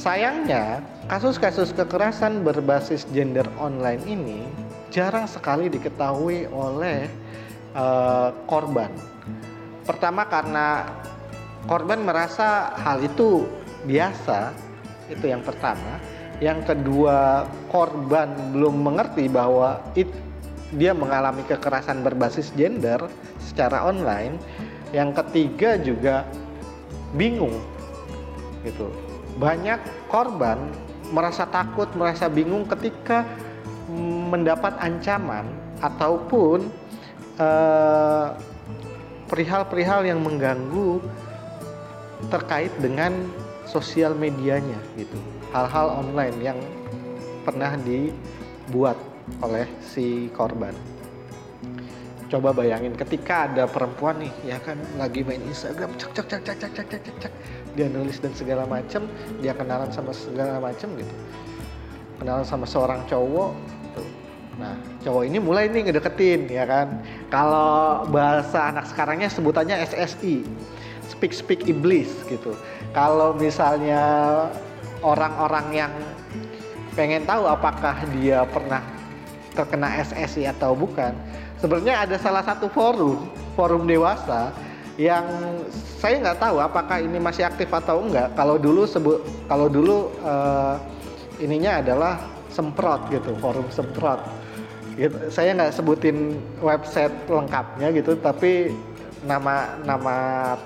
Sayangnya, 0.00 0.80
kasus-kasus 1.12 1.76
kekerasan 1.76 2.40
berbasis 2.40 3.04
gender 3.12 3.44
online 3.60 4.00
ini 4.08 4.48
jarang 4.88 5.28
sekali 5.28 5.68
diketahui 5.68 6.48
oleh 6.48 7.04
uh, 7.76 8.32
korban. 8.48 8.88
Pertama 9.84 10.24
karena 10.24 10.88
korban 11.68 12.00
merasa 12.00 12.72
hal 12.80 13.04
itu 13.04 13.44
biasa 13.84 14.56
itu 15.12 15.28
yang 15.28 15.44
pertama. 15.44 16.00
Yang 16.40 16.72
kedua 16.72 17.44
korban 17.68 18.56
belum 18.56 18.80
mengerti 18.80 19.28
bahwa 19.28 19.84
it, 19.92 20.08
dia 20.80 20.96
mengalami 20.96 21.44
kekerasan 21.44 22.00
berbasis 22.00 22.56
gender 22.56 23.04
secara 23.36 23.84
online. 23.84 24.40
Yang 24.96 25.20
ketiga 25.20 25.76
juga 25.76 26.24
bingung 27.12 27.60
gitu 28.64 29.09
banyak 29.40 29.80
korban 30.12 30.60
merasa 31.10 31.48
takut 31.48 31.88
merasa 31.96 32.28
bingung 32.28 32.68
ketika 32.68 33.24
mendapat 34.30 34.76
ancaman 34.78 35.48
ataupun 35.80 36.68
eh, 37.40 38.28
perihal-perihal 39.26 40.06
yang 40.06 40.20
mengganggu 40.22 41.02
terkait 42.28 42.70
dengan 42.78 43.14
sosial 43.64 44.12
medianya 44.12 44.76
gitu. 44.98 45.16
Hal-hal 45.50 46.04
online 46.04 46.36
yang 46.42 46.58
pernah 47.42 47.74
dibuat 47.80 48.98
oleh 49.40 49.66
si 49.80 50.28
korban. 50.34 50.74
Coba 52.30 52.54
bayangin 52.54 52.94
ketika 52.94 53.50
ada 53.50 53.66
perempuan 53.66 54.22
nih 54.22 54.30
ya 54.54 54.58
kan 54.62 54.78
lagi 54.94 55.26
main 55.26 55.42
Instagram 55.42 55.90
cek 55.98 56.14
cek 56.14 56.26
cek 56.30 56.42
cek 56.46 56.58
cek 56.62 56.86
cek 56.86 57.16
cek 57.26 57.32
dia 57.88 58.18
dan 58.20 58.32
segala 58.36 58.68
macem 58.68 59.08
dia 59.40 59.56
kenalan 59.56 59.88
sama 59.88 60.12
segala 60.12 60.60
macem 60.60 60.92
gitu 60.98 61.14
kenalan 62.20 62.44
sama 62.44 62.68
seorang 62.68 63.00
cowok 63.08 63.50
tuh. 63.96 64.08
nah 64.60 64.76
cowok 65.00 65.22
ini 65.24 65.38
mulai 65.40 65.72
nih 65.72 65.88
ngedeketin 65.88 66.50
ya 66.52 66.68
kan 66.68 67.00
kalau 67.32 68.04
bahasa 68.12 68.68
anak 68.68 68.84
sekarangnya 68.90 69.32
sebutannya 69.32 69.80
SSI 69.88 70.44
speak 71.10 71.34
speak 71.34 71.60
iblis 71.66 72.08
gitu. 72.30 72.54
Kalau 72.94 73.34
misalnya 73.34 74.00
orang-orang 75.02 75.66
yang 75.74 75.92
pengen 76.94 77.26
tahu 77.26 77.44
apakah 77.50 77.98
dia 78.14 78.46
pernah 78.46 78.80
terkena 79.52 79.90
SSI 80.00 80.46
atau 80.46 80.78
bukan, 80.78 81.12
sebenarnya 81.58 82.06
ada 82.06 82.16
salah 82.16 82.46
satu 82.46 82.70
forum, 82.70 83.26
forum 83.58 83.84
dewasa 83.84 84.54
yang 85.00 85.24
saya 85.96 86.20
nggak 86.20 86.40
tahu 86.44 86.60
apakah 86.60 87.00
ini 87.00 87.16
masih 87.16 87.48
aktif 87.48 87.72
atau 87.72 88.04
enggak. 88.04 88.36
Kalau 88.36 88.60
dulu 88.60 88.84
sebut, 88.84 89.24
kalau 89.48 89.72
dulu 89.72 90.12
uh, 90.20 90.76
ininya 91.40 91.80
adalah 91.80 92.20
semprot 92.52 93.08
gitu, 93.08 93.32
forum 93.40 93.64
semprot. 93.72 94.20
Gitu. 95.00 95.16
Saya 95.32 95.56
nggak 95.56 95.72
sebutin 95.72 96.36
website 96.60 97.16
lengkapnya 97.32 97.88
gitu, 97.96 98.12
tapi 98.20 98.76
nama 99.24 99.80
nama 99.88 100.16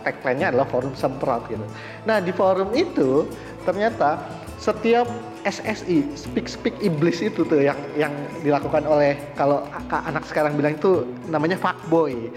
tagline-nya 0.02 0.50
adalah 0.50 0.66
forum 0.66 0.98
semprot 0.98 1.46
gitu. 1.46 1.62
Nah 2.02 2.18
di 2.18 2.34
forum 2.34 2.74
itu 2.74 3.30
ternyata 3.62 4.18
setiap 4.58 5.06
SSI 5.44 6.16
speak 6.16 6.48
speak 6.48 6.74
iblis 6.80 7.20
itu 7.20 7.44
tuh 7.44 7.60
yang 7.60 7.76
yang 8.00 8.12
dilakukan 8.40 8.80
oleh 8.88 9.20
kalau 9.36 9.68
anak 9.92 10.24
sekarang 10.24 10.56
bilang 10.56 10.74
itu 10.74 11.04
namanya 11.28 11.60
fuckboy. 11.60 12.32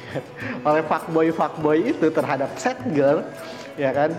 Oleh 0.68 0.82
fuckboy 0.88 1.28
fuckboy 1.36 1.78
itu 1.92 2.08
terhadap 2.08 2.48
set 2.56 2.80
girl 2.96 3.20
ya 3.76 3.92
kan? 3.92 4.16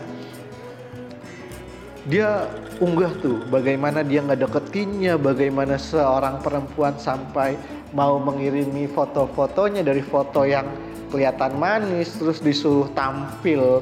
Dia 2.07 2.47
unggah 2.79 3.11
tuh 3.19 3.41
bagaimana 3.49 4.05
dia 4.05 4.21
nggak 4.21 4.47
deketinnya 4.47 5.17
bagaimana 5.17 5.75
seorang 5.75 6.39
perempuan 6.39 6.95
sampai 6.95 7.57
mau 7.91 8.21
mengirimi 8.21 8.85
foto-fotonya 8.85 9.81
dari 9.81 10.05
foto 10.05 10.45
yang 10.45 10.69
kelihatan 11.09 11.57
manis 11.57 12.15
terus 12.19 12.43
disuruh 12.43 12.87
tampil 12.93 13.81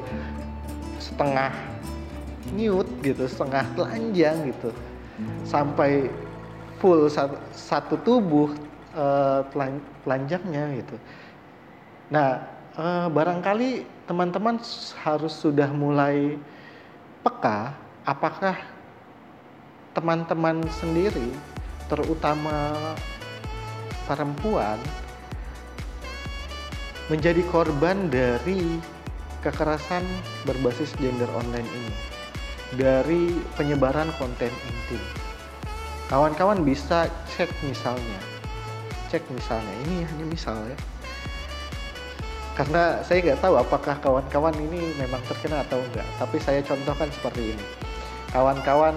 setengah 1.02 1.75
nude 2.54 2.90
gitu 3.02 3.24
setengah 3.26 3.64
telanjang 3.74 4.52
gitu. 4.52 4.70
Sampai 5.48 6.12
full 6.76 7.08
satu, 7.08 7.96
tubuh 8.04 8.52
uh, 8.92 9.42
telanjangnya 10.04 10.76
gitu. 10.84 10.96
Nah 12.12 12.44
uh, 12.76 13.08
barangkali 13.10 13.88
teman-teman 14.06 14.60
harus 15.02 15.34
sudah 15.34 15.66
mulai 15.72 16.38
peka 17.26 17.74
apakah 18.06 18.54
teman-teman 19.96 20.62
sendiri 20.78 21.34
terutama 21.90 22.76
perempuan 24.06 24.78
menjadi 27.10 27.42
korban 27.50 28.06
dari 28.10 28.78
kekerasan 29.42 30.02
berbasis 30.46 30.94
gender 30.98 31.30
online 31.34 31.66
ini 31.66 32.15
dari 32.74 33.38
penyebaran 33.54 34.10
konten 34.18 34.50
intim. 34.50 35.02
Kawan-kawan 36.10 36.66
bisa 36.66 37.06
cek 37.34 37.50
misalnya, 37.62 38.20
cek 39.10 39.22
misalnya 39.30 39.74
ini 39.86 40.06
hanya 40.06 40.26
misal 40.26 40.58
ya, 40.66 40.78
karena 42.58 43.02
saya 43.02 43.22
nggak 43.22 43.42
tahu 43.42 43.54
apakah 43.58 43.94
kawan-kawan 44.02 44.54
ini 44.58 44.94
memang 44.98 45.22
terkena 45.26 45.62
atau 45.66 45.78
enggak. 45.82 46.06
Tapi 46.18 46.38
saya 46.42 46.62
contohkan 46.62 47.10
seperti 47.10 47.54
ini, 47.54 47.66
kawan-kawan 48.30 48.94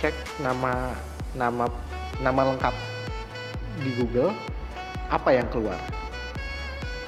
cek 0.00 0.16
nama 0.40 0.92
nama 1.36 1.68
nama 2.20 2.42
lengkap 2.52 2.74
di 3.84 3.92
Google, 4.00 4.32
apa 5.12 5.36
yang 5.36 5.48
keluar? 5.52 5.76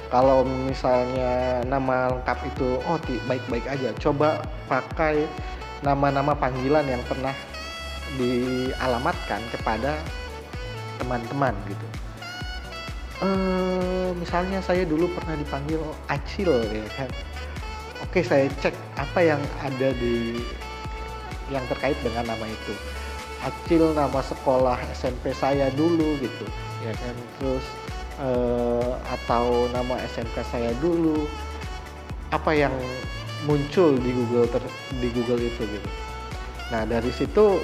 kalau 0.09 0.41
misalnya 0.41 1.61
nama 1.69 2.09
lengkap 2.17 2.37
itu 2.49 2.81
oh 2.81 2.97
baik-baik 3.29 3.65
aja 3.69 3.93
coba 4.01 4.41
pakai 4.65 5.29
nama-nama 5.79 6.35
panggilan 6.35 6.83
yang 6.87 7.03
pernah 7.07 7.31
dialamatkan 8.17 9.39
kepada 9.53 9.95
teman-teman 10.99 11.53
gitu. 11.69 11.87
Uh, 13.19 14.15
misalnya 14.15 14.63
saya 14.63 14.87
dulu 14.87 15.11
pernah 15.11 15.35
dipanggil 15.35 15.79
Acil 16.07 16.51
ya 16.71 16.87
kan? 16.95 17.09
Oke 17.99 18.23
saya 18.23 18.47
cek 18.63 18.71
apa 18.95 19.19
yang 19.19 19.41
ada 19.59 19.91
di 19.91 20.39
yang 21.51 21.63
terkait 21.67 21.99
dengan 21.99 22.31
nama 22.31 22.45
itu. 22.47 22.73
Acil 23.43 23.91
nama 23.91 24.19
sekolah 24.23 24.79
SMP 24.95 25.35
saya 25.35 25.67
dulu 25.75 26.15
gitu 26.23 26.47
ya 26.83 26.95
kan? 26.95 27.15
Terus 27.39 27.65
uh, 28.23 28.95
atau 29.19 29.67
nama 29.75 29.99
SMK 30.15 30.37
saya 30.47 30.71
dulu. 30.79 31.27
Apa 32.29 32.53
yang 32.55 32.71
muncul 33.47 33.95
di 33.99 34.11
Google 34.11 34.47
ter, 34.51 34.63
di 34.99 35.07
Google 35.15 35.39
itu 35.39 35.63
gitu 35.63 35.89
Nah, 36.69 36.85
dari 36.85 37.09
situ 37.09 37.57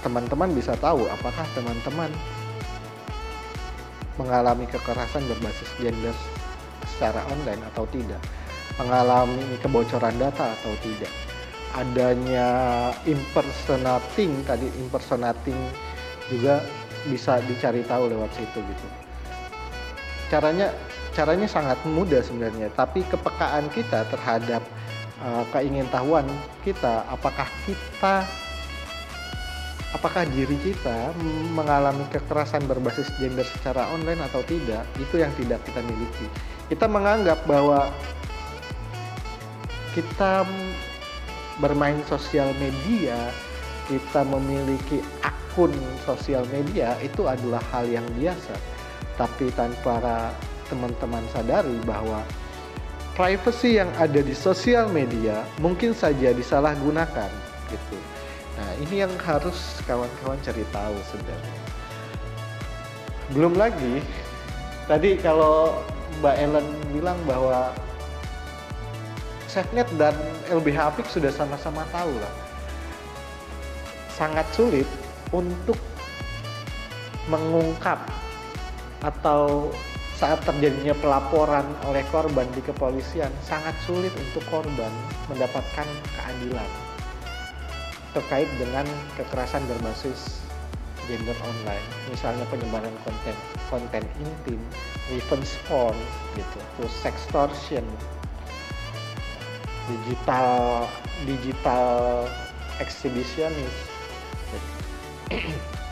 teman-teman 0.00 0.48
bisa 0.56 0.72
tahu 0.80 1.04
apakah 1.10 1.44
teman-teman 1.52 2.08
mengalami 4.16 4.64
kekerasan 4.64 5.20
berbasis 5.28 5.68
gender 5.76 6.16
secara 6.96 7.20
online 7.28 7.60
atau 7.74 7.84
tidak, 7.92 8.22
mengalami 8.80 9.44
kebocoran 9.60 10.16
data 10.16 10.56
atau 10.56 10.72
tidak, 10.80 11.12
adanya 11.76 12.48
impersonating 13.04 14.40
tadi 14.48 14.72
impersonating 14.80 15.60
juga 16.32 16.64
bisa 17.04 17.36
dicari 17.44 17.84
tahu 17.84 18.08
lewat 18.08 18.32
situ 18.32 18.64
gitu. 18.64 18.86
Caranya 20.32 20.72
caranya 21.16 21.48
sangat 21.48 21.80
mudah 21.88 22.20
sebenarnya, 22.20 22.68
tapi 22.76 23.00
kepekaan 23.08 23.72
kita 23.72 24.04
terhadap 24.12 24.60
uh, 25.24 25.48
keingintahuan 25.56 26.28
kita, 26.60 27.08
apakah 27.08 27.48
kita 27.64 28.28
apakah 29.96 30.28
diri 30.28 30.60
kita 30.60 31.08
mengalami 31.56 32.04
kekerasan 32.12 32.68
berbasis 32.68 33.08
gender 33.16 33.48
secara 33.48 33.88
online 33.96 34.20
atau 34.28 34.44
tidak 34.44 34.84
itu 35.00 35.16
yang 35.16 35.32
tidak 35.40 35.56
kita 35.64 35.80
miliki. 35.88 36.28
Kita 36.68 36.84
menganggap 36.84 37.40
bahwa 37.48 37.88
kita 39.96 40.44
bermain 41.56 41.96
sosial 42.04 42.52
media 42.60 43.16
kita 43.88 44.26
memiliki 44.26 45.00
akun 45.24 45.72
sosial 46.04 46.44
media 46.52 46.98
itu 47.00 47.24
adalah 47.24 47.62
hal 47.72 47.88
yang 47.88 48.04
biasa. 48.18 48.52
Tapi 49.16 49.48
tanpa 49.56 50.28
teman-teman 50.66 51.24
sadari 51.32 51.78
bahwa 51.86 52.22
privacy 53.14 53.80
yang 53.80 53.88
ada 53.96 54.20
di 54.20 54.34
sosial 54.36 54.90
media 54.92 55.46
mungkin 55.62 55.96
saja 55.96 56.34
disalahgunakan 56.36 57.30
gitu 57.72 57.98
Nah, 58.56 58.70
ini 58.80 59.04
yang 59.04 59.12
harus 59.20 59.84
kawan-kawan 59.84 60.40
cari 60.40 60.64
tahu 60.72 60.96
sebenarnya. 61.12 61.60
Belum 63.36 63.52
lagi, 63.52 64.00
tadi 64.88 65.20
kalau 65.20 65.84
Mbak 66.24 66.36
Ellen 66.40 66.68
bilang 66.96 67.20
bahwa 67.28 67.76
SafeNet 69.44 69.88
dan 70.00 70.16
LBH 70.48 70.78
Apik 70.88 71.06
sudah 71.12 71.28
sama-sama 71.28 71.84
tahu 71.92 72.12
lah. 72.16 72.34
Sangat 74.16 74.48
sulit 74.56 74.88
untuk 75.28 75.76
mengungkap 77.28 78.00
atau 79.04 79.68
saat 80.16 80.40
terjadinya 80.48 80.96
pelaporan 80.96 81.68
oleh 81.84 82.00
korban 82.08 82.48
di 82.56 82.64
kepolisian 82.64 83.28
sangat 83.44 83.76
sulit 83.84 84.12
untuk 84.16 84.40
korban 84.48 84.88
mendapatkan 85.28 85.84
keadilan 86.16 86.70
terkait 88.16 88.48
dengan 88.56 88.88
kekerasan 89.20 89.60
berbasis 89.68 90.40
gender 91.04 91.36
online, 91.44 91.86
misalnya 92.08 92.48
penyebaran 92.48 92.96
konten 93.04 93.36
konten 93.68 94.04
intim, 94.18 94.58
revenge 95.12 95.54
porn, 95.68 95.94
gitu, 96.34 96.58
terus 96.80 96.94
sextortion, 96.96 97.84
digital 99.86 100.88
digital 101.28 102.24
exhibitionist, 102.80 103.80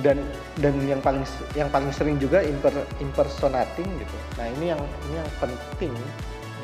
dan 0.00 0.20
dan 0.64 0.74
yang 0.88 1.00
paling 1.04 1.24
yang 1.52 1.68
paling 1.68 1.92
sering 1.92 2.16
juga 2.16 2.40
imper, 2.40 2.72
impersonating 3.00 3.88
gitu. 4.00 4.16
Nah 4.40 4.46
ini 4.56 4.72
yang 4.72 4.80
ini 4.80 5.14
yang 5.20 5.30
penting 5.40 5.92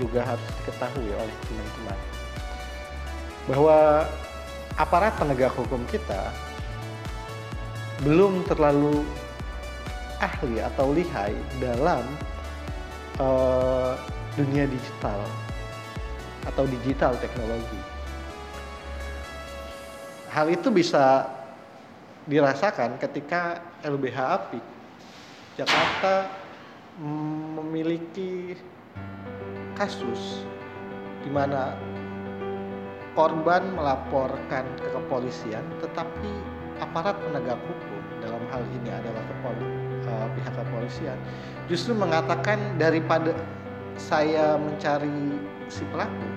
juga 0.00 0.24
harus 0.26 0.46
diketahui 0.62 1.10
oleh 1.12 1.36
teman-teman 1.46 1.98
bahwa 3.44 4.08
aparat 4.80 5.12
penegak 5.20 5.52
hukum 5.52 5.84
kita 5.92 6.32
belum 8.02 8.42
terlalu 8.48 9.04
ahli 10.18 10.58
atau 10.64 10.90
lihai 10.90 11.36
dalam 11.60 12.02
uh, 13.20 13.94
dunia 14.34 14.66
digital 14.66 15.20
atau 16.48 16.64
digital 16.66 17.14
teknologi. 17.20 17.80
Hal 20.32 20.50
itu 20.50 20.66
bisa 20.74 21.28
dirasakan 22.24 22.96
ketika 22.96 23.60
LBH 23.84 24.18
API 24.18 24.60
Jakarta 25.54 26.26
memiliki 27.58 28.56
kasus 29.76 30.46
di 31.20 31.30
mana 31.30 31.76
korban 33.14 33.62
melaporkan 33.74 34.66
ke 34.78 34.88
kepolisian, 34.90 35.62
tetapi 35.78 36.30
aparat 36.82 37.14
penegak 37.22 37.58
hukum 37.70 38.00
dalam 38.18 38.42
hal 38.50 38.62
ini 38.82 38.90
adalah 38.90 39.22
kepoli, 39.30 39.66
uh, 40.10 40.26
pihak 40.34 40.54
kepolisian 40.58 41.18
justru 41.70 41.94
mengatakan 41.94 42.58
daripada 42.80 43.30
saya 43.94 44.58
mencari 44.58 45.38
si 45.70 45.86
pelaku 45.94 46.28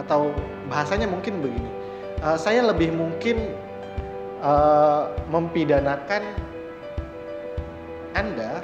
atau 0.00 0.32
bahasanya 0.68 1.08
mungkin 1.08 1.44
begini, 1.44 1.70
uh, 2.24 2.36
saya 2.40 2.64
lebih 2.64 2.92
mungkin 2.92 3.52
uh, 4.46 5.10
mempidanakan 5.26 6.22
anda 8.14 8.62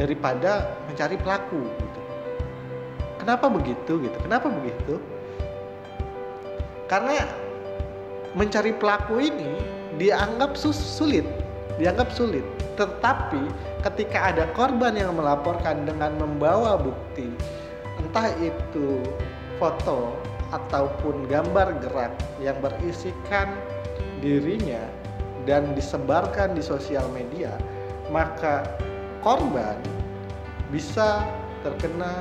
daripada 0.00 0.72
mencari 0.88 1.20
pelaku 1.20 1.60
gitu. 1.60 2.00
Kenapa 3.20 3.52
begitu 3.52 3.92
gitu? 4.00 4.16
Kenapa 4.24 4.48
begitu? 4.48 4.96
karena 6.88 7.28
mencari 8.32 8.72
pelaku 8.74 9.20
ini 9.20 9.60
dianggap 10.00 10.56
sulit, 10.56 11.24
dianggap 11.76 12.08
sulit. 12.10 12.42
Tetapi 12.80 13.44
ketika 13.84 14.32
ada 14.34 14.44
korban 14.56 14.96
yang 14.96 15.14
melaporkan 15.14 15.84
dengan 15.84 16.16
membawa 16.16 16.80
bukti, 16.80 17.28
entah 18.00 18.32
itu 18.40 19.04
foto 19.60 20.16
ataupun 20.48 21.28
gambar 21.28 21.76
gerak 21.84 22.12
yang 22.40 22.56
berisikan 22.64 23.52
dirinya 24.20 24.82
dan 25.46 25.72
disebarkan 25.72 26.52
di 26.54 26.62
sosial 26.62 27.08
media, 27.14 27.54
maka 28.12 28.66
korban 29.24 29.78
bisa 30.68 31.24
terkena 31.64 32.20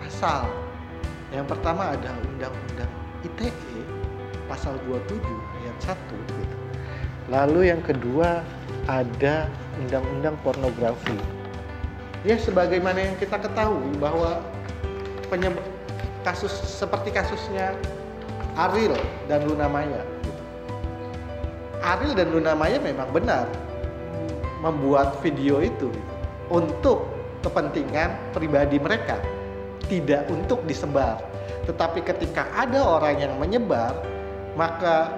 pasal. 0.00 0.48
Yang 1.32 1.56
pertama 1.56 1.96
ada 1.96 2.12
undang-undang 2.28 2.92
ITE 3.24 3.52
pasal 4.48 4.76
27 4.88 5.22
ayat 5.64 5.96
1 5.96 5.96
gitu. 6.40 6.56
Lalu 7.30 7.72
yang 7.72 7.80
kedua 7.80 8.42
ada 8.90 9.48
undang-undang 9.80 10.36
pornografi. 10.44 11.16
Ya 12.22 12.38
sebagaimana 12.38 13.00
yang 13.00 13.16
kita 13.18 13.40
ketahui 13.40 13.96
bahwa 13.98 14.42
kasus 16.22 16.52
seperti 16.52 17.10
kasusnya 17.10 17.72
Ariel 18.54 19.00
dan 19.26 19.48
Luna 19.48 19.66
Maya. 19.66 20.04
Ariel 21.82 22.14
dan 22.14 22.30
Luna 22.30 22.54
Maya 22.54 22.78
memang 22.78 23.10
benar 23.10 23.50
membuat 24.62 25.18
video 25.20 25.58
itu 25.58 25.90
gitu, 25.90 26.02
untuk 26.48 27.10
kepentingan 27.42 28.14
pribadi 28.30 28.78
mereka, 28.78 29.18
tidak 29.90 30.30
untuk 30.30 30.62
disebar 30.70 31.18
tetapi 31.62 32.02
ketika 32.02 32.50
ada 32.50 32.82
orang 32.82 33.22
yang 33.22 33.34
menyebar, 33.38 33.94
maka 34.58 35.14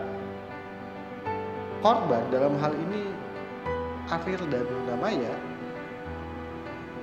korban 1.80 2.20
dalam 2.28 2.60
hal 2.60 2.72
ini 2.76 3.08
Afir 4.12 4.36
dan 4.52 4.68
Namaya 4.84 5.32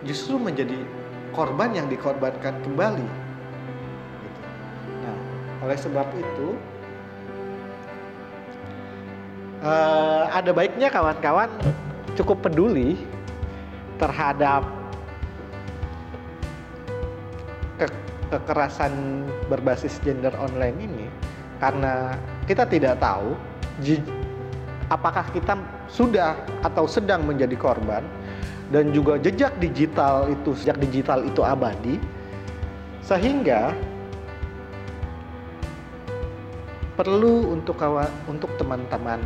justru 0.06 0.38
menjadi 0.38 0.78
korban 1.34 1.74
yang 1.74 1.90
dikorbankan 1.90 2.54
kembali. 2.62 3.08
Gitu. 4.22 4.42
Nah, 5.02 5.18
oleh 5.66 5.78
sebab 5.78 6.06
itu 6.14 6.54
uh, 9.62 10.30
ada 10.34 10.52
baiknya 10.52 10.90
kawan-kawan 10.90 11.50
cukup 12.18 12.50
peduli 12.50 12.98
terhadap 14.02 14.66
kekerasan 18.32 19.26
berbasis 19.52 20.00
gender 20.02 20.32
online 20.40 20.78
ini 20.80 21.06
karena 21.60 22.16
kita 22.48 22.66
tidak 22.66 22.98
tahu 22.98 23.36
apakah 24.90 25.24
kita 25.36 25.54
sudah 25.92 26.40
atau 26.64 26.88
sedang 26.88 27.28
menjadi 27.28 27.54
korban 27.60 28.02
dan 28.72 28.96
juga 28.96 29.20
jejak 29.20 29.52
digital 29.60 30.32
itu 30.32 30.56
sejak 30.56 30.80
digital 30.80 31.22
itu 31.28 31.44
abadi 31.44 32.00
sehingga 33.04 33.76
perlu 36.96 37.52
untuk 37.52 37.76
kawan 37.76 38.08
untuk 38.32 38.52
teman-teman 38.56 39.20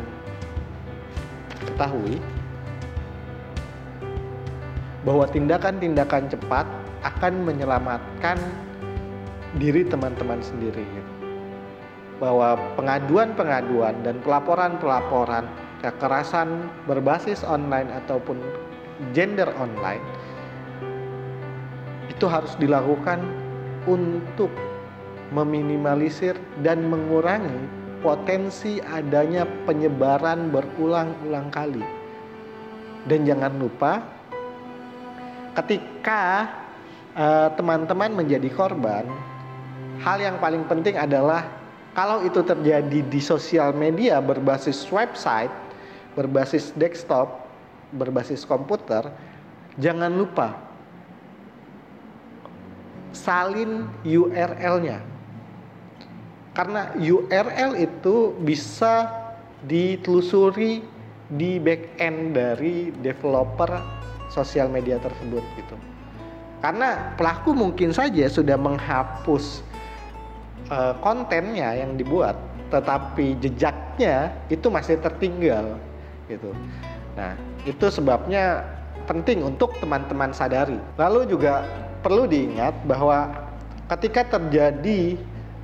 ketahui 1.65 2.21
bahwa 5.05 5.29
tindakan-tindakan 5.29 6.29
cepat 6.33 6.65
akan 7.05 7.33
menyelamatkan 7.45 8.41
diri 9.61 9.85
teman-teman 9.85 10.41
sendiri. 10.41 10.83
Bahwa 12.17 12.57
pengaduan-pengaduan 12.79 14.01
dan 14.01 14.17
pelaporan-pelaporan 14.25 15.45
kekerasan 15.83 16.71
berbasis 16.89 17.45
online 17.45 17.91
ataupun 17.91 18.41
gender 19.13 19.51
online 19.59 20.01
itu 22.09 22.25
harus 22.31 22.55
dilakukan 22.57 23.19
untuk 23.85 24.49
meminimalisir 25.35 26.39
dan 26.63 26.87
mengurangi 26.87 27.84
potensi 28.06 28.77
adanya 28.86 29.49
penyebaran 29.65 30.53
berulang-ulang 30.53 31.49
kali. 31.49 31.82
Dan 33.10 33.26
jangan 33.26 33.57
lupa 33.57 34.06
ketika 35.57 36.45
eh, 37.18 37.49
teman-teman 37.57 38.14
uh, 38.14 38.18
menjadi 38.22 38.49
korban, 38.53 39.10
hal 40.06 40.22
yang 40.22 40.38
paling 40.38 40.69
penting 40.69 40.94
adalah 41.02 41.49
kalau 41.98 42.22
itu 42.22 42.45
terjadi 42.45 43.02
di 43.02 43.22
sosial 43.23 43.73
media 43.73 44.22
berbasis 44.22 44.86
website, 44.94 45.53
berbasis 46.14 46.77
desktop, 46.77 47.49
berbasis 47.95 48.45
komputer, 48.45 49.10
jangan 49.82 50.14
lupa 50.14 50.60
salin 53.15 53.88
URL-nya. 54.03 55.14
Karena 56.56 56.95
URL 56.95 57.76
itu 57.76 58.32
bisa 58.40 59.11
ditelusuri 59.68 60.80
di 61.27 61.60
back 61.60 61.99
end 61.99 62.38
dari 62.38 62.95
developer 63.03 63.76
sosial 64.32 64.72
media 64.72 64.95
tersebut 65.03 65.44
gitu. 65.60 65.76
Karena 66.64 67.14
pelaku 67.19 67.52
mungkin 67.52 67.91
saja 67.91 68.26
sudah 68.32 68.56
menghapus 68.56 69.61
uh, 70.72 70.95
kontennya 71.03 71.76
yang 71.76 71.99
dibuat, 71.99 72.40
tetapi 72.72 73.38
jejaknya 73.44 74.34
itu 74.48 74.72
masih 74.72 74.98
tertinggal 74.98 75.77
gitu. 76.32 76.56
Nah, 77.19 77.38
itu 77.68 77.86
sebabnya 77.91 78.65
penting 79.06 79.45
untuk 79.45 79.77
teman-teman 79.77 80.34
sadari. 80.34 80.80
Lalu 80.98 81.30
juga 81.30 81.68
perlu 82.02 82.26
diingat 82.26 82.73
bahwa 82.90 83.30
ketika 83.94 84.40
terjadi 84.40 85.18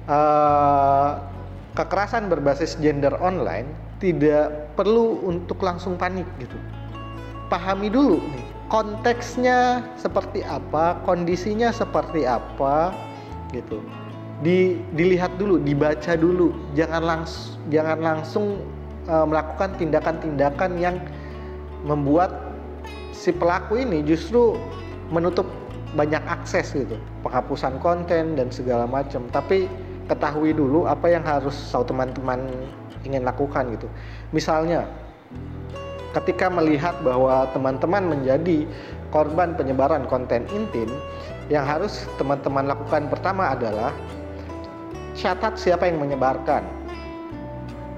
uh, 0.09 1.19
kekerasan 1.75 2.29
berbasis 2.31 2.77
gender 2.79 3.13
online, 3.19 3.69
tidak 4.01 4.73
perlu 4.73 5.21
untuk 5.25 5.61
langsung 5.61 5.99
panik 5.99 6.25
gitu. 6.41 6.57
Pahami 7.51 7.91
dulu 7.91 8.17
nih 8.31 8.47
konteksnya 8.71 9.83
seperti 9.99 10.41
apa, 10.47 11.03
kondisinya 11.03 11.75
seperti 11.75 12.23
apa, 12.23 12.95
gitu. 13.51 13.83
Di, 14.41 14.79
dilihat 14.97 15.37
dulu, 15.37 15.59
dibaca 15.61 16.15
dulu, 16.15 16.55
jangan 16.73 17.03
langsung 17.03 17.59
jangan 17.69 17.99
langsung 18.01 18.45
uh, 19.05 19.27
melakukan 19.27 19.77
tindakan-tindakan 19.77 20.81
yang 20.81 20.97
membuat 21.85 22.55
si 23.13 23.29
pelaku 23.29 23.77
ini 23.83 24.01
justru 24.01 24.57
menutup 25.13 25.45
banyak 25.93 26.23
akses 26.25 26.71
gitu, 26.71 26.95
penghapusan 27.21 27.75
konten 27.83 28.39
dan 28.39 28.47
segala 28.49 28.87
macam. 28.87 29.27
Tapi 29.29 29.67
ketahui 30.11 30.51
dulu 30.51 30.83
apa 30.91 31.07
yang 31.07 31.23
harus 31.23 31.55
teman-teman 31.71 32.51
ingin 33.07 33.23
lakukan 33.23 33.71
gitu. 33.71 33.87
Misalnya 34.35 34.83
ketika 36.11 36.51
melihat 36.51 36.99
bahwa 36.99 37.47
teman-teman 37.55 38.11
menjadi 38.11 38.67
korban 39.15 39.55
penyebaran 39.55 40.03
konten 40.11 40.43
intim, 40.51 40.91
yang 41.47 41.63
harus 41.63 42.03
teman-teman 42.19 42.67
lakukan 42.67 43.07
pertama 43.07 43.55
adalah 43.55 43.95
catat 45.15 45.55
siapa 45.55 45.87
yang 45.87 45.99
menyebarkan, 45.99 46.63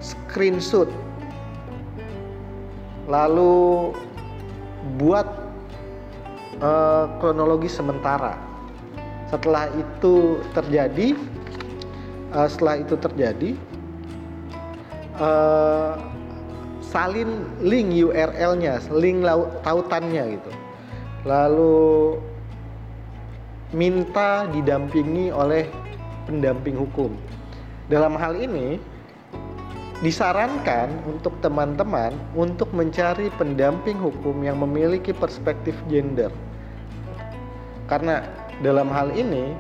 screenshot, 0.02 0.90
lalu 3.10 3.94
buat 5.02 5.26
uh, 6.62 7.06
kronologi 7.22 7.70
sementara. 7.70 8.38
Setelah 9.30 9.70
itu 9.74 10.42
terjadi, 10.54 11.18
uh, 12.34 12.50
setelah 12.50 12.82
itu 12.82 12.98
terjadi, 12.98 13.52
uh, 15.22 15.96
salin 16.82 17.48
link 17.62 17.94
URL-nya, 17.94 18.82
link 18.94 19.26
tautannya 19.66 20.38
gitu. 20.38 20.52
Lalu 21.24 22.20
minta 23.74 24.46
didampingi 24.52 25.34
oleh 25.34 25.66
pendamping 26.30 26.78
hukum. 26.78 27.16
Dalam 27.90 28.14
hal 28.16 28.38
ini 28.38 28.78
disarankan 30.04 30.92
untuk 31.08 31.32
teman-teman 31.40 32.12
untuk 32.36 32.70
mencari 32.76 33.32
pendamping 33.40 33.96
hukum 33.98 34.44
yang 34.44 34.60
memiliki 34.60 35.16
perspektif 35.16 35.74
gender. 35.88 36.30
Karena 37.88 38.24
dalam 38.60 38.92
hal 38.92 39.16
ini 39.16 39.56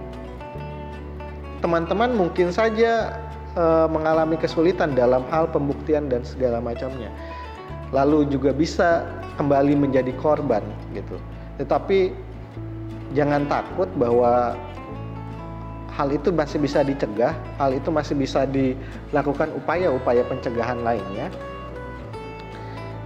teman-teman 1.63 2.11
mungkin 2.11 2.51
saja 2.51 3.15
e, 3.55 3.63
mengalami 3.87 4.35
kesulitan 4.35 4.91
dalam 4.91 5.23
hal 5.31 5.47
pembuktian 5.47 6.11
dan 6.11 6.27
segala 6.27 6.59
macamnya. 6.59 7.07
Lalu 7.95 8.27
juga 8.27 8.51
bisa 8.51 9.07
kembali 9.39 9.79
menjadi 9.79 10.11
korban 10.19 10.61
gitu. 10.91 11.15
Tetapi 11.63 12.11
jangan 13.15 13.47
takut 13.47 13.87
bahwa 13.95 14.59
hal 15.95 16.11
itu 16.11 16.35
masih 16.35 16.59
bisa 16.59 16.83
dicegah, 16.83 17.31
hal 17.55 17.71
itu 17.71 17.87
masih 17.87 18.19
bisa 18.19 18.43
dilakukan 18.43 19.47
upaya-upaya 19.55 20.27
pencegahan 20.27 20.83
lainnya. 20.83 21.31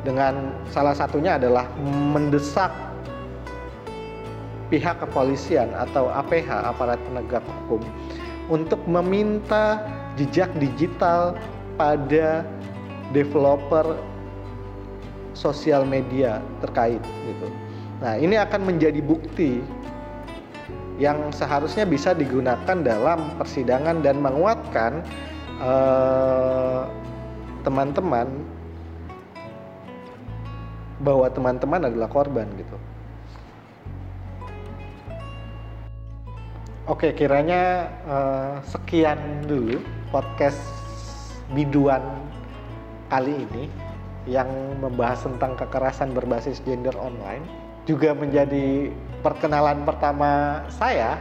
Dengan 0.02 0.56
salah 0.74 0.98
satunya 0.98 1.38
adalah 1.38 1.68
mendesak 2.16 2.72
pihak 4.72 4.98
kepolisian 5.04 5.70
atau 5.76 6.10
APH 6.10 6.48
aparat 6.74 7.00
penegak 7.06 7.44
hukum 7.44 7.84
untuk 8.48 8.80
meminta 8.88 9.84
jejak 10.16 10.50
digital 10.58 11.36
pada 11.76 12.44
developer 13.12 13.96
sosial 15.38 15.86
media 15.86 16.42
terkait 16.66 17.00
gitu. 17.28 17.48
Nah, 18.02 18.18
ini 18.18 18.38
akan 18.38 18.66
menjadi 18.66 19.02
bukti 19.02 19.62
yang 20.98 21.30
seharusnya 21.30 21.86
bisa 21.86 22.18
digunakan 22.18 22.78
dalam 22.82 23.38
persidangan 23.38 24.02
dan 24.02 24.18
menguatkan 24.18 25.06
eh, 25.62 26.82
teman-teman 27.62 28.26
uh, 28.26 28.46
bahwa 31.06 31.30
teman-teman 31.30 31.86
adalah 31.86 32.10
korban 32.10 32.50
gitu. 32.58 32.78
Oke, 36.88 37.12
kiranya 37.12 37.92
uh, 38.08 38.64
sekian 38.64 39.44
dulu 39.44 39.76
podcast 40.08 40.56
biduan 41.52 42.00
kali 43.12 43.44
ini 43.44 43.68
yang 44.24 44.48
membahas 44.80 45.28
tentang 45.28 45.60
kekerasan 45.60 46.16
berbasis 46.16 46.64
gender 46.64 46.96
online 46.96 47.44
juga 47.84 48.16
menjadi 48.16 48.88
perkenalan 49.20 49.84
pertama 49.84 50.64
saya 50.72 51.20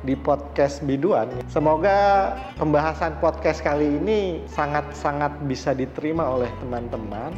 di 0.00 0.16
podcast 0.16 0.80
biduan. 0.80 1.28
Semoga 1.44 2.32
pembahasan 2.56 3.20
podcast 3.20 3.60
kali 3.60 4.00
ini 4.00 4.48
sangat-sangat 4.48 5.44
bisa 5.44 5.76
diterima 5.76 6.24
oleh 6.24 6.48
teman-teman, 6.56 7.36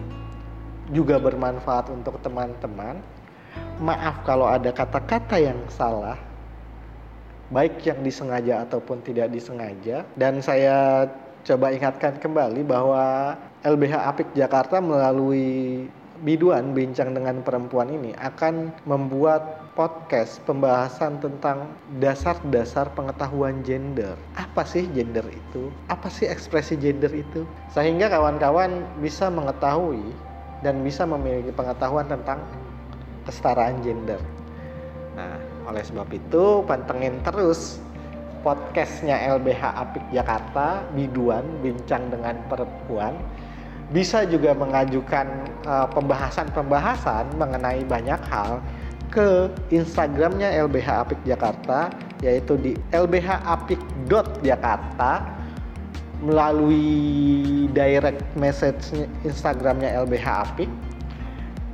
juga 0.94 1.18
bermanfaat 1.18 1.90
untuk 1.90 2.22
teman-teman. 2.22 3.02
Maaf 3.82 4.22
kalau 4.22 4.46
ada 4.46 4.70
kata-kata 4.70 5.42
yang 5.42 5.58
salah, 5.66 6.14
baik 7.54 7.86
yang 7.86 8.02
disengaja 8.02 8.66
ataupun 8.66 8.98
tidak 9.06 9.30
disengaja. 9.30 10.02
Dan 10.18 10.42
saya 10.42 11.06
coba 11.46 11.70
ingatkan 11.70 12.18
kembali 12.18 12.66
bahwa 12.66 13.38
LBH 13.62 13.94
Apik 13.94 14.28
Jakarta 14.34 14.82
melalui 14.82 15.86
biduan 16.24 16.72
bincang 16.72 17.12
dengan 17.12 17.42
perempuan 17.44 17.90
ini 17.90 18.16
akan 18.16 18.72
membuat 18.88 19.60
podcast 19.74 20.40
pembahasan 20.46 21.18
tentang 21.20 21.68
dasar-dasar 21.98 22.90
pengetahuan 22.96 23.60
gender. 23.62 24.14
Apa 24.38 24.62
sih 24.66 24.86
gender 24.94 25.26
itu? 25.28 25.68
Apa 25.90 26.08
sih 26.10 26.26
ekspresi 26.26 26.78
gender 26.78 27.10
itu? 27.10 27.44
Sehingga 27.70 28.08
kawan-kawan 28.08 28.82
bisa 29.02 29.28
mengetahui 29.28 30.02
dan 30.64 30.80
bisa 30.80 31.04
memiliki 31.04 31.52
pengetahuan 31.52 32.08
tentang 32.08 32.40
kesetaraan 33.28 33.82
gender. 33.84 34.20
Nah, 35.18 35.53
oleh 35.68 35.84
sebab 35.84 36.08
itu, 36.12 36.64
pantengin 36.68 37.20
terus 37.24 37.80
podcastnya 38.44 39.16
LBH 39.40 39.64
Apik 39.64 40.04
Jakarta, 40.12 40.84
Biduan, 40.92 41.44
Bincang 41.64 42.12
dengan 42.12 42.36
Perempuan. 42.46 43.16
Bisa 43.92 44.24
juga 44.28 44.54
mengajukan 44.56 45.26
uh, 45.64 45.86
pembahasan-pembahasan 45.92 47.26
mengenai 47.40 47.84
banyak 47.84 48.20
hal 48.28 48.60
ke 49.12 49.48
Instagramnya 49.70 50.50
LBH 50.66 50.88
Apik 51.06 51.18
Jakarta 51.24 51.90
yaitu 52.24 52.56
di 52.56 52.72
lbhapik.jakarta 52.90 55.20
melalui 56.24 57.68
direct 57.76 58.24
message 58.34 58.90
Instagramnya 59.22 59.92
LBH 60.02 60.26
Apik. 60.48 60.72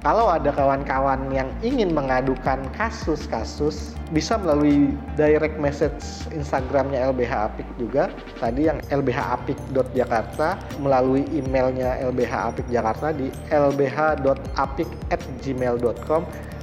Kalau 0.00 0.32
ada 0.32 0.48
kawan-kawan 0.48 1.28
yang 1.28 1.52
ingin 1.60 1.92
mengadukan 1.92 2.64
kasus-kasus, 2.72 3.92
bisa 4.16 4.40
melalui 4.40 4.96
direct 5.12 5.60
message 5.60 6.24
Instagramnya 6.32 7.12
LBH 7.12 7.52
Apik 7.52 7.68
juga. 7.76 8.08
Tadi 8.40 8.72
yang 8.72 8.80
lbhapik.jakarta 8.88 10.56
melalui 10.80 11.28
emailnya 11.36 12.00
LBH 12.00 12.32
Apik 12.32 12.64
Jakarta 12.72 13.12
di 13.12 13.28
lbh.apik@gmail.com 13.52 16.22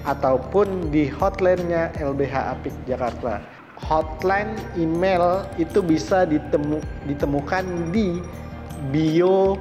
ataupun 0.09 0.89
di 0.89 1.05
hotline-nya 1.05 1.93
LBH 2.01 2.57
Apik 2.57 2.73
Jakarta 2.89 3.37
hotline 3.77 4.57
email 4.73 5.45
itu 5.61 5.85
bisa 5.85 6.25
ditemu, 6.25 6.81
ditemukan 7.05 7.93
di 7.93 8.17
bio 8.89 9.53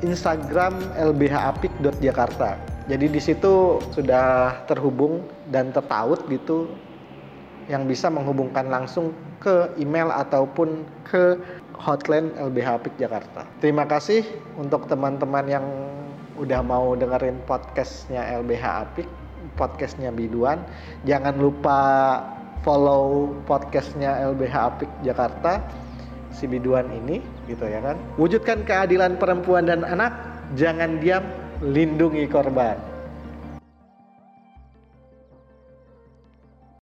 Instagram 0.00 0.80
lbhapik.jakarta. 0.96 2.56
Jadi 2.90 3.06
di 3.06 3.20
situ 3.22 3.78
sudah 3.94 4.58
terhubung 4.66 5.22
dan 5.52 5.70
tertaut 5.70 6.26
gitu 6.26 6.66
yang 7.70 7.86
bisa 7.86 8.10
menghubungkan 8.10 8.66
langsung 8.66 9.14
ke 9.38 9.70
email 9.78 10.10
ataupun 10.10 10.82
ke 11.06 11.38
hotline 11.78 12.34
LBH 12.36 12.68
Apik 12.82 12.94
Jakarta. 12.98 13.46
Terima 13.62 13.86
kasih 13.86 14.26
untuk 14.58 14.90
teman-teman 14.90 15.46
yang 15.46 15.64
udah 16.36 16.60
mau 16.60 16.92
dengerin 16.98 17.38
podcastnya 17.46 18.26
LBH 18.42 18.64
Apik, 18.64 19.08
podcastnya 19.54 20.10
Biduan. 20.10 20.60
Jangan 21.06 21.38
lupa 21.38 21.78
follow 22.66 23.32
podcastnya 23.48 24.18
LBH 24.34 24.54
Apik 24.56 24.90
Jakarta 25.06 25.62
si 26.34 26.46
biduan 26.50 26.86
ini 26.90 27.22
gitu 27.46 27.66
ya 27.66 27.82
kan? 27.82 27.96
Wujudkan 28.18 28.62
keadilan 28.66 29.18
perempuan 29.20 29.66
dan 29.66 29.86
anak 29.86 30.10
jangan 30.58 30.98
diam 30.98 31.22
lindungi 31.62 32.26
korban 32.26 32.89